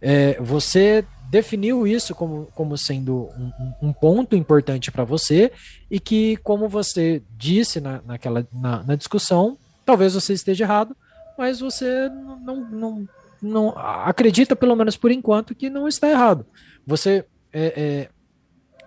É, 0.00 0.40
você 0.40 1.04
definiu 1.30 1.86
isso 1.86 2.14
como, 2.14 2.46
como 2.54 2.76
sendo 2.76 3.28
um, 3.38 3.88
um- 3.88 3.92
ponto 3.92 4.34
importante 4.34 4.90
para 4.90 5.04
você 5.04 5.52
e 5.88 6.00
que, 6.00 6.36
como 6.38 6.68
você 6.68 7.22
disse 7.36 7.80
na, 7.80 8.02
naquela, 8.04 8.46
na, 8.52 8.82
na 8.82 8.96
discussão, 8.96 9.56
talvez 9.86 10.14
você 10.14 10.32
esteja 10.32 10.64
errado, 10.64 10.96
mas 11.38 11.60
você 11.60 12.08
não, 12.08 12.40
não, 12.40 12.70
não, 12.70 13.08
não- 13.40 13.78
acredita, 13.78 14.56
pelo 14.56 14.74
menos 14.74 14.96
por 14.96 15.12
enquanto, 15.12 15.54
que 15.54 15.70
não 15.70 15.86
está 15.86 16.10
errado. 16.10 16.44
Você 16.84 17.24
é, 17.52 17.72
é, 17.76 18.08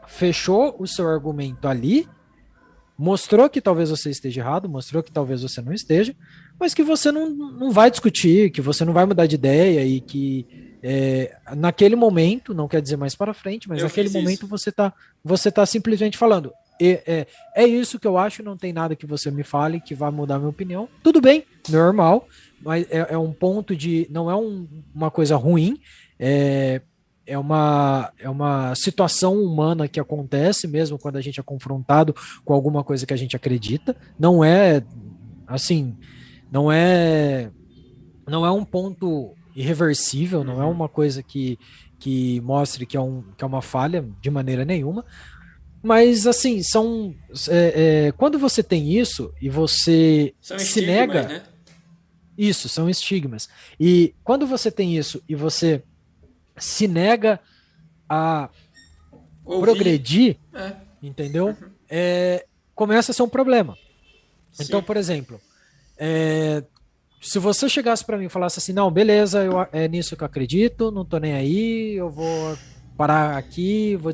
fechou 0.06 0.76
o 0.78 0.86
seu 0.86 1.07
argumento 1.07 1.68
ali, 1.68 2.07
mostrou 2.98 3.49
que 3.49 3.61
talvez 3.61 3.90
você 3.90 4.10
esteja 4.10 4.41
errado, 4.41 4.68
mostrou 4.68 5.02
que 5.02 5.11
talvez 5.11 5.41
você 5.41 5.61
não 5.61 5.72
esteja, 5.74 6.14
mas 6.60 6.74
que 6.74 6.84
você 6.84 7.10
não, 7.11 7.30
não 7.30 7.72
vai 7.72 7.90
discutir, 7.90 8.52
que 8.52 8.61
você 8.61 8.84
não 8.84 8.94
vai 8.94 9.06
mudar 9.06 9.28
de 9.28 9.36
ideia 9.36 9.86
e 9.86 10.02
que 10.02 10.73
é, 10.84 11.38
naquele 11.55 11.95
momento, 11.95 12.53
não 12.53 12.68
quer 12.68 12.81
dizer 12.81 12.97
mais 12.97 13.15
para 13.15 13.34
frente, 13.34 13.69
mas 13.69 13.80
Eu 13.80 13.85
naquele 13.85 14.10
momento 14.10 14.39
isso. 14.39 14.47
você 14.47 14.69
tá, 14.72 14.93
você 15.23 15.49
tá 15.49 15.65
simplesmente 15.65 16.18
falando. 16.18 16.51
"E- 16.80 17.01
É, 17.07 17.26
é 17.55 17.65
isso 17.65 17.97
que 17.99 18.05
eu 18.07 18.18
acho, 18.18 18.43
não 18.43 18.57
tem 18.57 18.73
nada 18.73 18.95
que 18.95 19.05
você 19.05 19.31
me 19.31 19.43
fale 19.43 19.80
que 19.80 19.95
vai 19.95 20.11
mudar 20.11 20.38
minha 20.39 20.49
opinião. 20.49 20.89
Tudo 21.01 21.22
bem, 21.22 21.45
normal, 21.69 22.27
mas 22.61 22.85
é, 22.91 23.14
é 23.14 23.18
um 23.18 23.31
ponto 23.31 23.76
de. 23.76 24.07
Não 24.11 24.30
é 24.30 24.35
um- 24.35 24.68
uma 24.93 25.10
coisa 25.10 25.35
ruim, 25.38 25.80
é, 26.19 26.81
é, 27.26 27.38
uma, 27.38 28.11
é 28.19 28.30
uma 28.30 28.76
situação 28.76 29.41
humana 29.41 29.88
que 29.88 29.99
acontece 29.99 30.68
mesmo 30.68 30.99
quando 30.99 31.15
a 31.15 31.22
gente 31.22 31.39
é 31.39 31.43
confrontado 31.43 32.14
com 32.43 32.53
alguma 32.53 32.84
coisa 32.84 33.05
que 33.05 33.14
a 33.14 33.18
gente 33.18 33.35
acredita. 33.35 33.95
Não 34.19 34.43
é 34.43 34.84
assim, 35.47 35.95
não 36.51 36.69
é 36.72 37.49
não 38.27 38.45
é 38.45 38.51
um 38.51 38.64
ponto 38.65 39.34
irreversível, 39.56 40.44
não 40.44 40.62
é 40.62 40.66
uma 40.66 40.90
coisa 40.90 41.22
que, 41.22 41.60
que 42.00 42.42
mostre 42.42 42.86
que 42.86 42.98
é, 42.98 43.02
um, 43.02 43.24
que 43.38 43.44
é 43.44 43.48
uma 43.48 43.62
falha 43.62 44.08
de 44.22 44.30
maneira 44.30 44.66
nenhuma. 44.66 45.06
Mas 45.82 46.26
assim, 46.26 46.64
são. 46.64 47.14
é, 47.50 48.08
é, 48.08 48.12
quando 48.14 48.40
você 48.40 48.64
tem 48.64 48.98
isso 48.98 49.34
e 49.42 49.50
você 49.50 50.34
São 50.40 50.58
se 50.58 50.86
nega. 50.86 51.24
né? 51.28 51.44
Isso, 52.38 52.68
são 52.70 52.90
estigmas. 52.90 53.50
E 53.80 54.16
quando 54.24 54.48
você 54.48 54.72
tem 54.72 54.98
isso 54.98 55.22
e 55.28 55.36
você 55.36 55.84
se 56.58 56.88
nega 56.88 57.40
a 58.10 58.50
Ouvir, 59.46 59.66
progredir, 59.66 60.38
É, 60.54 60.74
entendeu? 61.02 61.56
É, 61.90 62.46
começa 62.74 63.12
a 63.12 63.14
ser 63.16 63.24
um 63.24 63.30
problema. 63.30 63.78
Então, 64.60 64.80
sim. 64.80 64.86
por 64.86 64.98
exemplo, 64.98 65.40
é, 65.98 66.64
se 67.24 67.40
você 67.40 67.70
chegasse 67.70 68.04
para 68.04 68.18
mim 68.18 68.26
e 68.26 68.30
falasse 68.30 68.60
assim, 68.60 68.74
não, 68.74 68.91
beleza, 68.91 69.44
eu, 69.44 69.66
é 69.72 69.88
nisso 69.88 70.16
que 70.18 70.24
eu 70.24 70.28
acredito, 70.28 70.91
não 70.91 71.06
tô 71.06 71.18
nem 71.18 71.34
aí, 71.34 71.95
eu 71.95 72.10
vou 72.10 72.56
parar 72.98 73.38
aqui, 73.38 73.95
vou 73.95 74.14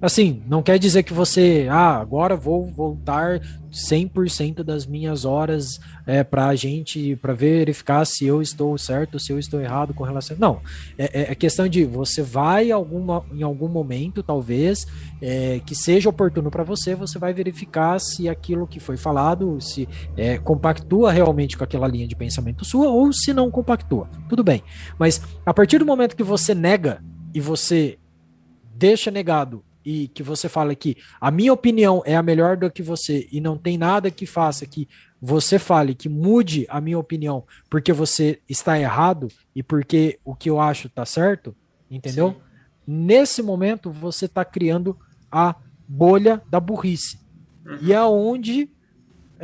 assim, 0.00 0.42
não 0.46 0.62
quer 0.62 0.78
dizer 0.78 1.02
que 1.02 1.12
você, 1.12 1.66
ah, 1.70 1.96
agora 1.98 2.36
vou 2.36 2.64
voltar 2.66 3.40
100% 3.72 4.62
das 4.62 4.86
minhas 4.86 5.24
horas 5.24 5.80
é, 6.06 6.22
para 6.22 6.46
a 6.46 6.54
gente, 6.54 7.16
para 7.16 7.32
verificar 7.32 8.04
se 8.04 8.26
eu 8.26 8.42
estou 8.42 8.76
certo, 8.76 9.18
se 9.18 9.32
eu 9.32 9.38
estou 9.38 9.60
errado 9.60 9.94
com 9.94 10.04
relação, 10.04 10.36
não, 10.38 10.60
é, 10.98 11.22
é- 11.22 11.32
é 11.32 11.34
questão 11.34 11.66
de 11.66 11.84
você 11.84 12.22
vai 12.22 12.70
alguma, 12.70 13.24
em 13.32 13.42
algum 13.42 13.68
momento, 13.68 14.22
talvez, 14.22 14.86
é, 15.20 15.60
que 15.64 15.74
seja 15.74 16.10
oportuno 16.10 16.50
para 16.50 16.62
você, 16.62 16.94
você 16.94 17.18
vai 17.18 17.32
verificar 17.32 17.98
se 17.98 18.28
aquilo 18.28 18.66
que 18.66 18.78
foi 18.78 18.96
falado, 18.96 19.58
se 19.60 19.88
é, 20.16 20.36
compactua 20.38 21.10
realmente 21.10 21.56
com 21.56 21.64
aquela 21.64 21.88
linha 21.88 22.06
de 22.06 22.14
pensamento 22.14 22.64
sua 22.64 22.88
ou 22.88 23.12
se 23.12 23.32
não 23.32 23.50
compactua. 23.50 24.08
Tudo 24.28 24.44
bem. 24.44 24.62
Mas 24.98 25.20
a 25.46 25.54
partir 25.54 25.78
do 25.78 25.86
momento 25.86 26.16
que 26.16 26.22
você 26.22 26.54
nega 26.54 27.02
e 27.34 27.40
você 27.40 27.98
deixa 28.82 29.12
negado 29.12 29.64
e 29.84 30.08
que 30.08 30.24
você 30.24 30.48
fala 30.48 30.74
que 30.74 30.96
a 31.20 31.30
minha 31.30 31.52
opinião 31.52 32.02
é 32.04 32.16
a 32.16 32.22
melhor 32.22 32.56
do 32.56 32.68
que 32.68 32.82
você 32.82 33.28
e 33.30 33.40
não 33.40 33.56
tem 33.56 33.78
nada 33.78 34.10
que 34.10 34.26
faça 34.26 34.66
que 34.66 34.88
você 35.20 35.56
fale 35.56 35.94
que 35.94 36.08
mude 36.08 36.66
a 36.68 36.80
minha 36.80 36.98
opinião 36.98 37.44
porque 37.70 37.92
você 37.92 38.40
está 38.48 38.76
errado 38.76 39.28
e 39.54 39.62
porque 39.62 40.18
o 40.24 40.34
que 40.34 40.50
eu 40.50 40.60
acho 40.60 40.88
está 40.88 41.06
certo, 41.06 41.54
entendeu? 41.88 42.30
Sim. 42.30 42.36
Nesse 42.84 43.40
momento 43.40 43.92
você 43.92 44.24
está 44.24 44.44
criando 44.44 44.98
a 45.30 45.54
bolha 45.86 46.42
da 46.50 46.58
burrice. 46.58 47.20
Uhum. 47.64 47.78
E 47.82 47.92
é 47.92 48.02
onde 48.02 48.68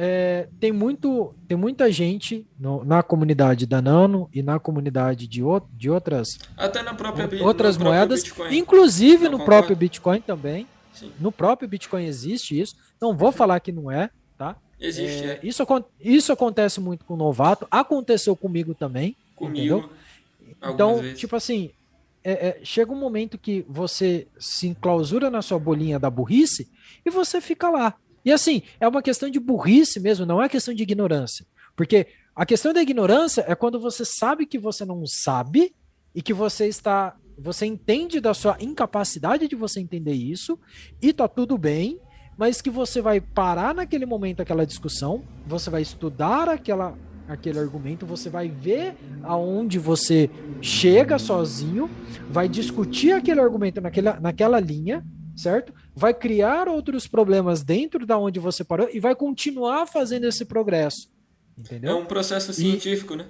é, 0.00 0.46
tem, 0.60 0.70
muito, 0.70 1.34
tem 1.48 1.56
muita 1.58 1.90
gente 1.90 2.46
no- 2.56 2.84
na 2.84 3.02
comunidade 3.02 3.66
da 3.66 3.82
Nano 3.82 4.30
e 4.32 4.44
na 4.44 4.60
comunidade 4.60 5.26
de, 5.26 5.42
o- 5.42 5.60
de 5.72 5.90
outras, 5.90 6.38
Até 6.56 6.84
na 6.84 6.94
própria 6.94 7.28
outras 7.44 7.76
moedas, 7.76 8.22
Bitcoin. 8.22 8.56
inclusive 8.56 9.24
Não 9.24 9.32
no 9.32 9.38
concorda? 9.38 9.44
próprio 9.58 9.76
Bitcoin 9.76 10.20
também. 10.20 10.68
Sim. 10.94 11.10
No 11.18 11.32
próprio 11.32 11.68
Bitcoin 11.68 12.04
existe 12.04 12.60
isso. 12.60 12.76
Não 13.00 13.16
vou 13.16 13.32
falar 13.32 13.58
que 13.58 13.72
não 13.72 13.90
é, 13.90 14.08
tá? 14.36 14.54
Existe, 14.80 15.24
É, 15.24 15.30
é, 15.32 15.40
isso, 15.42 15.66
isso 16.00 16.32
acontece 16.32 16.80
muito 16.80 17.04
com 17.04 17.16
novato, 17.16 17.66
aconteceu 17.68 18.36
comigo 18.36 18.74
também. 18.74 19.16
comigo. 19.34 19.90
Então, 20.62 20.98
vezes. 21.00 21.18
tipo 21.18 21.34
assim, 21.34 21.70
é- 22.22 22.48
é, 22.48 22.60
chega 22.62 22.92
um 22.92 22.98
momento 22.98 23.36
que 23.36 23.64
você 23.68 24.28
se 24.38 24.68
enclausura 24.68 25.28
na 25.28 25.42
sua 25.42 25.58
bolinha 25.58 25.98
da 25.98 26.08
burrice 26.08 26.68
e 27.04 27.10
você 27.10 27.40
fica 27.40 27.68
lá. 27.68 27.94
E 28.28 28.32
assim, 28.32 28.60
é 28.78 28.86
uma 28.86 29.00
questão 29.00 29.30
de 29.30 29.40
burrice 29.40 29.98
mesmo, 29.98 30.26
não 30.26 30.42
é 30.42 30.50
questão 30.50 30.74
de 30.74 30.82
ignorância. 30.82 31.46
Porque 31.74 32.08
a 32.36 32.44
questão 32.44 32.74
da 32.74 32.82
ignorância 32.82 33.42
é 33.48 33.54
quando 33.54 33.80
você 33.80 34.04
sabe 34.04 34.44
que 34.44 34.58
você 34.58 34.84
não 34.84 35.06
sabe 35.06 35.74
e 36.14 36.20
que 36.20 36.34
você 36.34 36.68
está. 36.68 37.16
Você 37.38 37.64
entende 37.64 38.20
da 38.20 38.34
sua 38.34 38.58
incapacidade 38.60 39.48
de 39.48 39.56
você 39.56 39.80
entender 39.80 40.12
isso, 40.12 40.58
e 41.00 41.10
tá 41.10 41.26
tudo 41.26 41.56
bem, 41.56 41.98
mas 42.36 42.60
que 42.60 42.68
você 42.68 43.00
vai 43.00 43.18
parar 43.18 43.74
naquele 43.74 44.04
momento 44.04 44.42
aquela 44.42 44.66
discussão, 44.66 45.24
você 45.46 45.70
vai 45.70 45.80
estudar 45.80 46.50
aquela, 46.50 46.98
aquele 47.26 47.58
argumento, 47.58 48.04
você 48.04 48.28
vai 48.28 48.50
ver 48.50 48.94
aonde 49.22 49.78
você 49.78 50.28
chega 50.60 51.18
sozinho, 51.18 51.88
vai 52.28 52.46
discutir 52.46 53.12
aquele 53.12 53.40
argumento 53.40 53.80
naquela, 53.80 54.20
naquela 54.20 54.60
linha, 54.60 55.02
certo? 55.38 55.72
Vai 55.94 56.12
criar 56.12 56.68
outros 56.68 57.06
problemas 57.06 57.62
dentro 57.62 58.04
da 58.04 58.18
onde 58.18 58.40
você 58.40 58.64
parou 58.64 58.88
e 58.92 58.98
vai 58.98 59.14
continuar 59.14 59.86
fazendo 59.86 60.26
esse 60.26 60.44
progresso. 60.44 61.08
Entendeu? 61.56 61.92
É 61.92 61.94
um 61.94 62.04
processo 62.04 62.52
científico, 62.52 63.14
e... 63.14 63.18
né? 63.18 63.26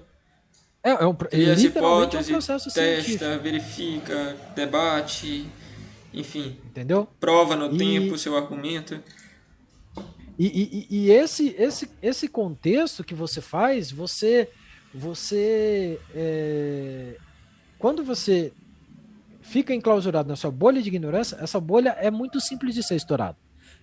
É, 0.82 0.90
é, 0.90 1.06
um, 1.06 1.14
Cria 1.14 1.54
literalmente 1.54 2.16
é 2.16 2.20
um 2.20 2.24
processo 2.24 2.72
testa, 2.72 3.02
científico. 3.02 3.42
verifica, 3.42 4.36
debate, 4.54 5.46
enfim. 6.14 6.56
Entendeu? 6.64 7.06
Prova 7.20 7.54
no 7.54 7.74
e... 7.74 7.78
tempo 7.78 8.14
o 8.14 8.18
seu 8.18 8.36
argumento. 8.36 9.02
E, 10.38 10.46
e, 10.46 10.86
e, 10.88 11.10
esse, 11.10 11.54
esse, 11.58 11.90
esse 12.00 12.28
contexto 12.28 13.04
que 13.04 13.14
você 13.14 13.40
faz, 13.40 13.90
você. 13.90 14.48
Você. 14.94 16.00
É, 16.14 17.16
quando 17.78 18.02
você 18.04 18.52
fica 19.48 19.74
enclausurado 19.74 20.28
na 20.28 20.36
sua 20.36 20.50
bolha 20.50 20.80
de 20.82 20.88
ignorância, 20.88 21.36
essa 21.40 21.58
bolha 21.60 21.90
é 21.98 22.10
muito 22.10 22.40
simples 22.40 22.74
de 22.74 22.82
ser 22.82 22.96
estourada. 22.96 23.36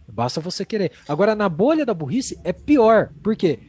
Basta 0.07 0.39
você 0.39 0.63
querer. 0.63 0.91
Agora, 1.07 1.35
na 1.35 1.49
bolha 1.49 1.85
da 1.85 1.93
burrice, 1.93 2.39
é 2.43 2.53
pior. 2.53 3.11
Por 3.23 3.35
quê? 3.35 3.59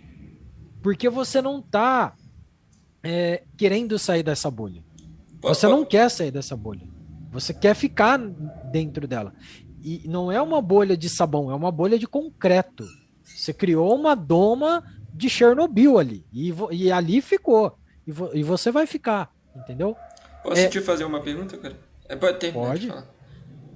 Porque 0.82 1.08
você 1.08 1.40
não 1.40 1.62
tá 1.62 2.14
é, 3.02 3.42
querendo 3.56 3.98
sair 3.98 4.22
dessa 4.22 4.50
bolha. 4.50 4.84
Você 5.40 5.66
não 5.66 5.84
quer 5.84 6.10
sair 6.10 6.30
dessa 6.30 6.56
bolha. 6.56 6.86
Você 7.32 7.54
quer 7.54 7.74
ficar 7.74 8.18
dentro 8.18 9.06
dela. 9.06 9.32
E 9.82 10.02
não 10.06 10.30
é 10.30 10.40
uma 10.40 10.60
bolha 10.60 10.96
de 10.96 11.08
sabão, 11.08 11.50
é 11.50 11.54
uma 11.54 11.70
bolha 11.70 11.98
de 11.98 12.06
concreto. 12.06 12.84
Você 13.22 13.52
criou 13.52 13.94
uma 13.94 14.14
doma 14.14 14.84
de 15.12 15.30
Chernobyl 15.30 15.98
ali. 15.98 16.24
E, 16.32 16.52
e 16.72 16.92
ali 16.92 17.20
ficou. 17.20 17.78
E, 18.06 18.12
vo, 18.12 18.30
e, 18.34 18.42
você 18.42 18.70
vai 18.70 18.86
ficar, 18.86 19.32
entendeu? 19.54 19.96
Posso 20.42 20.60
é... 20.60 20.68
te 20.68 20.80
fazer 20.80 21.04
uma 21.04 21.20
pergunta, 21.20 21.56
cara? 21.56 21.76
É, 22.08 22.16
pode 22.16 22.38
terminar 22.38 22.68
Pode. 22.68 22.92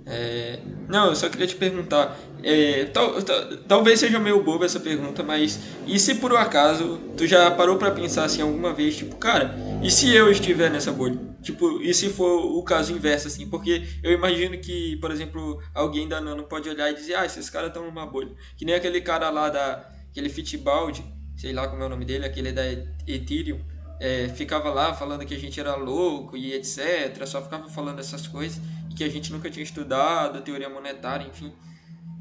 É... 0.07 0.59
Não, 0.89 1.09
eu 1.09 1.17
só 1.17 1.29
queria 1.29 1.47
te 1.47 1.57
perguntar. 1.57 2.19
É, 2.43 2.87
tal, 2.87 3.23
tal, 3.23 3.57
talvez 3.69 4.01
seja 4.01 4.19
meio 4.19 4.43
boba 4.43 4.65
essa 4.65 4.81
pergunta, 4.81 5.23
mas 5.23 5.61
e 5.87 5.99
se 5.99 6.17
por 6.17 6.33
um 6.33 6.37
acaso 6.37 6.99
tu 7.17 7.27
já 7.27 7.51
parou 7.51 7.77
para 7.77 7.91
pensar 7.91 8.25
assim 8.25 8.41
alguma 8.41 8.73
vez, 8.73 8.97
tipo, 8.97 9.17
cara, 9.17 9.55
e 9.83 9.91
se 9.91 10.13
eu 10.15 10.31
estiver 10.31 10.71
nessa 10.71 10.91
bolha? 10.91 11.19
Tipo, 11.43 11.81
e 11.81 11.93
se 11.95 12.11
for 12.11 12.59
o 12.59 12.63
caso 12.63 12.93
inverso, 12.93 13.29
assim? 13.29 13.49
Porque 13.49 13.83
eu 14.03 14.13
imagino 14.13 14.59
que, 14.59 14.97
por 14.97 15.11
exemplo, 15.11 15.63
alguém 15.75 16.07
da 16.09 16.21
Nano 16.21 16.45
pode 16.45 16.69
olhar 16.69 16.91
e 16.91 16.95
dizer, 16.95 17.15
ah, 17.15 17.25
esses 17.25 17.49
caras 17.49 17.69
estão 17.69 17.85
numa 17.85 18.07
bolha. 18.07 18.31
Que 18.57 18.65
nem 18.65 18.75
aquele 18.75 19.01
cara 19.01 19.31
lá 19.31 19.49
da. 19.49 19.89
aquele 20.11 20.29
Fitbaldi, 20.29 21.05
sei 21.37 21.53
lá 21.53 21.67
como 21.69 21.83
é 21.83 21.87
o 21.87 21.89
nome 21.89 22.05
dele, 22.05 22.27
aquele 22.27 22.53
da 22.53 22.63
Ethereum. 23.07 23.61
É, 24.01 24.29
ficava 24.31 24.71
lá 24.71 24.95
falando 24.95 25.27
que 25.27 25.35
a 25.35 25.39
gente 25.39 25.61
era 25.61 25.77
louco 25.77 26.35
e 26.35 26.55
etc. 26.55 27.27
Só 27.27 27.43
ficava 27.43 27.69
falando 27.69 27.99
essas 27.99 28.27
coisas 28.27 28.59
que 28.97 29.05
a 29.05 29.09
gente 29.11 29.31
nunca 29.31 29.51
tinha 29.51 29.63
estudado, 29.63 30.41
teoria 30.41 30.71
monetária, 30.71 31.27
enfim. 31.27 31.53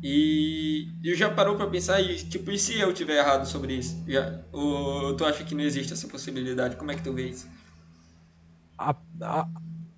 E 0.03 0.89
eu 1.03 1.15
já 1.15 1.29
parou 1.29 1.55
para 1.55 1.67
pensar 1.67 2.01
e 2.01 2.15
tipo, 2.17 2.51
e 2.51 2.59
se 2.59 2.77
eu 2.77 2.93
tiver 2.93 3.17
errado 3.17 3.45
sobre 3.45 3.75
isso? 3.75 4.01
Já, 4.07 4.41
ou 4.51 5.15
tu 5.15 5.25
acha 5.25 5.43
que 5.43 5.55
não 5.55 5.63
existe 5.63 5.93
essa 5.93 6.07
possibilidade? 6.07 6.75
Como 6.75 6.91
é 6.91 6.95
que 6.95 7.03
tu 7.03 7.13
vê 7.13 7.29
isso? 7.29 7.49
A, 8.77 8.95
a, 9.21 9.47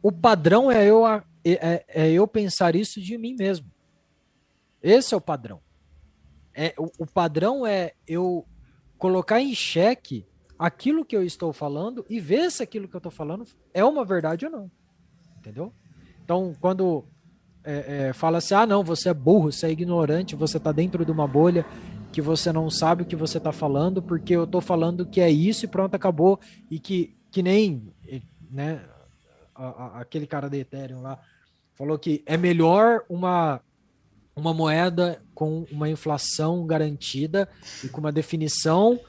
o 0.02 0.12
padrão 0.12 0.72
é 0.72 0.86
eu, 0.86 1.08
é, 1.08 1.24
é, 1.44 1.86
é, 1.88 2.12
eu 2.12 2.28
pensar 2.28 2.76
isso 2.76 3.02
de 3.02 3.18
mim 3.18 3.36
mesmo. 3.36 3.70
Esse 4.82 5.14
é 5.14 5.18
o 5.18 5.22
padrão. 5.22 5.62
É, 6.53 6.74
o, 6.78 6.91
o 6.99 7.06
padrão 7.06 7.66
é 7.66 7.94
eu 8.08 8.45
colocar 8.98 9.40
em 9.40 9.53
xeque 9.53 10.26
aquilo 10.62 11.04
que 11.04 11.18
eu 11.18 11.24
estou 11.24 11.52
falando 11.52 12.06
e 12.08 12.20
ver 12.20 12.52
se 12.52 12.62
aquilo 12.62 12.88
que 12.88 12.96
eu 12.96 13.00
estou 13.00 13.12
falando 13.12 13.48
é 13.74 13.84
uma 13.84 14.06
verdade 14.06 14.46
ou 14.46 14.52
não. 14.52 14.72
Entendeu? 15.40 15.74
Então, 16.24 16.54
quando 16.62 17.04
é, 17.64 18.10
é, 18.10 18.14
fala 18.14 18.38
assim, 18.38 18.54
ah, 18.54 18.68
não, 18.68 18.84
você 18.84 19.10
é 19.10 19.14
burro, 19.14 19.52
você 19.52 19.66
é 19.66 19.72
ignorante, 19.72 20.36
você 20.36 20.58
está 20.58 20.72
dentro 20.72 21.04
de 21.04 21.12
uma 21.12 21.28
bolha 21.28 21.66
que 22.12 22.22
você 22.22 22.52
não 22.52 22.70
sabe 22.70 23.02
o 23.02 23.06
que 23.08 23.16
você 23.16 23.40
está 23.40 23.52
falando, 23.52 24.04
porque 24.04 24.36
eu 24.36 24.44
estou 24.44 24.62
falando 24.62 25.04
que 25.04 25.20
é 25.20 25.32
isso 25.32 25.66
e 25.66 25.68
pronto, 25.68 25.96
acabou. 25.96 26.40
E 26.70 26.78
que, 26.78 27.18
que 27.32 27.42
nem 27.42 27.92
né, 28.52 28.86
a, 29.56 29.66
a, 29.66 30.02
aquele 30.02 30.28
cara 30.28 30.48
da 30.48 30.58
Ethereum 30.58 31.02
lá 31.02 31.18
falou 31.74 31.98
que 31.98 32.22
é 32.24 32.38
melhor 32.38 33.04
uma, 33.10 33.62
uma 34.36 34.54
moeda 34.54 35.24
com 35.34 35.66
uma 35.72 35.90
inflação 35.90 36.68
garantida 36.68 37.50
e 37.84 37.90
com 37.90 38.00
uma 38.00 38.12
definição 38.12 39.00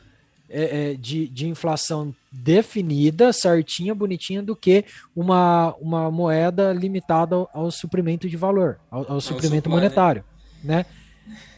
é, 0.53 0.91
é, 0.93 0.95
de, 0.95 1.27
de 1.29 1.49
inflação 1.49 2.15
definida, 2.31 3.33
certinha, 3.33 3.95
bonitinha, 3.95 4.43
do 4.43 4.55
que 4.55 4.85
uma, 5.16 5.74
uma 5.81 6.11
moeda 6.11 6.73
limitada 6.73 7.35
ao, 7.35 7.51
ao 7.53 7.70
suprimento 7.70 8.29
de 8.29 8.37
valor, 8.37 8.79
ao, 8.91 9.12
ao 9.12 9.20
suprimento 9.20 9.65
supply, 9.65 9.74
né? 9.74 9.83
monetário, 9.83 10.24
né? 10.62 10.77
né? 10.77 10.87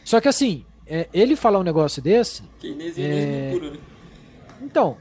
Só 0.05 0.21
que 0.21 0.27
assim, 0.27 0.65
é, 0.87 1.09
ele 1.13 1.35
falar 1.35 1.59
um 1.59 1.63
negócio 1.63 2.01
desse... 2.01 2.43
É... 2.97 3.49
Puro, 3.51 3.71
né? 3.71 3.77
Então, 4.61 4.97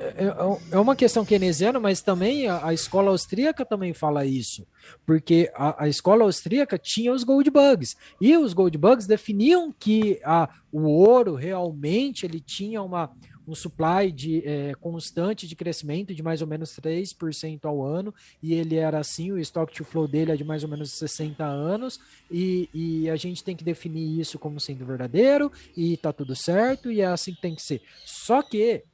é, 0.00 0.24
é, 0.24 0.76
é 0.76 0.78
uma 0.78 0.96
questão 0.96 1.26
keynesiana, 1.26 1.78
mas 1.78 2.00
também 2.00 2.48
a, 2.48 2.72
escola 2.72 3.10
austríaca 3.10 3.66
também 3.66 3.92
fala 3.92 4.24
isso, 4.24 4.66
porque 5.04 5.52
a, 5.54 5.84
a, 5.84 5.88
escola 5.88 6.24
austríaca 6.24 6.78
tinha 6.78 7.12
os 7.12 7.22
gold 7.22 7.50
bugs. 7.50 7.96
E 8.18 8.34
os 8.34 8.54
gold 8.54 8.76
bugs 8.78 9.06
definiam 9.06 9.70
que 9.70 10.18
a, 10.24 10.48
o 10.72 10.88
ouro 10.88 11.34
realmente 11.34 12.24
ele 12.24 12.40
tinha 12.40 12.82
uma, 12.82 13.10
um 13.46 13.54
supply 13.54 14.10
de, 14.10 14.42
é, 14.46 14.74
constante 14.80 15.46
de 15.46 15.54
crescimento 15.54 16.14
de 16.14 16.22
mais 16.22 16.40
ou 16.40 16.48
menos 16.48 16.70
3% 16.70 17.64
ao 17.64 17.84
ano, 17.84 18.14
e 18.42 18.54
ele 18.54 18.76
era 18.76 18.98
assim, 18.98 19.32
o 19.32 19.38
stock 19.38 19.70
to 19.70 19.84
flow 19.84 20.08
dele 20.08 20.32
é 20.32 20.36
de 20.36 20.44
mais 20.44 20.62
ou 20.64 20.70
menos 20.70 20.92
60 20.92 21.44
anos, 21.44 22.00
e, 22.30 22.70
e 22.72 23.10
a 23.10 23.16
gente 23.16 23.44
tem 23.44 23.54
que 23.54 23.64
definir 23.64 24.18
isso 24.18 24.38
como 24.38 24.58
sendo 24.58 24.86
verdadeiro, 24.86 25.52
e 25.76 25.98
tá 25.98 26.10
tudo 26.10 26.34
certo, 26.34 26.90
e 26.90 27.02
é 27.02 27.06
assim 27.06 27.34
que 27.34 27.42
tem 27.42 27.54
que 27.54 27.62
ser. 27.62 27.82
Só 28.06 28.40
que 28.42 28.84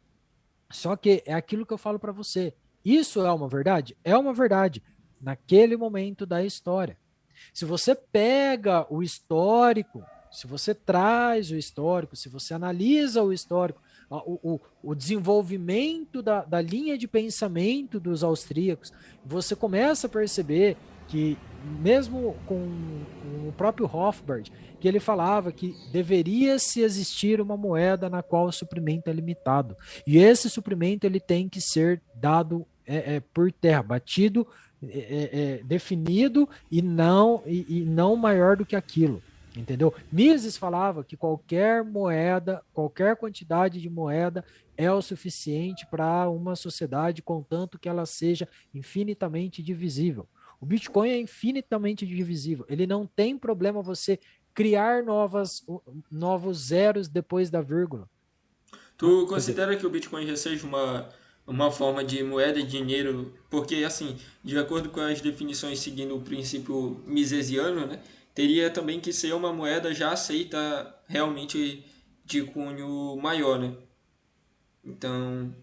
só 0.70 0.96
que 0.96 1.22
é 1.26 1.34
aquilo 1.34 1.64
que 1.64 1.72
eu 1.72 1.78
falo 1.78 1.98
para 1.98 2.12
você. 2.12 2.54
Isso 2.84 3.24
é 3.24 3.32
uma 3.32 3.48
verdade? 3.48 3.96
É 4.04 4.16
uma 4.16 4.32
verdade 4.32 4.82
naquele 5.20 5.76
momento 5.76 6.26
da 6.26 6.44
história. 6.44 6.96
Se 7.52 7.64
você 7.64 7.94
pega 7.94 8.86
o 8.92 9.02
histórico, 9.02 10.04
se 10.30 10.46
você 10.46 10.74
traz 10.74 11.50
o 11.50 11.56
histórico, 11.56 12.16
se 12.16 12.28
você 12.28 12.54
analisa 12.54 13.22
o 13.22 13.32
histórico, 13.32 13.80
o, 14.08 14.54
o, 14.54 14.60
o 14.82 14.94
desenvolvimento 14.94 16.22
da, 16.22 16.44
da 16.44 16.60
linha 16.60 16.96
de 16.96 17.08
pensamento 17.08 17.98
dos 17.98 18.22
austríacos, 18.22 18.92
você 19.24 19.56
começa 19.56 20.06
a 20.06 20.10
perceber 20.10 20.76
que 21.08 21.38
mesmo 21.80 22.36
com, 22.46 22.58
com, 23.22 23.48
o 23.48 23.52
próprio 23.56 23.86
Hofbard, 23.86 24.52
que 24.78 24.86
ele 24.86 25.00
falava 25.00 25.50
que 25.50 25.74
deveria 25.90 26.58
se 26.58 26.80
existir 26.80 27.40
uma 27.40 27.56
moeda 27.56 28.08
na 28.08 28.22
qual 28.22 28.46
o 28.46 28.52
suprimento 28.52 29.10
é 29.10 29.12
limitado. 29.12 29.76
E 30.06 30.18
esse 30.18 30.48
suprimento 30.48 31.04
ele 31.04 31.18
tem 31.18 31.48
que 31.48 31.60
ser 31.60 32.00
dado 32.14 32.66
é, 32.86 33.16
é, 33.16 33.20
por 33.20 33.50
terra, 33.50 33.82
batido, 33.82 34.46
é, 34.82 34.98
é, 34.98 35.40
é 35.40 35.64
definido 35.64 36.48
e 36.70 36.80
não, 36.82 37.42
e, 37.46 37.80
e, 37.80 37.84
não 37.84 38.14
maior 38.14 38.56
do 38.56 38.66
que 38.66 38.76
aquilo. 38.76 39.22
Entendeu? 39.56 39.92
Mises 40.12 40.56
falava 40.56 41.02
que 41.02 41.16
qualquer 41.16 41.82
moeda, 41.82 42.62
qualquer 42.74 43.16
quantidade 43.16 43.80
de 43.80 43.88
moeda 43.88 44.44
é 44.76 44.92
o 44.92 45.00
suficiente 45.00 45.86
para 45.86 46.28
uma 46.28 46.54
sociedade, 46.54 47.22
contanto 47.22 47.78
que 47.78 47.88
ela 47.88 48.04
seja 48.04 48.46
infinitamente 48.74 49.62
divisível. 49.62 50.28
O 50.60 50.66
Bitcoin 50.66 51.10
é 51.10 51.20
infinitamente 51.20 52.06
divisível. 52.06 52.64
Ele 52.68 52.86
não 52.86 53.06
tem 53.06 53.36
problema 53.36 53.82
você 53.82 54.18
criar 54.54 55.02
novas, 55.02 55.64
novos 56.10 56.58
zeros 56.68 57.08
depois 57.08 57.50
da 57.50 57.60
vírgula. 57.60 58.08
Tu 58.96 59.26
considera 59.26 59.68
dizer, 59.68 59.80
que 59.80 59.86
o 59.86 59.90
Bitcoin 59.90 60.26
já 60.26 60.36
seja 60.36 60.66
uma, 60.66 61.08
uma 61.46 61.70
forma 61.70 62.02
de 62.02 62.22
moeda 62.22 62.62
de 62.62 62.68
dinheiro? 62.68 63.34
Porque, 63.50 63.76
assim, 63.84 64.16
de 64.42 64.58
acordo 64.58 64.88
com 64.88 65.00
as 65.00 65.20
definições 65.20 65.78
seguindo 65.80 66.16
o 66.16 66.22
princípio 66.22 67.02
misesiano, 67.06 67.86
né, 67.86 68.00
teria 68.34 68.70
também 68.70 68.98
que 68.98 69.12
ser 69.12 69.34
uma 69.34 69.52
moeda 69.52 69.92
já 69.94 70.12
aceita 70.12 70.94
realmente 71.06 71.84
de 72.24 72.42
cunho 72.42 73.16
maior, 73.16 73.58
né? 73.58 73.74
Então, 74.82 75.54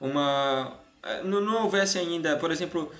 uma... 0.00 0.78
Eh, 1.02 1.22
não, 1.24 1.40
não 1.40 1.64
houvesse 1.64 1.98
ainda, 1.98 2.36
por 2.36 2.50
exemplo, 2.50 2.92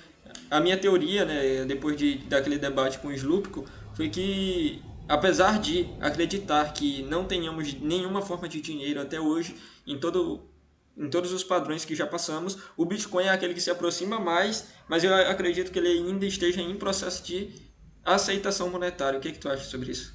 a 0.51 0.59
minha 0.59 0.77
teoria, 0.77 1.23
né, 1.23 1.63
depois 1.65 1.95
de 1.95 2.17
daquele 2.17 2.57
debate 2.57 2.99
com 2.99 3.07
o 3.07 3.13
Slupko, 3.13 3.65
foi 3.93 4.09
que 4.09 4.83
apesar 5.07 5.59
de 5.59 5.87
acreditar 6.01 6.73
que 6.73 7.03
não 7.03 7.23
tenhamos 7.23 7.73
nenhuma 7.75 8.21
forma 8.21 8.49
de 8.49 8.59
dinheiro 8.59 9.01
até 9.01 9.19
hoje 9.19 9.55
em 9.87 9.97
todo 9.97 10.41
em 10.97 11.09
todos 11.09 11.31
os 11.31 11.41
padrões 11.41 11.85
que 11.85 11.95
já 11.95 12.05
passamos, 12.05 12.57
o 12.75 12.83
Bitcoin 12.83 13.23
é 13.23 13.29
aquele 13.29 13.53
que 13.53 13.61
se 13.61 13.71
aproxima 13.71 14.19
mais, 14.19 14.67
mas 14.89 15.05
eu 15.05 15.15
acredito 15.15 15.71
que 15.71 15.79
ele 15.79 15.87
ainda 15.87 16.25
esteja 16.25 16.61
em 16.61 16.75
processo 16.75 17.23
de 17.23 17.49
aceitação 18.03 18.69
monetária. 18.69 19.17
O 19.17 19.21
que, 19.21 19.31
que 19.31 19.39
tu 19.39 19.47
acha 19.47 19.63
sobre 19.63 19.89
isso? 19.89 20.13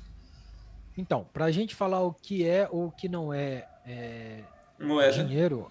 Então, 0.97 1.27
para 1.33 1.47
a 1.47 1.51
gente 1.51 1.75
falar 1.75 2.03
o 2.03 2.13
que 2.13 2.47
é 2.47 2.69
ou 2.71 2.89
o 2.89 2.93
que 2.93 3.09
não 3.09 3.33
é, 3.33 3.67
é 3.87 4.41
moeda. 4.79 5.25
dinheiro, 5.25 5.71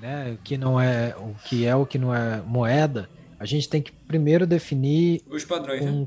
né, 0.00 0.32
o 0.32 0.42
que 0.42 0.56
não 0.56 0.80
é 0.80 1.14
o 1.18 1.34
que 1.44 1.66
é 1.66 1.74
o 1.74 1.84
que 1.84 1.98
não 1.98 2.14
é 2.14 2.40
moeda, 2.40 3.10
a 3.38 3.44
gente 3.44 3.68
tem 3.68 3.82
que 3.82 3.92
primeiro 3.92 4.46
definir 4.46 5.22
os 5.28 5.44
padrões, 5.44 5.80
com, 5.80 6.00
né? 6.00 6.06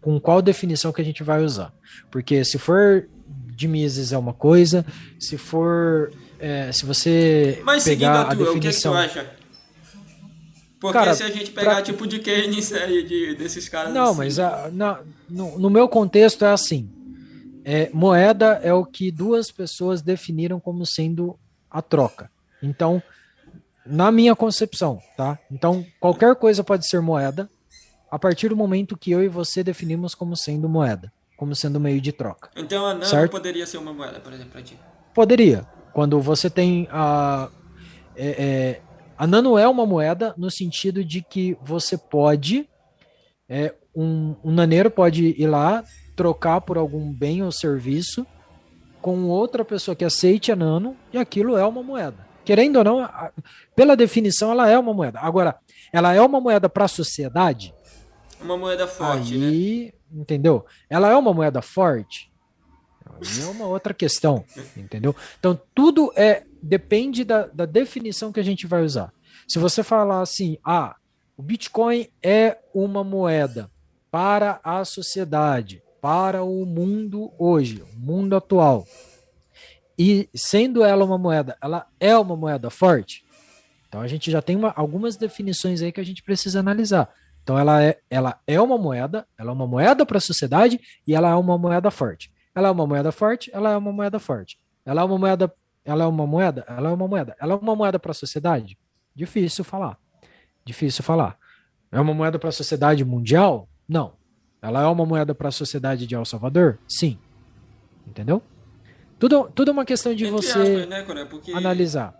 com 0.00 0.20
qual 0.20 0.42
definição 0.42 0.92
que 0.92 1.00
a 1.00 1.04
gente 1.04 1.22
vai 1.22 1.42
usar. 1.42 1.72
Porque 2.10 2.44
se 2.44 2.58
for 2.58 3.08
de 3.54 3.68
Mises 3.68 4.12
é 4.12 4.18
uma 4.18 4.32
coisa, 4.32 4.84
se 5.18 5.36
for 5.36 6.10
é, 6.38 6.72
se 6.72 6.86
você 6.86 7.60
Mas 7.64 7.84
pegar 7.84 8.22
a, 8.22 8.34
tua, 8.34 8.46
definição... 8.46 8.92
o 8.92 8.96
que, 8.96 9.02
é 9.02 9.08
que 9.08 9.14
tu 9.14 9.18
acha? 9.20 9.40
Porque 10.80 10.98
Cara, 10.98 11.14
se 11.14 11.22
a 11.22 11.30
gente 11.30 11.50
pegar 11.50 11.74
pra... 11.74 11.82
tipo 11.82 12.06
de 12.06 12.18
Keynes 12.18 12.72
aí, 12.72 13.02
de, 13.02 13.34
desses 13.34 13.68
caras 13.68 13.92
Não, 13.92 14.10
assim... 14.10 14.16
mas 14.16 14.38
a, 14.38 14.70
na, 14.72 15.00
no, 15.28 15.58
no, 15.58 15.68
meu 15.68 15.86
contexto 15.86 16.42
é 16.44 16.50
assim. 16.50 16.88
É, 17.62 17.90
moeda 17.92 18.58
é 18.62 18.72
o 18.72 18.86
que 18.86 19.10
duas 19.10 19.50
pessoas 19.50 20.00
definiram 20.00 20.58
como 20.58 20.86
sendo 20.86 21.38
a 21.70 21.82
troca. 21.82 22.30
Então, 22.62 23.02
na 23.90 24.12
minha 24.12 24.36
concepção, 24.36 25.00
tá? 25.16 25.38
Então, 25.50 25.84
qualquer 25.98 26.34
coisa 26.36 26.62
pode 26.62 26.88
ser 26.88 27.00
moeda 27.00 27.50
a 28.10 28.18
partir 28.18 28.48
do 28.48 28.56
momento 28.56 28.96
que 28.96 29.10
eu 29.10 29.22
e 29.22 29.28
você 29.28 29.62
definimos 29.62 30.14
como 30.14 30.36
sendo 30.36 30.68
moeda, 30.68 31.12
como 31.36 31.54
sendo 31.54 31.80
meio 31.80 32.00
de 32.00 32.12
troca. 32.12 32.50
Então, 32.56 32.86
a 32.86 32.94
Nano 32.94 33.28
poderia 33.28 33.66
ser 33.66 33.78
uma 33.78 33.92
moeda, 33.92 34.20
por 34.20 34.32
exemplo, 34.32 34.52
para 34.52 34.62
ti? 34.62 34.78
Poderia. 35.12 35.66
Quando 35.92 36.20
você 36.20 36.48
tem 36.48 36.88
a. 36.90 37.50
É, 38.16 38.28
é, 38.28 38.80
a 39.18 39.26
nano 39.26 39.58
é 39.58 39.68
uma 39.68 39.84
moeda 39.84 40.34
no 40.36 40.50
sentido 40.50 41.04
de 41.04 41.22
que 41.22 41.56
você 41.62 41.98
pode. 41.98 42.68
É, 43.48 43.74
um, 43.94 44.36
um 44.44 44.52
naneiro 44.52 44.90
pode 44.90 45.34
ir 45.36 45.46
lá, 45.48 45.82
trocar 46.14 46.60
por 46.60 46.78
algum 46.78 47.12
bem 47.12 47.42
ou 47.42 47.50
serviço 47.50 48.24
com 49.02 49.24
outra 49.24 49.64
pessoa 49.64 49.96
que 49.96 50.04
aceite 50.04 50.52
a 50.52 50.56
nano 50.56 50.96
e 51.12 51.18
aquilo 51.18 51.56
é 51.56 51.66
uma 51.66 51.82
moeda. 51.82 52.29
Querendo 52.50 52.78
ou 52.78 52.84
não, 52.84 53.08
pela 53.76 53.96
definição, 53.96 54.50
ela 54.50 54.68
é 54.68 54.76
uma 54.76 54.92
moeda. 54.92 55.20
Agora, 55.20 55.56
ela 55.92 56.12
é 56.12 56.20
uma 56.20 56.40
moeda 56.40 56.68
para 56.68 56.86
a 56.86 56.88
sociedade? 56.88 57.72
Uma 58.40 58.56
moeda 58.56 58.88
forte, 58.88 59.34
Aí, 59.34 59.84
né? 59.84 60.20
Entendeu? 60.20 60.66
Ela 60.88 61.12
é 61.12 61.14
uma 61.14 61.32
moeda 61.32 61.62
forte? 61.62 62.28
Aí 63.06 63.40
é 63.40 63.46
uma 63.46 63.68
outra 63.68 63.94
questão, 63.94 64.44
entendeu? 64.76 65.14
Então, 65.38 65.56
tudo 65.72 66.12
é 66.16 66.42
depende 66.60 67.22
da, 67.22 67.46
da 67.46 67.66
definição 67.66 68.32
que 68.32 68.40
a 68.40 68.42
gente 68.42 68.66
vai 68.66 68.82
usar. 68.82 69.12
Se 69.46 69.60
você 69.60 69.84
falar 69.84 70.20
assim, 70.20 70.58
ah, 70.64 70.96
o 71.36 71.42
Bitcoin 71.44 72.08
é 72.20 72.58
uma 72.74 73.04
moeda 73.04 73.70
para 74.10 74.58
a 74.64 74.84
sociedade, 74.84 75.84
para 76.02 76.42
o 76.42 76.66
mundo 76.66 77.30
hoje, 77.38 77.80
o 77.94 77.96
mundo 77.96 78.34
atual. 78.34 78.84
E 80.02 80.30
sendo 80.34 80.82
ela 80.82 81.04
uma 81.04 81.18
moeda, 81.18 81.58
ela 81.60 81.86
é 82.00 82.16
uma 82.16 82.34
moeda 82.34 82.70
forte. 82.70 83.22
Então 83.86 84.00
a 84.00 84.06
gente 84.06 84.30
já 84.30 84.40
tem 84.40 84.56
uma, 84.56 84.72
algumas 84.74 85.14
definições 85.14 85.82
aí 85.82 85.92
que 85.92 86.00
a 86.00 86.04
gente 86.04 86.22
precisa 86.22 86.58
analisar. 86.58 87.12
Então 87.42 87.58
ela 87.58 87.82
é, 87.82 87.98
ela 88.08 88.40
é 88.46 88.58
uma 88.58 88.78
moeda, 88.78 89.26
ela 89.36 89.50
é 89.50 89.52
uma 89.52 89.66
moeda 89.66 90.06
para 90.06 90.16
a 90.16 90.20
sociedade 90.22 90.80
e 91.06 91.14
ela 91.14 91.28
é 91.28 91.34
uma 91.34 91.58
moeda 91.58 91.90
forte. 91.90 92.32
Ela 92.54 92.68
é 92.68 92.70
uma 92.70 92.86
moeda 92.86 93.12
forte, 93.12 93.50
ela 93.52 93.72
é 93.72 93.76
uma 93.76 93.92
moeda 93.92 94.18
forte. 94.18 94.58
Ela 94.86 95.02
é 95.02 95.04
uma 95.04 95.18
moeda, 95.18 95.52
ela 95.84 96.04
é 96.04 96.06
uma 96.06 96.26
moeda, 96.26 96.64
ela 96.66 96.88
é 96.88 96.92
uma 96.94 97.06
moeda. 97.06 97.36
Ela 97.38 97.52
é 97.52 97.56
uma 97.56 97.76
moeda 97.76 97.98
para 97.98 98.12
a 98.12 98.14
sociedade? 98.14 98.78
Difícil 99.14 99.64
falar. 99.64 99.98
Difícil 100.64 101.04
falar. 101.04 101.36
É 101.92 102.00
uma 102.00 102.14
moeda 102.14 102.38
para 102.38 102.48
a 102.48 102.52
sociedade 102.52 103.04
mundial? 103.04 103.68
Não. 103.86 104.14
Ela 104.62 104.82
é 104.82 104.86
uma 104.86 105.04
moeda 105.04 105.34
para 105.34 105.48
a 105.48 105.52
sociedade 105.52 106.06
de 106.06 106.14
El 106.14 106.24
Salvador? 106.24 106.78
Sim. 106.88 107.18
Entendeu? 108.06 108.42
Tudo, 109.20 109.50
tudo 109.54 109.70
é 109.70 109.72
uma 109.72 109.84
questão 109.84 110.14
de 110.14 110.24
Entre 110.24 110.36
você 110.36 110.58
aspas, 110.58 110.88
né, 110.88 111.02
Cora? 111.02 111.26
Porque... 111.26 111.52
analisar. 111.52 112.16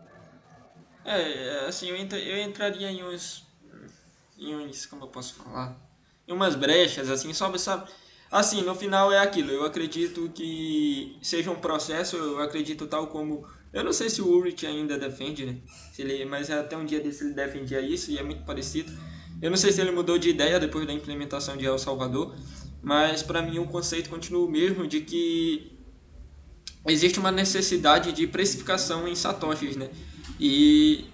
É, 1.04 1.64
assim, 1.66 1.88
eu, 1.88 1.96
entra, 1.96 2.18
eu 2.18 2.38
entraria 2.46 2.90
em 2.90 3.02
uns, 3.02 3.44
em 4.38 4.54
uns, 4.54 4.84
como 4.84 5.04
eu 5.04 5.08
posso 5.08 5.34
falar, 5.34 5.76
em 6.28 6.32
umas 6.32 6.54
brechas, 6.54 7.08
assim, 7.10 7.32
só, 7.32 7.56
sabe, 7.56 7.90
Assim, 8.30 8.62
no 8.62 8.76
final 8.76 9.10
é 9.10 9.18
aquilo. 9.18 9.50
Eu 9.50 9.64
acredito 9.64 10.30
que 10.32 11.18
seja 11.20 11.50
um 11.50 11.56
processo, 11.56 12.16
eu 12.16 12.38
acredito 12.38 12.86
tal 12.86 13.08
como. 13.08 13.44
Eu 13.72 13.82
não 13.82 13.92
sei 13.92 14.08
se 14.08 14.22
o 14.22 14.26
Ulrich 14.26 14.64
ainda 14.66 14.96
defende, 14.96 15.44
né? 15.44 15.56
Se 15.92 16.02
ele, 16.02 16.24
mas 16.24 16.48
até 16.50 16.76
um 16.76 16.84
dia 16.84 17.00
desse 17.00 17.24
ele 17.24 17.34
defendia 17.34 17.80
isso 17.80 18.10
e 18.10 18.18
é 18.18 18.22
muito 18.22 18.44
parecido. 18.44 18.92
Eu 19.42 19.50
não 19.50 19.56
sei 19.56 19.72
se 19.72 19.80
ele 19.80 19.90
mudou 19.90 20.16
de 20.16 20.28
ideia 20.28 20.60
depois 20.60 20.86
da 20.86 20.92
implementação 20.92 21.56
de 21.56 21.64
El 21.64 21.78
Salvador, 21.78 22.36
mas 22.82 23.22
para 23.22 23.42
mim 23.42 23.58
o 23.58 23.66
conceito 23.66 24.10
continua 24.10 24.44
o 24.44 24.50
mesmo 24.50 24.86
de 24.86 25.00
que 25.00 25.79
existe 26.86 27.18
uma 27.18 27.30
necessidade 27.30 28.12
de 28.12 28.26
precificação 28.26 29.06
em 29.06 29.14
satoshis, 29.14 29.76
né? 29.76 29.90
E 30.38 31.06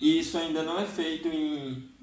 isso 0.00 0.36
ainda 0.36 0.62
não 0.62 0.78
é 0.78 0.84
feito 0.84 1.28
em 1.28 1.94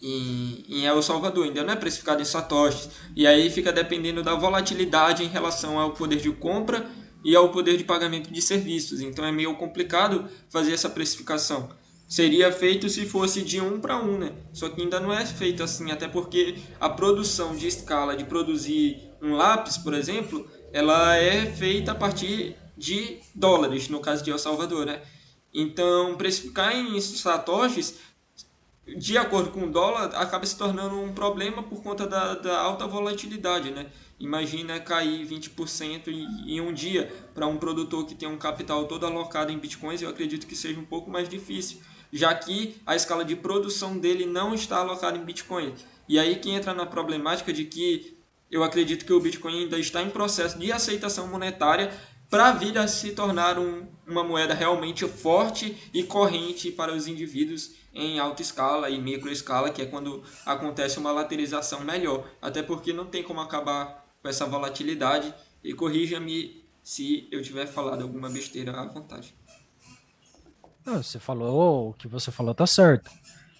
em, 0.00 0.64
em 0.68 0.86
El 0.86 1.02
Salvador, 1.02 1.44
ainda 1.44 1.64
não 1.64 1.72
é 1.72 1.76
precificado 1.76 2.22
em 2.22 2.24
satoshis. 2.24 2.88
E 3.16 3.26
aí 3.26 3.50
fica 3.50 3.72
dependendo 3.72 4.22
da 4.22 4.34
volatilidade 4.34 5.24
em 5.24 5.28
relação 5.28 5.78
ao 5.78 5.92
poder 5.92 6.20
de 6.20 6.30
compra 6.30 6.88
e 7.24 7.34
ao 7.34 7.50
poder 7.50 7.76
de 7.76 7.84
pagamento 7.84 8.32
de 8.32 8.40
serviços. 8.40 9.00
Então 9.00 9.24
é 9.24 9.32
meio 9.32 9.54
complicado 9.56 10.28
fazer 10.48 10.72
essa 10.72 10.88
precificação. 10.88 11.68
Seria 12.08 12.50
feito 12.50 12.88
se 12.88 13.04
fosse 13.04 13.42
de 13.42 13.60
um 13.60 13.80
para 13.80 14.02
um, 14.02 14.16
né? 14.16 14.32
Só 14.52 14.68
que 14.68 14.80
ainda 14.80 14.98
não 14.98 15.12
é 15.12 15.26
feito 15.26 15.62
assim, 15.62 15.90
até 15.90 16.08
porque 16.08 16.54
a 16.80 16.88
produção 16.88 17.54
de 17.54 17.66
escala 17.66 18.16
de 18.16 18.24
produzir 18.24 19.10
um 19.20 19.34
lápis, 19.34 19.76
por 19.76 19.92
exemplo, 19.92 20.48
ela 20.72 21.16
é 21.16 21.44
feita 21.44 21.92
a 21.92 21.94
partir 21.94 22.56
de 22.78 23.18
dólares, 23.34 23.88
no 23.88 24.00
caso 24.00 24.22
de 24.24 24.30
El 24.30 24.38
Salvador, 24.38 24.86
né? 24.86 25.02
Então, 25.52 26.14
precificar 26.16 26.74
em 26.74 27.00
satoshis 27.00 27.96
de 28.96 29.18
acordo 29.18 29.50
com 29.50 29.64
o 29.64 29.70
dólar, 29.70 30.14
acaba 30.14 30.46
se 30.46 30.56
tornando 30.56 30.98
um 30.98 31.12
problema 31.12 31.62
por 31.62 31.82
conta 31.82 32.06
da, 32.06 32.34
da 32.34 32.58
alta 32.58 32.86
volatilidade, 32.86 33.70
né? 33.70 33.86
Imagina 34.18 34.80
cair 34.80 35.26
20% 35.26 36.08
em, 36.08 36.54
em 36.54 36.60
um 36.60 36.72
dia 36.72 37.12
para 37.34 37.46
um 37.46 37.56
produtor 37.56 38.06
que 38.06 38.14
tem 38.14 38.28
um 38.28 38.38
capital 38.38 38.86
todo 38.86 39.04
alocado 39.04 39.52
em 39.52 39.58
bitcoins, 39.58 40.00
eu 40.00 40.08
acredito 40.08 40.46
que 40.46 40.56
seja 40.56 40.80
um 40.80 40.84
pouco 40.84 41.10
mais 41.10 41.28
difícil, 41.28 41.78
já 42.12 42.34
que 42.34 42.76
a 42.86 42.96
escala 42.96 43.24
de 43.24 43.36
produção 43.36 43.98
dele 43.98 44.24
não 44.24 44.54
está 44.54 44.78
alocada 44.78 45.18
em 45.18 45.24
bitcoin. 45.24 45.74
E 46.08 46.18
aí 46.18 46.36
que 46.36 46.50
entra 46.50 46.72
na 46.72 46.86
problemática 46.86 47.52
de 47.52 47.64
que 47.66 48.16
eu 48.50 48.64
acredito 48.64 49.04
que 49.04 49.12
o 49.12 49.20
bitcoin 49.20 49.64
ainda 49.64 49.78
está 49.78 50.02
em 50.02 50.08
processo 50.08 50.58
de 50.58 50.72
aceitação 50.72 51.28
monetária 51.28 51.92
para 52.30 52.52
vir 52.52 52.76
a 52.78 52.86
se 52.86 53.12
tornar 53.12 53.58
um, 53.58 53.86
uma 54.06 54.22
moeda 54.22 54.54
realmente 54.54 55.06
forte 55.06 55.76
e 55.92 56.02
corrente 56.02 56.70
para 56.70 56.94
os 56.94 57.06
indivíduos 57.06 57.72
em 57.94 58.18
alta 58.18 58.42
escala 58.42 58.90
e 58.90 59.00
micro 59.00 59.30
escala, 59.30 59.70
que 59.70 59.82
é 59.82 59.86
quando 59.86 60.22
acontece 60.44 60.98
uma 60.98 61.10
laterização 61.10 61.80
melhor. 61.80 62.28
Até 62.40 62.62
porque 62.62 62.92
não 62.92 63.06
tem 63.06 63.22
como 63.22 63.40
acabar 63.40 64.06
com 64.22 64.28
essa 64.28 64.46
volatilidade. 64.46 65.34
E 65.64 65.72
corrija-me 65.72 66.64
se 66.82 67.26
eu 67.30 67.42
tiver 67.42 67.66
falado 67.66 68.02
alguma 68.02 68.30
besteira 68.30 68.72
à 68.72 68.86
vontade. 68.86 69.34
Você 70.84 71.18
falou, 71.18 71.90
o 71.90 71.92
que 71.94 72.08
você 72.08 72.30
falou 72.30 72.54
tá 72.54 72.66
certo. 72.66 73.10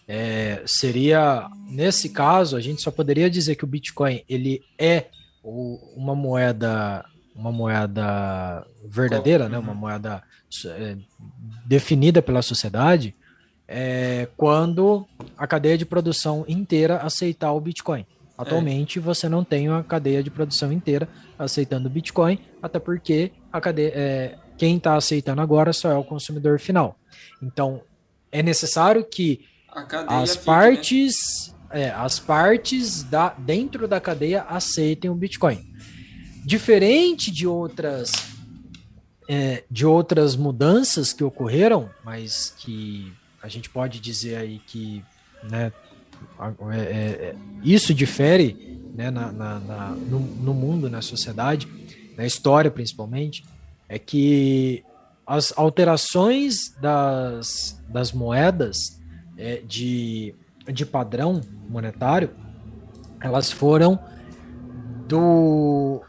É, 0.06 0.62
seria, 0.66 1.48
nesse 1.68 2.08
caso, 2.08 2.56
a 2.56 2.60
gente 2.60 2.80
só 2.80 2.90
poderia 2.90 3.28
dizer 3.28 3.56
que 3.56 3.64
o 3.64 3.66
Bitcoin 3.66 4.24
ele 4.28 4.64
é 4.78 5.10
uma 5.42 6.14
moeda 6.14 7.04
uma 7.38 7.52
moeda 7.52 8.66
verdadeira, 8.84 9.48
né, 9.48 9.56
uma 9.58 9.72
uhum. 9.72 9.78
moeda 9.78 10.22
é, 10.66 10.96
definida 11.64 12.20
pela 12.20 12.42
sociedade, 12.42 13.14
é, 13.68 14.28
quando 14.36 15.06
a 15.36 15.46
cadeia 15.46 15.78
de 15.78 15.86
produção 15.86 16.44
inteira 16.48 16.96
aceitar 16.98 17.52
o 17.52 17.60
Bitcoin. 17.60 18.04
Atualmente 18.36 18.98
é. 18.98 19.02
você 19.02 19.28
não 19.28 19.44
tem 19.44 19.68
uma 19.68 19.84
cadeia 19.84 20.22
de 20.22 20.30
produção 20.30 20.72
inteira 20.72 21.08
aceitando 21.38 21.86
o 21.86 21.90
Bitcoin, 21.90 22.40
até 22.60 22.80
porque 22.80 23.30
a 23.52 23.60
cadeia, 23.60 23.92
é, 23.94 24.38
quem 24.56 24.76
está 24.76 24.96
aceitando 24.96 25.40
agora 25.40 25.72
só 25.72 25.92
é 25.92 25.96
o 25.96 26.04
consumidor 26.04 26.58
final. 26.58 26.98
Então 27.40 27.82
é 28.32 28.42
necessário 28.42 29.04
que 29.04 29.44
as 30.08 30.32
fique, 30.32 30.38
né? 30.38 30.44
partes, 30.44 31.54
né? 31.70 31.82
é, 31.82 31.90
as 31.90 32.18
partes 32.18 33.04
da, 33.04 33.30
dentro 33.38 33.86
da 33.86 34.00
cadeia 34.00 34.42
aceitem 34.42 35.10
o 35.10 35.14
Bitcoin. 35.14 35.67
Diferente 36.48 37.30
de 37.30 37.46
outras 37.46 38.10
é, 39.28 39.64
de 39.70 39.84
outras 39.84 40.34
mudanças 40.34 41.12
que 41.12 41.22
ocorreram, 41.22 41.90
mas 42.02 42.54
que 42.56 43.12
a 43.42 43.48
gente 43.48 43.68
pode 43.68 44.00
dizer 44.00 44.36
aí 44.36 44.58
que 44.66 45.04
né, 45.42 45.70
é, 46.72 46.78
é, 46.78 46.80
é, 46.80 47.36
isso 47.62 47.92
difere 47.92 48.80
né, 48.94 49.10
na, 49.10 49.30
na, 49.30 49.60
na 49.60 49.88
no, 49.90 50.20
no, 50.20 50.54
mundo, 50.54 50.88
na 50.88 51.02
sociedade, 51.02 51.68
na 52.16 52.24
história 52.24 52.70
principalmente, 52.70 53.44
é 53.86 53.98
que 53.98 54.82
as 55.26 55.52
alterações 55.54 56.74
das, 56.80 57.78
das 57.90 58.10
moedas 58.10 58.98
é, 59.36 59.56
de, 59.56 60.34
de 60.66 60.86
padrão 60.86 61.42
monetário, 61.68 62.30
elas 63.20 63.52
foram 63.52 64.02
do 65.06 66.02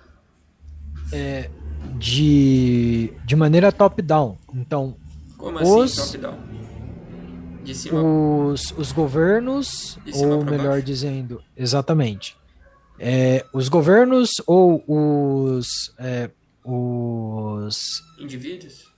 é, 1.12 1.50
de, 1.98 3.12
de 3.26 3.36
maneira 3.36 3.72
top-down. 3.72 4.38
Então, 4.54 4.96
Como 5.38 5.58
assim, 5.60 5.72
os, 5.72 5.96
top-down? 5.96 6.38
De 7.64 7.76
cima 7.76 8.02
os, 8.02 8.72
os 8.78 8.92
governos, 8.92 9.98
ou 10.14 10.44
melhor 10.44 10.70
baixo? 10.72 10.86
dizendo, 10.86 11.42
exatamente, 11.56 12.36
é, 12.98 13.46
os 13.54 13.70
governos 13.70 14.30
ou 14.48 14.84
os, 14.88 15.94
é, 16.00 16.30
os 16.64 18.02
indivíduos? 18.20 18.90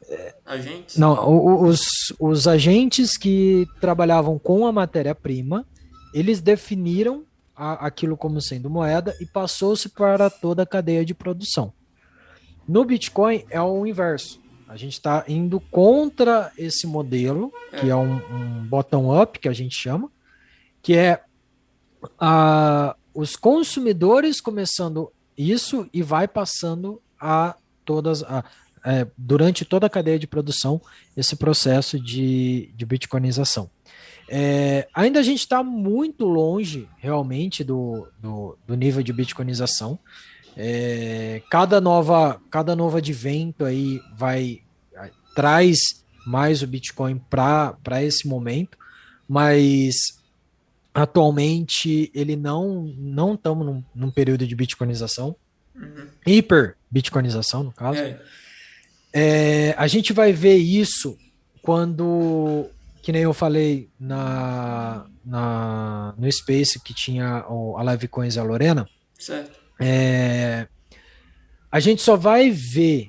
Agentes? 0.46 0.98
Não, 0.98 1.64
os, 1.64 1.82
os 2.20 2.48
agentes 2.48 3.18
que 3.18 3.66
trabalhavam 3.80 4.38
com 4.38 4.68
a 4.68 4.72
matéria-prima, 4.72 5.66
eles 6.14 6.42
definiram 6.42 7.24
a- 7.56 7.86
aquilo 7.88 8.18
como 8.18 8.42
sendo 8.42 8.70
moeda 8.70 9.16
e 9.22 9.26
passou-se 9.26 9.88
para 9.90 10.30
toda 10.30 10.64
a 10.64 10.66
cadeia 10.66 11.06
de 11.06 11.14
produção. 11.14 11.72
No 12.72 12.86
Bitcoin 12.86 13.44
é 13.50 13.62
o 13.62 13.86
inverso. 13.86 14.40
A 14.66 14.78
gente 14.78 14.94
está 14.94 15.26
indo 15.28 15.60
contra 15.60 16.54
esse 16.58 16.88
modelo, 16.88 17.52
que 17.78 17.90
é 17.90 17.96
um, 17.98 18.14
um 18.34 18.66
bottom-up, 18.66 19.38
que 19.40 19.50
a 19.50 19.54
gente 19.54 19.76
chama, 19.76 20.10
que 20.82 20.96
é 20.96 21.22
a- 22.18 22.96
os 23.14 23.36
consumidores 23.36 24.40
começando 24.40 25.12
isso 25.38 25.86
e 25.92 26.02
vai 26.02 26.30
passando 26.30 27.02
a 27.20 27.58
todas 27.84 28.24
a, 28.24 28.46
é, 28.86 29.06
durante 29.18 29.66
toda 29.66 29.88
a 29.88 29.90
cadeia 29.90 30.18
de 30.18 30.26
produção 30.26 30.80
esse 31.18 31.36
processo 31.36 32.00
de, 32.00 32.72
de 32.74 32.86
bitcoinização. 32.86 33.70
É, 34.30 34.88
ainda 34.94 35.20
a 35.20 35.24
gente 35.24 35.40
está 35.40 35.62
muito 35.62 36.26
longe 36.26 36.88
realmente 36.98 37.66
do, 37.66 38.08
do, 38.18 38.58
do 38.66 38.76
nível 38.76 39.04
de 39.04 39.12
bitcoinização. 39.12 40.00
É, 40.58 41.42
cada 41.50 41.80
nova 41.80 42.42
cada 42.50 42.76
novo 42.76 42.98
advento 42.98 43.64
aí 43.66 44.02
vai 44.16 44.62
traz 45.34 45.78
mais 46.28 46.62
o 46.62 46.68
Bitcoin 46.68 47.18
para 47.30 48.04
esse 48.04 48.28
momento, 48.28 48.78
mas 49.28 49.96
atualmente 50.94 52.12
ele 52.14 52.36
não 52.36 52.94
não 52.98 53.34
estamos 53.36 53.66
num, 53.66 53.84
num 53.96 54.12
período 54.12 54.46
de 54.46 54.56
bitcoinização, 54.56 55.36
Uhum. 55.74 56.08
hiper 56.28 56.76
bitcoinização 56.92 57.64
no 57.64 57.72
caso. 57.72 58.00
É, 58.00 58.20
É, 59.14 59.74
a 59.78 59.88
gente 59.88 60.12
vai 60.14 60.32
ver 60.34 60.58
isso 60.58 61.18
quando, 61.62 62.70
que 63.02 63.12
nem 63.12 63.24
eu 63.24 63.34
falei 63.34 63.90
na, 64.00 65.06
na 65.26 66.14
no 66.18 66.30
Space 66.32 66.80
que 66.80 66.94
tinha 66.94 67.46
a 67.46 67.84
Live 67.84 68.08
Coins 68.10 68.36
e 68.36 68.40
a 68.40 68.44
Lorena, 68.44 68.88
certo. 69.18 69.61
É, 69.82 70.68
a 71.72 71.80
gente 71.80 72.02
só 72.02 72.16
vai 72.16 72.52
ver 72.52 73.08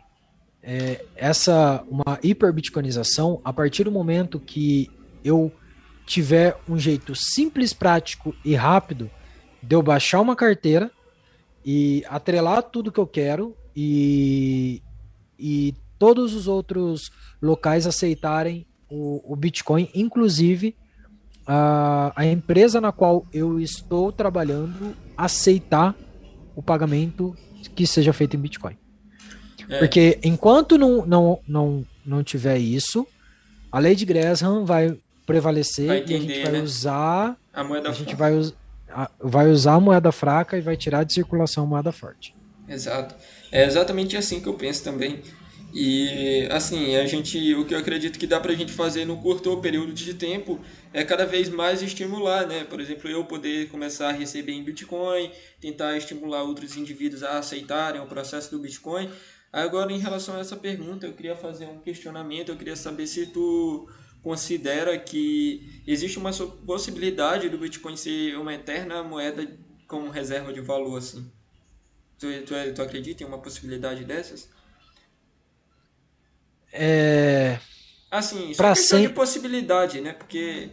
é, 0.62 1.04
essa 1.14 1.84
uma 1.88 2.18
hiperbitcoinização 2.22 3.40
a 3.44 3.52
partir 3.52 3.84
do 3.84 3.92
momento 3.92 4.40
que 4.40 4.90
eu 5.24 5.52
tiver 6.06 6.56
um 6.68 6.78
jeito 6.78 7.14
simples, 7.14 7.72
prático 7.72 8.34
e 8.44 8.54
rápido 8.54 9.10
de 9.62 9.74
eu 9.76 9.82
baixar 9.82 10.20
uma 10.20 10.34
carteira 10.34 10.90
e 11.64 12.04
atrelar 12.08 12.62
tudo 12.62 12.90
que 12.90 12.98
eu 12.98 13.06
quero 13.06 13.56
e, 13.76 14.82
e 15.38 15.74
todos 15.98 16.34
os 16.34 16.48
outros 16.48 17.10
locais 17.40 17.86
aceitarem 17.86 18.66
o, 18.90 19.22
o 19.32 19.36
Bitcoin, 19.36 19.88
inclusive 19.94 20.74
a, 21.46 22.12
a 22.16 22.26
empresa 22.26 22.80
na 22.80 22.92
qual 22.92 23.26
eu 23.32 23.60
estou 23.60 24.10
trabalhando 24.10 24.96
aceitar 25.16 25.94
o 26.54 26.62
pagamento 26.62 27.36
que 27.74 27.86
seja 27.86 28.12
feito 28.12 28.36
em 28.36 28.40
Bitcoin. 28.40 28.76
É, 29.68 29.78
Porque 29.78 30.18
enquanto 30.22 30.76
não, 30.76 31.06
não, 31.06 31.40
não, 31.46 31.86
não 32.04 32.22
tiver 32.22 32.58
isso, 32.58 33.06
a 33.70 33.78
lei 33.78 33.94
de 33.94 34.04
Gresham 34.04 34.64
vai 34.64 34.96
prevalecer 35.26 35.86
Vai 35.86 35.98
e 36.00 36.02
a 36.02 36.06
gente 36.06 36.24
entender, 36.24 36.42
vai 36.42 36.52
né? 36.52 36.60
usar 36.60 37.36
a 37.52 37.64
moeda 37.64 37.90
a 37.90 37.92
gente 37.92 38.14
vai, 38.14 38.32
vai 39.20 39.48
usar 39.48 39.74
a 39.74 39.80
moeda 39.80 40.10
fraca 40.10 40.56
e 40.56 40.60
vai 40.60 40.76
tirar 40.76 41.04
de 41.04 41.14
circulação 41.14 41.64
a 41.64 41.66
moeda 41.66 41.92
forte. 41.92 42.34
Exato. 42.68 43.14
É 43.50 43.64
exatamente 43.64 44.16
assim 44.16 44.40
que 44.40 44.48
eu 44.48 44.54
penso 44.54 44.82
também. 44.82 45.20
E 45.74 46.46
assim, 46.50 46.96
a 46.96 47.06
gente, 47.06 47.54
o 47.54 47.64
que 47.64 47.74
eu 47.74 47.78
acredito 47.78 48.18
que 48.18 48.26
dá 48.26 48.38
pra 48.38 48.52
gente 48.52 48.72
fazer 48.72 49.06
no 49.06 49.16
curto 49.22 49.56
período 49.58 49.94
de 49.94 50.12
tempo 50.12 50.60
é 50.92 51.02
cada 51.02 51.24
vez 51.24 51.48
mais 51.48 51.80
estimular, 51.80 52.46
né? 52.46 52.64
Por 52.64 52.78
exemplo, 52.78 53.08
eu 53.08 53.24
poder 53.24 53.70
começar 53.70 54.10
a 54.10 54.12
receber 54.12 54.52
em 54.52 54.62
Bitcoin, 54.62 55.30
tentar 55.60 55.96
estimular 55.96 56.42
outros 56.42 56.76
indivíduos 56.76 57.22
a 57.22 57.38
aceitarem 57.38 58.02
o 58.02 58.06
processo 58.06 58.50
do 58.50 58.58
Bitcoin. 58.58 59.10
Agora, 59.50 59.90
em 59.90 59.98
relação 59.98 60.36
a 60.36 60.40
essa 60.40 60.56
pergunta, 60.56 61.06
eu 61.06 61.14
queria 61.14 61.36
fazer 61.36 61.66
um 61.66 61.78
questionamento, 61.78 62.50
eu 62.50 62.56
queria 62.56 62.76
saber 62.76 63.06
se 63.06 63.26
tu 63.26 63.88
considera 64.22 64.98
que 64.98 65.82
existe 65.86 66.18
uma 66.18 66.32
possibilidade 66.32 67.48
do 67.48 67.56
Bitcoin 67.56 67.96
ser 67.96 68.36
uma 68.36 68.52
eterna 68.52 69.02
moeda 69.02 69.46
como 69.88 70.10
reserva 70.10 70.52
de 70.52 70.60
valor, 70.60 70.98
assim. 70.98 71.30
Tu, 72.18 72.26
tu, 72.42 72.54
tu 72.74 72.82
acredita 72.82 73.22
em 73.22 73.26
uma 73.26 73.38
possibilidade 73.38 74.04
dessas? 74.04 74.48
É, 76.72 77.58
Assim, 78.10 78.52
só 78.52 78.62
Pra 78.62 78.74
questão 78.74 78.98
sem- 78.98 79.08
de 79.08 79.14
possibilidade, 79.14 80.00
né? 80.00 80.12
Porque. 80.12 80.68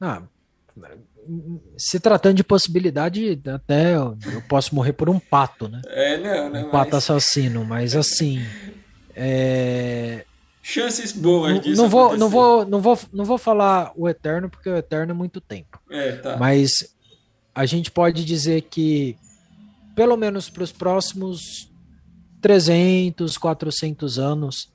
ah, 0.00 0.22
se 1.76 1.98
tratando 2.00 2.36
de 2.36 2.44
possibilidade, 2.44 3.40
até 3.52 3.94
eu, 3.94 4.16
eu 4.32 4.42
posso 4.48 4.74
morrer 4.74 4.92
por 4.92 5.08
um 5.10 5.18
pato, 5.18 5.68
né? 5.68 5.80
É, 5.86 6.16
não, 6.18 6.50
né? 6.50 6.60
Um 6.64 6.70
pato 6.70 6.92
Mas 6.94 7.04
assassino, 7.04 7.64
mas 7.64 7.94
assim. 7.96 8.42
é, 9.14 10.24
chances 10.62 11.12
boas 11.12 11.54
não, 11.54 11.60
disso 11.60 11.82
não 11.82 11.88
vou, 11.88 12.00
acontecer. 12.06 12.20
não, 12.20 12.28
vou, 12.30 12.64
não, 12.66 12.80
vou, 12.80 12.98
não 13.12 13.24
vou 13.24 13.38
falar 13.38 13.92
o 13.96 14.08
eterno, 14.08 14.48
porque 14.48 14.68
o 14.68 14.76
eterno 14.76 15.10
é 15.12 15.14
muito 15.14 15.40
tempo. 15.40 15.78
É, 15.90 16.12
tá. 16.12 16.36
Mas 16.36 16.94
a 17.54 17.66
gente 17.66 17.90
pode 17.90 18.24
dizer 18.24 18.62
que, 18.62 19.16
pelo 19.94 20.16
menos 20.16 20.48
para 20.48 20.62
os 20.62 20.72
próximos 20.72 21.67
300, 22.40 23.36
400 23.38 24.18
anos, 24.18 24.70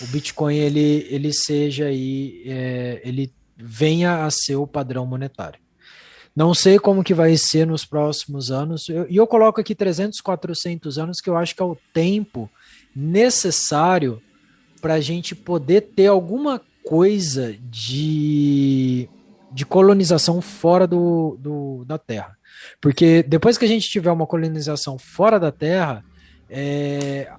o 0.00 0.06
Bitcoin 0.06 0.56
ele, 0.56 1.06
ele 1.10 1.32
seja 1.32 1.86
aí, 1.86 2.42
é, 2.46 3.00
ele 3.04 3.32
venha 3.56 4.24
a 4.24 4.30
ser 4.30 4.56
o 4.56 4.66
padrão 4.66 5.04
monetário. 5.06 5.58
Não 6.34 6.54
sei 6.54 6.78
como 6.78 7.02
que 7.02 7.12
vai 7.12 7.36
ser 7.36 7.66
nos 7.66 7.84
próximos 7.84 8.50
anos, 8.52 8.88
eu- 8.88 9.06
e 9.10 9.16
eu, 9.16 9.26
coloco 9.26 9.60
aqui 9.60 9.74
300, 9.74 10.20
400 10.20 10.96
anos, 10.98 11.20
que 11.20 11.28
eu 11.28 11.36
acho 11.36 11.54
que 11.54 11.62
é 11.62 11.64
o 11.64 11.76
tempo 11.92 12.48
necessário 12.94 14.22
para 14.80 14.94
a 14.94 15.00
gente 15.00 15.34
poder 15.34 15.80
ter 15.96 16.06
alguma 16.06 16.60
coisa 16.84 17.56
de, 17.60 19.08
de 19.52 19.66
colonização 19.66 20.40
fora 20.40 20.86
do, 20.86 21.36
do- 21.40 21.84
da 21.84 21.98
Terra. 21.98 22.36
Porque 22.80 23.22
depois 23.24 23.58
que 23.58 23.64
a 23.64 23.68
gente 23.68 23.88
tiver 23.88 24.10
uma 24.12 24.26
colonização 24.26 24.96
fora 24.98 25.38
da 25.40 25.50
Terra, 25.50 26.04
é, 26.50 27.32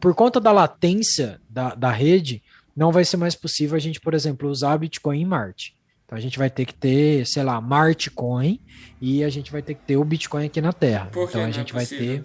por 0.00 0.14
conta 0.14 0.40
da 0.40 0.52
latência 0.52 1.40
da, 1.48 1.74
da 1.74 1.90
rede, 1.90 2.42
não 2.74 2.90
vai 2.90 3.04
ser 3.04 3.16
mais 3.16 3.34
possível 3.34 3.76
a 3.76 3.80
gente, 3.80 4.00
por 4.00 4.14
exemplo, 4.14 4.48
usar 4.48 4.78
Bitcoin 4.78 5.20
em 5.20 5.24
Marte. 5.24 5.76
Então 6.04 6.18
a 6.18 6.20
gente 6.20 6.38
vai 6.38 6.50
ter 6.50 6.66
que 6.66 6.74
ter, 6.74 7.26
sei 7.26 7.42
lá, 7.42 7.60
Martecoin 7.60 8.60
e 9.00 9.24
a 9.24 9.28
gente 9.28 9.50
vai 9.50 9.62
ter 9.62 9.74
que 9.74 9.82
ter 9.82 9.96
o 9.96 10.04
Bitcoin 10.04 10.46
aqui 10.46 10.60
na 10.60 10.72
Terra. 10.72 11.06
Por 11.06 11.28
então 11.28 11.42
a 11.42 11.48
é 11.48 11.52
gente 11.52 11.72
vai 11.72 11.84
possível? 11.84 12.24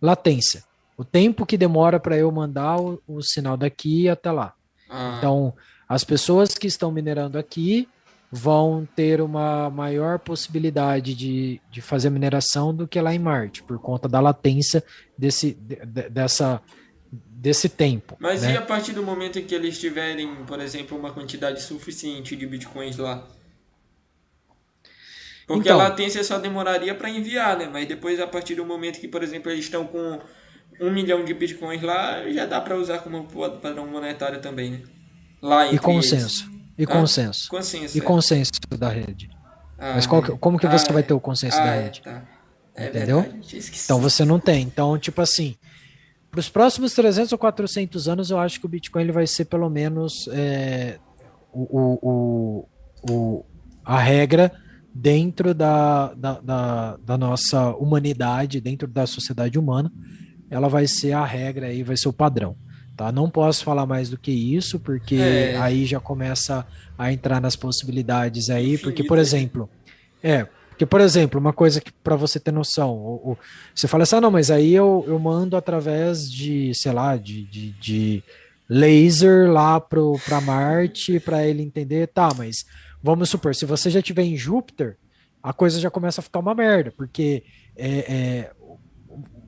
latência. 0.00 0.64
O 0.96 1.04
tempo 1.04 1.44
que 1.44 1.58
demora 1.58 2.00
para 2.00 2.16
eu 2.16 2.30
mandar 2.32 2.80
o, 2.80 3.02
o 3.06 3.22
sinal 3.22 3.56
daqui 3.56 4.08
até 4.08 4.30
lá. 4.30 4.54
Ah, 4.88 5.16
Então, 5.18 5.54
as 5.88 6.04
pessoas 6.04 6.54
que 6.54 6.66
estão 6.66 6.90
minerando 6.90 7.38
aqui 7.38 7.88
vão 8.36 8.86
ter 8.94 9.20
uma 9.20 9.70
maior 9.70 10.18
possibilidade 10.18 11.14
de, 11.14 11.60
de 11.70 11.80
fazer 11.80 12.10
mineração 12.10 12.74
do 12.74 12.86
que 12.86 13.00
lá 13.00 13.14
em 13.14 13.18
Marte, 13.18 13.62
por 13.62 13.78
conta 13.78 14.08
da 14.08 14.20
latência 14.20 14.84
desse, 15.16 15.54
de- 15.54 15.76
de- 15.86 16.08
dessa, 16.10 16.60
desse 17.10 17.68
tempo. 17.68 18.16
Mas 18.20 18.42
né? 18.42 18.52
e 18.52 18.56
a 18.56 18.62
partir 18.62 18.92
do 18.92 19.02
momento 19.02 19.38
em 19.38 19.44
que 19.44 19.54
eles 19.54 19.78
tiverem, 19.78 20.44
por 20.46 20.60
exemplo, 20.60 20.98
uma 20.98 21.12
quantidade 21.12 21.62
suficiente 21.62 22.36
de 22.36 22.46
bitcoins 22.46 22.96
lá? 22.98 23.26
Porque 25.46 25.68
Então. 25.68 25.80
a 25.80 25.84
latência 25.84 26.22
só 26.24 26.38
demoraria 26.38 26.94
para 26.94 27.08
enviar, 27.08 27.56
né? 27.56 27.68
Mas 27.72 27.86
depois, 27.86 28.20
a 28.20 28.26
partir 28.26 28.56
do 28.56 28.64
momento 28.66 28.98
que, 29.00 29.06
por 29.08 29.22
exemplo, 29.22 29.50
eles 29.50 29.64
estão 29.64 29.86
com 29.86 30.20
um 30.80 30.90
milhão 30.90 31.24
de 31.24 31.32
bitcoins 31.32 31.80
lá, 31.82 32.28
já 32.30 32.44
dá 32.46 32.60
para 32.60 32.76
usar 32.76 32.98
como 32.98 33.24
padrão 33.62 33.86
monetário 33.86 34.40
também, 34.40 34.70
né? 34.72 34.80
Lá 35.40 35.66
E 35.66 35.74
entre 35.76 35.92
eles. 35.92 36.44
E 36.78 36.84
Ah, 36.84 36.86
consenso. 36.86 37.48
Consenso. 37.48 37.96
E 37.96 38.00
é. 38.00 38.04
consenso 38.04 38.52
da 38.78 38.88
rede. 38.88 39.28
Ah, 39.78 39.92
Mas 39.94 40.06
qual 40.06 40.22
como 40.38 40.58
que 40.58 40.66
você 40.66 40.86
ah, 40.90 40.92
vai 40.92 41.02
ter 41.02 41.14
o 41.14 41.20
consenso 41.20 41.58
ah, 41.58 41.64
da 41.64 41.74
é, 41.74 41.82
rede? 41.84 42.02
tá. 42.02 42.22
É 42.74 42.88
entendeu? 42.88 43.22
verdade. 43.22 43.58
Então 43.84 44.00
você 44.00 44.24
não 44.24 44.38
tem. 44.38 44.62
Então, 44.62 44.98
tipo 44.98 45.20
assim, 45.22 45.54
para 46.30 46.40
os 46.40 46.48
próximos 46.48 46.92
300 46.92 47.32
ou 47.32 47.38
400 47.38 48.08
anos, 48.08 48.30
eu 48.30 48.38
acho 48.38 48.60
que 48.60 48.66
o 48.66 48.68
Bitcoin 48.68 49.02
ele 49.02 49.12
vai 49.12 49.26
ser 49.26 49.46
pelo 49.46 49.70
menos 49.70 50.28
é, 50.30 50.98
o, 51.52 51.62
o, 51.80 51.98
o, 52.02 53.10
o- 53.10 53.44
a 53.84 53.98
regra 53.98 54.52
dentro 54.94 55.54
da, 55.54 56.12
da, 56.14 56.40
da, 56.40 56.96
da 56.98 57.16
nossa 57.18 57.70
humanidade, 57.76 58.60
dentro 58.60 58.86
da 58.88 59.06
sociedade 59.06 59.58
humana. 59.58 59.90
Ela 60.50 60.68
vai 60.68 60.86
ser 60.86 61.12
a 61.12 61.24
regra 61.24 61.66
aí, 61.68 61.82
vai 61.82 61.96
ser 61.96 62.08
o 62.08 62.12
padrão. 62.12 62.56
Tá? 62.96 63.12
Não 63.12 63.30
posso 63.30 63.62
falar 63.64 63.86
mais 63.86 64.08
do 64.08 64.18
que 64.18 64.30
isso, 64.32 64.80
porque 64.80 65.16
É. 65.16 65.56
aí 65.58 65.84
já 65.84 66.00
começa 66.00 66.66
a 66.96 67.12
entrar 67.12 67.40
nas 67.40 67.54
possibilidades 67.56 68.48
aí, 68.50 68.78
porque, 68.78 69.02
Infinito, 69.02 69.06
por 69.08 69.16
né? 69.16 69.22
exemplo, 69.22 69.70
é, 70.22 70.46
porque, 70.70 70.86
por 70.86 71.00
exemplo, 71.00 71.38
uma 71.40 71.52
coisa 71.52 71.80
que 71.80 71.90
para 72.02 72.16
você 72.16 72.40
ter 72.40 72.52
noção, 72.52 72.90
o, 72.94 73.32
o- 73.32 73.38
você 73.74 73.86
fala 73.88 74.02
assim, 74.04 74.16
ah, 74.16 74.20
não, 74.20 74.30
mas 74.30 74.50
aí 74.50 74.72
eu, 74.74 75.04
eu 75.06 75.18
mando 75.18 75.56
através 75.56 76.30
de, 76.30 76.72
sei 76.74 76.92
lá, 76.92 77.16
de, 77.16 77.46
de, 77.46 77.72
de 77.78 78.24
laser 78.68 79.50
lá 79.50 79.80
pro, 79.80 80.18
para 80.24 80.40
Marte 80.40 81.20
para 81.20 81.46
ele 81.46 81.62
entender, 81.62 82.08
tá, 82.08 82.32
mas 82.36 82.64
vamos 83.02 83.30
supor, 83.30 83.54
se 83.54 83.64
você 83.64 83.90
já 83.90 84.00
estiver 84.00 84.22
em 84.24 84.36
Júpiter, 84.36 84.96
a 85.42 85.52
coisa 85.52 85.78
já 85.80 85.90
começa 85.90 86.20
a 86.20 86.24
ficar 86.24 86.40
uma 86.40 86.54
merda, 86.54 86.92
porque 86.96 87.44
é, 87.76 87.98
é, 87.98 88.52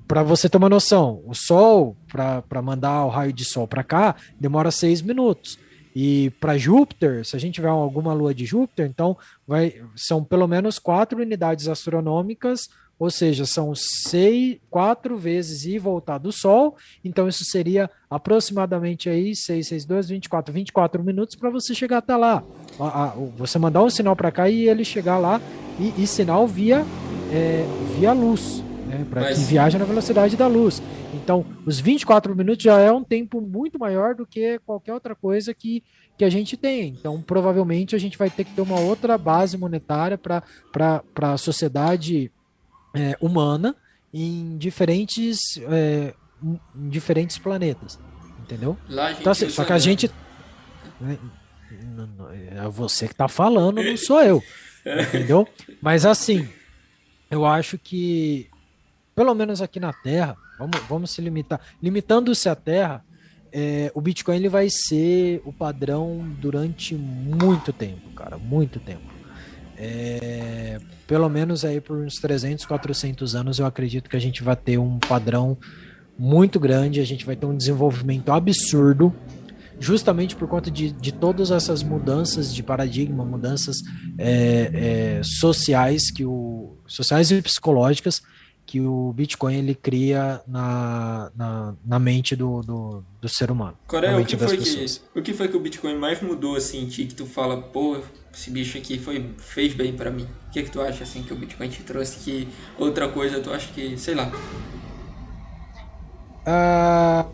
para 0.09 0.23
você 0.23 0.49
ter 0.49 0.57
uma 0.57 0.71
noção, 0.71 1.23
o 1.27 1.35
Sol, 1.35 1.95
para 2.09 2.63
mandar 2.63 3.05
o 3.05 3.11
raio 3.11 3.33
de 3.33 3.45
Sol 3.45 3.69
para 3.69 3.85
cá, 3.85 4.17
demora 4.41 4.71
seis 4.71 5.03
minutos. 5.03 5.59
E 5.95 6.31
para 6.41 6.57
Júpiter, 6.57 7.27
se 7.27 7.37
a 7.37 7.39
gente 7.39 7.57
tiver 7.57 7.69
alguma 7.69 8.15
lua 8.15 8.35
de 8.35 8.47
Júpiter, 8.47 8.87
então 8.87 9.17
vai, 9.47 9.83
são 9.95 10.25
pelo 10.25 10.49
menos 10.49 10.79
quatro 10.79 11.21
unidades 11.21 11.69
astronômicas, 11.69 12.71
ou 12.99 13.11
seja, 13.11 13.45
são 13.45 13.75
seis, 13.75 14.59
quatro 14.71 15.17
vezes 15.17 15.65
e 15.65 15.79
voltar 15.79 16.19
do 16.19 16.33
Sol. 16.33 16.77
Então 17.05 17.29
isso 17.29 17.45
seria 17.45 17.91
aproximadamente 18.11 19.11
aí 19.11 19.37
6, 19.37 19.69
6, 19.69 19.85
2, 19.85 20.09
24, 20.09 20.53
24 20.55 21.05
minutos 21.05 21.37
para 21.37 21.51
você 21.51 21.75
chegar 21.75 21.99
até 21.99 22.17
lá. 22.17 22.43
Você 23.37 23.59
mandar 23.59 23.83
um 23.83 23.91
sinal 23.91 24.17
para 24.17 24.33
cá 24.33 24.49
e 24.49 24.69
ele 24.69 24.85
chegar 24.85 25.19
lá 25.19 25.41
e, 25.79 26.03
e 26.03 26.07
sinal 26.07 26.47
via, 26.47 26.85
é, 27.31 27.65
via 27.99 28.13
luz, 28.13 28.65
para 29.11 29.23
Mas- 29.23 29.39
que 29.39 29.45
viaja 29.45 29.79
na 29.79 29.85
velocidade 29.85 30.37
da 30.37 30.47
luz. 30.47 30.83
Então, 31.15 31.45
os 31.67 31.81
24 31.81 32.35
minutos 32.35 32.63
já 32.63 32.79
é 32.79 32.93
um 32.93 33.03
tempo 33.03 33.41
muito 33.41 33.79
maior 33.79 34.15
do 34.15 34.27
que 34.27 34.59
qualquer 34.67 34.95
outra 34.95 35.15
coisa 35.15 35.53
que, 35.55 35.83
que 36.17 36.25
a 36.25 36.31
gente 36.31 36.57
tem. 36.57 36.89
Então, 36.99 37.21
provavelmente, 37.23 37.95
a 37.97 37.99
gente 37.99 38.19
vai 38.19 38.29
ter 38.31 38.45
que 38.45 38.53
ter 38.53 38.61
uma 38.61 38.79
outra 38.79 39.17
base 39.17 39.57
monetária 39.57 40.19
para 40.19 40.43
a 41.23 41.37
sociedade 41.37 42.31
é, 42.95 43.17
humana 43.21 43.75
em 44.13 44.57
diferentes, 44.59 45.59
é, 45.71 46.15
em 46.43 46.89
diferentes 46.89 47.39
planetas. 47.39 47.99
Entendeu? 48.41 48.77
Então, 49.21 49.31
assim, 49.33 49.49
só 49.51 49.65
que 49.65 49.73
a 49.73 49.79
gente. 49.79 50.11
não, 51.83 52.31
É 52.31 52.69
você 52.69 53.07
que 53.09 53.15
tá 53.15 53.29
falando, 53.29 53.83
não 53.83 53.97
sou 53.97 54.23
eu. 54.23 54.43
Entendeu? 54.87 55.47
Mas 55.83 56.07
assim, 56.07 56.49
eu 57.31 57.45
acho 57.45 57.77
que, 57.79 58.49
pelo 59.19 59.35
menos 59.35 59.61
aqui 59.61 59.81
na 59.81 59.93
Terra, 59.93 60.37
vamos, 60.57 60.81
vamos 60.89 61.11
se 61.11 61.21
limitar. 61.21 61.61
Limitando-se 61.83 62.49
à 62.49 62.55
Terra, 62.55 63.05
é, 63.53 63.91
o 63.93 64.01
Bitcoin 64.01 64.37
ele 64.37 64.49
vai 64.49 64.69
ser 64.71 65.43
o 65.45 65.53
padrão 65.53 66.25
durante 66.41 66.95
muito 66.95 67.73
tempo, 67.73 68.11
cara. 68.15 68.39
Muito 68.39 68.79
tempo. 68.79 69.13
É, 69.77 70.79
pelo 71.05 71.29
menos 71.29 71.65
aí 71.65 71.81
por 71.81 71.97
uns 71.97 72.15
300, 72.21 72.65
400 72.65 73.35
anos, 73.35 73.59
eu 73.59 73.67
acredito 73.67 74.09
que 74.09 74.15
a 74.15 74.21
gente 74.21 74.41
vai 74.41 74.55
ter 74.55 74.79
um 74.79 75.01
padrão 75.01 75.59
muito 76.17 76.61
grande, 76.61 77.01
a 77.01 77.05
gente 77.05 77.27
vai 77.27 77.35
ter 77.35 77.47
um 77.47 77.57
desenvolvimento 77.57 78.31
absurdo, 78.31 79.13
justamente 79.81 80.37
por 80.37 80.47
conta 80.47 80.71
de, 80.71 80.93
de 80.93 81.11
todas 81.11 81.51
essas 81.51 81.83
mudanças 81.83 82.55
de 82.55 82.63
paradigma, 82.63 83.25
mudanças 83.25 83.79
é, 84.17 85.17
é, 85.19 85.21
sociais 85.25 86.09
que 86.09 86.25
o 86.25 86.77
sociais 86.87 87.33
e 87.33 87.43
psicológicas 87.43 88.23
que 88.69 88.81
o 88.83 89.13
Bitcoin 89.15 89.55
ele 89.57 89.75
cria 89.75 90.43
na, 90.47 91.33
na, 91.35 91.75
na 91.87 91.99
mente 91.99 92.37
do, 92.37 92.61
do, 92.61 93.03
do 93.19 93.29
ser 93.29 93.51
humano. 93.51 93.75
Coreia, 93.87 94.19
o 94.19 94.25
que, 94.27 94.37
foi 94.37 94.59
que, 94.59 94.65
pessoas. 94.65 95.03
o 95.17 95.23
que 95.23 95.33
foi 95.33 95.49
que 95.49 95.57
o 95.57 95.61
Bitcoin 95.61 95.97
mais 95.97 96.21
mudou 96.21 96.55
assim 96.55 96.87
ti 96.87 97.07
que 97.07 97.15
tu 97.15 97.25
fala, 97.25 97.63
pô, 97.63 97.97
esse 98.33 98.51
bicho 98.51 98.77
aqui 98.77 98.99
foi, 98.99 99.25
fez 99.39 99.73
bem 99.73 99.95
pra 99.95 100.11
mim? 100.11 100.27
O 100.49 100.51
que 100.53 100.63
que 100.63 100.71
tu 100.71 100.83
acha 100.83 101.03
assim 101.03 101.23
que 101.23 101.33
o 101.33 101.37
Bitcoin 101.37 101.71
te 101.71 101.83
trouxe 101.83 102.19
que 102.19 102.47
outra 102.79 103.09
coisa 103.09 103.41
tu 103.41 103.51
acha 103.51 103.73
que, 103.73 103.97
sei 103.97 104.15
lá. 104.15 104.31
Ah, 106.45 107.27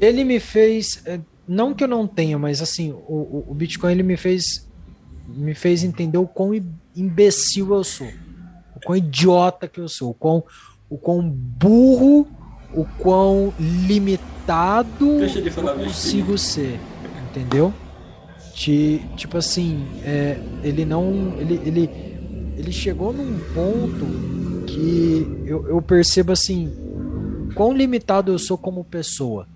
ele 0.00 0.24
me 0.24 0.40
fez, 0.40 1.00
eh, 1.06 1.20
não 1.46 1.72
que 1.72 1.84
eu 1.84 1.88
não 1.88 2.04
tenha, 2.06 2.36
mas 2.36 2.60
assim, 2.60 2.90
o, 2.92 3.44
o- 3.48 3.54
Bitcoin 3.54 3.92
ele 3.92 4.02
me 4.02 4.16
fez 4.16 4.42
me 5.28 5.54
fez 5.54 5.84
entender 5.84 6.16
o 6.18 6.26
quão 6.26 6.54
im- 6.54 6.72
imbecil 6.96 7.72
eu 7.74 7.84
sou, 7.84 8.08
quão 8.88 8.96
idiota 8.96 9.68
que 9.68 9.78
eu 9.80 9.86
sou, 9.86 10.12
o 10.12 10.14
quão, 10.14 10.42
o 10.88 10.96
quão 10.96 11.20
burro, 11.28 12.26
o 12.72 12.86
quão 12.98 13.52
limitado 13.60 15.18
Deixa 15.18 15.42
de 15.42 15.50
falar 15.50 15.72
eu 15.72 15.84
consigo 15.84 16.38
ser, 16.38 16.80
entendeu? 17.28 17.70
Ti- 18.54 19.04
tipo 19.14 19.36
assim, 19.36 19.86
é, 20.02 20.38
ele 20.62 20.86
não, 20.86 21.34
ele, 21.38 21.60
ele, 21.66 21.90
ele 22.56 22.72
chegou 22.72 23.12
num 23.12 23.38
ponto 23.52 24.06
que 24.66 25.42
eu, 25.44 25.68
eu 25.68 25.82
percebo 25.82 26.32
assim, 26.32 26.72
quão 27.54 27.74
limitado 27.74 28.32
eu 28.32 28.38
sou 28.38 28.56
como 28.56 28.82
pessoa, 28.84 29.46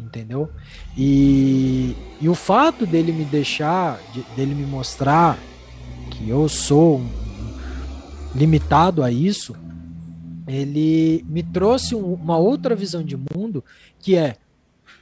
entendeu? 0.00 0.50
E, 0.98 1.94
e 2.20 2.28
o 2.28 2.34
fato 2.34 2.84
dele 2.84 3.12
me 3.12 3.24
deixar, 3.24 4.00
de- 4.12 4.24
dele 4.34 4.56
me 4.56 4.66
mostrar 4.66 5.38
que 6.10 6.28
eu 6.28 6.48
sou 6.48 6.98
um- 6.98 7.21
limitado 8.34 9.02
a 9.02 9.10
isso, 9.10 9.54
ele 10.46 11.24
me 11.28 11.42
trouxe 11.42 11.94
um- 11.94 12.14
uma 12.14 12.36
outra 12.36 12.74
visão 12.74 13.02
de 13.02 13.16
mundo 13.16 13.64
que 13.98 14.16
é 14.16 14.36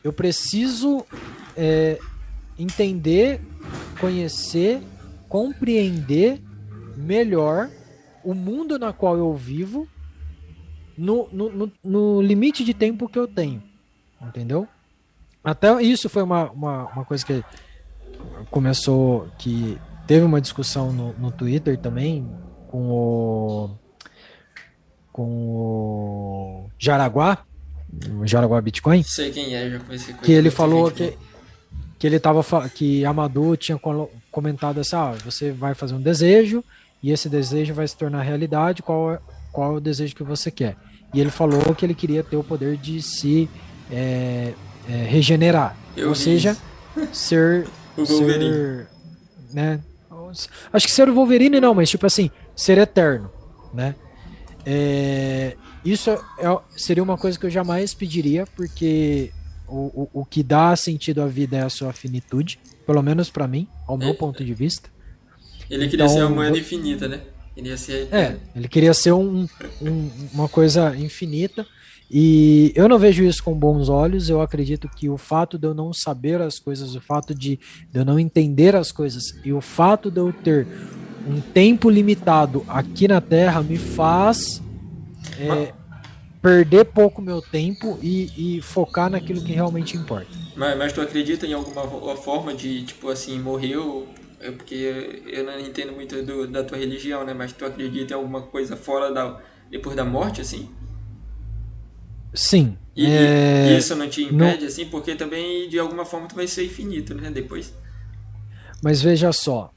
eu 0.02 0.12
preciso 0.12 1.04
é, 1.56 1.98
entender, 2.58 3.40
conhecer, 4.00 4.80
compreender 5.28 6.40
melhor 6.96 7.70
o 8.24 8.34
mundo 8.34 8.78
na 8.78 8.92
qual 8.92 9.16
eu 9.16 9.34
vivo 9.34 9.86
no, 10.96 11.28
no, 11.32 11.50
no, 11.50 11.72
no 11.82 12.22
limite 12.22 12.64
de 12.64 12.72
tempo 12.74 13.08
que 13.08 13.18
eu 13.18 13.26
tenho. 13.26 13.62
Entendeu? 14.20 14.66
Até 15.42 15.82
isso 15.82 16.08
foi 16.08 16.22
uma, 16.22 16.50
uma, 16.50 16.84
uma 16.92 17.04
coisa 17.04 17.24
que 17.24 17.42
começou, 18.50 19.28
que 19.38 19.78
teve 20.06 20.24
uma 20.24 20.40
discussão 20.40 20.92
no, 20.92 21.12
no 21.14 21.30
Twitter 21.30 21.78
também 21.78 22.26
com 22.70 22.90
o 22.92 23.70
com 25.12 25.24
o 25.24 26.70
Jaraguá, 26.78 27.44
o 28.20 28.24
Jaraguá 28.26 28.60
Bitcoin, 28.60 29.02
Sei 29.02 29.32
quem 29.32 29.54
é, 29.54 29.68
já 29.70 29.80
conheci 29.80 30.14
que 30.14 30.30
ele 30.32 30.50
falou 30.50 30.88
que, 30.90 31.18
que 31.98 32.06
ele 32.06 32.20
tava 32.20 32.44
que 32.70 33.04
Amadou 33.04 33.56
tinha 33.56 33.78
comentado 34.30 34.78
assim, 34.78 34.94
ah, 34.94 35.14
você 35.24 35.50
vai 35.50 35.74
fazer 35.74 35.94
um 35.94 36.00
desejo 36.00 36.62
e 37.02 37.10
esse 37.10 37.28
desejo 37.28 37.74
vai 37.74 37.88
se 37.88 37.96
tornar 37.96 38.22
realidade, 38.22 38.82
qual 38.82 39.14
é, 39.14 39.18
qual 39.52 39.72
é 39.72 39.76
o 39.76 39.80
desejo 39.80 40.14
que 40.14 40.22
você 40.22 40.48
quer? 40.50 40.76
E 41.12 41.20
ele 41.20 41.30
falou 41.30 41.74
que 41.74 41.84
ele 41.84 41.94
queria 41.94 42.22
ter 42.22 42.36
o 42.36 42.44
poder 42.44 42.76
de 42.76 43.02
se 43.02 43.50
é, 43.90 44.54
é, 44.88 44.92
regenerar, 44.92 45.76
Eu 45.96 46.10
ou 46.10 46.14
seja, 46.14 46.56
isso. 46.96 47.08
ser, 47.12 47.66
O 47.96 48.04
Wolverine. 48.04 48.54
ser, 48.54 48.88
né? 49.52 49.80
Acho 50.72 50.86
que 50.86 50.92
ser 50.92 51.08
o 51.08 51.14
Wolverine 51.14 51.60
não, 51.60 51.74
mas 51.74 51.90
tipo 51.90 52.06
assim, 52.06 52.30
ser 52.60 52.78
eterno, 52.78 53.30
né? 53.72 53.94
É, 54.66 55.56
isso 55.84 56.10
é- 56.10 56.18
seria 56.76 57.02
uma 57.02 57.16
coisa 57.16 57.38
que 57.38 57.46
eu 57.46 57.50
jamais 57.50 57.94
pediria, 57.94 58.44
porque 58.54 59.30
o, 59.66 60.02
o, 60.12 60.20
o 60.20 60.24
que 60.24 60.42
dá 60.42 60.74
sentido 60.76 61.22
à 61.22 61.26
vida 61.26 61.56
é 61.56 61.62
a 61.62 61.70
sua 61.70 61.92
finitude, 61.92 62.58
pelo 62.86 63.02
menos 63.02 63.30
pra 63.30 63.46
mim, 63.48 63.66
ao 63.86 63.96
meu 63.96 64.10
É. 64.10 64.14
ponto 64.14 64.44
de 64.44 64.52
vista. 64.52 64.88
Ele 65.70 65.88
queria 65.88 66.08
ser 66.08 66.18
a 66.20 66.24
Então, 66.24 66.34
moeda 66.34 66.58
infinita, 66.58 67.08
né? 67.08 67.20
Ele 67.56 67.68
ia 67.68 67.76
ser. 67.76 68.08
É, 68.12 68.36
ele 68.54 68.68
queria 68.68 68.92
ser 68.92 69.12
um, 69.12 69.46
um- 69.80 70.10
uma 70.32 70.48
coisa 70.48 70.94
infinita. 70.96 71.66
E 72.12 72.72
eu 72.74 72.88
não 72.88 72.98
vejo 72.98 73.22
isso 73.22 73.42
com 73.42 73.54
bons 73.54 73.88
olhos. 73.88 74.28
Eu 74.28 74.40
acredito 74.40 74.88
que 74.88 75.08
o 75.08 75.16
fato 75.16 75.56
de 75.56 75.66
eu 75.68 75.72
não 75.74 75.92
saber 75.92 76.40
as 76.42 76.58
coisas, 76.58 76.96
o 76.96 77.00
fato 77.00 77.32
de, 77.32 77.56
de 77.90 77.98
eu 78.00 78.04
não 78.04 78.18
entender 78.18 78.74
as 78.74 78.90
coisas 78.90 79.22
e 79.44 79.52
o 79.52 79.60
fato 79.60 80.10
de 80.10 80.18
eu 80.18 80.32
ter 80.32 80.66
um 81.26 81.40
tempo 81.40 81.90
limitado 81.90 82.64
aqui 82.68 83.06
na 83.06 83.20
Terra 83.20 83.62
me 83.62 83.76
faz 83.78 84.62
é, 85.38 85.72
perder 86.42 86.86
pouco 86.86 87.20
meu 87.20 87.42
tempo 87.42 87.98
e, 88.02 88.56
e 88.56 88.62
focar 88.62 89.10
naquilo 89.10 89.42
que 89.42 89.52
realmente 89.52 89.96
importa. 89.96 90.30
Mas, 90.56 90.76
mas 90.78 90.92
tu 90.92 91.00
acredita 91.00 91.46
em 91.46 91.52
alguma 91.52 92.16
forma 92.16 92.54
de, 92.54 92.84
tipo 92.84 93.08
assim, 93.08 93.38
morreu? 93.38 94.06
É 94.40 94.50
porque 94.50 95.22
eu 95.26 95.44
não 95.44 95.58
entendo 95.60 95.92
muito 95.92 96.22
do- 96.22 96.46
da 96.46 96.64
tua 96.64 96.78
religião, 96.78 97.24
né? 97.24 97.34
Mas 97.34 97.52
tu 97.52 97.64
acredita 97.64 98.14
em 98.14 98.16
alguma 98.16 98.42
coisa 98.42 98.76
fora 98.76 99.12
da, 99.12 99.38
depois 99.70 99.94
da 99.94 100.04
morte, 100.04 100.40
assim? 100.40 100.68
Sim. 102.34 102.76
E, 102.96 103.06
é... 103.06 103.74
e 103.74 103.78
isso 103.78 103.94
não 103.94 104.08
te 104.08 104.22
impede, 104.22 104.62
não... 104.62 104.68
assim, 104.68 104.86
porque 104.86 105.14
também 105.14 105.68
de 105.68 105.78
alguma 105.78 106.04
forma 106.04 106.26
tu 106.28 106.34
vai 106.34 106.46
ser 106.46 106.64
infinito, 106.64 107.14
né? 107.14 107.30
Depois. 107.30 107.72
Mas 108.82 109.02
veja 109.02 109.32
só, 109.32 109.70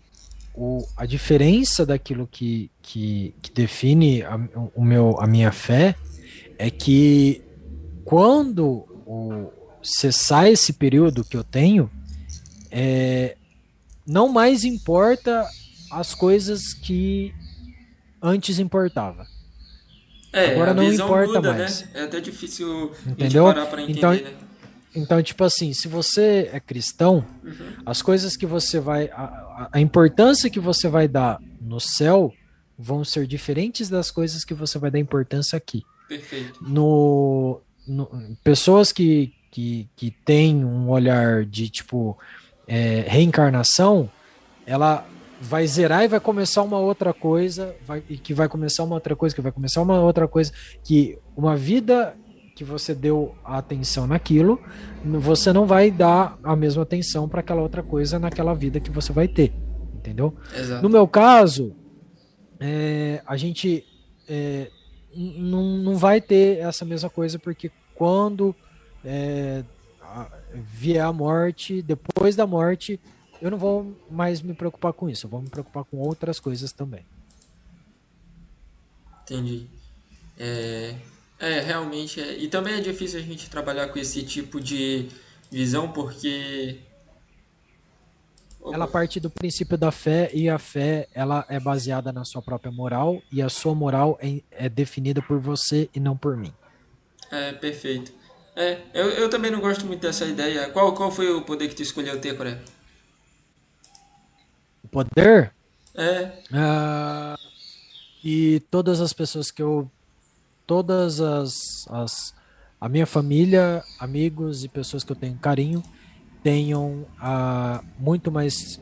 o, 0.54 0.86
a 0.96 1.06
diferença 1.06 1.86
daquilo 1.86 2.28
que, 2.28 2.70
que, 2.82 3.34
que 3.42 3.52
define 3.52 4.24
a, 4.24 4.40
o 4.76 4.84
meu, 4.84 5.20
a 5.20 5.26
minha 5.26 5.52
fé 5.52 5.96
é 6.58 6.70
que 6.70 7.42
quando 8.06 8.86
o, 9.06 9.52
cessar 9.82 10.48
esse 10.48 10.74
período 10.74 11.24
que 11.24 11.36
eu 11.36 11.44
tenho, 11.44 11.90
é, 12.72 13.36
não 14.06 14.30
mais 14.30 14.64
importa 14.64 15.46
as 15.92 16.14
coisas 16.14 16.74
que 16.74 17.34
antes 18.22 18.60
importava. 18.60 19.26
É, 20.32 20.54
Agora 20.54 20.74
não 20.74 20.92
importa 20.92 21.34
muda, 21.36 21.54
mais. 21.54 21.82
Né? 21.82 21.90
É 21.94 22.04
até 22.04 22.20
difícil 22.20 22.92
Entendeu? 23.06 23.46
parar 23.46 23.68
para 23.68 23.84
entender, 23.84 23.98
então, 24.00 24.12
né? 24.14 24.34
Então, 24.95 25.22
tipo 25.22 25.44
assim, 25.44 25.74
se 25.74 25.88
você 25.88 26.49
é 26.52 26.60
cristão, 26.60 27.26
uhum. 27.44 27.74
as 27.86 28.02
coisas 28.02 28.38
que 28.38 28.45
você 28.45 28.80
vai. 28.80 29.10
A, 29.11 29.70
a, 29.74 29.82
importância 29.82 30.49
que 30.49 30.60
você 30.60 30.88
vai 30.88 31.07
dar 31.07 31.40
no 31.60 31.80
céu 31.80 32.32
vão 32.78 33.03
ser 33.03 33.26
diferentes 33.26 33.90
das 33.90 34.11
coisas 34.11 34.44
que 34.44 34.53
você 34.53 34.78
vai 34.78 34.91
dar 34.91 34.99
importância 34.99 35.57
aqui. 35.57 35.84
Perfeito. 36.07 36.64
No, 36.64 37.61
no 37.88 38.38
pessoas 38.44 38.91
que, 38.91 39.34
que, 39.49 39.90
que 39.95 40.11
têm 40.11 40.64
um 40.64 40.90
olhar 40.90 41.45
de, 41.45 41.70
tipo, 41.70 42.18
é, 42.68 43.06
reencarnação, 43.07 44.10
ela 44.65 45.07
vai 45.44 45.68
zerar 45.68 46.03
e 46.03 46.07
vai 46.07 46.20
começar 46.20 46.61
uma 46.61 46.80
outra 46.80 47.14
coisa, 47.14 47.76
vai, 47.86 48.02
e 48.10 48.18
que 48.18 48.34
vai 48.34 48.48
começar 48.48 48.84
uma 48.84 48.95
outra 48.95 49.15
coisa, 49.15 49.36
que 49.36 49.41
vai 49.41 49.52
começar 49.52 49.82
uma 49.82 49.99
outra 49.99 50.28
coisa, 50.28 50.53
que 50.84 51.18
uma 51.36 51.56
vida 51.57 52.15
que 52.56 52.64
você 52.64 52.94
deu 52.94 53.36
atenção 53.44 54.06
naquilo, 54.06 54.62
você 55.04 55.52
não 55.52 55.66
vai 55.66 55.90
dar 55.90 56.38
a 56.44 56.56
mesma 56.56 56.84
atenção 56.84 57.28
para 57.28 57.40
aquela 57.40 57.62
outra 57.62 57.82
coisa 57.82 58.20
naquela 58.20 58.54
vida 58.54 58.80
que 58.80 58.92
você 58.92 59.12
vai 59.12 59.28
ter, 59.28 59.52
entendeu? 59.94 60.36
Exato. 60.56 60.84
No 60.84 60.90
meu 60.90 61.08
caso, 61.08 61.76
é, 62.60 63.22
a 63.26 63.36
gente 63.36 63.84
é, 64.28 64.70
não, 65.16 65.78
não 65.78 65.98
vai 65.98 66.22
ter 66.22 66.60
essa 66.60 66.86
mesma 66.86 67.10
coisa, 67.10 67.40
porque 67.40 67.72
quando 67.96 68.56
é, 69.04 69.64
vier 70.54 71.04
a 71.04 71.12
morte, 71.12 71.82
depois 71.82 72.36
da 72.36 72.46
morte, 72.46 73.00
eu 73.42 73.50
não 73.50 73.58
vou 73.58 73.98
mais 74.10 74.42
me 74.42 74.54
preocupar 74.54 74.94
com 74.94 75.10
isso, 75.10 75.26
eu 75.26 75.30
vou 75.30 75.42
me 75.42 75.50
preocupar 75.50 75.84
com 75.86 75.98
outras 75.98 76.40
coisas 76.40 76.72
também. 76.72 77.04
Entendi. 79.24 79.68
É, 80.38 80.96
é, 81.44 81.60
realmente 81.60 82.22
é. 82.22 82.38
E 82.38 82.48
também 82.48 82.76
é 82.76 82.80
difícil 82.80 83.20
a 83.20 83.22
gente 83.22 83.49
trabalhar 83.49 83.90
com 83.90 83.99
esse 83.99 84.24
tipo 84.24 84.61
de 84.61 85.10
visão 85.52 85.91
porque 85.91 86.80
ela 88.72 88.88
parte 88.88 89.20
do 89.20 89.30
princípio 89.30 89.78
da 89.78 89.91
fé 89.91 90.32
e 90.34 90.49
a 90.49 90.57
fé 90.57 91.10
ela 91.14 91.45
é 91.49 91.60
baseada 91.60 92.14
na 92.14 92.24
sua 92.24 92.41
própria 92.41 92.72
moral 92.72 93.22
e 93.30 93.41
a 93.41 93.49
sua 93.49 93.76
moral 93.76 94.18
é, 94.22 94.41
é 94.52 94.70
definida 94.70 95.22
por 95.22 95.38
você 95.38 95.90
e 95.94 95.99
não 95.99 96.15
por 96.15 96.38
mim. 96.38 96.53
É, 97.30 97.52
perfeito. 97.52 98.14
É, 98.56 98.80
eu, 98.94 99.10
eu 99.10 99.30
também 99.30 99.52
não 99.52 99.60
gosto 99.60 99.86
muito 99.86 99.99
dessa 99.99 100.24
ideia. 100.24 100.70
Qual, 100.70 100.94
qual 100.94 101.11
foi 101.11 101.30
o 101.30 101.41
poder 101.41 101.68
que 101.68 101.76
tu 101.76 101.82
escolheu 101.82 102.22
ter, 102.22 102.38
Coreia? 102.38 102.61
O 104.82 104.88
poder? 104.88 105.52
É. 105.94 106.32
Uh, 106.52 107.38
e 108.24 108.61
todas 108.72 109.02
as 109.02 109.11
pessoas 109.11 109.52
que 109.52 109.61
eu 109.61 109.91
todas 110.65 111.22
as, 111.22 111.85
as 111.90 112.34
a 112.80 112.90
minha 112.90 113.06
família, 113.06 113.84
amigos 113.99 114.64
e 114.64 114.68
pessoas 114.68 115.03
que 115.03 115.11
eu 115.11 115.15
tenho 115.15 115.35
carinho 115.38 115.84
tenham 116.44 117.06
uh, 117.22 117.84
muito 117.98 118.30
mais 118.30 118.81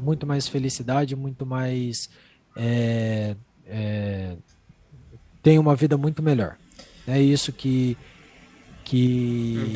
muito 0.00 0.26
mais 0.26 0.48
felicidade, 0.48 1.14
muito 1.14 1.46
mais 1.46 2.10
é, 2.56 3.36
é, 3.66 4.36
tenham 5.42 5.60
uma 5.60 5.76
vida 5.76 5.96
muito 5.96 6.22
melhor. 6.22 6.56
É 7.06 7.20
isso 7.20 7.52
que 7.52 7.96
que, 8.84 9.72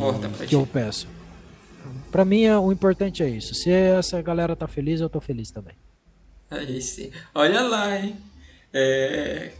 que 0.49 0.57
eu 0.57 0.67
peço. 0.67 1.07
Para 2.11 2.25
mim, 2.25 2.49
o 2.49 2.73
importante 2.73 3.23
é 3.23 3.29
isso. 3.29 3.55
Se 3.55 3.71
essa 3.71 4.21
galera 4.21 4.57
tá 4.57 4.67
feliz, 4.67 5.01
eu 5.01 5.09
tô 5.09 5.21
feliz 5.21 5.53
também. 5.53 5.77
Aí 6.51 6.81
sim. 6.83 7.11
Olha 7.33 7.63
lá, 7.63 7.97
hein? 7.97 8.17
É, 8.73 9.53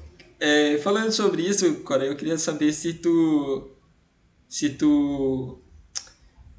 é, 0.45 0.77
falando 0.77 1.11
sobre 1.11 1.41
isso, 1.41 1.83
Cora, 1.85 2.05
eu 2.05 2.15
queria 2.15 2.37
saber 2.37 2.71
se 2.75 2.93
tu. 2.93 3.71
Se 4.47 4.69
tu. 4.69 5.59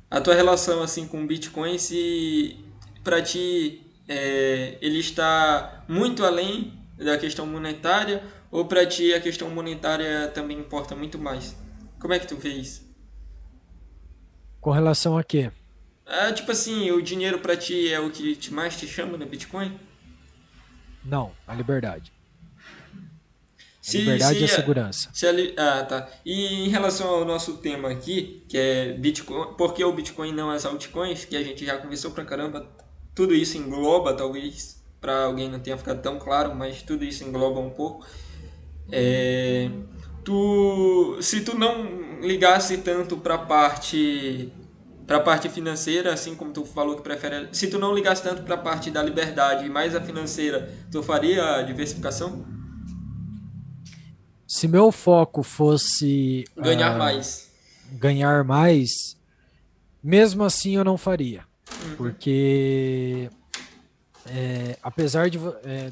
A 0.09 0.19
tua 0.19 0.33
relação 0.33 0.81
assim 0.81 1.07
com 1.07 1.23
o 1.23 1.27
Bitcoin, 1.27 1.77
se 1.77 2.57
para 3.03 3.21
ti 3.21 3.85
é, 4.07 4.79
ele 4.81 4.97
está 4.97 5.85
muito 5.87 6.25
além 6.25 6.73
da 6.97 7.15
questão 7.15 7.45
monetária 7.45 8.23
ou 8.49 8.65
para 8.65 8.87
ti 8.87 9.13
a 9.13 9.21
questão 9.21 9.51
monetária 9.51 10.29
também 10.29 10.57
importa 10.57 10.95
muito 10.95 11.19
mais? 11.19 11.55
Como 11.99 12.11
é 12.11 12.17
que 12.17 12.27
tu 12.27 12.35
vê 12.37 12.49
isso? 12.49 12.91
Com 14.59 14.71
relação 14.71 15.15
a 15.15 15.23
quê? 15.23 15.51
Ah, 16.07 16.31
tipo 16.31 16.51
assim, 16.51 16.89
o 16.89 17.03
dinheiro 17.03 17.37
para 17.37 17.55
ti 17.55 17.91
é 17.93 17.99
o 17.99 18.09
que 18.09 18.51
mais 18.51 18.77
te 18.77 18.87
chama 18.87 19.15
no 19.15 19.27
Bitcoin? 19.27 19.79
Não, 21.03 21.33
a 21.45 21.53
liberdade. 21.53 22.14
Se, 23.85 23.99
liberdade 23.99 24.37
se, 24.37 24.41
e 24.41 24.45
a 24.45 24.47
segurança. 24.47 25.09
Se 25.13 25.27
a, 25.27 25.31
ah, 25.57 25.83
tá. 25.83 26.09
E 26.25 26.65
em 26.65 26.69
relação 26.69 27.07
ao 27.07 27.23
nosso 27.23 27.57
tema 27.57 27.91
aqui, 27.91 28.43
que 28.49 28.57
é 28.57 28.93
Bitcoin, 28.93 29.53
por 29.53 29.75
que 29.75 29.83
o 29.83 29.93
Bitcoin 29.93 30.33
não 30.33 30.49
as 30.49 30.65
altcoins, 30.65 31.23
que 31.23 31.37
a 31.37 31.43
gente 31.43 31.63
já 31.63 31.77
conversou 31.77 32.09
pra 32.09 32.25
caramba, 32.25 32.67
tudo 33.13 33.35
isso 33.35 33.59
engloba, 33.59 34.15
talvez 34.15 34.83
para 34.99 35.25
alguém 35.25 35.51
não 35.51 35.59
tenha 35.59 35.77
ficado 35.77 36.01
tão 36.01 36.17
claro, 36.17 36.55
mas 36.55 36.81
tudo 36.81 37.05
isso 37.05 37.23
engloba 37.23 37.59
um 37.59 37.69
pouco. 37.69 38.03
É, 38.91 39.69
tu, 40.23 41.19
se 41.21 41.41
tu 41.41 41.55
não 41.55 42.21
ligasse 42.21 42.79
tanto 42.79 43.17
para 43.17 43.37
parte 43.37 44.51
para 45.05 45.17
a 45.17 45.19
parte 45.21 45.47
financeira, 45.47 46.11
assim 46.11 46.33
como 46.33 46.51
tu 46.51 46.65
falou 46.65 46.95
que 46.95 47.03
prefere, 47.03 47.49
se 47.51 47.67
tu 47.67 47.77
não 47.77 47.93
ligasse 47.93 48.23
tanto 48.23 48.41
para 48.41 48.55
a 48.55 48.57
parte 48.57 48.89
da 48.89 49.03
liberdade 49.03 49.63
e 49.63 49.69
mais 49.69 49.95
a 49.95 50.01
financeira, 50.01 50.73
tu 50.91 51.03
faria 51.03 51.57
a 51.57 51.61
diversificação? 51.61 52.55
Se 54.47 54.67
meu 54.67 54.91
foco 54.91 55.43
fosse 55.43 56.45
ganhar 56.55 56.95
uh, 56.95 56.99
mais, 56.99 57.51
ganhar 57.93 58.43
mais, 58.43 59.17
mesmo 60.03 60.43
assim 60.43 60.76
eu 60.76 60.84
não 60.84 60.97
faria, 60.97 61.43
uhum. 61.84 61.95
porque 61.95 63.30
é, 64.27 64.77
apesar 64.81 65.30
de 65.30 65.39
é, 65.63 65.91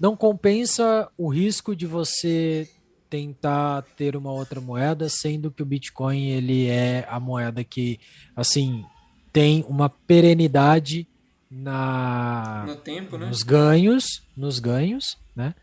não 0.00 0.16
compensa 0.16 1.08
o 1.16 1.28
risco 1.28 1.74
de 1.74 1.86
você 1.86 2.68
tentar 3.08 3.82
ter 3.96 4.16
uma 4.16 4.32
outra 4.32 4.60
moeda, 4.60 5.08
sendo 5.08 5.50
que 5.50 5.62
o 5.62 5.66
Bitcoin 5.66 6.30
ele 6.30 6.68
é 6.68 7.06
a 7.08 7.20
moeda 7.20 7.62
que 7.62 8.00
assim 8.34 8.84
tem 9.32 9.64
uma 9.68 9.88
perenidade 9.88 11.06
na 11.50 12.64
no 12.66 12.76
tempo, 12.76 13.16
né? 13.16 13.26
nos 13.26 13.42
ganhos, 13.42 14.22
nos 14.36 14.58
ganhos, 14.58 15.16
né? 15.34 15.54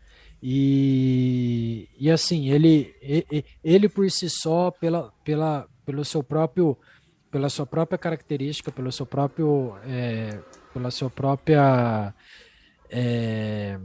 E, 0.46 1.88
e 1.98 2.10
assim, 2.10 2.50
ele, 2.50 2.94
ele 3.64 3.88
por 3.88 4.10
si 4.10 4.28
só, 4.28 4.70
pela, 4.70 5.10
pela, 5.24 5.66
pelo 5.86 6.04
seu 6.04 6.22
próprio, 6.22 6.76
pela 7.30 7.48
sua 7.48 7.64
própria 7.64 7.96
característica, 7.96 8.70
pelo 8.70 8.92
seu 8.92 9.06
próprio, 9.06 9.74
é, 9.86 10.38
pela 10.74 10.90
sua 10.90 11.08
própria 11.08 12.12
é, 12.90 13.80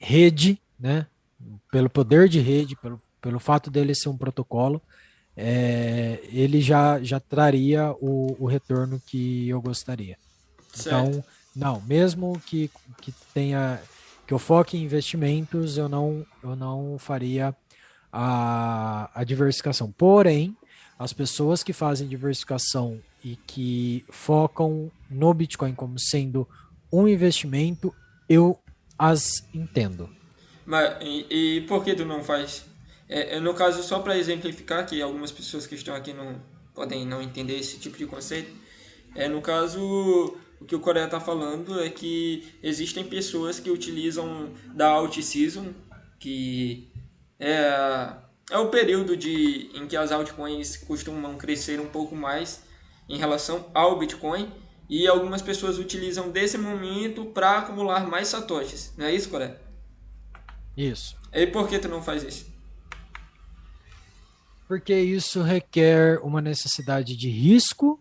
rede, 0.00 0.60
né? 0.80 1.06
pelo 1.70 1.88
poder 1.88 2.28
de 2.28 2.40
rede, 2.40 2.74
pelo, 2.74 3.00
pelo 3.20 3.38
fato 3.38 3.70
dele 3.70 3.94
ser 3.94 4.08
um 4.08 4.18
protocolo, 4.18 4.82
é, 5.36 6.22
ele 6.32 6.60
já, 6.60 7.00
já 7.00 7.20
traria 7.20 7.92
o, 8.00 8.36
o 8.40 8.46
retorno 8.46 9.00
que 9.06 9.48
eu 9.48 9.62
gostaria. 9.62 10.18
Certo. 10.74 10.88
Então, 10.88 11.24
não, 11.54 11.80
mesmo 11.82 12.36
que, 12.44 12.68
que 13.00 13.14
tenha 13.32 13.80
que 14.26 14.34
eu 14.34 14.38
foque 14.38 14.76
em 14.76 14.82
investimentos, 14.82 15.78
eu 15.78 15.88
não, 15.88 16.26
eu 16.42 16.56
não 16.56 16.98
faria 16.98 17.54
a, 18.12 19.10
a 19.14 19.24
diversificação. 19.24 19.92
Porém, 19.92 20.56
as 20.98 21.12
pessoas 21.12 21.62
que 21.62 21.72
fazem 21.72 22.08
diversificação 22.08 23.00
e 23.22 23.36
que 23.46 24.04
focam 24.08 24.90
no 25.10 25.32
Bitcoin 25.32 25.74
como 25.74 25.98
sendo 25.98 26.48
um 26.92 27.06
investimento, 27.06 27.94
eu 28.28 28.58
as 28.98 29.46
entendo. 29.54 30.08
Mas, 30.64 30.96
e, 31.00 31.26
e 31.30 31.60
por 31.62 31.84
que 31.84 31.94
tu 31.94 32.04
não 32.04 32.24
faz? 32.24 32.64
É, 33.08 33.36
é 33.36 33.40
no 33.40 33.54
caso, 33.54 33.82
só 33.82 34.00
para 34.00 34.18
exemplificar, 34.18 34.86
que 34.86 35.00
algumas 35.00 35.30
pessoas 35.30 35.66
que 35.66 35.74
estão 35.74 35.94
aqui 35.94 36.12
não 36.12 36.40
podem 36.74 37.06
não 37.06 37.22
entender 37.22 37.58
esse 37.58 37.78
tipo 37.78 37.96
de 37.96 38.06
conceito, 38.06 38.50
é 39.14 39.28
no 39.28 39.40
caso, 39.40 40.36
o 40.60 40.64
que 40.64 40.74
o 40.74 40.80
Coreia 40.80 41.04
está 41.04 41.20
falando 41.20 41.80
é 41.80 41.90
que 41.90 42.54
existem 42.62 43.04
pessoas 43.04 43.60
que 43.60 43.70
utilizam 43.70 44.52
da 44.74 44.88
alt 44.88 45.20
season 45.20 45.72
que 46.18 46.90
é, 47.38 48.12
é 48.50 48.58
o 48.58 48.68
período 48.68 49.16
de, 49.16 49.70
em 49.74 49.86
que 49.86 49.96
as 49.96 50.10
altcoins 50.10 50.76
costumam 50.76 51.36
crescer 51.36 51.80
um 51.80 51.88
pouco 51.88 52.14
mais 52.14 52.62
em 53.08 53.18
relação 53.18 53.70
ao 53.74 53.98
Bitcoin 53.98 54.50
e 54.88 55.06
algumas 55.06 55.42
pessoas 55.42 55.78
utilizam 55.78 56.30
desse 56.30 56.56
momento 56.56 57.26
para 57.26 57.58
acumular 57.58 58.06
mais 58.06 58.28
satoshis. 58.28 58.94
Não 58.96 59.06
é 59.06 59.14
isso, 59.14 59.28
Coré? 59.28 59.58
Isso. 60.76 61.16
E 61.32 61.46
por 61.46 61.68
que 61.68 61.78
tu 61.78 61.88
não 61.88 62.02
faz 62.02 62.22
isso? 62.22 62.46
Porque 64.68 64.94
isso 64.94 65.42
requer 65.42 66.18
uma 66.22 66.40
necessidade 66.40 67.16
de 67.16 67.28
risco 67.28 68.00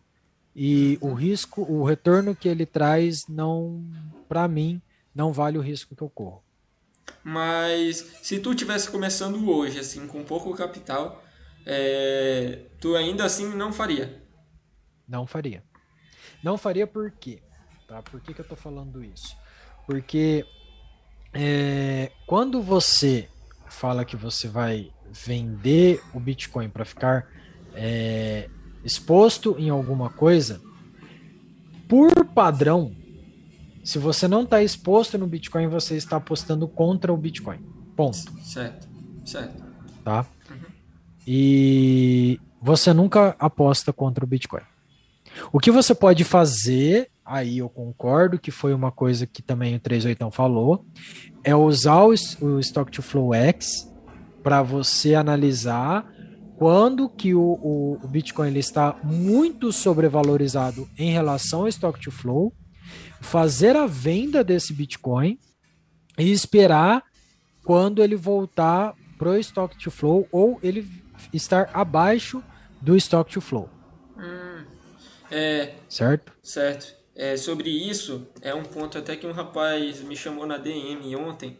e 0.55 0.97
o 1.01 1.13
risco, 1.13 1.61
o 1.63 1.83
retorno 1.83 2.33
que 2.33 2.47
ele 2.47 2.65
traz 2.65 3.27
não, 3.27 3.83
para 4.29 4.47
mim, 4.47 4.81
não 5.13 5.33
vale 5.33 5.57
o 5.57 5.61
risco 5.61 5.95
que 5.95 6.01
eu 6.01 6.09
corro. 6.09 6.41
Mas 7.23 7.97
se 8.21 8.39
tu 8.39 8.55
tivesse 8.55 8.89
começando 8.89 9.49
hoje, 9.49 9.79
assim, 9.79 10.07
com 10.07 10.23
pouco 10.23 10.53
capital, 10.55 11.23
é, 11.65 12.61
tu 12.79 12.95
ainda 12.95 13.25
assim 13.25 13.53
não 13.53 13.73
faria? 13.73 14.23
Não 15.07 15.27
faria. 15.27 15.63
Não 16.41 16.57
faria 16.57 16.87
por 16.87 17.11
quê? 17.11 17.41
Tá? 17.87 18.01
Por 18.01 18.21
que, 18.21 18.33
que 18.33 18.41
eu 18.41 18.47
tô 18.47 18.55
falando 18.55 19.03
isso? 19.03 19.35
Porque 19.85 20.45
é, 21.33 22.11
quando 22.25 22.61
você 22.61 23.27
fala 23.67 24.05
que 24.05 24.15
você 24.15 24.47
vai 24.47 24.91
vender 25.11 26.01
o 26.13 26.19
Bitcoin 26.19 26.69
para 26.69 26.85
ficar 26.85 27.27
é, 27.73 28.49
exposto 28.85 29.55
em 29.57 29.69
alguma 29.69 30.09
coisa, 30.09 30.61
por 31.87 32.25
padrão, 32.25 32.91
se 33.83 33.97
você 33.97 34.27
não 34.27 34.43
está 34.43 34.63
exposto 34.63 35.17
no 35.17 35.27
Bitcoin, 35.27 35.67
você 35.67 35.95
está 35.97 36.17
apostando 36.17 36.67
contra 36.67 37.11
o 37.11 37.17
Bitcoin. 37.17 37.59
Ponto. 37.95 38.17
Certo, 38.43 38.87
certo. 39.25 39.63
Tá? 40.03 40.25
Uhum. 40.49 40.57
E 41.27 42.39
você 42.61 42.93
nunca 42.93 43.35
aposta 43.39 43.91
contra 43.91 44.23
o 44.23 44.27
Bitcoin. 44.27 44.61
O 45.51 45.59
que 45.59 45.71
você 45.71 45.93
pode 45.93 46.23
fazer, 46.23 47.09
aí 47.23 47.57
eu 47.57 47.69
concordo 47.69 48.39
que 48.39 48.51
foi 48.51 48.73
uma 48.73 48.91
coisa 48.91 49.25
que 49.25 49.41
também 49.41 49.75
o 49.75 49.79
38 49.79 50.31
falou, 50.31 50.85
é 51.43 51.55
usar 51.55 52.03
o, 52.03 52.13
o 52.41 52.59
Stock 52.59 52.91
to 52.91 53.01
Flow 53.01 53.33
X 53.33 53.91
para 54.43 54.61
você 54.61 55.15
analisar 55.15 56.05
quando 56.57 57.09
que 57.09 57.33
o, 57.33 57.41
o, 57.41 57.99
o 58.01 58.07
Bitcoin 58.07 58.47
ele 58.47 58.59
está 58.59 58.97
muito 59.03 59.71
sobrevalorizado 59.71 60.89
em 60.97 61.11
relação 61.11 61.61
ao 61.61 61.67
Stock 61.67 61.99
to 61.99 62.11
Flow, 62.11 62.53
fazer 63.21 63.75
a 63.75 63.85
venda 63.85 64.43
desse 64.43 64.73
Bitcoin 64.73 65.37
e 66.17 66.31
esperar 66.31 67.03
quando 67.63 68.01
ele 68.01 68.15
voltar 68.15 68.93
para 69.17 69.29
o 69.29 69.37
Stock 69.37 69.77
to 69.77 69.91
Flow 69.91 70.27
ou 70.31 70.59
ele 70.63 70.87
estar 71.33 71.69
abaixo 71.73 72.43
do 72.81 72.95
Stock 72.95 73.31
to 73.31 73.41
Flow. 73.41 73.69
Hum, 74.17 74.63
é, 75.29 75.73
certo? 75.89 76.31
Certo. 76.41 76.95
É, 77.15 77.37
sobre 77.37 77.69
isso, 77.69 78.27
é 78.41 78.53
um 78.53 78.63
ponto 78.63 78.97
até 78.97 79.15
que 79.15 79.25
um 79.25 79.31
rapaz 79.31 80.01
me 80.01 80.15
chamou 80.15 80.45
na 80.45 80.57
DM 80.57 81.15
ontem. 81.15 81.57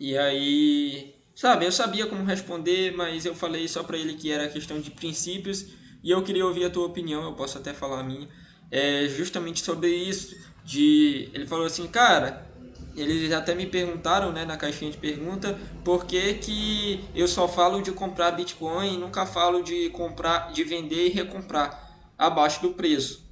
E 0.00 0.16
aí 0.16 1.15
Sabe, 1.36 1.66
eu 1.66 1.70
sabia 1.72 2.06
como 2.06 2.24
responder, 2.24 2.96
mas 2.96 3.26
eu 3.26 3.34
falei 3.34 3.68
só 3.68 3.82
para 3.84 3.98
ele 3.98 4.14
que 4.14 4.32
era 4.32 4.48
questão 4.48 4.80
de 4.80 4.90
princípios 4.90 5.66
e 6.02 6.10
eu 6.10 6.22
queria 6.24 6.46
ouvir 6.46 6.64
a 6.64 6.70
tua 6.70 6.86
opinião, 6.86 7.22
eu 7.24 7.34
posso 7.34 7.58
até 7.58 7.74
falar 7.74 8.00
a 8.00 8.02
minha, 8.02 8.26
é 8.70 9.06
justamente 9.06 9.60
sobre 9.62 9.88
isso, 9.94 10.34
de 10.64 11.30
ele 11.34 11.46
falou 11.46 11.66
assim, 11.66 11.86
cara, 11.88 12.50
eles 12.94 13.30
até 13.32 13.54
me 13.54 13.66
perguntaram, 13.66 14.32
né, 14.32 14.46
na 14.46 14.56
caixinha 14.56 14.90
de 14.90 14.96
pergunta, 14.96 15.60
por 15.84 16.06
que, 16.06 16.34
que 16.36 17.10
eu 17.14 17.28
só 17.28 17.46
falo 17.46 17.82
de 17.82 17.92
comprar 17.92 18.30
Bitcoin 18.30 18.94
e 18.94 18.96
nunca 18.96 19.26
falo 19.26 19.62
de 19.62 19.90
comprar, 19.90 20.50
de 20.54 20.64
vender 20.64 21.08
e 21.08 21.10
recomprar 21.10 22.14
abaixo 22.16 22.62
do 22.62 22.72
preço. 22.72 23.30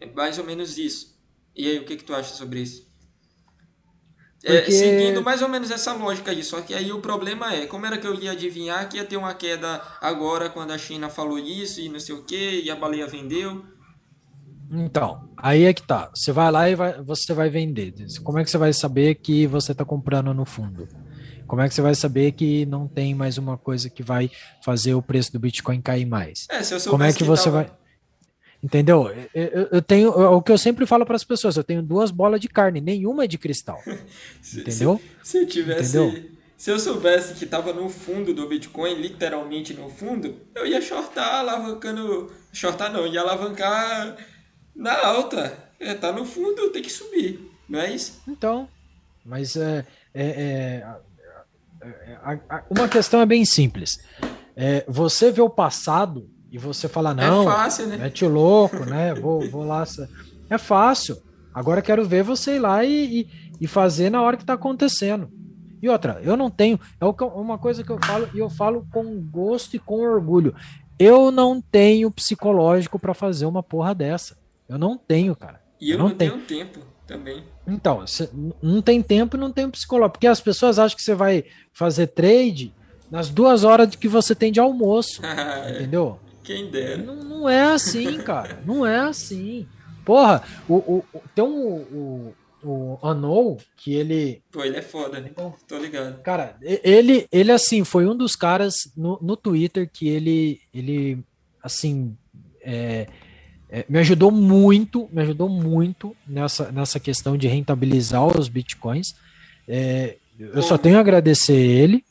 É 0.00 0.06
mais 0.06 0.38
ou 0.38 0.44
menos 0.44 0.78
isso. 0.78 1.18
E 1.56 1.68
aí, 1.68 1.78
o 1.80 1.84
que 1.84 1.96
que 1.96 2.04
tu 2.04 2.14
acha 2.14 2.34
sobre 2.34 2.60
isso? 2.60 2.83
É, 4.44 4.58
Porque... 4.58 4.72
É, 4.72 4.78
seguindo 4.78 5.22
mais 5.22 5.40
ou 5.40 5.48
menos 5.48 5.70
essa 5.70 5.94
lógica 5.94 6.30
aí, 6.30 6.44
só 6.44 6.60
que 6.60 6.74
aí 6.74 6.92
o 6.92 7.00
problema 7.00 7.52
é, 7.54 7.66
como 7.66 7.86
era 7.86 7.96
que 7.96 8.06
eu 8.06 8.14
ia 8.14 8.32
adivinhar 8.32 8.86
que 8.88 8.98
ia 8.98 9.04
ter 9.04 9.16
uma 9.16 9.32
queda 9.32 9.80
agora 10.02 10.50
quando 10.50 10.70
a 10.70 10.78
China 10.78 11.08
falou 11.08 11.38
isso 11.38 11.80
e 11.80 11.88
não 11.88 11.98
sei 11.98 12.14
o 12.14 12.24
que, 12.24 12.60
e 12.60 12.70
a 12.70 12.76
baleia 12.76 13.06
vendeu? 13.06 13.64
Então, 14.70 15.30
aí 15.36 15.64
é 15.64 15.72
que 15.72 15.82
tá. 15.82 16.10
Você 16.14 16.30
vai 16.32 16.50
lá 16.50 16.68
e 16.68 16.74
vai, 16.74 17.02
você 17.02 17.32
vai 17.32 17.48
vender. 17.48 17.94
Como 18.22 18.38
é 18.38 18.44
que 18.44 18.50
você 18.50 18.58
vai 18.58 18.72
saber 18.72 19.14
que 19.14 19.46
você 19.46 19.72
está 19.72 19.84
comprando 19.84 20.34
no 20.34 20.44
fundo? 20.44 20.88
Como 21.46 21.62
é 21.62 21.68
que 21.68 21.74
você 21.74 21.82
vai 21.82 21.94
saber 21.94 22.32
que 22.32 22.66
não 22.66 22.88
tem 22.88 23.14
mais 23.14 23.38
uma 23.38 23.56
coisa 23.56 23.88
que 23.88 24.02
vai 24.02 24.30
fazer 24.64 24.94
o 24.94 25.02
preço 25.02 25.32
do 25.32 25.38
Bitcoin 25.38 25.80
cair 25.80 26.06
mais? 26.06 26.46
É, 26.50 26.60
Como 26.88 27.02
é 27.02 27.12
que, 27.12 27.18
que 27.18 27.24
você 27.24 27.44
tava... 27.44 27.64
vai 27.64 27.83
Entendeu? 28.64 29.14
Eu, 29.34 29.68
eu 29.72 29.82
tenho 29.82 30.08
é 30.08 30.28
o 30.30 30.40
que 30.40 30.50
eu 30.50 30.56
sempre 30.56 30.86
falo 30.86 31.04
para 31.04 31.16
as 31.16 31.22
pessoas, 31.22 31.54
eu 31.54 31.62
tenho 31.62 31.82
duas 31.82 32.10
bolas 32.10 32.40
de 32.40 32.48
carne, 32.48 32.80
nenhuma 32.80 33.24
é 33.24 33.26
de 33.26 33.36
cristal. 33.36 33.78
se, 34.40 34.60
entendeu? 34.60 34.98
Se, 35.22 35.32
se, 35.32 35.38
eu 35.38 35.46
tivesse, 35.46 35.98
entendeu? 35.98 36.30
se 36.56 36.70
eu 36.70 36.78
soubesse 36.78 37.34
que 37.34 37.44
estava 37.44 37.74
no 37.74 37.90
fundo 37.90 38.32
do 38.32 38.48
Bitcoin, 38.48 38.94
literalmente 38.94 39.74
no 39.74 39.90
fundo, 39.90 40.34
eu 40.54 40.66
ia 40.66 40.80
shortar 40.80 41.40
alavancando, 41.40 42.32
shortar 42.54 42.90
não, 42.90 43.06
ia 43.06 43.20
alavancar 43.20 44.16
na 44.74 44.98
alta. 45.08 45.58
É, 45.78 45.92
tá 45.92 46.10
no 46.10 46.24
fundo, 46.24 46.70
tem 46.70 46.80
que 46.80 46.90
subir, 46.90 47.50
não 47.68 47.80
é 47.80 47.92
isso? 47.92 48.22
Então, 48.26 48.66
mas 49.22 49.56
é, 49.56 49.84
é, 50.14 50.26
é, 50.26 50.86
é 51.82 52.64
uma 52.70 52.88
questão 52.88 53.20
é 53.20 53.26
bem 53.26 53.44
simples. 53.44 53.98
É, 54.56 54.86
você 54.88 55.30
vê 55.30 55.42
o 55.42 55.50
passado 55.50 56.30
e 56.54 56.58
você 56.58 56.88
fala, 56.88 57.10
é 57.10 57.14
não, 57.14 57.42
é 57.42 57.52
fácil, 57.52 57.88
né? 57.88 57.96
mete 57.96 58.24
o 58.24 58.28
louco, 58.28 58.84
né? 58.84 59.12
Vou, 59.12 59.40
vou 59.50 59.64
lá. 59.64 59.82
É 60.48 60.56
fácil. 60.56 61.20
Agora 61.52 61.82
quero 61.82 62.04
ver 62.04 62.22
você 62.22 62.54
ir 62.54 62.58
lá 62.60 62.84
e, 62.84 63.22
e, 63.22 63.28
e 63.62 63.66
fazer 63.66 64.08
na 64.08 64.22
hora 64.22 64.36
que 64.36 64.44
está 64.44 64.52
acontecendo. 64.52 65.28
E 65.82 65.88
outra, 65.88 66.20
eu 66.22 66.36
não 66.36 66.48
tenho. 66.48 66.78
É 67.00 67.04
uma 67.04 67.58
coisa 67.58 67.82
que 67.82 67.90
eu 67.90 67.98
falo, 67.98 68.28
e 68.32 68.38
eu 68.38 68.48
falo 68.48 68.86
com 68.92 69.20
gosto 69.20 69.74
e 69.74 69.80
com 69.80 69.98
orgulho. 70.00 70.54
Eu 70.96 71.32
não 71.32 71.60
tenho 71.60 72.08
psicológico 72.08 73.00
para 73.00 73.14
fazer 73.14 73.46
uma 73.46 73.60
porra 73.60 73.92
dessa. 73.92 74.38
Eu 74.68 74.78
não 74.78 74.96
tenho, 74.96 75.34
cara. 75.34 75.60
E 75.80 75.90
eu, 75.90 75.94
eu 75.94 75.98
não, 75.98 76.10
não 76.10 76.16
tenho. 76.16 76.38
tempo 76.42 76.78
também. 77.04 77.42
Então, 77.66 78.04
não 78.62 78.80
tem 78.80 79.02
tempo 79.02 79.36
e 79.36 79.40
não 79.40 79.50
tem 79.50 79.68
psicólogo. 79.68 80.12
Porque 80.12 80.28
as 80.28 80.40
pessoas 80.40 80.78
acham 80.78 80.96
que 80.96 81.02
você 81.02 81.16
vai 81.16 81.46
fazer 81.72 82.06
trade 82.06 82.72
nas 83.10 83.28
duas 83.28 83.64
horas 83.64 83.96
que 83.96 84.06
você 84.06 84.36
tem 84.36 84.52
de 84.52 84.60
almoço. 84.60 85.20
É. 85.26 85.80
entendeu? 85.80 86.20
Quem 86.44 86.70
dera. 86.70 86.98
Não, 86.98 87.16
não 87.24 87.48
é 87.48 87.62
assim, 87.62 88.18
cara. 88.18 88.62
Não 88.64 88.86
é 88.86 88.98
assim. 88.98 89.66
Porra, 90.04 90.42
o, 90.68 90.74
o, 90.74 91.04
tem 91.34 91.42
um. 91.42 91.74
O, 91.74 92.34
o 92.62 92.98
Anou, 93.02 93.58
que 93.76 93.94
ele. 93.94 94.42
Pô, 94.52 94.62
ele 94.62 94.76
é 94.76 94.82
foda, 94.82 95.20
né? 95.20 95.30
Tô 95.66 95.78
ligado. 95.78 96.20
Cara, 96.22 96.56
ele, 96.62 97.26
ele 97.32 97.50
assim, 97.50 97.82
foi 97.82 98.06
um 98.06 98.16
dos 98.16 98.36
caras 98.36 98.90
no, 98.96 99.18
no 99.20 99.36
Twitter 99.36 99.88
que 99.90 100.08
ele, 100.08 100.60
ele 100.72 101.18
assim, 101.62 102.16
é, 102.62 103.06
é, 103.68 103.84
me 103.88 103.98
ajudou 103.98 104.30
muito, 104.30 105.08
me 105.12 105.22
ajudou 105.22 105.48
muito 105.48 106.16
nessa, 106.26 106.70
nessa 106.70 107.00
questão 107.00 107.36
de 107.36 107.48
rentabilizar 107.48 108.26
os 108.26 108.48
bitcoins. 108.48 109.14
É, 109.66 110.16
eu 110.38 110.62
só 110.62 110.76
tenho 110.76 110.96
a 110.96 111.00
agradecer 111.00 111.56
ele, 111.56 112.04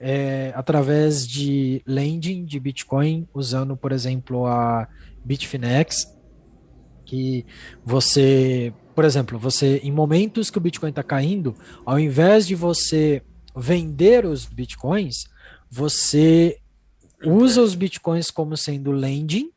é, 0.00 0.50
através 0.56 1.28
de 1.28 1.82
lending 1.86 2.46
de 2.46 2.58
Bitcoin, 2.58 3.28
usando, 3.34 3.76
por 3.76 3.92
exemplo, 3.92 4.46
a 4.46 4.88
Bitfinex, 5.22 5.94
que 7.04 7.44
você, 7.84 8.72
por 8.94 9.04
exemplo, 9.04 9.38
você 9.38 9.78
em 9.84 9.92
momentos 9.92 10.50
que 10.50 10.56
o 10.56 10.60
Bitcoin 10.60 10.88
está 10.88 11.02
caindo, 11.02 11.54
ao 11.84 12.00
invés 12.00 12.46
de 12.46 12.54
você 12.54 13.22
vender 13.54 14.24
os 14.24 14.46
Bitcoins, 14.46 15.24
você 15.70 16.56
usa 17.22 17.60
os 17.60 17.74
Bitcoins 17.74 18.30
como 18.30 18.56
sendo 18.56 18.92
lending, 18.92 19.50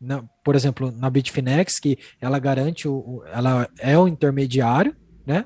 na, 0.00 0.24
por 0.42 0.56
exemplo, 0.56 0.90
na 0.90 1.08
Bitfinex, 1.08 1.78
que 1.78 1.96
ela 2.20 2.38
garante, 2.40 2.88
o, 2.88 3.22
ela 3.32 3.68
é 3.78 3.96
o 3.96 4.08
intermediário, 4.08 4.96
né? 5.24 5.44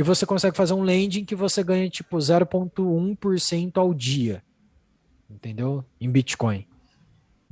E 0.00 0.02
você 0.02 0.24
consegue 0.24 0.56
fazer 0.56 0.72
um 0.72 0.80
lending 0.80 1.26
que 1.26 1.34
você 1.34 1.62
ganha 1.62 1.86
tipo 1.90 2.16
0,1% 2.16 3.76
ao 3.76 3.92
dia. 3.92 4.42
Entendeu? 5.28 5.84
Em 6.00 6.10
Bitcoin. 6.10 6.66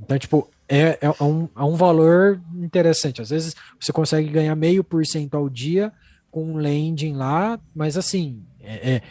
Então, 0.01 0.17
tipo, 0.17 0.49
é, 0.67 0.97
é, 0.99 1.23
um, 1.23 1.47
é 1.55 1.63
um 1.63 1.75
valor 1.75 2.41
interessante. 2.55 3.21
Às 3.21 3.29
vezes 3.29 3.55
você 3.79 3.93
consegue 3.93 4.27
ganhar 4.31 4.55
meio 4.55 4.83
por 4.83 5.05
cento 5.05 5.37
ao 5.37 5.47
dia 5.47 5.93
com 6.31 6.53
um 6.53 6.57
lending 6.57 7.13
lá, 7.13 7.59
mas 7.75 7.95
assim, 7.95 8.41
é, 8.59 8.93
é, 8.95 9.01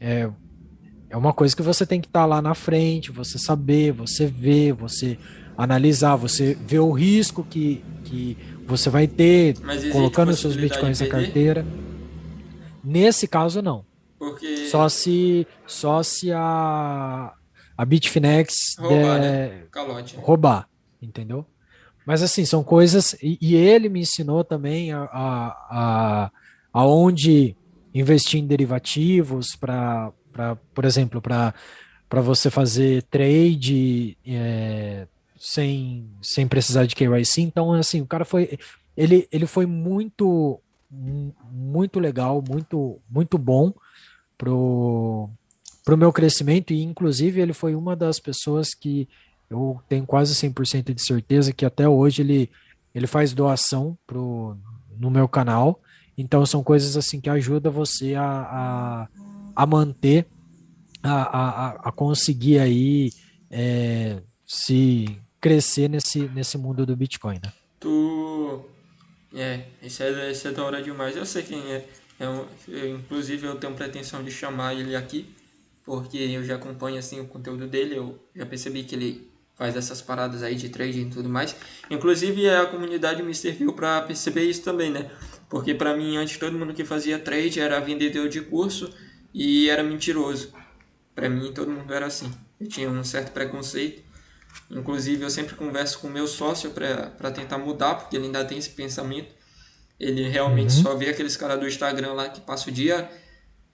é, 0.00 0.30
é 1.08 1.16
uma 1.16 1.32
coisa 1.32 1.54
que 1.54 1.62
você 1.62 1.86
tem 1.86 2.00
que 2.00 2.08
estar 2.08 2.22
tá 2.22 2.26
lá 2.26 2.42
na 2.42 2.52
frente, 2.52 3.12
você 3.12 3.38
saber, 3.38 3.92
você 3.92 4.26
ver, 4.26 4.72
você 4.72 5.16
analisar, 5.56 6.16
você 6.16 6.58
ver 6.66 6.80
o 6.80 6.90
risco 6.90 7.46
que, 7.48 7.80
que 8.02 8.36
você 8.66 8.90
vai 8.90 9.06
ter 9.06 9.54
colocando 9.92 10.34
seus 10.34 10.56
bitcoins 10.56 10.98
na 11.00 11.06
carteira. 11.06 11.64
Nesse 12.82 13.26
caso, 13.28 13.60
não. 13.62 13.84
Porque 14.18 14.68
Só 14.68 14.88
se, 14.88 15.46
só 15.66 16.02
se 16.02 16.32
a, 16.32 17.32
a 17.76 17.84
Bitfinex 17.84 18.76
roubar, 18.78 19.20
der- 19.20 19.50
né? 19.50 19.62
Calote. 19.70 20.16
roubar, 20.16 20.68
entendeu? 21.00 21.46
Mas 22.06 22.22
assim, 22.22 22.44
são 22.44 22.64
coisas. 22.64 23.14
E, 23.22 23.38
e 23.40 23.54
ele 23.54 23.88
me 23.88 24.00
ensinou 24.00 24.42
também 24.42 24.92
a, 24.92 25.02
a, 25.04 25.46
a, 25.70 26.30
aonde 26.72 27.56
investir 27.94 28.40
em 28.40 28.46
derivativos 28.46 29.54
para, 29.56 30.12
por 30.74 30.84
exemplo, 30.84 31.20
para 31.20 31.52
você 32.22 32.50
fazer 32.50 33.02
trade 33.04 34.16
é, 34.26 35.06
sem, 35.38 36.08
sem 36.22 36.48
precisar 36.48 36.86
de 36.86 36.96
KYC. 36.96 37.42
Então, 37.42 37.72
assim, 37.74 38.00
o 38.00 38.06
cara 38.06 38.24
foi. 38.24 38.58
Ele, 38.96 39.28
ele 39.30 39.46
foi 39.46 39.64
muito, 39.66 40.26
mu- 40.26 40.60
muito 40.90 42.00
legal, 42.00 42.42
muito, 42.46 42.98
muito 43.10 43.36
bom 43.38 43.72
pro, 44.36 45.28
pro 45.84 45.96
meu 45.96 46.12
crescimento, 46.12 46.72
e 46.72 46.82
inclusive 46.82 47.40
ele 47.40 47.52
foi 47.52 47.74
uma 47.74 47.94
das 47.96 48.18
pessoas 48.20 48.74
que 48.74 49.08
eu 49.50 49.80
tenho 49.88 50.06
quase 50.06 50.34
100% 50.34 50.94
de 50.94 51.02
certeza 51.02 51.52
que 51.52 51.64
até 51.64 51.88
hoje 51.88 52.22
ele, 52.22 52.50
ele 52.94 53.06
faz 53.06 53.32
doação 53.32 53.96
pro, 54.06 54.56
no 54.98 55.10
meu 55.10 55.26
canal. 55.28 55.80
Então 56.16 56.44
são 56.44 56.62
coisas 56.62 56.96
assim 56.96 57.20
que 57.20 57.30
ajudam 57.30 57.72
você 57.72 58.14
a, 58.14 58.22
a, 58.24 59.08
a 59.56 59.66
manter, 59.66 60.26
a, 61.02 61.12
a, 61.12 61.68
a- 61.88 61.92
conseguir 61.92 62.58
aí 62.58 63.10
é, 63.50 64.20
se 64.46 65.18
crescer 65.40 65.88
nesse, 65.88 66.28
nesse 66.28 66.58
mundo 66.58 66.84
do 66.84 66.96
Bitcoin, 66.96 67.36
né? 67.36 67.52
Tu. 67.80 68.60
É, 69.34 69.64
esse 69.82 70.02
é, 70.02 70.30
esse 70.30 70.48
é 70.48 70.52
da 70.52 70.64
hora 70.64 70.82
demais. 70.82 71.16
Eu 71.16 71.26
sei 71.26 71.42
quem 71.42 71.60
é. 71.72 71.86
é 72.18 72.28
um- 72.28 72.46
eu, 72.66 72.96
inclusive, 72.96 73.46
eu 73.46 73.56
tenho 73.56 73.74
pretensão 73.74 74.22
de 74.24 74.30
chamar 74.30 74.74
ele 74.74 74.96
aqui, 74.96 75.26
porque 75.84 76.16
eu 76.18 76.42
já 76.44 76.56
acompanho 76.56 76.98
assim, 76.98 77.20
o 77.20 77.26
conteúdo 77.26 77.66
dele. 77.66 77.96
Eu 77.96 78.18
já 78.34 78.46
percebi 78.46 78.82
que 78.84 78.94
ele 78.94 79.30
faz 79.56 79.76
essas 79.76 80.00
paradas 80.00 80.42
aí 80.42 80.54
de 80.54 80.68
trading 80.68 81.08
e 81.08 81.10
tudo 81.10 81.28
mais. 81.28 81.54
Inclusive, 81.90 82.48
a 82.48 82.66
comunidade 82.66 83.22
me 83.22 83.34
serviu 83.34 83.72
para 83.72 84.00
perceber 84.02 84.44
isso 84.44 84.62
também, 84.62 84.90
né? 84.90 85.10
Porque 85.48 85.74
para 85.74 85.96
mim, 85.96 86.16
antes, 86.16 86.36
todo 86.38 86.56
mundo 86.58 86.74
que 86.74 86.84
fazia 86.84 87.18
trade 87.18 87.60
era 87.60 87.80
vendedor 87.80 88.28
de 88.28 88.40
curso 88.40 88.90
e 89.34 89.68
era 89.68 89.82
mentiroso. 89.82 90.52
Para 91.14 91.28
mim, 91.28 91.52
todo 91.52 91.70
mundo 91.70 91.92
era 91.92 92.06
assim. 92.06 92.30
Eu 92.60 92.68
tinha 92.68 92.88
um 92.90 93.02
certo 93.04 93.32
preconceito. 93.32 94.02
Inclusive, 94.70 95.22
eu 95.22 95.30
sempre 95.30 95.54
converso 95.54 95.98
com 95.98 96.08
o 96.08 96.10
meu 96.10 96.26
sócio 96.26 96.70
para 96.70 97.30
tentar 97.30 97.58
mudar, 97.58 97.94
porque 97.94 98.16
ele 98.16 98.26
ainda 98.26 98.44
tem 98.44 98.58
esse 98.58 98.70
pensamento. 98.70 99.34
Ele 99.98 100.28
realmente 100.28 100.76
Uhum. 100.76 100.82
só 100.82 100.94
vê 100.94 101.08
aqueles 101.08 101.36
caras 101.36 101.58
do 101.58 101.66
Instagram 101.66 102.12
lá 102.12 102.28
que 102.28 102.40
passa 102.40 102.68
o 102.68 102.72
dia 102.72 103.10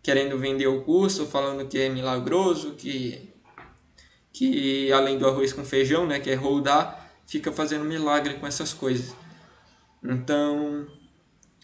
querendo 0.03 0.39
vender 0.39 0.67
o 0.67 0.83
curso, 0.83 1.27
falando 1.27 1.67
que 1.67 1.79
é 1.79 1.89
milagroso, 1.89 2.73
que, 2.75 3.33
que 4.33 4.93
além 4.93 5.19
do 5.19 5.27
arroz 5.27 5.53
com 5.53 5.65
feijão, 5.65 6.07
né, 6.07 6.21
que 6.21 6.31
é 6.31 6.35
rodar, 6.35 7.11
fica 7.27 7.51
fazendo 7.51 7.85
milagre 7.85 8.35
com 8.35 8.47
essas 8.47 8.73
coisas. 8.73 9.15
Então, 10.03 10.87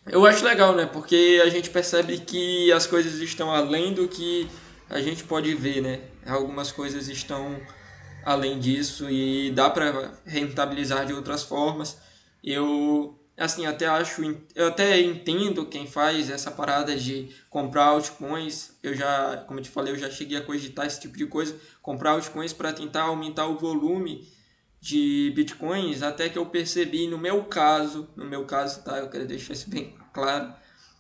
eu 0.07 0.25
acho 0.27 0.45
legal, 0.45 0.75
né? 0.75 0.87
Porque 0.87 1.41
a 1.45 1.49
gente 1.51 1.69
percebe 1.71 2.19
que 2.19 2.73
as 2.73 2.87
coisas 2.87 3.21
estão 3.21 3.51
além 3.51 3.93
do 3.93 4.09
que 4.09 4.49
a 4.89 5.01
gente 5.01 5.23
pode 5.25 5.55
ver, 5.55 5.83
né? 5.83 6.01
Algumas 6.27 6.73
coisas 6.73 7.09
estão 7.09 7.61
além 8.25 8.59
disso 8.59 9.09
e 9.11 9.51
dá 9.51 9.71
para 9.71 10.13
rentabilizar 10.25 11.07
de 11.07 11.13
outras 11.13 11.43
formas. 11.43 11.99
Eu 12.43 13.17
assim 13.37 13.65
até 13.65 13.87
acho, 13.87 14.23
eu 14.55 14.69
até 14.69 15.01
entendo 15.01 15.65
quem 15.65 15.87
faz 15.87 16.29
essa 16.29 16.51
parada 16.51 16.95
de 16.95 17.31
comprar 17.49 17.85
altcoins. 17.87 18.73
Eu 18.83 18.95
já, 18.95 19.39
como 19.47 19.59
eu 19.59 19.65
te 19.65 19.71
falei, 19.71 19.95
eu 19.95 19.99
já 19.99 20.11
cheguei 20.11 20.37
a 20.37 20.43
cogitar 20.43 20.87
esse 20.87 21.01
tipo 21.01 21.17
de 21.17 21.27
coisa, 21.27 21.57
comprar 21.81 22.11
altcoins 22.13 22.53
para 22.53 22.73
tentar 22.73 23.05
aumentar 23.05 23.47
o 23.47 23.57
volume 23.57 24.29
de 24.81 25.33
bitcoins, 25.35 26.03
até 26.03 26.29
que 26.29 26.39
eu 26.39 26.47
percebi 26.47 27.07
no 27.07 27.19
meu 27.19 27.45
caso, 27.45 28.09
no 28.17 28.25
meu 28.25 28.45
caso, 28.45 28.83
tá, 28.83 28.99
eu 28.99 29.09
quero 29.09 29.27
deixar 29.27 29.55
isso 29.55 29.69
bem 29.69 29.95
claro. 30.13 30.53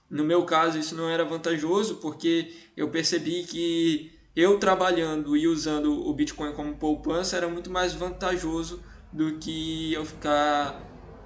No 0.09 0.25
meu 0.25 0.45
caso, 0.45 0.79
isso 0.79 0.95
não 0.97 1.09
era 1.09 1.25
vantajoso 1.25 1.97
porque 1.97 2.53
eu 2.77 2.89
percebi 2.89 3.45
que 3.45 4.13
eu 4.35 4.59
trabalhando 4.59 5.37
e 5.37 5.47
usando 5.47 6.07
o 6.07 6.13
Bitcoin 6.15 6.53
como 6.53 6.77
poupança 6.77 7.37
era 7.37 7.49
muito 7.49 7.71
mais 7.71 7.95
vantajoso 7.95 8.83
do 9.13 9.39
que 9.39 9.93
eu 9.93 10.05
ficar 10.05 10.81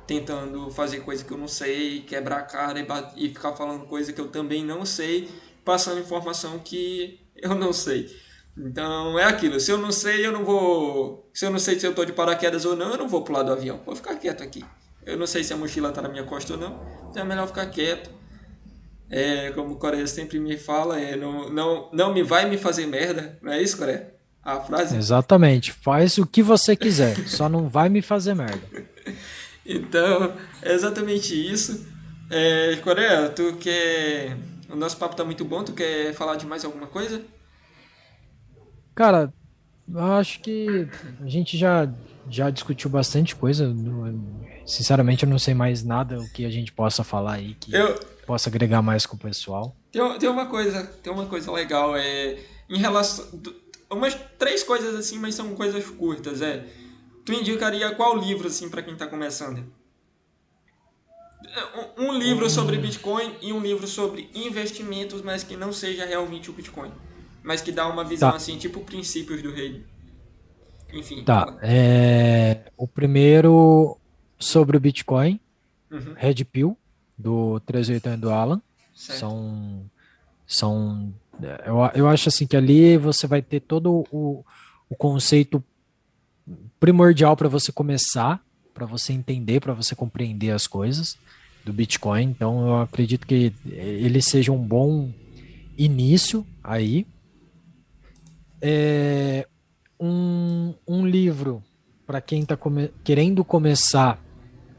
tentando 0.06 0.70
fazer 0.70 1.00
coisa 1.00 1.24
que 1.24 1.32
eu 1.32 1.38
não 1.38 1.48
sei, 1.48 2.00
quebrar 2.02 2.38
a 2.38 2.42
cara 2.42 2.78
e, 2.78 2.86
e 3.24 3.28
ficar 3.28 3.52
falando 3.52 3.86
coisa 3.86 4.12
que 4.12 4.20
eu 4.20 4.28
também 4.28 4.64
não 4.64 4.84
sei, 4.84 5.30
passando 5.64 6.00
informação 6.00 6.58
que 6.58 7.20
eu 7.36 7.54
não 7.54 7.72
sei. 7.72 8.08
Então 8.56 9.18
é 9.18 9.24
aquilo, 9.24 9.58
se 9.58 9.70
eu 9.70 9.78
não 9.78 9.90
sei, 9.90 10.24
eu 10.24 10.32
não 10.32 10.44
vou. 10.44 11.28
Se 11.34 11.44
eu 11.44 11.50
não 11.50 11.58
sei 11.58 11.78
se 11.78 11.86
eu 11.86 11.94
tô 11.94 12.04
de 12.04 12.12
paraquedas 12.12 12.64
ou 12.64 12.76
não, 12.76 12.92
eu 12.92 12.98
não 12.98 13.08
vou 13.08 13.22
pular 13.22 13.42
do 13.42 13.52
avião. 13.52 13.80
Vou 13.84 13.96
ficar 13.96 14.14
quieto 14.16 14.42
aqui. 14.42 14.64
Eu 15.04 15.18
não 15.18 15.26
sei 15.26 15.42
se 15.42 15.52
a 15.52 15.56
mochila 15.56 15.92
tá 15.92 16.00
na 16.00 16.08
minha 16.08 16.24
costa 16.24 16.54
ou 16.54 16.58
não, 16.58 16.80
então 17.10 17.22
é 17.22 17.26
melhor 17.26 17.46
ficar 17.46 17.66
quieto. 17.66 18.10
É, 19.10 19.50
como 19.50 19.74
o 19.74 19.76
Coreia 19.76 20.06
sempre 20.06 20.38
me 20.38 20.56
fala, 20.56 20.98
é, 20.98 21.16
não, 21.16 21.50
não, 21.50 21.90
não 21.92 22.12
me 22.12 22.22
vai 22.22 22.48
me 22.48 22.56
fazer 22.56 22.86
merda, 22.86 23.38
não 23.42 23.52
é 23.52 23.62
isso, 23.62 23.76
Coreia? 23.76 24.14
A 24.42 24.60
frase? 24.60 24.96
Exatamente. 24.96 25.72
Faz 25.72 26.18
o 26.18 26.26
que 26.26 26.42
você 26.42 26.76
quiser, 26.76 27.16
só 27.28 27.48
não 27.48 27.68
vai 27.68 27.88
me 27.88 28.02
fazer 28.02 28.34
merda. 28.34 28.62
Então, 29.66 30.34
é 30.60 30.74
exatamente 30.74 31.34
isso. 31.34 31.86
É, 32.30 32.76
Coreia, 32.84 33.30
tu 33.30 33.56
quer. 33.56 34.36
O 34.68 34.76
nosso 34.76 34.98
papo 34.98 35.16
tá 35.16 35.24
muito 35.24 35.42
bom, 35.42 35.64
tu 35.64 35.72
quer 35.72 36.12
falar 36.12 36.36
de 36.36 36.44
mais 36.44 36.66
alguma 36.66 36.86
coisa? 36.86 37.22
Cara, 38.94 39.32
eu 39.90 40.00
acho 40.00 40.40
que 40.40 40.88
a 41.20 41.26
gente 41.26 41.56
já, 41.56 41.90
já 42.28 42.50
discutiu 42.50 42.90
bastante 42.90 43.34
coisa. 43.34 43.74
Sinceramente, 44.66 45.24
eu 45.24 45.30
não 45.30 45.38
sei 45.38 45.54
mais 45.54 45.82
nada 45.82 46.18
o 46.18 46.28
que 46.30 46.44
a 46.44 46.50
gente 46.50 46.72
possa 46.72 47.02
falar 47.02 47.34
aí 47.34 47.54
que 47.58 47.74
Eu, 47.74 47.98
possa 48.24 48.48
agregar 48.48 48.82
mais 48.82 49.06
com 49.06 49.16
o 49.16 49.18
pessoal. 49.18 49.76
Tem, 49.92 50.18
tem 50.18 50.28
uma 50.28 50.46
coisa, 50.46 50.84
tem 51.02 51.12
uma 51.12 51.26
coisa 51.26 51.50
legal, 51.52 51.96
é 51.96 52.38
em 52.68 52.78
relação 52.78 53.26
umas 53.90 54.14
três 54.38 54.62
coisas 54.62 54.94
assim, 54.96 55.18
mas 55.18 55.34
são 55.34 55.54
coisas 55.54 55.84
curtas, 55.90 56.42
é. 56.42 56.66
Tu 57.24 57.32
indicaria 57.32 57.94
qual 57.94 58.16
livro 58.16 58.48
assim 58.48 58.68
para 58.68 58.82
quem 58.82 58.96
tá 58.96 59.06
começando? 59.06 59.64
Um, 61.98 62.06
um 62.08 62.12
livro 62.18 62.48
sobre 62.50 62.76
Bitcoin 62.78 63.36
e 63.40 63.52
um 63.52 63.60
livro 63.60 63.86
sobre 63.86 64.28
investimentos, 64.34 65.22
mas 65.22 65.44
que 65.44 65.56
não 65.56 65.72
seja 65.72 66.04
realmente 66.04 66.50
o 66.50 66.52
Bitcoin, 66.52 66.90
mas 67.42 67.60
que 67.60 67.70
dá 67.70 67.86
uma 67.86 68.02
visão 68.02 68.30
Tá. 68.30 68.36
assim, 68.36 68.58
tipo 68.58 68.80
princípios 68.80 69.40
do 69.42 69.52
rei. 69.52 69.84
Enfim. 70.92 71.22
Tá, 71.24 71.56
é, 71.62 72.70
o 72.76 72.86
primeiro 72.88 73.98
sobre 74.38 74.76
o 74.76 74.80
Bitcoin, 74.80 75.38
Uhum, 75.90 76.14
Red 76.16 76.44
Pill, 76.44 76.76
do 77.16 77.60
381 77.60 78.18
do 78.18 78.30
Alan. 78.30 78.60
certo. 78.94 79.18
São, 79.18 79.90
são, 80.46 81.14
eu, 81.64 81.76
eu 81.94 82.08
acho 82.08 82.28
assim 82.28 82.46
que 82.46 82.56
ali 82.56 82.96
você 82.96 83.26
vai 83.26 83.42
ter 83.42 83.60
todo 83.60 84.04
o, 84.10 84.44
o 84.88 84.96
conceito 84.96 85.62
primordial 86.78 87.36
para 87.36 87.48
você 87.48 87.72
começar, 87.72 88.44
para 88.72 88.86
você 88.86 89.12
entender, 89.12 89.60
para 89.60 89.72
você 89.72 89.94
compreender 89.94 90.50
as 90.50 90.66
coisas 90.66 91.16
do 91.64 91.72
Bitcoin. 91.72 92.24
Então 92.24 92.66
eu 92.66 92.80
acredito 92.82 93.26
que 93.26 93.52
ele 93.66 94.20
seja 94.20 94.52
um 94.52 94.62
bom 94.62 95.10
início 95.76 96.46
aí. 96.62 97.06
É, 98.60 99.46
um, 100.00 100.74
um 100.86 101.06
livro 101.06 101.62
para 102.06 102.20
quem 102.20 102.42
está 102.42 102.58
querendo 103.02 103.44
começar 103.44 104.22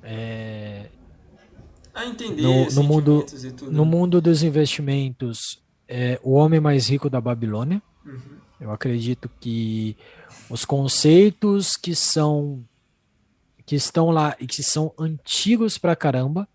é, 0.03 0.87
A 1.95 2.05
entender 2.05 2.41
no- 2.41 2.69
no 2.72 2.84
mundo- 2.84 3.26
no 3.69 3.85
mundo 3.85 4.22
dos 4.22 4.43
investimentos, 4.43 5.61
é 5.88 6.19
O 6.23 6.34
Homem 6.34 6.59
Mais 6.59 6.88
Rico 6.89 7.09
da 7.09 7.22
Babilônia. 7.22 7.81
Uhum. 8.05 8.19
Eu 8.59 8.72
acredito 8.72 9.30
que 9.39 9.95
os 10.49 10.65
conceitos 10.65 11.76
que 11.76 11.95
são 11.95 12.63
que 13.65 13.76
estão 13.76 14.11
lá 14.11 14.35
e 14.39 14.45
que 14.45 14.61
são 14.61 14.93
antigos 14.99 15.77
pra 15.80 15.95
caramba 15.95 16.47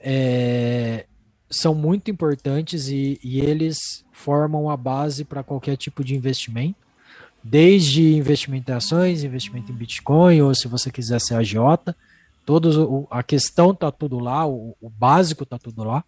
é, 0.00 1.06
são 1.50 1.74
muito 1.74 2.10
importantes 2.10 2.88
e, 2.88 3.18
e 3.22 3.40
eles 3.40 4.04
formam 4.12 4.70
a 4.70 4.76
base 4.76 5.24
para 5.24 5.42
qualquer 5.42 5.76
tipo 5.76 6.02
de 6.02 6.14
investimento, 6.14 6.76
desde 7.42 8.14
investimento 8.14 8.70
em 8.70 8.74
ações, 8.74 9.22
investimento 9.22 9.70
em 9.70 9.74
Bitcoin, 9.74 10.40
ou 10.42 10.54
se 10.54 10.66
você 10.66 10.90
quiser 10.90 11.20
ser 11.20 11.34
agiota, 11.34 11.94
todos 12.44 12.76
o- 12.76 13.06
a 13.10 13.22
questão 13.22 13.74
tá 13.74 13.90
tudo 13.90 14.18
lá, 14.18 14.46
o, 14.46 14.76
o 14.80 14.88
básico 14.90 15.44
tá 15.46 15.58
tudo 15.58 15.82
lá. 15.84 16.04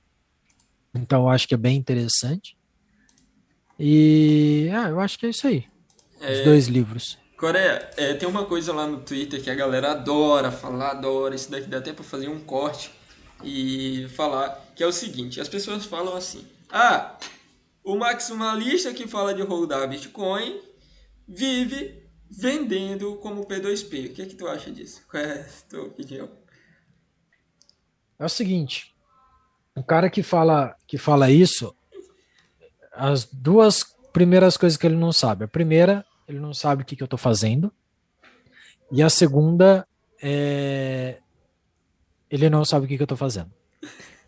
Então 0.94 1.22
eu 1.22 1.28
acho 1.28 1.46
que 1.48 1.54
é 1.54 1.58
bem 1.58 1.76
interessante. 1.76 2.56
E 3.78 4.70
ah, 4.72 4.88
eu 4.88 5.00
acho 5.00 5.18
que 5.18 5.26
é 5.26 5.30
isso 5.30 5.46
aí. 5.46 5.64
Os 6.20 6.44
dois 6.44 6.66
livros. 6.66 7.18
Coreia, 7.36 7.90
é, 7.98 8.14
tem 8.14 8.26
uma 8.26 8.46
coisa 8.46 8.72
lá 8.72 8.86
no 8.86 8.98
Twitter 9.00 9.42
que 9.42 9.50
a 9.50 9.54
galera 9.54 9.92
adora 9.92 10.50
falar, 10.50 10.92
adora. 10.92 11.34
Isso 11.34 11.50
daqui 11.50 11.68
dá 11.68 11.78
até 11.78 11.92
pra 11.92 12.02
fazer 12.02 12.28
um 12.28 12.40
corte 12.40 12.90
e 13.44 14.06
falar, 14.16 14.48
que 14.74 14.82
é 14.82 14.86
o 14.86 14.92
seguinte: 14.92 15.40
as 15.40 15.48
pessoas 15.48 15.84
falam 15.84 16.16
assim, 16.16 16.46
ah, 16.70 17.18
O 17.84 17.96
maximalista 17.96 18.92
que 18.94 19.06
fala 19.06 19.34
de 19.34 19.42
rodar 19.42 19.86
Bitcoin 19.88 20.58
vive 21.28 22.02
vendendo 22.36 23.16
como 23.16 23.46
P2P. 23.46 24.10
O 24.10 24.12
que, 24.12 24.22
é 24.22 24.26
que 24.26 24.34
tu 24.34 24.46
acha 24.46 24.70
disso? 24.70 25.02
Qual 25.10 25.22
é 25.22 25.40
a 25.40 25.68
tua 25.68 25.84
opinião? 25.84 26.28
É 28.18 28.24
o 28.24 28.28
seguinte, 28.28 28.94
o 29.74 29.82
cara 29.82 30.08
que 30.10 30.22
fala 30.22 30.76
que 30.86 30.98
fala 30.98 31.30
isso, 31.30 31.74
as 32.92 33.24
duas 33.24 33.84
primeiras 34.12 34.56
coisas 34.56 34.76
que 34.76 34.86
ele 34.86 34.96
não 34.96 35.12
sabe. 35.12 35.44
A 35.44 35.48
primeira, 35.48 36.04
ele 36.26 36.38
não 36.38 36.54
sabe 36.54 36.82
o 36.82 36.86
que, 36.86 36.96
que 36.96 37.02
eu 37.02 37.06
estou 37.06 37.18
fazendo. 37.18 37.72
E 38.90 39.02
a 39.02 39.10
segunda, 39.10 39.86
é... 40.22 41.18
ele 42.30 42.48
não 42.48 42.64
sabe 42.64 42.86
o 42.86 42.88
que, 42.88 42.96
que 42.96 43.02
eu 43.02 43.06
estou 43.06 43.18
fazendo. 43.18 43.50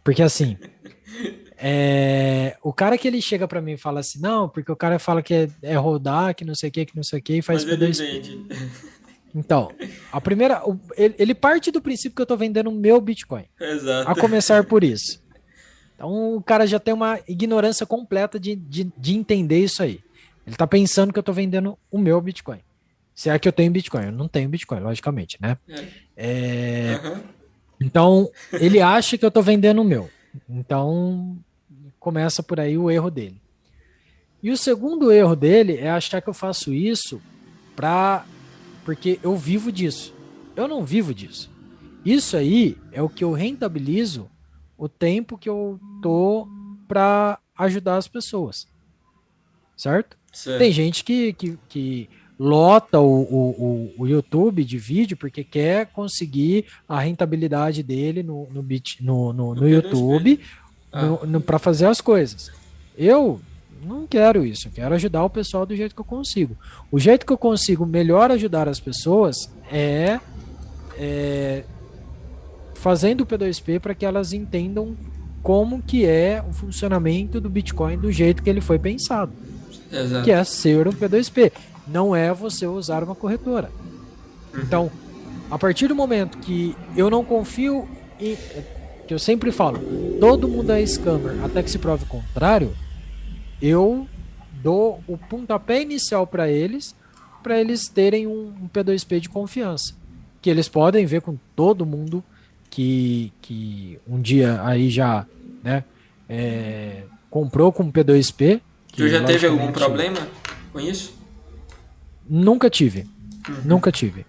Porque 0.04 0.22
assim, 0.22 0.58
é, 1.60 2.56
o 2.62 2.72
cara 2.72 2.96
que 2.96 3.08
ele 3.08 3.20
chega 3.20 3.48
para 3.48 3.60
mim 3.60 3.72
e 3.72 3.78
fala 3.78 4.00
assim, 4.00 4.20
não, 4.20 4.48
porque 4.48 4.70
o 4.70 4.76
cara 4.76 4.98
fala 4.98 5.22
que 5.22 5.34
é, 5.34 5.48
é 5.62 5.74
rodar, 5.74 6.34
que 6.34 6.44
não 6.44 6.54
sei 6.54 6.68
o 6.68 6.72
que, 6.72 6.86
que 6.86 6.96
não 6.96 7.02
sei 7.02 7.18
o 7.18 7.22
que, 7.22 7.34
e 7.34 7.42
faz 7.42 7.64
Mas 7.64 8.00
ele 8.00 8.46
Então, 9.34 9.70
a 10.10 10.20
primeira, 10.20 10.62
ele, 10.96 11.14
ele, 11.18 11.34
parte 11.34 11.70
do 11.70 11.82
princípio 11.82 12.16
que 12.16 12.22
eu 12.22 12.26
tô 12.26 12.36
vendendo 12.36 12.70
o 12.70 12.74
meu 12.74 12.98
Bitcoin. 13.00 13.44
Exato. 13.60 14.10
A 14.10 14.14
começar 14.14 14.64
por 14.64 14.82
isso. 14.82 15.22
Então 15.94 16.36
o 16.36 16.42
cara 16.42 16.66
já 16.66 16.80
tem 16.80 16.94
uma 16.94 17.20
ignorância 17.28 17.84
completa 17.84 18.40
de, 18.40 18.56
de, 18.56 18.90
de 18.96 19.14
entender 19.14 19.58
isso 19.58 19.82
aí. 19.82 20.00
Ele 20.46 20.56
tá 20.56 20.66
pensando 20.66 21.12
que 21.12 21.18
eu 21.18 21.22
tô 21.22 21.32
vendendo 21.32 21.78
o 21.90 21.98
meu 21.98 22.20
Bitcoin. 22.20 22.60
Se 23.14 23.28
é 23.28 23.38
que 23.38 23.46
eu 23.46 23.52
tenho 23.52 23.70
Bitcoin, 23.70 24.06
eu 24.06 24.12
não 24.12 24.28
tenho 24.28 24.48
Bitcoin, 24.48 24.80
logicamente, 24.80 25.36
né? 25.40 25.58
É. 25.68 25.84
É... 26.16 27.00
Uhum. 27.04 27.20
Então, 27.80 28.30
ele 28.52 28.80
acha 28.80 29.18
que 29.18 29.24
eu 29.24 29.30
tô 29.30 29.42
vendendo 29.42 29.82
o 29.82 29.84
meu. 29.84 30.08
Então, 30.48 31.36
começa 31.98 32.42
por 32.42 32.60
aí 32.60 32.76
o 32.76 32.90
erro 32.90 33.10
dele. 33.10 33.40
E 34.42 34.50
o 34.50 34.56
segundo 34.56 35.10
erro 35.10 35.34
dele 35.34 35.76
é 35.76 35.90
achar 35.90 36.20
que 36.20 36.28
eu 36.28 36.34
faço 36.34 36.72
isso 36.72 37.20
pra, 37.74 38.24
porque 38.84 39.18
eu 39.22 39.36
vivo 39.36 39.72
disso. 39.72 40.14
Eu 40.54 40.68
não 40.68 40.84
vivo 40.84 41.12
disso. 41.12 41.50
Isso 42.04 42.36
aí 42.36 42.76
é 42.92 43.02
o 43.02 43.08
que 43.08 43.24
eu 43.24 43.32
rentabilizo 43.32 44.30
o 44.76 44.88
tempo 44.88 45.36
que 45.36 45.48
eu 45.48 45.80
tô 46.00 46.48
para 46.86 47.38
ajudar 47.56 47.96
as 47.96 48.06
pessoas. 48.06 48.68
Certo? 49.76 50.16
certo? 50.32 50.58
Tem 50.58 50.72
gente 50.72 51.04
que, 51.04 51.32
que, 51.32 51.58
que 51.68 52.08
lota 52.38 53.00
o, 53.00 53.22
o, 53.22 53.94
o, 53.98 54.06
YouTube 54.06 54.64
de 54.64 54.78
vídeo 54.78 55.16
porque 55.16 55.42
quer 55.42 55.86
conseguir 55.86 56.66
a 56.88 57.00
rentabilidade 57.00 57.82
dele 57.82 58.22
no, 58.22 58.48
no, 58.52 58.62
bit, 58.62 59.04
no, 59.04 59.32
no, 59.32 59.54
no 59.54 59.68
YouTube 59.68 60.40
ah. 60.92 61.18
para 61.44 61.58
fazer 61.58 61.86
as 61.86 62.00
coisas. 62.00 62.50
Eu 62.96 63.40
não 63.82 64.06
quero 64.06 64.44
isso, 64.44 64.68
eu 64.68 64.72
quero 64.72 64.94
ajudar 64.94 65.24
o 65.24 65.30
pessoal 65.30 65.64
do 65.64 65.74
jeito 65.76 65.94
que 65.94 66.00
eu 66.00 66.04
consigo. 66.04 66.56
O 66.90 66.98
jeito 66.98 67.24
que 67.24 67.32
eu 67.32 67.38
consigo 67.38 67.86
melhor 67.86 68.30
ajudar 68.30 68.68
as 68.68 68.80
pessoas 68.80 69.50
é, 69.70 70.18
é 70.96 71.64
fazendo 72.74 73.22
o 73.22 73.26
P2P 73.26 73.80
para 73.80 73.94
que 73.94 74.04
elas 74.04 74.32
entendam 74.32 74.96
como 75.42 75.80
que 75.80 76.04
é 76.04 76.42
o 76.48 76.52
funcionamento 76.52 77.40
do 77.40 77.48
Bitcoin 77.48 77.96
do 77.96 78.10
jeito 78.10 78.42
que 78.42 78.50
ele 78.50 78.60
foi 78.60 78.78
pensado. 78.78 79.32
Exato. 79.90 80.24
Que 80.24 80.32
é 80.32 80.44
ser 80.44 80.86
um 80.86 80.92
P2P. 80.92 81.52
Não 81.86 82.14
é 82.14 82.32
você 82.32 82.66
usar 82.66 83.02
uma 83.02 83.14
corretora. 83.14 83.70
Uhum. 84.52 84.60
Então, 84.60 84.90
a 85.50 85.58
partir 85.58 85.88
do 85.88 85.94
momento 85.94 86.38
que 86.38 86.76
eu 86.96 87.08
não 87.08 87.24
confio 87.24 87.88
em, 88.20 88.36
que 89.08 89.14
eu 89.14 89.18
sempre 89.18 89.50
falo, 89.50 89.80
todo 90.20 90.46
mundo 90.46 90.70
é 90.70 90.84
scammer 90.84 91.42
até 91.42 91.62
que 91.62 91.70
se 91.70 91.78
prove 91.78 92.04
o 92.04 92.06
contrário, 92.06 92.76
eu 93.60 94.06
dou 94.62 95.02
o 95.08 95.16
pontapé 95.16 95.80
inicial 95.80 96.26
para 96.26 96.50
eles, 96.50 96.94
para 97.42 97.58
eles 97.58 97.88
terem 97.88 98.26
um, 98.26 98.48
um, 98.48 98.68
P2P 98.68 99.20
de 99.20 99.28
confiança, 99.30 99.94
que 100.42 100.50
eles 100.50 100.68
podem 100.68 101.06
ver 101.06 101.22
com 101.22 101.38
todo 101.56 101.86
mundo 101.86 102.22
que, 102.68 103.32
que 103.40 103.98
um 104.06 104.20
dia 104.20 104.62
aí 104.62 104.90
já, 104.90 105.26
né, 105.64 105.84
é, 106.28 107.04
comprou 107.30 107.72
com 107.72 107.90
P2P. 107.90 108.60
Tu 108.94 109.08
já 109.08 109.24
teve 109.24 109.46
algum 109.46 109.72
problema 109.72 110.18
com 110.70 110.80
isso? 110.80 111.16
Nunca 112.28 112.68
tive, 112.68 113.06
uhum. 113.48 113.54
nunca 113.64 113.90
tive. 113.90 114.26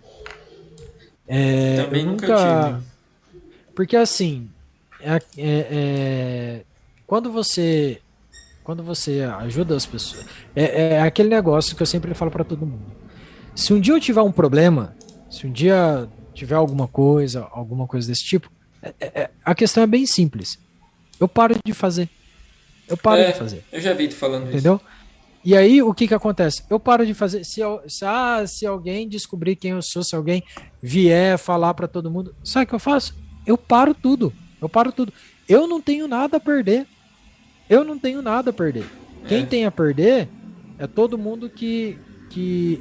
É, 1.28 1.84
Também 1.84 2.06
nunca, 2.06 2.28
nunca 2.28 2.72
tive. 2.72 2.90
Porque 3.76 3.98
assim, 3.98 4.50
é, 5.02 5.16
é, 5.16 5.22
é, 5.38 6.62
quando 7.06 7.32
você 7.32 8.02
quando 8.64 8.84
você 8.84 9.22
ajuda 9.22 9.76
as 9.76 9.86
pessoas, 9.86 10.28
é, 10.56 10.94
é 10.94 11.02
aquele 11.02 11.30
negócio 11.30 11.76
que 11.76 11.82
eu 11.82 11.88
sempre 11.88 12.14
falo 12.14 12.30
para 12.30 12.44
todo 12.44 12.68
mundo. 12.68 12.86
Se 13.56 13.74
um 13.74 13.80
dia 13.80 13.94
eu 13.96 14.00
tiver 14.00 14.22
um 14.22 14.32
problema, 14.32 14.96
se 15.30 15.48
um 15.48 15.52
dia 15.52 16.08
tiver 16.36 16.56
alguma 16.56 16.88
coisa, 16.88 17.48
alguma 17.52 17.88
coisa 17.88 18.08
desse 18.08 18.24
tipo, 18.24 18.52
é, 18.82 18.94
é, 19.00 19.22
é 19.22 19.30
a 19.44 19.56
questão 19.56 19.82
é 19.82 19.88
bem 19.88 20.06
simples. 20.06 20.60
Eu 21.20 21.28
paro 21.28 21.56
de 21.66 21.74
fazer. 21.74 22.08
Eu 22.88 22.96
paro 22.96 23.26
de 23.26 23.34
fazer. 23.34 23.64
Eu 23.72 23.82
já 23.82 23.94
vi 23.94 24.08
tu 24.08 24.16
falando 24.16 24.48
Entendeu? 24.48 24.76
isso. 24.76 25.00
E 25.44 25.56
aí, 25.56 25.82
o 25.82 25.94
que 25.94 26.08
que 26.08 26.14
acontece? 26.14 26.64
Eu 26.70 26.80
paro 26.80 27.06
de 27.06 27.14
fazer. 27.14 27.46
Se, 27.46 27.62
eu, 27.62 27.82
se, 27.88 28.06
ah, 28.06 28.46
se 28.46 28.66
alguém 28.66 29.08
descobrir 29.08 29.56
quem 29.56 29.72
eu 29.72 29.82
sou, 29.82 30.04
se 30.04 30.16
alguém 30.16 30.44
vier 30.82 31.38
falar 31.38 31.74
para 31.74 31.88
todo 31.88 32.12
mundo, 32.12 32.36
sabe 32.44 32.66
o 32.66 32.68
que 32.68 32.76
eu 32.76 32.80
faço? 32.80 33.16
Eu 33.46 33.58
paro 33.58 33.94
tudo. 33.94 34.34
Eu 34.62 34.70
paro 34.70 34.92
tudo. 34.92 35.14
Eu 35.48 35.68
não 35.68 35.82
tenho 35.82 36.08
nada 36.08 36.38
a 36.38 36.40
perder. 36.40 36.86
Eu 37.70 37.84
não 37.84 37.98
tenho 37.98 38.22
nada 38.22 38.50
a 38.50 38.54
perder. 38.54 38.86
Quem 39.28 39.44
é. 39.44 39.46
tem 39.46 39.66
a 39.66 39.72
perder 39.72 40.28
é 40.78 40.88
todo 40.88 41.18
mundo 41.18 41.50
que, 41.50 41.98
que 42.30 42.80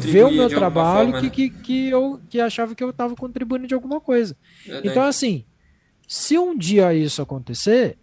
vê 0.00 0.22
o 0.22 0.30
meu 0.30 0.48
trabalho 0.48 1.12
forma, 1.12 1.20
que, 1.20 1.26
né? 1.26 1.50
que, 1.50 1.62
que, 1.62 1.88
eu 1.88 2.20
que 2.28 2.40
achava 2.40 2.74
que 2.74 2.82
eu 2.82 2.90
estava 2.90 3.14
contribuindo 3.14 3.66
de 3.66 3.74
alguma 3.74 4.00
coisa. 4.00 4.36
Verdade. 4.64 4.88
Então, 4.88 5.02
assim, 5.02 5.44
se 6.06 6.38
um 6.38 6.56
dia 6.56 6.94
isso 6.94 7.20
acontecer, 7.20 7.98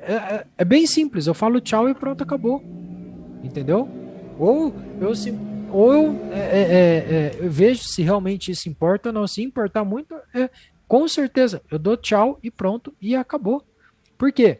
é, 0.00 0.14
é, 0.14 0.46
é, 0.58 0.64
bem 0.64 0.86
simples. 0.86 1.26
Eu 1.26 1.34
falo 1.34 1.60
tchau 1.60 1.88
e 1.88 1.94
pronto, 1.94 2.22
acabou. 2.22 2.62
Entendeu? 3.42 3.88
Ou 4.38 4.74
eu, 5.00 5.14
se, 5.14 5.34
ou 5.70 5.92
eu, 5.92 6.20
é, 6.32 6.38
é, 6.38 6.70
é, 6.70 7.36
eu 7.40 7.50
vejo 7.50 7.82
se 7.84 8.02
realmente 8.02 8.50
isso 8.50 8.68
importa 8.68 9.10
ou 9.10 9.12
não. 9.12 9.26
Se 9.26 9.42
importar 9.42 9.84
muito, 9.84 10.14
é, 10.34 10.48
com 10.90 11.06
certeza, 11.06 11.62
eu 11.70 11.78
dou 11.78 11.96
tchau 11.96 12.40
e 12.42 12.50
pronto, 12.50 12.92
e 13.00 13.14
acabou. 13.14 13.62
Por 14.18 14.32
quê? 14.32 14.58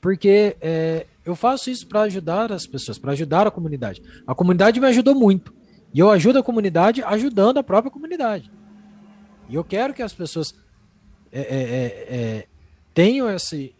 Porque 0.00 0.56
é, 0.60 1.06
eu 1.24 1.36
faço 1.36 1.70
isso 1.70 1.86
para 1.86 2.00
ajudar 2.00 2.50
as 2.50 2.66
pessoas, 2.66 2.98
para 2.98 3.12
ajudar 3.12 3.46
a 3.46 3.50
comunidade. 3.52 4.02
A 4.26 4.34
comunidade 4.34 4.80
me 4.80 4.88
ajudou 4.88 5.14
muito. 5.14 5.54
E 5.94 6.00
eu 6.00 6.10
ajudo 6.10 6.40
a 6.40 6.42
comunidade 6.42 7.00
ajudando 7.00 7.58
a 7.58 7.62
própria 7.62 7.92
comunidade. 7.92 8.50
E 9.48 9.54
eu 9.54 9.62
quero 9.62 9.94
que 9.94 10.02
as 10.02 10.12
pessoas 10.12 10.52
é, 11.30 11.40
é, 11.40 11.62
é, 11.62 12.16
é 12.16 12.46
tenham 12.92 13.30
esse. 13.30 13.72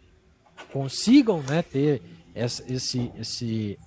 consigam 0.71 1.41
né, 1.41 1.61
ter 1.61 2.01
essa, 2.33 2.63
esse, 2.71 3.11
esse, 3.19 3.77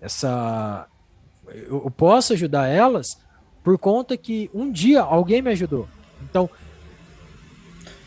essa. 0.00 0.88
Eu, 1.46 1.92
posso 1.94 2.32
ajudar 2.32 2.68
elas 2.68 3.18
por 3.62 3.76
conta 3.76 4.16
que 4.16 4.50
um 4.54 4.72
dia 4.72 5.02
alguém 5.02 5.42
me 5.42 5.50
ajudou. 5.50 5.86
Então, 6.22 6.48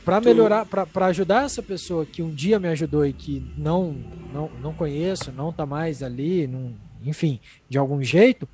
para 0.09 0.21
melhorar, 0.21 0.65
para 0.65 1.05
ajudar 1.05 1.45
essa 1.45 1.61
pessoa 1.61 2.05
que 2.05 2.23
um 2.23 2.33
dia 2.33 2.59
me 2.59 2.67
ajudou 2.67 3.05
e 3.05 3.13
que 3.13 3.45
não 3.55 3.93
não, 4.33 4.49
não 4.61 4.73
conheço, 4.73 5.31
não 5.31 5.51
tá 5.51 5.65
mais 5.65 6.01
ali, 6.01 6.47
não, 6.47 6.73
enfim, 7.03 7.39
de 7.67 7.77
algum 7.77 8.01
jeito, 8.03 8.47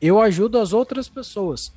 eu 0.00 0.20
ajudo 0.20 0.58
as 0.58 0.72
outras 0.72 1.08
pessoas, 1.08 1.72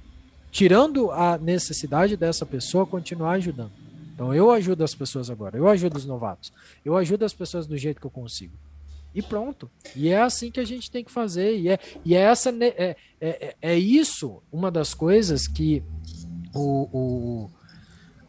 tirando 0.51 1.11
a 1.11 1.37
necessidade 1.37 2.15
dessa 2.15 2.45
pessoa 2.45 2.85
continuar 2.85 3.33
ajudando. 3.33 3.71
Então 4.13 4.33
eu 4.33 4.51
ajudo 4.51 4.83
as 4.83 4.93
pessoas 4.93 5.29
agora, 5.29 5.57
eu 5.57 5.67
ajudo 5.67 5.97
os 5.97 6.05
novatos, 6.05 6.51
eu 6.83 6.95
ajudo 6.97 7.25
as 7.25 7.33
pessoas 7.33 7.65
do 7.65 7.77
jeito 7.77 7.99
que 7.99 8.07
eu 8.07 8.11
consigo. 8.11 8.53
E 9.13 9.21
pronto. 9.21 9.69
E 9.95 10.09
é 10.09 10.21
assim 10.21 10.49
que 10.49 10.59
a 10.59 10.65
gente 10.65 10.89
tem 10.89 11.03
que 11.03 11.11
fazer. 11.11 11.57
E 11.59 11.67
é, 11.67 11.77
e 12.05 12.15
é 12.15 12.21
essa 12.21 12.49
é, 12.49 12.95
é, 13.19 13.55
é 13.61 13.77
isso 13.77 14.41
uma 14.49 14.71
das 14.71 14.93
coisas 14.93 15.47
que 15.47 15.83
o, 16.53 16.87
o 16.93 17.49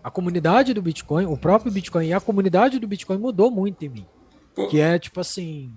a 0.03 0.11
comunidade 0.11 0.75
do 0.75 0.83
Bitcoin, 0.83 1.27
o 1.27 1.37
próprio 1.37 1.71
Bitcoin 1.71 2.09
e 2.09 2.13
a 2.13 2.21
comunidade 2.21 2.79
do 2.79 2.87
Bitcoin 2.87 3.19
mudou 3.19 3.51
muito 3.51 3.85
em 3.85 3.89
mim. 3.89 4.07
Pô. 4.55 4.67
Que 4.69 4.81
é 4.81 4.99
tipo 4.99 5.21
assim, 5.21 5.73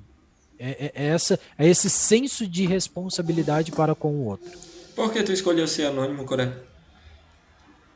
é, 0.59 0.69
é, 0.69 0.91
é, 0.95 1.07
essa, 1.07 1.39
é 1.57 1.67
esse 1.67 1.89
senso 1.89 2.47
de 2.47 2.65
responsabilidade 2.65 3.71
para 3.71 3.93
com 3.93 4.11
o 4.11 4.25
outro. 4.25 4.49
Por 4.95 5.11
que 5.11 5.21
tu 5.23 5.31
escolheu 5.31 5.67
ser 5.67 5.85
anônimo, 5.85 6.25
Coré? 6.25 6.53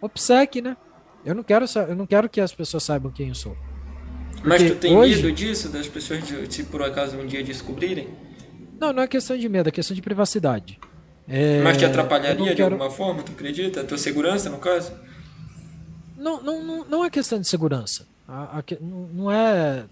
OPSEC, 0.02 0.62
né? 0.62 0.78
Eu 1.26 1.36
não 1.36 1.44
quero, 1.44 1.66
eu 1.88 1.96
não 1.96 2.06
quero 2.06 2.30
que 2.30 2.40
as 2.40 2.54
pessoas 2.54 2.84
saibam 2.84 3.12
quem 3.12 3.30
eu 3.30 3.36
sou. 3.36 3.56
Porque 4.32 4.48
Mas 4.48 4.64
tu 4.64 4.76
tem 4.76 4.96
hoje... 4.96 5.16
medo 5.16 5.32
disso, 5.32 5.70
das 5.70 5.88
pessoas, 5.88 6.24
se 6.50 6.64
por 6.64 6.82
acaso 6.82 7.18
um 7.18 7.26
dia 7.26 7.44
descobrirem? 7.44 8.08
Não, 8.80 8.94
não 8.94 9.04
é 9.04 9.08
questão 9.08 9.38
de 9.38 9.50
medo, 9.50 9.68
é 9.68 9.72
questão 9.72 9.94
de 9.94 10.02
privacidade. 10.02 10.80
É... 11.28 11.62
Mas 11.62 11.78
te 11.78 11.84
atrapalharia 11.84 12.46
quero... 12.46 12.56
de 12.56 12.62
alguma 12.62 12.90
forma, 12.90 13.22
tu 13.22 13.34
acredita? 13.34 13.82
A 13.82 13.84
tua 13.84 13.98
segurança, 13.98 14.50
no 14.50 14.58
caso? 14.58 14.94
Não, 16.20 16.44
não, 16.44 16.86
não, 16.86 17.06
é 17.06 17.10
questão 17.10 17.40
de 17.40 17.48
segurança. 17.48 18.06
A, 18.28 18.60
a, 18.60 18.64
não 18.82 19.32
é. 19.32 19.86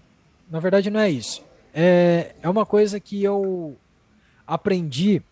Na 0.50 0.60
verdade, 0.60 0.90
não 0.90 1.00
é 1.00 1.10
isso. 1.10 1.42
É, 1.74 2.34
é, 2.42 2.46
é 2.46 2.48
uma 2.48 2.66
coisa 2.66 3.00
que 3.00 3.22
eu 3.22 3.76
aprendi 4.46 5.22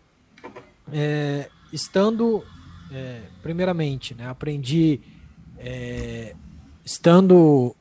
é, 0.93 1.48
estando, 1.73 2.44
é, 2.93 3.23
primeiramente, 3.43 4.14
né, 4.14 4.28
aprendi 4.28 5.01
é, 5.59 6.35
estando 6.85 7.74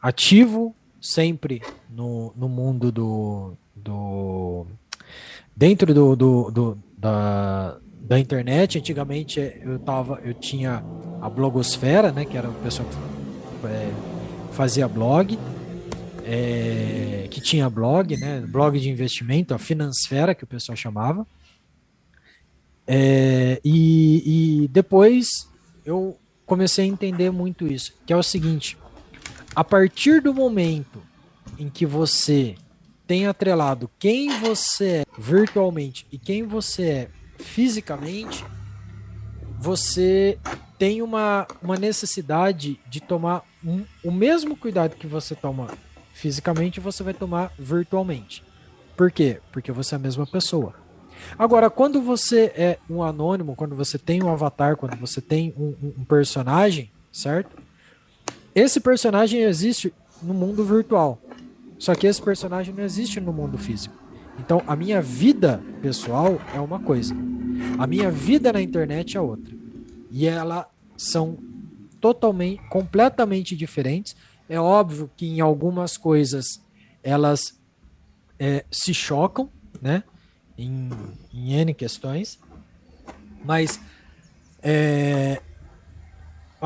ativo 0.00 0.74
sempre 1.00 1.62
no, 1.90 2.32
no 2.36 2.48
mundo 2.48 2.90
do, 2.90 3.52
do 3.74 4.66
dentro 5.54 5.92
do, 5.92 6.16
do, 6.16 6.50
do 6.50 6.78
da, 6.96 7.78
da 8.04 8.18
internet. 8.18 8.78
Antigamente 8.78 9.40
eu 9.40 9.78
tava, 9.78 10.20
eu 10.22 10.34
tinha 10.34 10.84
a 11.20 11.28
blogosfera, 11.28 12.12
né, 12.12 12.24
que 12.24 12.36
era 12.36 12.48
o 12.48 12.54
pessoal 12.54 12.86
que 12.88 13.66
é, 13.66 13.90
fazia 14.52 14.86
blog, 14.86 15.38
é, 16.22 17.26
que 17.30 17.40
tinha 17.40 17.68
blog, 17.68 18.16
né, 18.16 18.42
blog 18.46 18.78
de 18.78 18.90
investimento, 18.90 19.54
a 19.54 19.58
Finansfera 19.58 20.34
que 20.34 20.44
o 20.44 20.46
pessoal 20.46 20.76
chamava. 20.76 21.26
É, 22.86 23.58
e, 23.64 24.64
e 24.64 24.68
depois 24.68 25.48
eu 25.86 26.18
comecei 26.44 26.84
a 26.84 26.88
entender 26.88 27.30
muito 27.30 27.66
isso, 27.66 27.94
que 28.04 28.12
é 28.12 28.16
o 28.16 28.22
seguinte: 28.22 28.76
a 29.56 29.64
partir 29.64 30.20
do 30.20 30.34
momento 30.34 31.02
em 31.58 31.70
que 31.70 31.86
você 31.86 32.54
tem 33.06 33.26
atrelado 33.26 33.90
quem 33.98 34.38
você 34.40 34.86
é 34.86 35.04
virtualmente 35.18 36.06
e 36.12 36.18
quem 36.18 36.42
você 36.42 36.82
é 36.82 37.08
fisicamente, 37.38 38.44
você 39.58 40.38
tem 40.78 41.02
uma, 41.02 41.46
uma 41.62 41.76
necessidade 41.76 42.80
de 42.88 43.00
tomar 43.00 43.42
um, 43.64 43.84
o 44.04 44.10
mesmo 44.10 44.56
cuidado 44.56 44.96
que 44.96 45.06
você 45.06 45.34
toma 45.34 45.68
fisicamente, 46.12 46.80
você 46.80 47.02
vai 47.02 47.14
tomar 47.14 47.52
virtualmente. 47.58 48.44
Por 48.96 49.10
quê? 49.10 49.40
Porque 49.50 49.72
você 49.72 49.94
é 49.94 49.96
a 49.96 50.00
mesma 50.00 50.26
pessoa. 50.26 50.74
Agora, 51.38 51.70
quando 51.70 52.02
você 52.02 52.52
é 52.54 52.78
um 52.88 53.02
anônimo, 53.02 53.56
quando 53.56 53.74
você 53.74 53.98
tem 53.98 54.22
um 54.22 54.30
avatar, 54.30 54.76
quando 54.76 54.96
você 54.96 55.20
tem 55.20 55.54
um, 55.56 55.74
um 55.98 56.04
personagem, 56.04 56.90
certo? 57.12 57.56
Esse 58.54 58.80
personagem 58.80 59.40
existe 59.40 59.92
no 60.22 60.34
mundo 60.34 60.64
virtual. 60.64 61.18
Só 61.78 61.94
que 61.94 62.06
esse 62.06 62.22
personagem 62.22 62.74
não 62.74 62.84
existe 62.84 63.20
no 63.20 63.32
mundo 63.32 63.58
físico. 63.58 64.03
Então, 64.38 64.62
a 64.66 64.74
minha 64.74 65.00
vida 65.00 65.62
pessoal 65.80 66.40
é 66.54 66.60
uma 66.60 66.78
coisa. 66.80 67.14
A 67.78 67.86
minha 67.86 68.10
vida 68.10 68.52
na 68.52 68.60
internet 68.60 69.16
é 69.16 69.20
outra. 69.20 69.54
E 70.10 70.26
elas 70.26 70.66
são 70.96 71.38
totalmente, 72.00 72.60
completamente 72.68 73.56
diferentes. 73.56 74.16
É 74.48 74.60
óbvio 74.60 75.10
que 75.16 75.26
em 75.26 75.40
algumas 75.40 75.96
coisas 75.96 76.60
elas 77.02 77.58
é, 78.38 78.64
se 78.70 78.92
chocam, 78.92 79.48
né? 79.80 80.02
Em, 80.56 80.90
em 81.32 81.52
N 81.54 81.74
questões. 81.74 82.38
Mas 83.44 83.80
é, 84.62 85.42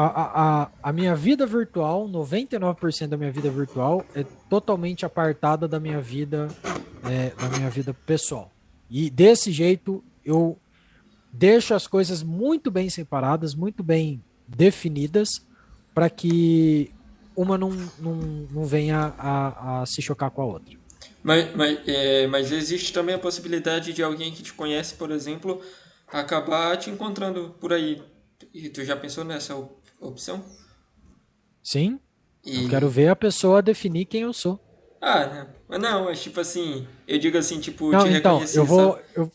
a, 0.01 0.63
a, 0.63 0.71
a 0.83 0.93
minha 0.93 1.15
vida 1.17 1.45
virtual, 1.45 2.09
99% 2.09 3.09
da 3.09 3.17
minha 3.17 3.33
vida 3.33 3.51
virtual 3.51 4.05
é 4.15 4.25
totalmente 4.49 5.05
apartada 5.05 5.67
da 5.67 5.81
minha 5.81 6.01
vida, 6.01 6.49
é, 7.05 7.31
da 7.31 7.49
minha 7.57 7.69
vida 7.69 7.93
pessoal. 7.93 8.53
E 8.89 9.11
desse 9.11 9.51
jeito 9.51 10.05
eu 10.25 10.57
deixo 11.33 11.75
as 11.75 11.87
coisas 11.87 12.23
muito 12.23 12.71
bem 12.71 12.89
separadas, 12.89 13.55
muito 13.55 13.83
bem 13.83 14.23
definidas, 14.47 15.45
para 15.93 16.09
que 16.09 16.93
uma 17.35 17.59
não, 17.59 17.71
não, 17.99 18.15
não 18.51 18.65
venha 18.65 19.13
a, 19.19 19.83
a, 19.83 19.87
se 19.87 20.01
chocar 20.01 20.31
com 20.31 20.43
a 20.43 20.45
outra. 20.45 20.77
Mas, 21.25 21.55
mas, 21.57 21.81
é, 21.89 22.27
mas 22.29 22.53
existe 22.53 22.93
também 22.93 23.17
a 23.17 23.19
possibilidade 23.19 23.93
de 23.93 24.03
alguém 24.03 24.31
que 24.33 24.45
te 24.45 24.53
conhece, 24.53 24.95
por 24.95 25.11
exemplo, 25.11 25.61
acabar 26.07 26.77
te 26.77 26.89
encontrando 26.89 27.55
por 27.61 27.73
aí. 27.73 28.01
E 28.55 28.69
tu 28.69 28.85
já 28.85 28.97
pensou 28.97 29.25
nessa 29.25 29.55
opção? 30.01 30.45
Sim. 31.63 31.99
E... 32.45 32.65
Eu 32.65 32.69
quero 32.69 32.89
ver 32.89 33.09
a 33.09 33.17
pessoa 33.17 33.63
definir 33.63 34.07
quem 34.07 34.23
eu 34.23 34.33
sou. 34.33 34.61
Ah, 35.01 35.27
não. 35.27 35.49
Mas 35.69 35.81
não, 35.81 36.05
mas 36.07 36.23
tipo 36.23 36.41
assim, 36.41 36.87
eu 37.07 37.19
digo 37.19 37.37
assim, 37.37 37.61
tipo, 37.61 37.91
não, 37.91 38.07
então. 38.07 38.43
Eu 38.55 38.65
vou. 38.65 38.99
Eu, 39.15 39.31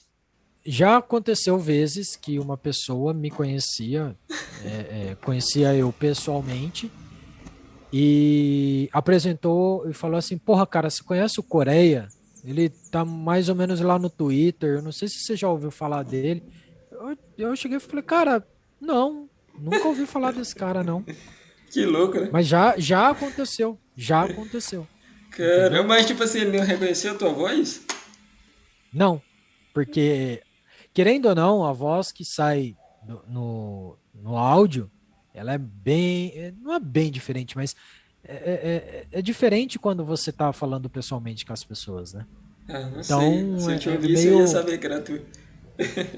já 0.65 0.97
aconteceu 0.97 1.59
vezes 1.59 2.15
que 2.15 2.39
uma 2.39 2.57
pessoa 2.57 3.13
me 3.13 3.29
conhecia, 3.29 4.15
é, 4.63 5.11
é, 5.11 5.17
conhecia 5.21 5.75
eu 5.75 5.91
pessoalmente, 5.91 6.91
e 7.91 8.89
apresentou 8.91 9.87
e 9.87 9.93
falou 9.93 10.17
assim: 10.17 10.37
Porra, 10.37 10.65
cara, 10.65 10.89
você 10.89 11.03
conhece 11.03 11.39
o 11.39 11.43
Coreia? 11.43 12.07
Ele 12.43 12.69
tá 12.69 13.05
mais 13.05 13.47
ou 13.47 13.55
menos 13.55 13.79
lá 13.79 13.97
no 13.97 14.09
Twitter. 14.09 14.75
Eu 14.75 14.81
não 14.81 14.91
sei 14.91 15.07
se 15.07 15.19
você 15.19 15.35
já 15.35 15.47
ouviu 15.47 15.71
falar 15.71 16.03
dele. 16.03 16.43
Eu, 16.91 17.17
eu 17.37 17.55
cheguei 17.55 17.77
e 17.77 17.79
falei: 17.79 18.03
Cara, 18.03 18.45
não, 18.81 19.29
Nunca 19.57 19.87
ouvi 19.87 20.05
falar 20.05 20.31
desse 20.31 20.55
cara, 20.55 20.83
não. 20.83 21.05
Que 21.71 21.85
louco, 21.85 22.19
né? 22.19 22.29
Mas 22.31 22.47
já, 22.47 22.75
já 22.77 23.09
aconteceu. 23.09 23.79
Já 23.95 24.23
aconteceu. 24.23 24.87
Caramba, 25.31 25.89
mas 25.89 26.05
tipo 26.05 26.23
assim, 26.23 26.41
ele 26.41 26.57
não 26.57 26.65
reconheceu 26.65 27.13
a 27.13 27.15
tua 27.15 27.33
voz? 27.33 27.81
Não. 28.93 29.21
Porque, 29.73 30.41
querendo 30.93 31.27
ou 31.27 31.35
não, 31.35 31.65
a 31.65 31.73
voz 31.73 32.11
que 32.11 32.23
sai 32.23 32.75
no, 33.07 33.23
no, 33.27 33.97
no 34.13 34.37
áudio, 34.37 34.89
ela 35.33 35.53
é 35.53 35.57
bem. 35.57 36.31
É, 36.35 36.53
não 36.61 36.75
é 36.75 36.79
bem 36.79 37.09
diferente, 37.11 37.55
mas 37.55 37.75
é, 38.23 38.33
é, 38.33 38.37
é, 38.37 39.19
é 39.19 39.21
diferente 39.21 39.79
quando 39.79 40.05
você 40.05 40.31
tá 40.31 40.53
falando 40.53 40.89
pessoalmente 40.89 41.45
com 41.45 41.53
as 41.53 41.63
pessoas, 41.63 42.13
né? 42.13 42.25
Ah, 42.69 42.81
não 42.81 43.01
então, 43.01 43.59
sei. 43.59 43.59
Se 43.59 43.71
eu 43.71 43.79
te 43.79 43.89
é, 43.89 43.91
é 43.91 43.95
ouvisse, 43.95 44.25
meio... 44.25 44.35
eu 44.35 44.41
ia 44.41 44.47
saber 44.47 44.77
que 44.77 44.85
era 44.85 45.01
tu. 45.01 45.19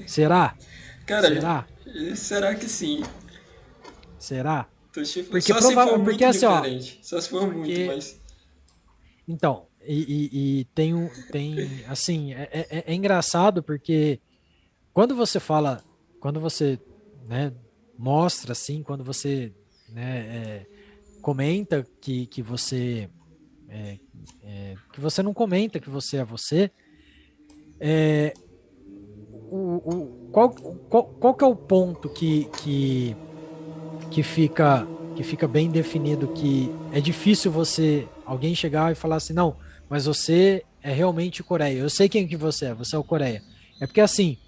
Será? 0.06 0.54
Cara, 1.06 1.28
será? 1.28 1.66
Será 2.14 2.54
que 2.54 2.68
sim? 2.68 3.02
Será? 4.26 4.68
Porque 4.92 5.52
só 5.52 5.60
se 5.60 5.72
for 5.72 6.02
porque, 6.02 6.24
assim, 6.24 6.46
Ó, 6.46 6.62
só 7.00 7.20
se 7.20 7.28
for 7.28 7.44
porque... 7.44 7.58
muito, 7.58 7.86
mas. 7.86 8.20
Então, 9.28 9.66
e, 9.84 9.94
e, 9.94 10.60
e, 10.60 10.64
tem 10.64 10.92
um. 10.94 11.08
Tem, 11.30 11.84
assim, 11.86 12.34
é, 12.34 12.48
é, 12.52 12.84
é, 12.88 12.94
engraçado 12.94 13.62
porque 13.62 14.18
quando 14.92 15.14
você 15.14 15.38
fala. 15.38 15.80
Quando 16.18 16.40
você 16.40 16.76
né, 17.28 17.52
mostra, 17.96 18.50
assim, 18.50 18.82
quando 18.82 19.04
você 19.04 19.52
né, 19.90 20.18
é, 20.18 20.66
comenta 21.22 21.86
que, 22.00 22.26
que 22.26 22.42
você. 22.42 23.08
É, 23.68 23.98
é, 24.42 24.74
que 24.92 25.00
você 25.00 25.22
não 25.22 25.32
comenta 25.32 25.78
que 25.78 25.88
você 25.88 26.16
é 26.16 26.24
você. 26.24 26.68
É, 27.78 28.34
o, 29.48 29.76
o, 29.84 30.30
qual, 30.32 30.50
qual, 30.50 31.04
qual 31.04 31.34
que 31.34 31.44
é 31.44 31.46
o 31.46 31.54
ponto 31.54 32.08
que, 32.08 32.46
que 32.60 33.16
que 34.10 34.22
fica 34.22 34.86
que 35.16 35.22
fica 35.22 35.48
bem 35.48 35.70
definido 35.70 36.28
que 36.28 36.70
é 36.92 37.00
difícil 37.00 37.50
você 37.50 38.06
alguém 38.24 38.54
chegar 38.54 38.92
e 38.92 38.94
falar 38.94 39.16
assim 39.16 39.32
não 39.32 39.56
mas 39.88 40.06
você 40.06 40.64
é 40.82 40.92
realmente 40.92 41.42
Coreia. 41.42 41.78
Eu 41.78 41.90
sei 41.90 42.08
quem 42.08 42.26
que 42.26 42.36
você 42.36 42.66
é 42.66 42.74
você 42.74 42.94
é 42.94 42.98
o 42.98 43.04
Coreia. 43.04 43.42
É 43.80 43.86
porque 43.86 44.00
assim 44.00 44.38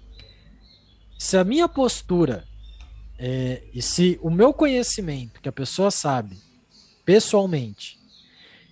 se 1.17 1.35
a 1.35 1.43
minha 1.43 1.67
postura 1.67 2.45
é, 3.17 3.63
e 3.73 3.81
se 3.81 4.17
o 4.21 4.29
meu 4.29 4.53
conhecimento 4.53 5.41
que 5.41 5.49
a 5.49 5.51
pessoa 5.51 5.91
sabe 5.91 6.37
pessoalmente 7.03 7.99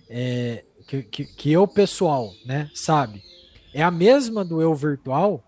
é, 0.08 0.64
que, 0.86 1.02
que, 1.02 1.24
que 1.26 1.52
eu 1.52 1.68
pessoal 1.68 2.32
né 2.46 2.70
sabe 2.74 3.22
é 3.74 3.82
a 3.82 3.90
mesma 3.90 4.42
do 4.42 4.62
eu 4.62 4.74
virtual 4.74 5.44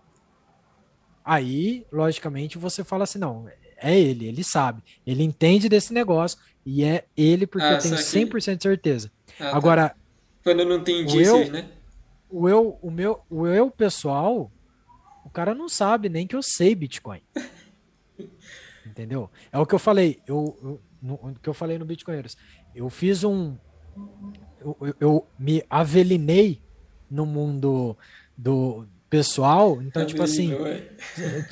aí 1.25 1.83
logicamente 1.91 2.59
você 2.59 2.83
fala 2.83 3.05
assim 3.05 3.17
não 3.17 3.49
é 3.81 3.99
ele, 3.99 4.27
ele 4.27 4.43
sabe. 4.43 4.83
Ele 5.05 5.23
entende 5.23 5.67
desse 5.67 5.93
negócio 5.93 6.37
e 6.65 6.83
é 6.83 7.05
ele 7.15 7.47
porque 7.47 7.65
ah, 7.65 7.73
eu 7.73 7.79
tenho 7.79 7.95
100% 7.95 8.57
de 8.57 8.63
certeza. 8.63 9.11
Ah, 9.39 9.51
tá. 9.51 9.57
Agora, 9.57 9.89
tá. 9.89 9.95
quando 10.43 10.65
não 10.65 10.83
tem 10.83 11.01
indícios, 11.01 11.27
eu, 11.27 11.51
né? 11.51 11.69
O 12.29 12.47
eu, 12.47 12.79
o 12.81 12.89
meu, 12.89 13.21
o 13.29 13.45
eu 13.47 13.69
pessoal, 13.69 14.51
o 15.25 15.29
cara 15.29 15.53
não 15.53 15.67
sabe 15.67 16.07
nem 16.07 16.25
que 16.25 16.35
eu 16.35 16.41
sei 16.41 16.73
Bitcoin. 16.75 17.21
Entendeu? 18.85 19.29
É 19.51 19.57
o 19.57 19.65
que 19.65 19.75
eu 19.75 19.79
falei, 19.79 20.19
eu, 20.27 20.57
eu 20.61 20.81
no, 21.01 21.15
o 21.15 21.35
que 21.41 21.49
eu 21.49 21.53
falei 21.53 21.77
no 21.77 21.85
Bitcoinheiros. 21.85 22.37
Eu 22.75 22.89
fiz 22.89 23.23
um 23.23 23.57
eu, 24.59 24.95
eu 24.99 25.27
me 25.37 25.63
avelinei 25.69 26.61
no 27.09 27.25
mundo 27.25 27.97
do 28.37 28.85
pessoal. 29.11 29.81
Então, 29.81 30.05
tipo 30.05 30.23
assim, 30.23 30.53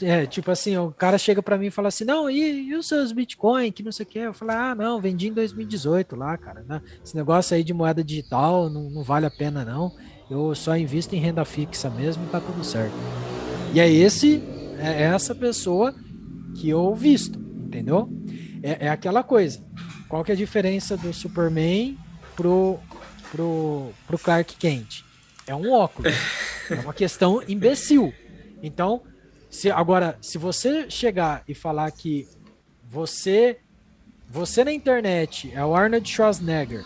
é, 0.01 0.25
tipo 0.25 0.49
assim, 0.49 0.77
o 0.77 0.91
cara 0.91 1.17
chega 1.17 1.43
para 1.43 1.57
mim 1.57 1.67
e 1.67 1.71
fala 1.71 1.89
assim: 1.89 2.05
"Não, 2.05 2.29
e, 2.29 2.69
e, 2.69 2.75
os 2.75 2.87
seus 2.87 3.11
Bitcoin, 3.11 3.69
que 3.71 3.83
não 3.83 3.91
sei 3.91 4.05
o 4.05 4.09
quê?" 4.09 4.19
Eu 4.19 4.33
falo: 4.33 4.51
"Ah, 4.51 4.73
não, 4.73 5.01
vendi 5.01 5.27
em 5.27 5.33
2018 5.33 6.15
lá, 6.15 6.37
cara, 6.37 6.63
né? 6.67 6.81
Esse 7.03 7.15
negócio 7.15 7.55
aí 7.55 7.63
de 7.63 7.73
moeda 7.73 8.01
digital 8.01 8.69
não, 8.69 8.89
não 8.89 9.03
vale 9.03 9.25
a 9.25 9.31
pena 9.31 9.65
não. 9.65 9.91
Eu 10.31 10.55
só 10.55 10.77
invisto 10.77 11.13
em 11.15 11.19
renda 11.19 11.43
fixa 11.43 11.89
mesmo 11.89 12.23
e 12.23 12.29
tá 12.29 12.39
tudo 12.39 12.63
certo." 12.63 12.95
E 13.73 13.79
é 13.79 13.91
esse 13.91 14.41
é 14.79 15.03
essa 15.03 15.35
pessoa 15.35 15.93
que 16.55 16.69
eu 16.69 16.95
visto, 16.95 17.37
entendeu? 17.37 18.09
É, 18.63 18.85
é 18.85 18.89
aquela 18.89 19.21
coisa. 19.21 19.61
Qual 20.07 20.23
que 20.23 20.31
é 20.31 20.33
a 20.33 20.37
diferença 20.37 20.95
do 20.95 21.13
Superman 21.13 21.97
pro 22.37 22.79
pro 23.31 23.89
pro 24.07 24.17
Clark 24.17 24.55
Kent? 24.55 25.08
É 25.49 25.55
um 25.55 25.71
óculos. 25.71 26.13
É 26.69 26.75
uma 26.81 26.93
questão 26.93 27.41
imbecil. 27.47 28.13
Então, 28.61 29.01
se 29.49 29.71
agora, 29.71 30.19
se 30.21 30.37
você 30.37 30.87
chegar 30.87 31.43
e 31.47 31.55
falar 31.55 31.89
que 31.89 32.27
você 32.83 33.57
você 34.29 34.63
na 34.63 34.71
internet 34.71 35.51
é 35.55 35.65
o 35.65 35.75
Arnold 35.75 36.07
Schwarzenegger, 36.07 36.85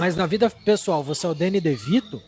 mas 0.00 0.16
na 0.16 0.26
vida 0.26 0.50
pessoal 0.50 1.00
você 1.00 1.26
é 1.26 1.28
o 1.28 1.34
Danny 1.34 1.60
DeVito, 1.60 2.20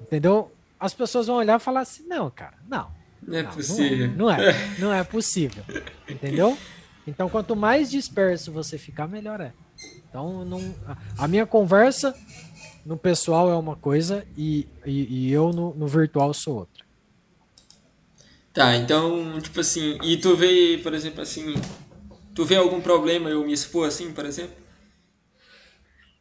entendeu? 0.00 0.52
As 0.78 0.94
pessoas 0.94 1.26
vão 1.26 1.38
olhar 1.38 1.58
e 1.58 1.62
falar 1.62 1.80
assim: 1.80 2.06
"Não, 2.06 2.30
cara, 2.30 2.56
não. 2.68 2.88
Não 3.20 3.36
é 3.36 3.42
não, 3.42 3.50
possível. 3.50 4.06
Não, 4.06 4.14
não 4.14 4.30
é, 4.30 4.54
não 4.78 4.92
é 4.94 5.02
possível." 5.02 5.64
Entendeu? 6.08 6.56
Então, 7.04 7.28
quanto 7.28 7.56
mais 7.56 7.90
disperso 7.90 8.52
você 8.52 8.78
ficar, 8.78 9.08
melhor 9.08 9.40
é. 9.40 9.52
Então, 10.08 10.44
não, 10.44 10.74
a 11.18 11.26
minha 11.26 11.44
conversa 11.44 12.14
no 12.86 12.96
pessoal 12.96 13.50
é 13.50 13.56
uma 13.56 13.74
coisa 13.74 14.24
e, 14.36 14.66
e, 14.86 15.26
e 15.26 15.32
eu 15.32 15.52
no, 15.52 15.74
no, 15.74 15.88
virtual 15.88 16.32
sou 16.32 16.58
outra. 16.58 16.84
Tá, 18.54 18.76
então, 18.76 19.38
tipo 19.40 19.60
assim, 19.60 19.98
e 20.02 20.16
tu 20.16 20.36
vê, 20.36 20.78
por 20.82 20.94
exemplo, 20.94 21.20
assim, 21.20 21.54
tu 22.34 22.44
vê 22.44 22.56
algum 22.56 22.80
problema 22.80 23.28
eu 23.28 23.44
me 23.44 23.52
expor 23.52 23.88
assim, 23.88 24.12
por 24.12 24.24
exemplo? 24.24 24.54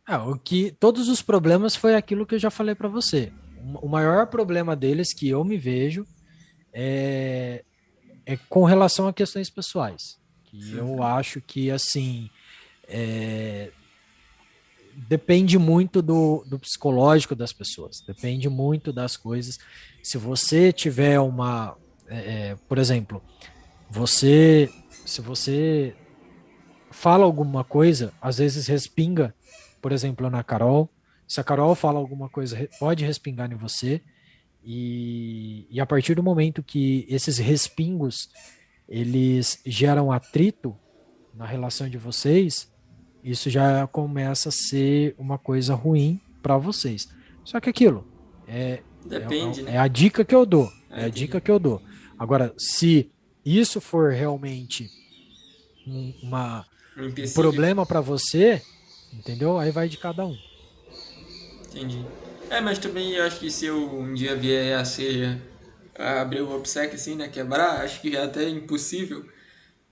Ah, 0.06 0.28
o 0.28 0.38
que 0.38 0.72
todos 0.72 1.08
os 1.08 1.22
problemas 1.22 1.76
foi 1.76 1.96
aquilo 1.96 2.26
que 2.26 2.36
eu 2.36 2.40
já 2.40 2.50
falei 2.50 2.76
para 2.76 2.90
você. 2.90 3.32
O 3.82 3.88
maior 3.88 4.28
problema 4.28 4.76
deles 4.76 5.14
que 5.14 5.30
eu 5.30 5.44
me 5.44 5.58
vejo 5.58 6.06
é, 6.74 7.64
é 8.26 8.38
com 8.50 8.66
relação 8.66 9.08
a 9.08 9.14
questões 9.14 9.50
pessoais. 9.50 10.20
Que 10.44 10.74
eu 10.74 11.02
acho 11.02 11.42
que 11.42 11.72
assim 11.72 12.30
é, 12.88 13.72
depende 14.96 15.58
muito 15.58 16.02
do, 16.02 16.44
do 16.48 16.58
psicológico 16.58 17.36
das 17.36 17.52
pessoas, 17.52 18.02
depende 18.02 18.50
muito 18.50 18.94
das 18.94 19.18
coisas. 19.18 19.60
Se 20.02 20.18
você 20.18 20.72
tiver 20.72 21.20
uma, 21.20 21.78
é, 22.08 22.18
é, 22.18 22.56
por 22.68 22.78
exemplo, 22.78 23.22
você, 23.90 24.70
se 25.06 25.22
você 25.22 25.96
fala 26.92 27.26
alguma 27.26 27.64
coisa, 27.64 28.14
às 28.22 28.38
vezes 28.38 28.68
respinga, 28.68 29.36
por 29.82 29.92
exemplo, 29.92 30.30
na 30.30 30.44
Carol. 30.44 30.90
Se 31.28 31.40
a 31.40 31.44
Carol 31.44 31.76
fala 31.76 32.00
alguma 32.00 32.30
coisa, 32.30 32.70
pode 32.80 33.04
respingar 33.04 33.52
em 33.52 33.56
você. 33.56 34.02
E, 34.64 35.68
e 35.70 35.80
a 35.80 35.86
partir 35.86 36.16
do 36.16 36.24
momento 36.24 36.64
que 36.64 37.06
esses 37.08 37.38
respingos 37.38 38.30
eles 38.88 39.60
geram 39.66 40.12
atrito 40.12 40.76
na 41.34 41.46
relação 41.46 41.90
de 41.90 41.98
vocês, 41.98 42.72
isso 43.26 43.50
já 43.50 43.88
começa 43.88 44.50
a 44.50 44.52
ser 44.52 45.16
uma 45.18 45.40
coisa 45.40 45.74
ruim 45.74 46.22
para 46.44 46.58
vocês. 46.58 47.08
Só 47.44 47.60
que 47.60 47.70
aquilo 47.70 48.06
é, 48.48 48.82
Depende, 49.04 49.62
é, 49.62 49.64
né? 49.64 49.72
é, 49.74 49.78
a 49.80 49.88
dica 49.88 50.24
que 50.24 50.36
eu 50.36 50.46
dou. 50.46 50.72
É, 50.92 51.02
é 51.02 51.06
a 51.06 51.10
dica 51.10 51.42
que 51.42 51.50
eu 51.50 51.58
dou. 51.58 51.82
Agora, 52.20 52.54
se 52.56 53.12
isso 53.44 53.82
for 53.82 54.12
realmente 54.12 54.92
um, 55.88 56.14
uma, 56.22 56.68
um, 56.96 57.08
um 57.08 57.34
problema 57.34 57.84
para 57.84 58.00
você, 58.00 58.62
entendeu? 59.12 59.58
Aí 59.58 59.72
vai 59.72 59.90
de 59.90 59.98
cada 59.98 60.24
um. 60.24 60.38
Entendi. 61.70 62.06
É, 62.52 62.62
mas 62.62 62.78
também 62.78 63.14
eu 63.14 63.24
acho 63.24 63.40
que 63.40 63.50
se 63.50 63.66
eu 63.66 63.92
um 63.92 64.14
dia 64.14 64.36
vier 64.36 64.78
a 64.78 64.86
ser 64.86 65.42
abrir 65.98 66.42
o 66.42 66.56
obsequio 66.56 66.96
assim, 66.96 67.16
né, 67.16 67.28
quebrar, 67.28 67.82
acho 67.82 68.02
que 68.02 68.16
é 68.16 68.22
até 68.22 68.48
impossível 68.48 69.26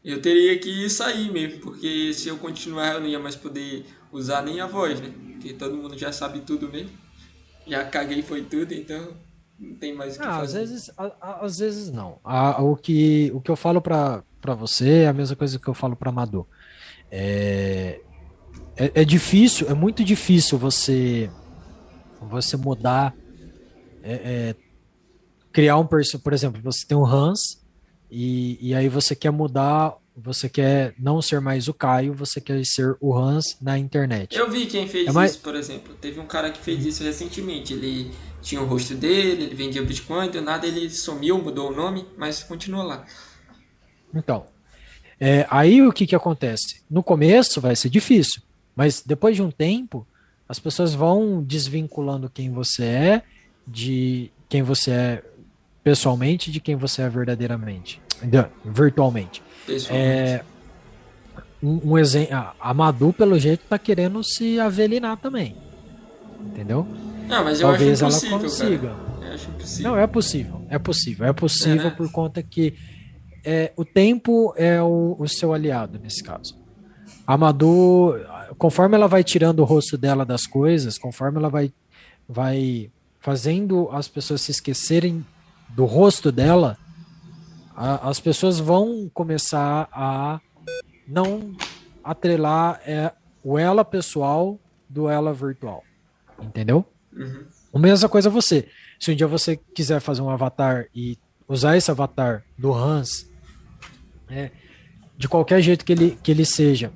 eu 0.03 0.21
teria 0.21 0.59
que 0.59 0.89
sair 0.89 1.31
mesmo, 1.31 1.61
porque 1.61 2.13
se 2.13 2.27
eu 2.27 2.37
continuar 2.37 2.95
eu 2.95 2.99
não 2.99 3.07
ia 3.07 3.19
mais 3.19 3.35
poder 3.35 3.85
usar 4.11 4.41
nem 4.41 4.59
a 4.59 4.67
voz, 4.67 4.99
né? 4.99 5.09
Porque 5.31 5.53
todo 5.53 5.77
mundo 5.77 5.97
já 5.97 6.11
sabe 6.11 6.41
tudo 6.41 6.69
mesmo. 6.69 6.91
Já 7.65 7.85
caguei 7.85 8.21
foi 8.21 8.41
tudo, 8.41 8.73
então 8.73 9.13
não 9.57 9.75
tem 9.75 9.95
mais 9.95 10.15
o 10.15 10.19
que 10.19 10.25
ah, 10.25 10.39
fazer. 10.39 10.59
Às 10.59 10.69
vezes, 10.69 10.91
a, 10.97 11.45
às 11.45 11.59
vezes 11.59 11.91
não. 11.91 12.19
A, 12.23 12.61
o, 12.61 12.75
que, 12.75 13.31
o 13.33 13.39
que 13.39 13.49
eu 13.49 13.55
falo 13.55 13.81
para 13.81 14.23
você 14.57 15.03
é 15.03 15.07
a 15.07 15.13
mesma 15.13 15.37
coisa 15.37 15.57
que 15.57 15.67
eu 15.67 15.73
falo 15.73 15.95
para 15.95 16.09
Amador. 16.09 16.45
É, 17.09 18.01
é, 18.75 18.91
é, 19.01 19.05
difícil, 19.05 19.69
é 19.69 19.73
muito 19.73 20.03
difícil 20.03 20.57
você 20.57 21.29
você 22.19 22.57
mudar, 22.57 23.15
é, 24.01 24.13
é 24.13 24.55
criar 25.51 25.77
um 25.77 25.85
personagem. 25.85 26.23
Por 26.23 26.33
exemplo, 26.33 26.61
você 26.61 26.85
tem 26.85 26.97
um 26.97 27.05
Hans 27.05 27.62
e, 28.15 28.59
e 28.61 28.75
aí 28.75 28.87
você 28.87 29.15
quer 29.15 29.31
mudar, 29.31 29.95
você 30.15 30.47
quer 30.47 30.93
não 30.99 31.19
ser 31.19 31.41
mais 31.41 31.67
o 31.67 31.73
Caio, 31.73 32.13
você 32.13 32.39
quer 32.39 32.63
ser 32.63 32.95
o 33.01 33.17
Hans 33.17 33.57
na 33.59 33.79
internet. 33.79 34.37
Eu 34.37 34.51
vi 34.51 34.67
quem 34.67 34.87
fez 34.87 35.07
é 35.07 35.11
mais... 35.11 35.31
isso, 35.31 35.41
por 35.41 35.55
exemplo. 35.55 35.95
Teve 35.95 36.19
um 36.19 36.27
cara 36.27 36.51
que 36.51 36.59
fez 36.59 36.85
isso 36.85 37.03
recentemente. 37.03 37.73
Ele 37.73 38.11
tinha 38.39 38.61
o 38.61 38.67
rosto 38.67 38.93
dele, 38.93 39.45
ele 39.45 39.55
vendia 39.55 39.81
Bitcoin, 39.81 40.29
do 40.29 40.43
nada 40.43 40.67
ele 40.67 40.91
sumiu, 40.91 41.39
mudou 41.39 41.71
o 41.71 41.75
nome, 41.75 42.05
mas 42.15 42.43
continua 42.43 42.83
lá. 42.83 43.05
Então, 44.13 44.45
é, 45.19 45.47
aí 45.49 45.81
o 45.81 45.91
que, 45.91 46.05
que 46.05 46.15
acontece? 46.15 46.83
No 46.87 47.01
começo 47.01 47.59
vai 47.59 47.75
ser 47.75 47.89
difícil, 47.89 48.43
mas 48.75 49.01
depois 49.03 49.35
de 49.35 49.41
um 49.41 49.49
tempo, 49.49 50.05
as 50.47 50.59
pessoas 50.59 50.93
vão 50.93 51.41
desvinculando 51.41 52.29
quem 52.29 52.51
você 52.51 52.83
é 52.83 53.23
de 53.65 54.29
quem 54.47 54.61
você 54.61 54.91
é 54.91 55.23
pessoalmente 55.83 56.49
de 56.49 56.59
quem 56.59 56.75
você 56.75 57.01
é 57.01 57.09
verdadeiramente, 57.09 58.01
virtualmente. 58.63 59.41
É, 59.89 60.43
um, 61.61 61.91
um 61.91 61.97
exemplo, 61.97 62.35
a 62.59 62.73
Madu, 62.73 63.13
pelo 63.13 63.39
jeito, 63.39 63.63
tá 63.69 63.79
querendo 63.79 64.23
se 64.23 64.59
avelinar 64.59 65.17
também. 65.17 65.55
Entendeu? 66.41 66.85
Não, 67.27 67.43
mas 67.43 67.61
eu 67.61 67.69
Talvez 67.69 68.01
ela 68.01 68.39
consiga. 68.39 68.93
Não, 69.79 69.97
é 69.97 70.05
possível. 70.05 70.61
É 70.69 70.77
possível. 70.77 71.25
É 71.25 71.33
possível 71.33 71.87
é, 71.87 71.89
né? 71.89 71.95
por 71.95 72.11
conta 72.11 72.43
que 72.43 72.75
é, 73.43 73.71
o 73.75 73.85
tempo 73.85 74.53
é 74.57 74.81
o, 74.81 75.15
o 75.17 75.27
seu 75.27 75.53
aliado 75.53 75.99
nesse 76.01 76.23
caso. 76.23 76.55
A 77.25 77.37
Madu, 77.37 78.15
conforme 78.57 78.95
ela 78.95 79.07
vai 79.07 79.23
tirando 79.23 79.59
o 79.59 79.63
rosto 79.63 79.97
dela 79.97 80.25
das 80.25 80.45
coisas, 80.45 80.97
conforme 80.97 81.37
ela 81.37 81.49
vai, 81.49 81.71
vai 82.27 82.91
fazendo 83.19 83.89
as 83.91 84.07
pessoas 84.07 84.41
se 84.41 84.51
esquecerem 84.51 85.25
do 85.69 85.85
rosto 85.85 86.31
dela, 86.31 86.77
a, 87.75 88.09
as 88.09 88.19
pessoas 88.19 88.59
vão 88.59 89.09
começar 89.13 89.89
a 89.91 90.39
não 91.07 91.55
atrelar 92.03 92.81
é, 92.85 93.11
o 93.43 93.57
ela 93.57 93.83
pessoal 93.83 94.59
do 94.89 95.09
ela 95.09 95.33
virtual. 95.33 95.83
Entendeu? 96.41 96.85
Uhum. 97.11 97.45
A 97.73 97.79
mesma 97.79 98.07
coisa 98.09 98.29
você. 98.29 98.67
Se 98.99 99.11
um 99.11 99.15
dia 99.15 99.27
você 99.27 99.57
quiser 99.57 99.99
fazer 99.99 100.21
um 100.21 100.29
avatar 100.29 100.87
e 100.93 101.17
usar 101.47 101.75
esse 101.75 101.89
avatar 101.89 102.43
do 102.57 102.73
Hans, 102.73 103.29
é, 104.29 104.51
de 105.17 105.27
qualquer 105.27 105.61
jeito 105.61 105.83
que 105.85 105.91
ele, 105.91 106.17
que 106.21 106.31
ele 106.31 106.45
seja, 106.45 106.91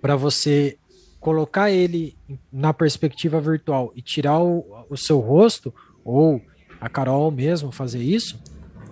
para 0.00 0.16
você 0.16 0.78
colocar 1.18 1.70
ele 1.70 2.16
na 2.50 2.72
perspectiva 2.72 3.40
virtual 3.40 3.92
e 3.94 4.00
tirar 4.00 4.38
o, 4.40 4.86
o 4.88 4.96
seu 4.96 5.18
rosto, 5.18 5.74
ou 6.04 6.40
a 6.80 6.88
Carol 6.88 7.30
mesmo 7.30 7.70
fazer 7.70 8.02
isso. 8.02 8.40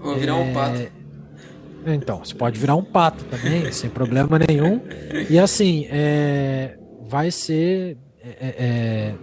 Vou 0.01 0.17
virar 0.17 0.33
é... 0.33 0.43
um 0.43 0.53
pato. 0.53 0.89
Então, 1.87 2.25
você 2.25 2.35
pode 2.35 2.59
virar 2.59 2.77
um 2.77 2.85
pato 2.85 3.25
também, 3.25 3.71
sem 3.73 3.89
problema 3.89 4.39
nenhum. 4.39 4.81
E 5.29 5.39
assim, 5.39 5.87
é... 5.91 6.77
vai 7.03 7.31
ser. 7.31 7.97
É, 8.21 8.55
é, 8.59 9.15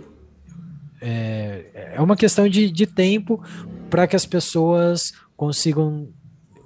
é, 1.01 1.93
é 1.95 2.01
uma 2.01 2.15
questão 2.15 2.47
de, 2.47 2.71
de 2.71 2.87
tempo 2.87 3.43
para 3.89 4.07
que 4.07 4.15
as 4.15 4.25
pessoas 4.25 5.11
consigam 5.35 6.09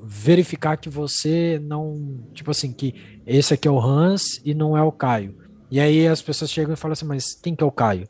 verificar 0.02 0.78
que 0.78 0.90
você 0.90 1.60
não. 1.62 2.24
Tipo 2.34 2.52
assim, 2.52 2.72
que 2.72 2.96
esse 3.26 3.54
aqui 3.54 3.68
é 3.68 3.72
o 3.72 3.80
Hans 3.80 4.42
e 4.46 4.54
não 4.54 4.78
é 4.78 4.82
o 4.82 4.92
Caio. 4.92 5.36
E 5.70 5.80
aí 5.80 6.08
as 6.08 6.22
pessoas 6.22 6.50
chegam 6.50 6.74
e 6.74 6.78
falam 6.78 6.94
assim, 6.94 7.06
mas 7.06 7.36
quem 7.36 7.56
que 7.56 7.64
é 7.64 7.68
o 7.68 7.72
Caio? 7.72 8.08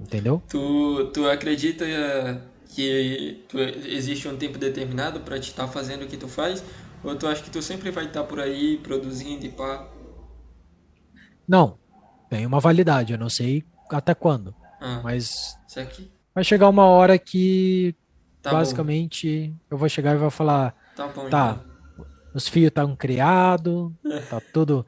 Entendeu? 0.00 0.42
Tu, 0.48 1.10
tu 1.12 1.28
acredita 1.28 1.84
que 2.74 3.44
tu, 3.48 3.58
existe 3.58 4.28
um 4.28 4.36
tempo 4.36 4.58
determinado 4.58 5.20
para 5.20 5.38
te 5.38 5.50
estar 5.50 5.66
tá 5.66 5.72
fazendo 5.72 6.04
o 6.04 6.06
que 6.06 6.16
tu 6.16 6.28
faz? 6.28 6.62
Ou 7.02 7.16
tu 7.16 7.26
acha 7.26 7.42
que 7.42 7.50
tu 7.50 7.62
sempre 7.62 7.90
vai 7.90 8.06
estar 8.06 8.22
tá 8.22 8.26
por 8.26 8.40
aí 8.40 8.78
produzindo 8.78 9.44
e 9.44 9.48
pá? 9.50 9.88
Não, 11.48 11.78
tem 12.28 12.46
uma 12.46 12.60
validade, 12.60 13.12
eu 13.12 13.18
não 13.18 13.28
sei 13.28 13.64
até 13.90 14.14
quando. 14.14 14.54
Ah, 14.80 15.00
mas 15.02 15.58
vai 16.34 16.44
chegar 16.44 16.68
uma 16.68 16.86
hora 16.86 17.18
que 17.18 17.94
tá 18.42 18.52
basicamente 18.52 19.48
bom. 19.48 19.56
eu 19.70 19.78
vou 19.78 19.88
chegar 19.88 20.14
e 20.14 20.18
vou 20.18 20.30
falar, 20.30 20.74
tá, 20.94 21.08
bom, 21.08 21.28
tá 21.28 21.60
então. 21.96 22.06
os 22.32 22.48
fios 22.48 22.68
estão 22.68 22.94
criados, 22.94 23.90
tá 24.28 24.40
tudo, 24.52 24.86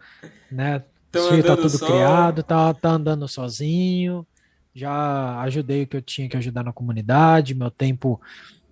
né? 0.51 0.85
os 1.15 1.27
fios 1.27 1.45
tá 1.45 1.57
tudo 1.57 1.79
só. 1.79 1.87
criado, 1.87 2.43
tá, 2.43 2.73
tá 2.73 2.91
andando 2.91 3.27
sozinho, 3.27 4.27
já 4.75 5.41
ajudei 5.41 5.83
o 5.83 5.87
que 5.87 5.97
eu 5.97 6.03
tinha 6.03 6.29
que 6.29 6.37
ajudar 6.37 6.63
na 6.63 6.73
comunidade, 6.73 7.55
meu 7.55 7.71
tempo 7.71 8.21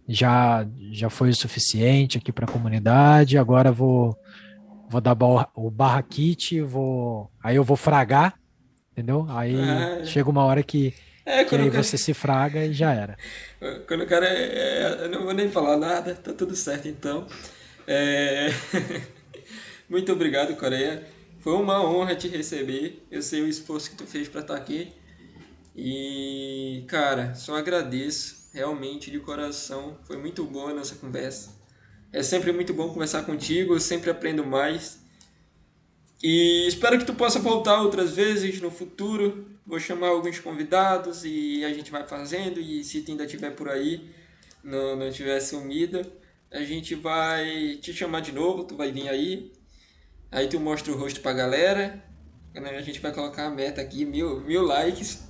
já 0.09 0.67
já 0.91 1.09
foi 1.09 1.31
o 1.31 1.35
suficiente 1.35 2.19
aqui 2.19 2.33
para 2.33 2.45
a 2.45 2.53
comunidade, 2.53 3.39
agora 3.39 3.71
vou 3.71 4.17
vou 4.89 5.01
dar 5.01 5.17
o 5.55 5.71
barra 5.71 6.03
kit, 6.03 6.61
vou 6.63 7.31
aí 7.43 7.57
eu 7.57 7.65
vou 7.65 7.77
fragar, 7.77 8.35
entendeu? 8.93 9.27
Aí 9.29 9.57
é. 9.57 10.05
chega 10.05 10.29
uma 10.29 10.45
hora 10.45 10.63
que 10.63 10.95
É, 11.25 11.45
que 11.45 11.55
aí 11.55 11.71
cara... 11.71 11.83
você 11.83 11.97
se 11.97 12.13
fraga 12.13 12.65
e 12.65 12.73
já 12.73 12.93
era. 12.93 13.17
Quando 13.87 14.03
o 14.03 14.07
cara 14.07 14.27
é, 14.27 14.43
é, 14.43 15.05
Eu 15.05 15.11
não 15.11 15.25
vou 15.25 15.35
nem 15.35 15.49
falar 15.49 15.77
nada, 15.77 16.15
tá 16.15 16.33
tudo 16.33 16.57
certo 16.57 16.89
então. 16.89 17.27
É... 17.87 18.49
Muito 19.89 20.13
obrigado, 20.13 20.57
Coreia. 20.57 21.05
Foi 21.41 21.55
uma 21.55 21.83
honra 21.85 22.15
te 22.15 22.29
receber. 22.29 23.05
Eu 23.11 23.23
sei 23.23 23.43
o 23.43 23.49
esforço 23.49 23.91
que 23.91 23.97
tu 23.97 24.07
fez 24.07 24.29
para 24.29 24.41
estar 24.41 24.55
tá 24.55 24.61
aqui. 24.61 24.93
E, 25.75 26.85
cara, 26.89 27.35
só 27.35 27.57
agradeço 27.57 28.51
realmente 28.53 29.11
de 29.11 29.21
coração. 29.21 29.99
Foi 30.05 30.17
muito 30.17 30.45
boa 30.45 30.71
a 30.71 30.75
nossa 30.75 30.95
conversa. 30.97 31.59
É 32.13 32.23
sempre 32.23 32.53
muito 32.53 32.75
bom 32.75 32.89
conversar 32.93 33.25
contigo, 33.25 33.75
eu 33.75 33.81
sempre 33.81 34.11
aprendo 34.11 34.45
mais. 34.45 34.99
E 36.23 36.67
espero 36.67 36.99
que 36.99 37.05
tu 37.05 37.15
possa 37.15 37.39
voltar 37.39 37.81
outras 37.81 38.13
vezes 38.13 38.61
no 38.61 38.71
futuro. 38.71 39.49
Vou 39.65 39.79
chamar 39.79 40.09
alguns 40.09 40.39
convidados 40.39 41.25
e 41.25 41.65
a 41.65 41.73
gente 41.73 41.91
vai 41.91 42.07
fazendo. 42.07 42.61
E 42.61 42.83
se 42.85 43.03
tu 43.03 43.13
ainda 43.13 43.25
estiver 43.25 43.53
por 43.53 43.69
aí, 43.69 44.11
não, 44.63 44.97
não 44.97 45.11
tiver 45.11 45.41
sumida, 45.41 46.05
a 46.51 46.63
gente 46.63 46.95
vai 46.95 47.79
te 47.81 47.93
chamar 47.95 48.21
de 48.21 48.33
novo. 48.33 48.65
Tu 48.65 48.77
vai 48.77 48.91
vir 48.93 49.09
aí. 49.09 49.53
Aí 50.31 50.49
tu 50.49 50.61
mostra 50.61 50.93
o 50.93 50.97
rosto 50.97 51.21
pra 51.21 51.33
galera. 51.33 52.03
A 52.55 52.83
gente 52.83 53.01
vai 53.01 53.15
colocar 53.15 53.47
a 53.47 53.51
meta 53.51 53.81
aqui, 53.81 54.05
mil, 54.05 54.41
mil 54.41 54.63
likes. 54.63 55.30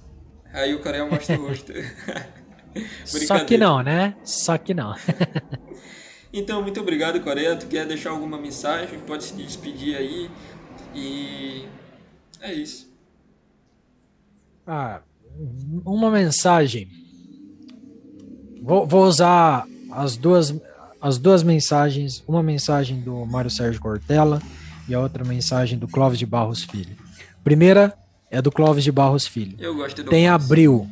Aí 0.53 0.75
o 0.75 0.81
Coreia 0.81 1.07
mostra 1.07 1.39
o 1.39 1.49
rosto. 1.49 1.73
Só 3.05 3.45
que 3.45 3.57
não, 3.57 3.83
né? 3.83 4.15
Só 4.25 4.57
que 4.59 4.75
não. 4.75 4.95
então, 6.33 6.63
muito 6.63 6.81
obrigado, 6.81 7.21
Coreia. 7.21 7.57
Tu 7.57 7.67
quer 7.67 7.87
deixar 7.87 8.11
alguma 8.11 8.39
mensagem? 8.39 8.99
Pode 9.01 9.25
se 9.25 9.35
despedir 9.35 9.97
aí. 9.97 10.31
E 10.95 11.67
é 12.41 12.53
isso. 12.53 12.91
Ah, 14.67 15.01
uma 15.85 16.11
mensagem. 16.11 16.89
Vou, 18.63 18.87
vou 18.87 19.05
usar 19.05 19.67
as 19.91 20.17
duas, 20.17 20.55
as 21.01 21.19
duas 21.19 21.43
mensagens. 21.43 22.23
Uma 22.27 22.43
mensagem 22.43 23.01
do 23.01 23.25
Mário 23.27 23.51
Sérgio 23.51 23.81
Cortella 23.81 24.41
e 24.89 24.95
a 24.95 25.01
outra 25.01 25.25
mensagem 25.25 25.79
do 25.79 25.89
Clóvis 25.89 26.19
de 26.19 26.27
Barros 26.27 26.63
Filho. 26.63 26.97
Primeira 27.43 27.97
é 28.31 28.41
do 28.41 28.53
Clóvis 28.53 28.85
de 28.85 28.93
Barros 28.93 29.27
Filho. 29.27 29.57
Eu 29.59 29.75
gosto 29.75 30.03
do 30.03 30.11
Tem 30.11 30.27
Clóvis. 30.27 30.47
abril. 30.47 30.89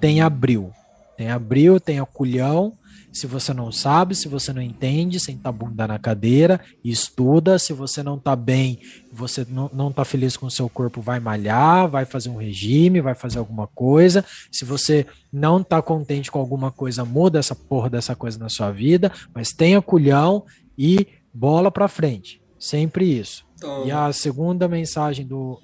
Tem 0.00 0.20
abril. 0.20 0.72
Tem 1.16 1.30
abril, 1.30 1.80
tem 1.80 1.98
aculhão. 1.98 2.72
Se 3.12 3.26
você 3.26 3.54
não 3.54 3.72
sabe, 3.72 4.14
se 4.14 4.28
você 4.28 4.52
não 4.52 4.60
entende, 4.60 5.18
senta 5.18 5.48
a 5.48 5.52
bunda 5.52 5.88
na 5.88 5.98
cadeira 5.98 6.60
estuda. 6.84 7.58
Se 7.58 7.72
você 7.72 8.02
não 8.02 8.18
tá 8.18 8.36
bem, 8.36 8.78
você 9.10 9.46
não, 9.48 9.70
não 9.72 9.90
tá 9.90 10.04
feliz 10.04 10.36
com 10.36 10.44
o 10.44 10.50
seu 10.50 10.68
corpo, 10.68 11.00
vai 11.00 11.18
malhar, 11.18 11.88
vai 11.88 12.04
fazer 12.04 12.28
um 12.28 12.36
regime, 12.36 13.00
vai 13.00 13.14
fazer 13.14 13.38
alguma 13.38 13.66
coisa. 13.66 14.22
Se 14.52 14.66
você 14.66 15.06
não 15.32 15.64
tá 15.64 15.80
contente 15.80 16.30
com 16.30 16.38
alguma 16.38 16.70
coisa, 16.70 17.06
muda 17.06 17.38
essa 17.38 17.54
porra 17.54 17.88
dessa 17.88 18.14
coisa 18.14 18.38
na 18.38 18.50
sua 18.50 18.70
vida, 18.70 19.10
mas 19.34 19.48
tenha 19.50 19.80
culhão 19.80 20.44
e 20.76 21.06
bola 21.32 21.70
pra 21.70 21.88
frente. 21.88 22.42
Sempre 22.58 23.18
isso. 23.18 23.46
Toma. 23.58 23.86
E 23.86 23.90
a 23.90 24.12
segunda 24.12 24.68
mensagem 24.68 25.26
do, 25.26 25.58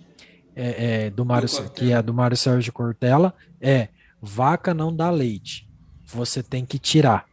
é, 0.54 1.06
é, 1.06 1.10
do 1.10 1.24
Mário, 1.24 1.48
do 1.48 1.70
que 1.70 1.92
é 1.92 2.02
do 2.02 2.14
Mário 2.14 2.36
Sérgio 2.36 2.72
Cortella, 2.72 3.34
é 3.60 3.88
vaca 4.20 4.72
não 4.72 4.94
dá 4.94 5.10
leite. 5.10 5.68
Você 6.06 6.42
tem 6.42 6.64
que 6.64 6.78
tirar. 6.78 7.26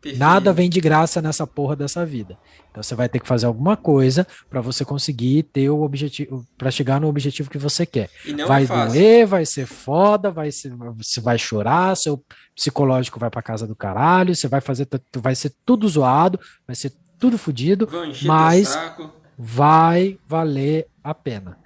Perfeito. 0.00 0.20
Nada 0.20 0.52
vem 0.52 0.68
de 0.68 0.80
graça 0.80 1.22
nessa 1.22 1.46
porra 1.46 1.74
dessa 1.74 2.04
vida. 2.04 2.36
Então 2.70 2.82
você 2.82 2.94
vai 2.94 3.08
ter 3.08 3.20
que 3.20 3.26
fazer 3.26 3.46
alguma 3.46 3.76
coisa 3.76 4.26
para 4.50 4.60
você 4.60 4.84
conseguir 4.84 5.44
ter 5.44 5.70
o 5.70 5.82
objetivo, 5.82 6.44
para 6.58 6.70
chegar 6.70 7.00
no 7.00 7.08
objetivo 7.08 7.48
que 7.48 7.56
você 7.56 7.86
quer. 7.86 8.10
vai 8.46 8.64
é 8.64 8.66
doer, 8.66 9.26
vai 9.26 9.46
ser 9.46 9.64
foda, 9.64 10.30
vai 10.30 10.50
ser, 10.50 10.74
você 10.74 11.20
vai 11.20 11.38
chorar, 11.38 11.96
seu 11.96 12.22
psicológico 12.54 13.18
vai 13.18 13.30
para 13.30 13.40
casa 13.42 13.66
do 13.66 13.76
caralho, 13.76 14.34
você 14.34 14.48
vai 14.48 14.60
fazer, 14.60 14.88
vai 15.16 15.34
ser 15.34 15.54
tudo 15.64 15.88
zoado, 15.88 16.38
vai 16.66 16.74
ser 16.74 16.92
tudo 17.16 17.38
fodido, 17.38 17.88
mas 18.24 18.76
vai 19.38 20.18
valer 20.26 20.88
a 21.02 21.14
pena. 21.14 21.58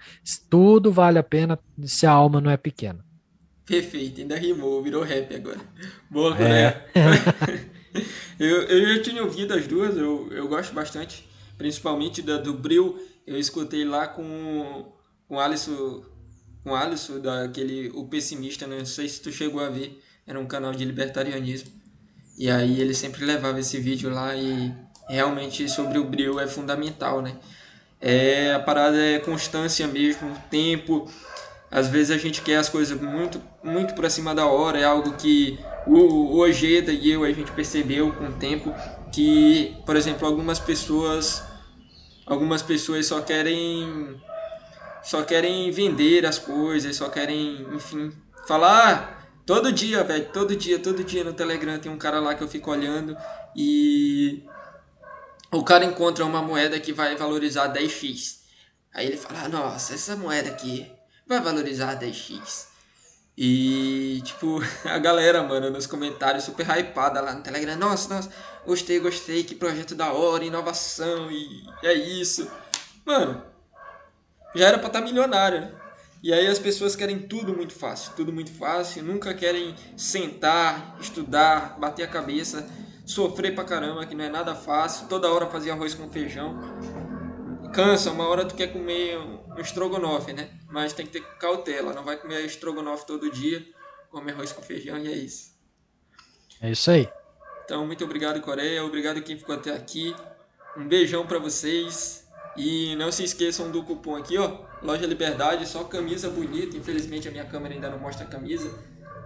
Tudo 0.49 0.93
vale 0.93 1.19
a 1.19 1.23
pena 1.23 1.59
se 1.85 2.07
a 2.07 2.12
alma 2.12 2.40
não 2.40 2.51
é 2.51 2.57
pequena. 2.57 3.05
Perfeito, 3.65 4.20
ainda 4.20 4.36
rimou, 4.36 4.82
virou 4.82 5.03
rap 5.03 5.35
agora. 5.35 5.61
Boa, 6.11 6.36
é. 6.40 6.86
eu, 8.39 8.62
eu 8.62 8.97
já 8.97 9.03
tinha 9.03 9.23
ouvido 9.23 9.53
as 9.53 9.66
duas, 9.66 9.97
eu, 9.97 10.28
eu 10.32 10.49
gosto 10.49 10.73
bastante, 10.73 11.28
principalmente 11.59 12.23
da 12.23 12.39
do 12.39 12.55
Bril. 12.55 12.99
Eu 13.27 13.39
escutei 13.39 13.85
lá 13.85 14.09
com 14.09 14.90
com 15.28 15.39
Alisson, 15.39 16.03
com 16.65 16.74
Alisson 16.74 17.20
daquele 17.20 17.90
o 17.90 18.07
pessimista, 18.07 18.66
né? 18.66 18.78
não 18.78 18.86
sei 18.86 19.09
se 19.09 19.20
tu 19.20 19.31
chegou 19.31 19.62
a 19.62 19.69
ver, 19.69 20.03
era 20.27 20.40
um 20.40 20.47
canal 20.47 20.73
de 20.73 20.85
libertarianismo. 20.85 21.70
E 22.39 22.51
aí 22.51 22.81
ele 22.81 22.95
sempre 22.95 23.24
levava 23.24 23.61
esse 23.61 23.78
vídeo 23.78 24.09
lá 24.09 24.35
e 24.35 24.73
realmente 25.09 25.69
sobre 25.69 25.99
o 25.99 26.05
Bril 26.05 26.40
é 26.40 26.47
fundamental, 26.47 27.20
né? 27.20 27.36
É, 28.01 28.55
a 28.55 28.61
parada 28.61 28.97
é 28.97 29.19
constância 29.19 29.87
mesmo, 29.87 30.37
tempo. 30.51 31.11
Às 31.70 31.89
vezes 31.89 32.11
a 32.11 32.19
gente 32.19 32.41
quer 32.41 32.57
as 32.57 32.69
coisas 32.69 32.99
muito, 32.99 33.43
muito 33.62 33.95
por 33.95 34.09
cima 34.11 34.35
da 34.35 34.47
hora. 34.47 34.79
É 34.79 34.85
algo 34.85 35.12
que 35.15 35.59
o, 35.87 35.99
o 35.99 36.39
Ojeda 36.39 36.93
e 36.93 37.11
eu 37.11 37.25
a 37.25 37.33
gente 37.33 37.51
percebeu 37.53 38.12
com 38.12 38.27
o 38.27 38.33
tempo 38.33 38.75
que, 39.12 39.77
por 39.85 39.97
exemplo, 39.97 40.27
algumas 40.27 40.59
pessoas, 40.59 41.43
algumas 42.25 42.62
pessoas 42.62 43.07
só 43.07 43.20
querem, 43.20 44.20
só 45.03 45.23
querem 45.23 45.70
vender 45.70 46.25
as 46.25 46.39
coisas, 46.39 46.97
só 46.97 47.09
querem, 47.09 47.66
enfim, 47.75 48.12
falar. 48.47 49.19
Ah, 49.19 49.19
todo 49.45 49.73
dia, 49.73 50.05
velho, 50.05 50.27
todo 50.33 50.57
dia, 50.57 50.79
todo 50.79 51.05
dia 51.05 51.25
no 51.25 51.33
Telegram 51.33 51.79
tem 51.79 51.91
um 51.91 51.99
cara 51.99 52.20
lá 52.20 52.35
que 52.35 52.43
eu 52.43 52.49
fico 52.49 52.70
olhando 52.70 53.16
e 53.57 54.43
o 55.51 55.65
cara 55.65 55.85
encontra 55.85 56.25
uma 56.25 56.43
moeda 56.43 56.79
que 56.79 56.93
vai 56.93 57.16
valorizar 57.16 57.73
10x. 57.73 58.39
Aí 58.93 59.07
ele 59.07 59.16
fala: 59.16 59.45
ah, 59.45 59.49
Nossa, 59.49 59.95
essa 59.95 60.16
moeda 60.16 60.51
aqui 60.51 60.91
vai 61.27 61.41
valorizar 61.41 61.99
10x. 61.99 62.66
E, 63.37 64.20
tipo, 64.25 64.61
a 64.85 64.99
galera, 64.99 65.43
mano, 65.43 65.70
nos 65.70 65.87
comentários 65.87 66.45
super 66.45 66.66
hypada 66.69 67.20
lá 67.20 67.33
no 67.33 67.43
Telegram: 67.43 67.77
Nossa, 67.77 68.15
nossa, 68.15 68.31
gostei, 68.66 69.01
gostei, 69.01 69.45
que 69.45 69.55
projeto 69.55 69.95
da 69.95 70.12
hora, 70.12 70.45
inovação 70.45 71.31
e 71.31 71.65
é 71.83 71.95
isso. 71.95 72.51
Mano, 73.05 73.43
já 74.55 74.69
era 74.69 74.79
pra 74.79 74.89
estar 74.89 75.01
tá 75.01 75.07
milionário, 75.07 75.61
né? 75.62 75.73
E 76.20 76.33
aí 76.33 76.49
as 76.49 76.59
pessoas 76.59 76.97
querem 76.97 77.20
tudo 77.20 77.55
muito 77.55 77.73
fácil, 77.73 78.12
tudo 78.16 78.33
muito 78.33 78.51
fácil, 78.51 79.05
nunca 79.05 79.33
querem 79.33 79.75
sentar, 79.97 80.97
estudar, 81.01 81.79
bater 81.79 82.03
a 82.03 82.09
cabeça 82.09 82.69
sofrer 83.09 83.55
pra 83.55 83.65
caramba, 83.65 84.05
que 84.05 84.15
não 84.15 84.25
é 84.25 84.29
nada 84.29 84.55
fácil, 84.55 85.09
toda 85.09 85.33
hora 85.33 85.47
fazer 85.47 85.71
arroz 85.71 85.95
com 85.95 86.09
feijão. 86.11 86.59
Cansa, 87.73 88.11
uma 88.11 88.29
hora 88.29 88.45
tu 88.45 88.55
quer 88.55 88.69
comer 88.69 89.19
um 89.19 89.59
estrogonofe, 89.59 90.33
né? 90.35 90.51
Mas 90.71 90.93
tem 90.93 91.07
que 91.07 91.13
ter 91.13 91.23
cautela, 91.39 91.95
não 91.95 92.05
vai 92.05 92.19
comer 92.19 92.45
estrogonofe 92.45 93.07
todo 93.07 93.31
dia, 93.31 93.65
comer 94.11 94.33
arroz 94.33 94.53
com 94.53 94.61
feijão 94.61 94.99
e 94.99 95.09
é 95.09 95.17
isso. 95.17 95.57
É 96.61 96.71
isso 96.71 96.91
aí. 96.91 97.09
Então, 97.65 97.87
muito 97.87 98.05
obrigado, 98.05 98.41
Coreia, 98.43 98.85
obrigado 98.85 99.23
quem 99.23 99.39
ficou 99.39 99.55
até 99.55 99.75
aqui. 99.75 100.15
Um 100.77 100.87
beijão 100.87 101.27
para 101.27 101.39
vocês. 101.39 102.27
E 102.57 102.97
não 102.97 103.13
se 103.13 103.23
esqueçam 103.23 103.71
do 103.71 103.85
cupom 103.85 104.17
aqui, 104.17 104.37
ó. 104.37 104.65
Loja 104.83 105.07
Liberdade, 105.07 105.67
só 105.67 105.85
camisa 105.85 106.29
bonita. 106.29 106.77
Infelizmente 106.77 107.29
a 107.29 107.31
minha 107.31 107.45
câmera 107.45 107.75
ainda 107.75 107.89
não 107.89 107.99
mostra 108.01 108.27
a 108.27 108.29
camisa. 108.29 108.69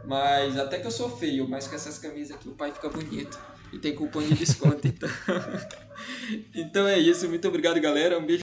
Mas 0.04 0.58
até 0.58 0.78
que 0.78 0.86
eu 0.86 0.90
sou 0.90 1.08
feio, 1.16 1.48
mas 1.48 1.66
com 1.66 1.74
essas 1.74 1.98
camisas 1.98 2.36
aqui 2.36 2.48
o 2.48 2.52
pai 2.52 2.72
fica 2.72 2.90
bonito 2.90 3.38
e 3.72 3.78
tem 3.78 3.94
cupom 3.94 4.20
de 4.22 4.34
desconto. 4.34 4.86
Então, 4.86 5.08
então 6.54 6.86
é 6.86 6.98
isso. 6.98 7.28
Muito 7.28 7.46
obrigado, 7.48 7.80
galera. 7.80 8.18
Um 8.18 8.26
beijo. 8.26 8.40